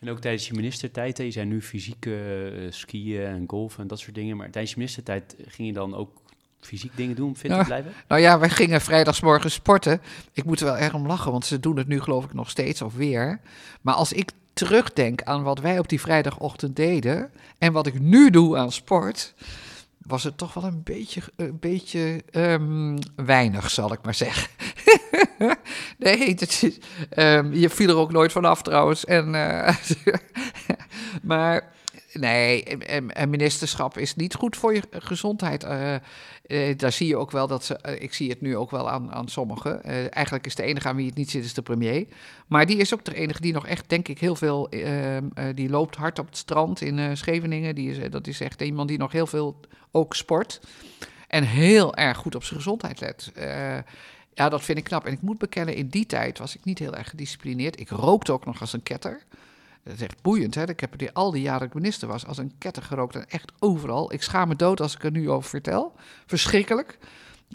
En 0.00 0.08
ook 0.08 0.18
tijdens 0.18 0.46
je 0.46 0.54
ministertijd, 0.54 1.16
je 1.16 1.30
zijn 1.30 1.48
nu 1.48 1.62
fysiek 1.62 2.08
skiën 2.68 3.24
en 3.24 3.44
golfen 3.46 3.82
en 3.82 3.88
dat 3.88 3.98
soort 3.98 4.14
dingen, 4.14 4.36
maar 4.36 4.50
tijdens 4.50 4.72
je 4.72 4.78
ministertijd 4.78 5.36
ging 5.46 5.68
je 5.68 5.74
dan 5.74 5.94
ook 5.94 6.22
fysiek 6.60 6.92
dingen 6.94 7.16
doen, 7.16 7.36
fit 7.36 7.50
te 7.50 7.62
blijven? 7.64 7.92
Nou 8.08 8.20
ja, 8.20 8.38
wij 8.38 8.50
gingen 8.50 8.80
vrijdagsmorgen 8.80 9.50
sporten. 9.50 10.00
Ik 10.32 10.44
moet 10.44 10.60
er 10.60 10.66
wel 10.66 10.76
erg 10.76 10.94
om 10.94 11.06
lachen, 11.06 11.32
want 11.32 11.46
ze 11.46 11.60
doen 11.60 11.76
het 11.76 11.88
nu 11.88 12.00
geloof 12.00 12.24
ik 12.24 12.34
nog 12.34 12.50
steeds 12.50 12.82
of 12.82 12.94
weer. 12.94 13.40
Maar 13.80 13.94
als 13.94 14.12
ik 14.12 14.30
terugdenk 14.52 15.22
aan 15.22 15.42
wat 15.42 15.58
wij 15.58 15.78
op 15.78 15.88
die 15.88 16.00
vrijdagochtend 16.00 16.76
deden 16.76 17.30
en 17.58 17.72
wat 17.72 17.86
ik 17.86 18.00
nu 18.00 18.30
doe 18.30 18.56
aan 18.56 18.72
sport, 18.72 19.34
was 19.98 20.24
het 20.24 20.38
toch 20.38 20.54
wel 20.54 20.64
een 20.64 20.82
beetje, 20.82 21.20
een 21.36 21.58
beetje 21.60 22.22
um, 22.32 22.98
weinig, 23.16 23.70
zal 23.70 23.92
ik 23.92 23.98
maar 24.02 24.14
zeggen. 24.14 24.48
nee, 25.98 26.28
het 26.28 26.42
is, 26.42 26.78
um, 27.16 27.52
je 27.52 27.70
viel 27.70 27.88
er 27.88 27.96
ook 27.96 28.12
nooit 28.12 28.32
vanaf 28.32 28.62
trouwens. 28.62 29.04
En, 29.04 29.34
uh, 29.34 29.76
maar 31.22 31.72
Nee, 32.12 32.62
en 33.08 33.30
ministerschap 33.30 33.98
is 33.98 34.16
niet 34.16 34.34
goed 34.34 34.56
voor 34.56 34.74
je 34.74 34.82
gezondheid. 34.90 35.64
Uh, 35.64 35.94
uh, 36.46 36.76
daar 36.78 36.92
zie 36.92 37.06
je 37.06 37.16
ook 37.16 37.30
wel 37.30 37.46
dat 37.46 37.64
ze. 37.64 37.78
Uh, 37.86 38.02
ik 38.02 38.14
zie 38.14 38.30
het 38.30 38.40
nu 38.40 38.56
ook 38.56 38.70
wel 38.70 38.90
aan, 38.90 39.12
aan 39.12 39.28
sommigen. 39.28 39.82
eigenlijk 40.10 40.46
is 40.46 40.54
de 40.54 40.62
enige 40.62 40.88
aan 40.88 40.96
wie 40.96 41.06
het 41.06 41.14
niet 41.14 41.30
zit, 41.30 41.44
is 41.44 41.54
de 41.54 41.62
premier. 41.62 42.06
Maar 42.46 42.66
die 42.66 42.76
is 42.76 42.94
ook 42.94 43.04
de 43.04 43.14
enige 43.14 43.40
die 43.40 43.52
nog 43.52 43.66
echt, 43.66 43.88
denk 43.88 44.08
ik, 44.08 44.18
heel 44.18 44.36
veel. 44.36 44.68
Ehm, 44.68 45.54
die 45.54 45.68
loopt 45.68 45.96
hard 45.96 46.18
op 46.18 46.26
het 46.26 46.36
strand 46.36 46.80
in 46.80 47.16
Scheveningen. 47.16 47.74
Die 47.74 47.90
is, 47.90 48.10
dat 48.10 48.26
is 48.26 48.40
echt 48.40 48.62
iemand 48.62 48.88
die 48.88 48.98
nog 48.98 49.12
heel 49.12 49.26
veel 49.26 49.60
ook 49.90 50.14
sport. 50.14 50.60
En 51.28 51.44
heel 51.44 51.94
erg 51.94 52.16
goed 52.16 52.34
op 52.34 52.44
zijn 52.44 52.60
gezondheid 52.60 53.00
let. 53.00 53.32
ja, 54.34 54.48
dat 54.48 54.62
vind 54.62 54.78
ik 54.78 54.84
knap. 54.84 55.06
En 55.06 55.12
ik 55.12 55.22
moet 55.22 55.38
bekennen, 55.38 55.74
in 55.74 55.88
die 55.88 56.06
tijd 56.06 56.38
was 56.38 56.54
ik 56.54 56.64
niet 56.64 56.78
heel 56.78 56.94
erg 56.94 57.08
gedisciplineerd. 57.08 57.80
Ik 57.80 57.88
rookte 57.88 58.32
ook 58.32 58.44
nog 58.44 58.60
als 58.60 58.72
een 58.72 58.82
ketter. 58.82 59.22
Dat 59.88 59.96
is 59.96 60.02
echt 60.02 60.22
boeiend, 60.22 60.54
hè? 60.54 60.68
Ik 60.68 60.80
heb 60.80 60.98
die, 60.98 61.12
al 61.12 61.30
die 61.30 61.42
jaren 61.42 61.66
ik 61.66 61.74
minister 61.74 62.08
was 62.08 62.26
als 62.26 62.38
een 62.38 62.52
ketter 62.58 62.82
gerookt 62.82 63.14
en 63.14 63.28
echt 63.28 63.52
overal. 63.58 64.12
Ik 64.12 64.22
schaam 64.22 64.48
me 64.48 64.56
dood 64.56 64.80
als 64.80 64.94
ik 64.94 65.04
er 65.04 65.10
nu 65.10 65.30
over 65.30 65.48
vertel. 65.48 65.92
Verschrikkelijk. 66.26 66.98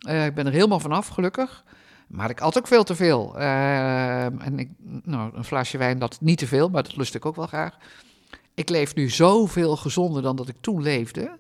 Uh, 0.08 0.26
ik 0.26 0.36
ben 0.36 0.46
er 0.46 0.52
helemaal 0.52 0.80
vanaf, 0.80 1.08
gelukkig. 1.08 1.64
Maar 2.08 2.30
ik 2.30 2.42
at 2.42 2.58
ook 2.58 2.68
veel 2.68 2.84
te 2.84 2.96
veel. 2.96 3.34
Uh, 3.38 4.24
en 4.24 4.60
ik, 4.60 4.70
nou, 5.04 5.36
een 5.36 5.44
flesje 5.44 5.78
wijn, 5.78 6.00
dat 6.00 6.18
niet 6.22 6.38
te 6.38 6.48
veel, 6.48 6.70
maar 6.70 6.84
dat 6.84 6.96
lust 6.96 7.16
ik 7.16 7.26
ook 7.26 7.36
wel 7.36 7.48
graag. 7.48 7.78
Ik 8.54 8.70
leef 8.70 8.96
nu 8.96 9.10
zoveel 9.10 9.76
gezonder 9.76 10.22
dan 10.22 10.36
dat 10.36 10.48
ik 10.48 10.56
toen 10.62 10.82
leefde. 10.82 11.38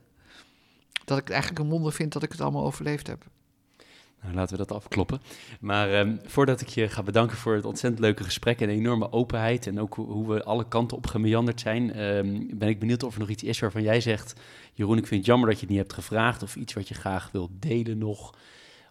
Dat 1.05 1.17
ik 1.17 1.29
eigenlijk 1.29 1.59
een 1.59 1.69
wonder 1.69 1.93
vind 1.93 2.13
dat 2.13 2.23
ik 2.23 2.31
het 2.31 2.41
allemaal 2.41 2.65
overleefd 2.65 3.07
heb. 3.07 3.25
Nou, 4.23 4.35
laten 4.35 4.57
we 4.57 4.65
dat 4.65 4.77
afkloppen. 4.77 5.21
Maar 5.59 5.99
um, 5.99 6.19
voordat 6.25 6.61
ik 6.61 6.67
je 6.67 6.89
ga 6.89 7.03
bedanken 7.03 7.37
voor 7.37 7.55
het 7.55 7.65
ontzettend 7.65 8.01
leuke 8.01 8.23
gesprek 8.23 8.61
en 8.61 8.69
enorme 8.69 9.11
openheid 9.11 9.67
en 9.67 9.79
ook 9.79 9.93
hoe 9.93 10.33
we 10.33 10.43
alle 10.43 10.67
kanten 10.67 10.97
op 10.97 11.07
gemeanderd 11.07 11.59
zijn, 11.59 12.01
um, 12.01 12.57
ben 12.57 12.69
ik 12.69 12.79
benieuwd 12.79 13.03
of 13.03 13.13
er 13.13 13.19
nog 13.19 13.29
iets 13.29 13.43
is 13.43 13.59
waarvan 13.59 13.81
jij 13.81 14.01
zegt, 14.01 14.33
Jeroen, 14.73 14.97
ik 14.97 15.07
vind 15.07 15.19
het 15.19 15.29
jammer 15.29 15.49
dat 15.49 15.59
je 15.59 15.65
het 15.65 15.75
niet 15.75 15.83
hebt 15.83 15.93
gevraagd 15.93 16.43
of 16.43 16.55
iets 16.55 16.73
wat 16.73 16.87
je 16.87 16.93
graag 16.93 17.29
wil 17.31 17.49
delen 17.59 17.97
nog. 17.97 18.33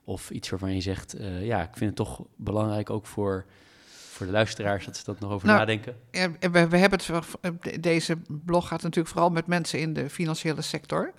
Of 0.04 0.30
iets 0.30 0.50
waarvan 0.50 0.74
je 0.74 0.80
zegt, 0.80 1.20
uh, 1.20 1.46
ja, 1.46 1.62
ik 1.62 1.76
vind 1.76 1.84
het 1.86 1.96
toch 1.96 2.22
belangrijk 2.36 2.90
ook 2.90 3.06
voor, 3.06 3.44
voor 3.88 4.26
de 4.26 4.32
luisteraars 4.32 4.84
dat 4.84 4.96
ze 4.96 5.04
dat 5.04 5.20
nog 5.20 5.30
over 5.30 5.46
nou, 5.46 5.58
nadenken. 5.58 5.96
We, 6.10 6.68
we 6.68 6.76
hebben 6.76 7.00
het, 7.40 7.82
deze 7.82 8.16
blog 8.26 8.68
gaat 8.68 8.82
natuurlijk 8.82 9.14
vooral 9.14 9.30
met 9.30 9.46
mensen 9.46 9.78
in 9.78 9.92
de 9.92 10.10
financiële 10.10 10.62
sector. 10.62 11.12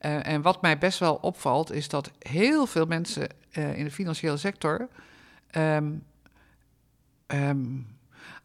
Uh, 0.00 0.26
en 0.26 0.42
wat 0.42 0.62
mij 0.62 0.78
best 0.78 0.98
wel 0.98 1.14
opvalt, 1.14 1.72
is 1.72 1.88
dat 1.88 2.10
heel 2.18 2.66
veel 2.66 2.86
mensen 2.86 3.28
uh, 3.52 3.78
in 3.78 3.84
de 3.84 3.90
financiële 3.90 4.36
sector. 4.36 4.88
Um, 5.56 6.06
um, 7.26 7.86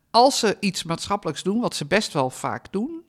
als 0.10 0.40
ze 0.40 0.58
iets 0.60 0.84
maatschappelijks 0.84 1.44
doen, 1.44 1.60
wat 1.60 1.76
ze 1.76 1.86
best 1.86 2.14
wel 2.14 2.30
vaak 2.30 2.72
doen, 2.72 3.04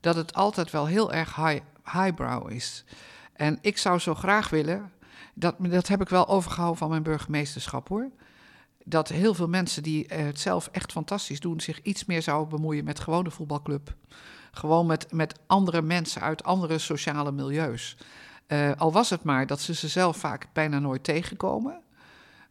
dat 0.00 0.14
het 0.14 0.34
altijd 0.34 0.70
wel 0.70 0.86
heel 0.86 1.12
erg 1.12 1.36
high, 1.36 1.60
highbrow 1.84 2.50
is. 2.50 2.84
En 3.32 3.58
ik 3.60 3.78
zou 3.78 3.98
zo 3.98 4.14
graag 4.14 4.50
willen, 4.50 4.92
dat, 5.34 5.54
dat 5.58 5.88
heb 5.88 6.00
ik 6.00 6.08
wel 6.08 6.28
overgehouden 6.28 6.78
van 6.78 6.88
mijn 6.88 7.02
burgemeesterschap 7.02 7.88
hoor. 7.88 8.10
Dat 8.84 9.08
heel 9.08 9.34
veel 9.34 9.48
mensen 9.48 9.82
die 9.82 10.04
het 10.08 10.40
zelf 10.40 10.68
echt 10.72 10.92
fantastisch 10.92 11.40
doen, 11.40 11.60
zich 11.60 11.82
iets 11.82 12.04
meer 12.04 12.22
zouden 12.22 12.48
bemoeien 12.56 12.84
met 12.84 13.00
gewone 13.00 13.30
voetbalclub. 13.30 13.94
Gewoon 14.50 14.86
met, 14.86 15.12
met 15.12 15.38
andere 15.46 15.82
mensen 15.82 16.22
uit 16.22 16.44
andere 16.44 16.78
sociale 16.78 17.32
milieus. 17.32 17.96
Uh, 18.48 18.70
al 18.76 18.92
was 18.92 19.10
het 19.10 19.22
maar 19.22 19.46
dat 19.46 19.60
ze 19.60 19.74
ze 19.74 19.88
zelf 19.88 20.16
vaak 20.16 20.46
bijna 20.52 20.78
nooit 20.78 21.04
tegenkomen. 21.04 21.80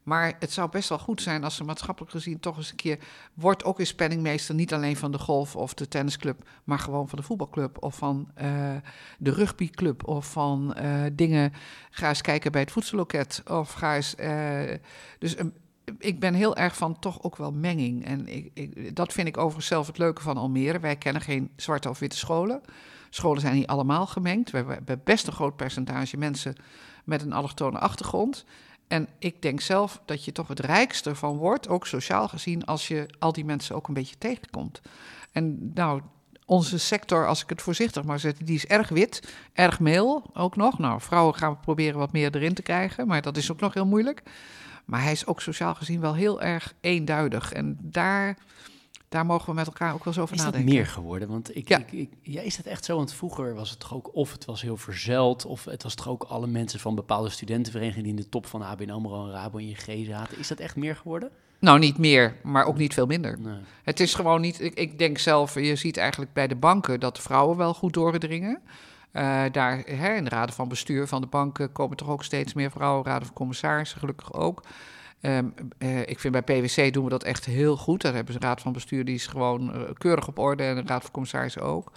Maar 0.04 0.34
het 0.40 0.52
zou 0.52 0.70
best 0.70 0.90
wel 0.90 1.00
goed 1.00 1.22
zijn 1.22 1.44
als 1.44 1.56
ze 1.56 1.64
maatschappelijk 1.64 2.12
gezien 2.12 2.40
toch 2.40 2.58
eens 2.58 2.70
een 2.70 2.76
keer... 2.76 3.00
wordt 3.34 3.64
ook 3.64 3.80
eens 3.80 3.96
penningmeester, 3.96 4.56
niet 4.56 4.74
alleen 4.74 4.98
van 4.98 5.12
de 5.12 5.18
golf 5.18 5.56
of 5.56 5.74
de 5.74 5.88
tennisclub... 5.88 6.48
maar 6.64 6.80
gewoon 6.80 7.10
van 7.10 7.20
de 7.20 7.26
voetbalclub 7.26 7.84
of 7.84 7.96
van 7.96 8.32
uh, 8.42 8.76
de 9.18 9.32
rugbyclub... 9.32 10.08
of 10.08 10.32
van 10.32 10.76
uh, 10.82 11.04
dingen, 11.14 11.54
ga 11.90 12.10
eens 12.10 12.22
kijken 12.22 12.52
bij 12.52 12.62
het 12.62 12.72
voedselloket 12.72 13.44
of 13.48 13.72
ga 13.72 13.96
eens... 13.96 14.16
dus 15.20 15.38
een, 15.38 15.54
ik 15.98 16.20
ben 16.20 16.34
heel 16.34 16.56
erg 16.56 16.76
van 16.76 17.00
toch 17.00 17.24
ook 17.24 17.36
wel 17.36 17.52
menging. 17.52 18.06
En 18.06 18.28
ik, 18.28 18.52
ik, 18.54 18.96
dat 18.96 19.14
vind 19.14 19.28
ik 19.28 19.38
overigens 19.38 19.68
zelf 19.68 19.88
het 19.88 19.98
leuke 19.98 20.22
van 20.22 20.38
Almere. 20.38 20.80
Wij 20.80 20.96
kennen 20.96 21.22
geen 21.22 21.50
zwarte 21.56 21.90
of 21.90 22.00
witte 22.00 22.18
scholen. 22.18 22.62
Scholen 23.10 23.42
zijn 23.42 23.56
niet 23.56 23.68
allemaal 23.68 24.08
gemengd. 24.08 24.52
We 24.52 24.58
hebben 24.58 25.02
best 25.04 25.28
een 25.28 25.34
groot 25.34 25.56
percentage 25.56 26.18
mensen 26.18 26.56
met 27.04 27.22
een 27.22 27.34
allochtone 27.34 27.80
achtergrond. 27.80 28.46
En 28.88 29.08
ik 29.20 29.42
denk 29.42 29.62
zelf 29.62 30.02
dat 30.06 30.26
je 30.26 30.32
toch 30.32 30.48
het 30.48 30.60
rijkste 30.60 31.16
van 31.16 31.38
wordt, 31.38 31.68
ook 31.68 31.88
sociaal 31.88 32.28
gezien, 32.28 32.66
als 32.66 32.88
je 32.88 33.10
al 33.20 33.32
die 33.32 33.46
mensen 33.46 33.76
ook 33.76 33.88
een 33.88 33.94
beetje 33.94 34.18
tegenkomt. 34.18 34.82
En 35.32 35.72
nou, 35.74 36.02
onze 36.46 36.80
sector, 36.80 37.28
als 37.28 37.44
ik 37.44 37.50
het 37.50 37.62
voorzichtig 37.62 38.04
maar 38.04 38.20
zet, 38.20 38.38
die 38.44 38.56
is 38.56 38.66
erg 38.66 38.90
wit, 38.90 39.34
erg 39.54 39.80
meel 39.80 40.30
ook 40.34 40.56
nog. 40.56 40.80
Nou, 40.80 41.02
vrouwen 41.02 41.36
gaan 41.36 41.52
we 41.52 41.58
proberen 41.58 42.00
wat 42.00 42.12
meer 42.12 42.36
erin 42.36 42.54
te 42.54 42.62
krijgen, 42.62 43.08
maar 43.08 43.22
dat 43.22 43.38
is 43.38 43.52
ook 43.52 43.60
nog 43.60 43.74
heel 43.74 43.86
moeilijk. 43.86 44.24
Maar 44.90 45.04
hij 45.04 45.12
is 45.12 45.26
ook 45.26 45.42
sociaal 45.42 45.76
gezien 45.76 46.00
wel 46.00 46.16
heel 46.16 46.42
erg 46.42 46.74
eenduidig. 46.82 47.54
En 47.54 47.78
daar, 47.82 48.38
daar 49.10 49.26
mogen 49.26 49.50
we 49.50 49.54
met 49.54 49.68
elkaar 49.68 49.94
ook 49.94 50.04
wel 50.04 50.14
eens 50.14 50.22
over 50.22 50.36
nadenken. 50.36 50.60
Is 50.60 50.66
dat 50.66 50.76
meer 50.76 50.88
geworden? 50.88 51.28
Want 51.28 51.56
ik, 51.56 51.68
ja. 51.68 51.78
Ik, 51.78 51.92
ik, 51.92 52.10
ja, 52.22 52.42
is 52.42 52.58
dat 52.58 52.66
echt 52.66 52.86
zo? 52.86 52.96
Want 52.96 53.14
vroeger 53.14 53.56
was 53.56 53.70
het 53.70 53.80
toch 53.80 53.94
ook, 53.94 54.16
of 54.16 54.32
het 54.32 54.46
was 54.46 54.62
heel 54.62 54.78
verzeld, 54.78 55.46
of 55.46 55.66
het 55.66 55.84
was 55.84 55.96
toch 55.96 56.08
ook 56.10 56.24
alle 56.24 56.48
mensen 56.48 56.80
van 56.80 56.96
bepaalde 56.96 57.30
studentenverenigingen 57.30 58.04
die 58.04 58.16
in 58.16 58.22
de 58.22 58.30
top 58.30 58.46
van 58.46 58.62
ABN 58.62 58.90
AMRO 58.90 59.26
en 59.26 59.32
Rabo 59.32 59.58
en 59.58 59.66
ING 59.66 60.06
zaten. 60.06 60.38
Is 60.38 60.48
dat 60.48 60.60
echt 60.60 60.76
meer 60.76 60.96
geworden? 60.96 61.30
Nou, 61.60 61.80
niet 61.80 61.98
meer, 61.98 62.36
maar 62.44 62.66
ook 62.66 62.78
niet 62.78 62.94
veel 62.94 63.06
minder. 63.06 63.40
Nee. 63.40 63.60
Het 63.84 64.00
is 64.00 64.14
gewoon 64.14 64.42
niet, 64.42 64.62
ik, 64.62 64.74
ik 64.74 64.98
denk 64.98 65.18
zelf, 65.18 65.56
je 65.56 65.76
ziet 65.76 65.98
eigenlijk 65.98 66.34
bij 66.34 66.48
de 66.48 66.56
banken 66.56 67.00
dat 67.00 67.20
vrouwen 67.20 67.58
wel 67.58 67.74
goed 67.74 67.94
doordringen. 67.94 68.62
Uh, 69.14 69.44
daar 69.52 69.78
hè, 69.86 70.16
in 70.16 70.24
de 70.24 70.30
raden 70.30 70.56
van 70.56 70.68
bestuur 70.68 71.08
van 71.08 71.22
de 71.22 71.28
banken 71.28 71.72
komen 71.72 71.98
toch 71.98 72.10
ook 72.10 72.24
steeds 72.24 72.54
meer 72.54 72.72
vrouwen, 72.72 73.06
raden 73.06 73.26
van 73.26 73.36
commissarissen 73.36 74.00
gelukkig 74.00 74.34
ook. 74.34 74.64
Ehm, 75.22 75.50
eh, 75.78 76.02
ik 76.02 76.20
vind 76.20 76.46
bij 76.46 76.62
PwC 76.62 76.94
doen 76.94 77.04
we 77.04 77.10
dat 77.10 77.24
echt 77.24 77.46
heel 77.46 77.78
goed. 77.78 78.02
Daar 78.02 78.14
hebben 78.14 78.34
ze 78.34 78.40
een 78.40 78.48
raad 78.48 78.62
van 78.62 78.74
bestuur 78.74 79.06
die 79.06 79.16
is 79.16 79.28
gewoon 79.28 79.74
eh, 79.74 79.82
keurig 79.94 80.28
op 80.28 80.40
orde 80.40 80.64
en 80.64 80.76
de 80.76 80.82
raad 80.86 81.02
van 81.02 81.12
commissarissen 81.12 81.62
ook. 81.62 81.92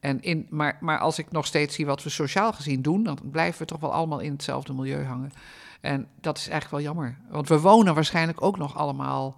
En 0.00 0.20
in, 0.22 0.46
maar, 0.50 0.76
maar 0.80 0.98
als 0.98 1.18
ik 1.18 1.30
nog 1.30 1.46
steeds 1.46 1.74
zie 1.74 1.86
wat 1.86 2.02
we 2.02 2.10
sociaal 2.10 2.52
gezien 2.52 2.82
doen, 2.82 3.02
dan 3.02 3.18
blijven 3.30 3.60
we 3.60 3.66
toch 3.66 3.80
wel 3.80 3.92
allemaal 3.92 4.20
in 4.20 4.32
hetzelfde 4.32 4.72
milieu 4.72 5.04
hangen. 5.04 5.32
En 5.80 6.08
dat 6.20 6.38
is 6.38 6.48
eigenlijk 6.48 6.70
wel 6.70 6.94
jammer. 6.94 7.18
Want 7.30 7.48
we 7.48 7.60
wonen 7.60 7.94
waarschijnlijk 7.94 8.42
ook 8.42 8.58
nog 8.58 8.76
allemaal 8.76 9.36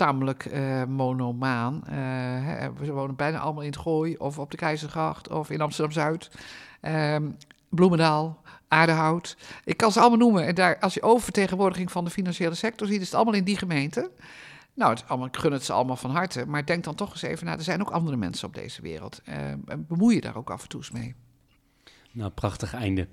tamelijk 0.00 0.44
uh, 0.44 0.84
monomaan. 0.84 1.82
Uh, 1.90 1.94
we 2.78 2.92
wonen 2.92 3.16
bijna 3.16 3.38
allemaal 3.38 3.62
in 3.62 3.70
het 3.70 3.78
Gooi 3.78 4.16
of 4.16 4.38
op 4.38 4.50
de 4.50 4.56
Keizergracht 4.56 5.28
of 5.28 5.50
in 5.50 5.60
Amsterdam-Zuid. 5.60 6.30
Um, 6.82 7.36
Bloemendaal, 7.68 8.42
Aardehout. 8.68 9.36
Ik 9.64 9.76
kan 9.76 9.92
ze 9.92 10.00
allemaal 10.00 10.18
noemen. 10.18 10.46
En 10.46 10.54
daar, 10.54 10.78
als 10.78 10.94
je 10.94 11.02
oververtegenwoordiging 11.02 11.92
van 11.92 12.04
de 12.04 12.10
financiële 12.10 12.54
sector 12.54 12.86
ziet, 12.86 13.00
is 13.00 13.06
het 13.06 13.14
allemaal 13.14 13.34
in 13.34 13.44
die 13.44 13.56
gemeente. 13.56 14.10
Nou, 14.74 14.90
het 14.90 15.04
allemaal, 15.08 15.26
ik 15.26 15.36
gun 15.36 15.52
het 15.52 15.64
ze 15.64 15.72
allemaal 15.72 15.96
van 15.96 16.10
harte. 16.10 16.46
Maar 16.46 16.66
denk 16.66 16.84
dan 16.84 16.94
toch 16.94 17.10
eens 17.10 17.22
even 17.22 17.46
na, 17.46 17.52
er 17.52 17.62
zijn 17.62 17.80
ook 17.80 17.90
andere 17.90 18.16
mensen 18.16 18.48
op 18.48 18.54
deze 18.54 18.82
wereld. 18.82 19.20
Uh, 19.28 19.36
bemoei 19.78 20.14
je 20.14 20.20
daar 20.20 20.36
ook 20.36 20.50
af 20.50 20.62
en 20.62 20.68
toe 20.68 20.80
eens 20.80 20.90
mee. 20.90 21.14
Nou, 22.12 22.30
prachtig 22.30 22.74
einde. 22.74 23.08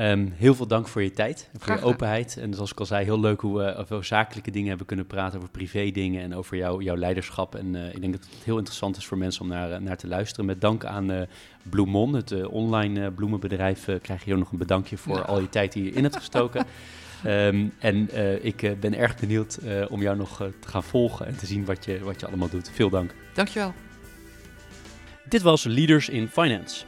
Um, 0.00 0.32
heel 0.36 0.54
veel 0.54 0.66
dank 0.66 0.88
voor 0.88 1.02
je 1.02 1.10
tijd 1.10 1.48
en 1.52 1.60
voor 1.60 1.74
je 1.74 1.82
openheid. 1.82 2.36
En 2.36 2.54
zoals 2.54 2.70
ik 2.70 2.78
al 2.78 2.86
zei, 2.86 3.04
heel 3.04 3.20
leuk 3.20 3.40
hoe 3.40 3.58
we 3.58 3.76
over 3.76 4.04
zakelijke 4.04 4.50
dingen 4.50 4.68
hebben 4.68 4.86
kunnen 4.86 5.06
praten, 5.06 5.38
over 5.38 5.50
privé 5.50 5.90
dingen 5.90 6.22
en 6.22 6.34
over 6.34 6.56
jou, 6.56 6.82
jouw 6.82 6.96
leiderschap. 6.96 7.54
En 7.54 7.74
uh, 7.74 7.94
ik 7.94 8.00
denk 8.00 8.12
dat 8.12 8.24
het 8.30 8.44
heel 8.44 8.56
interessant 8.56 8.96
is 8.96 9.06
voor 9.06 9.18
mensen 9.18 9.42
om 9.42 9.48
naar, 9.48 9.82
naar 9.82 9.96
te 9.96 10.08
luisteren. 10.08 10.44
Met 10.44 10.60
dank 10.60 10.84
aan 10.84 11.10
uh, 11.10 11.20
Bloemon, 11.62 12.14
het 12.14 12.46
online 12.46 13.10
bloemenbedrijf, 13.10 13.84
krijg 13.84 14.18
je 14.18 14.30
hier 14.30 14.38
nog 14.38 14.52
een 14.52 14.58
bedankje 14.58 14.96
voor 14.96 15.16
ja. 15.16 15.22
al 15.22 15.40
je 15.40 15.48
tijd 15.48 15.72
die 15.72 15.84
je 15.84 15.92
in 15.92 16.02
hebt 16.02 16.16
gestoken. 16.16 16.66
um, 17.26 17.72
en 17.78 18.08
ik 18.44 18.80
ben 18.80 18.94
erg 18.94 19.16
benieuwd 19.16 19.58
om 19.88 20.02
jou 20.02 20.16
nog 20.16 20.36
te 20.36 20.68
gaan 20.68 20.84
volgen 20.84 21.26
en 21.26 21.36
te 21.36 21.46
zien 21.46 21.64
wat 21.64 21.84
je, 21.84 21.98
wat 21.98 22.20
je 22.20 22.26
allemaal 22.26 22.48
doet. 22.48 22.70
Veel 22.74 22.90
dank. 22.90 23.14
Dankjewel. 23.34 23.74
Dit 25.28 25.42
was 25.42 25.64
Leaders 25.64 26.08
in 26.08 26.28
Finance. 26.28 26.87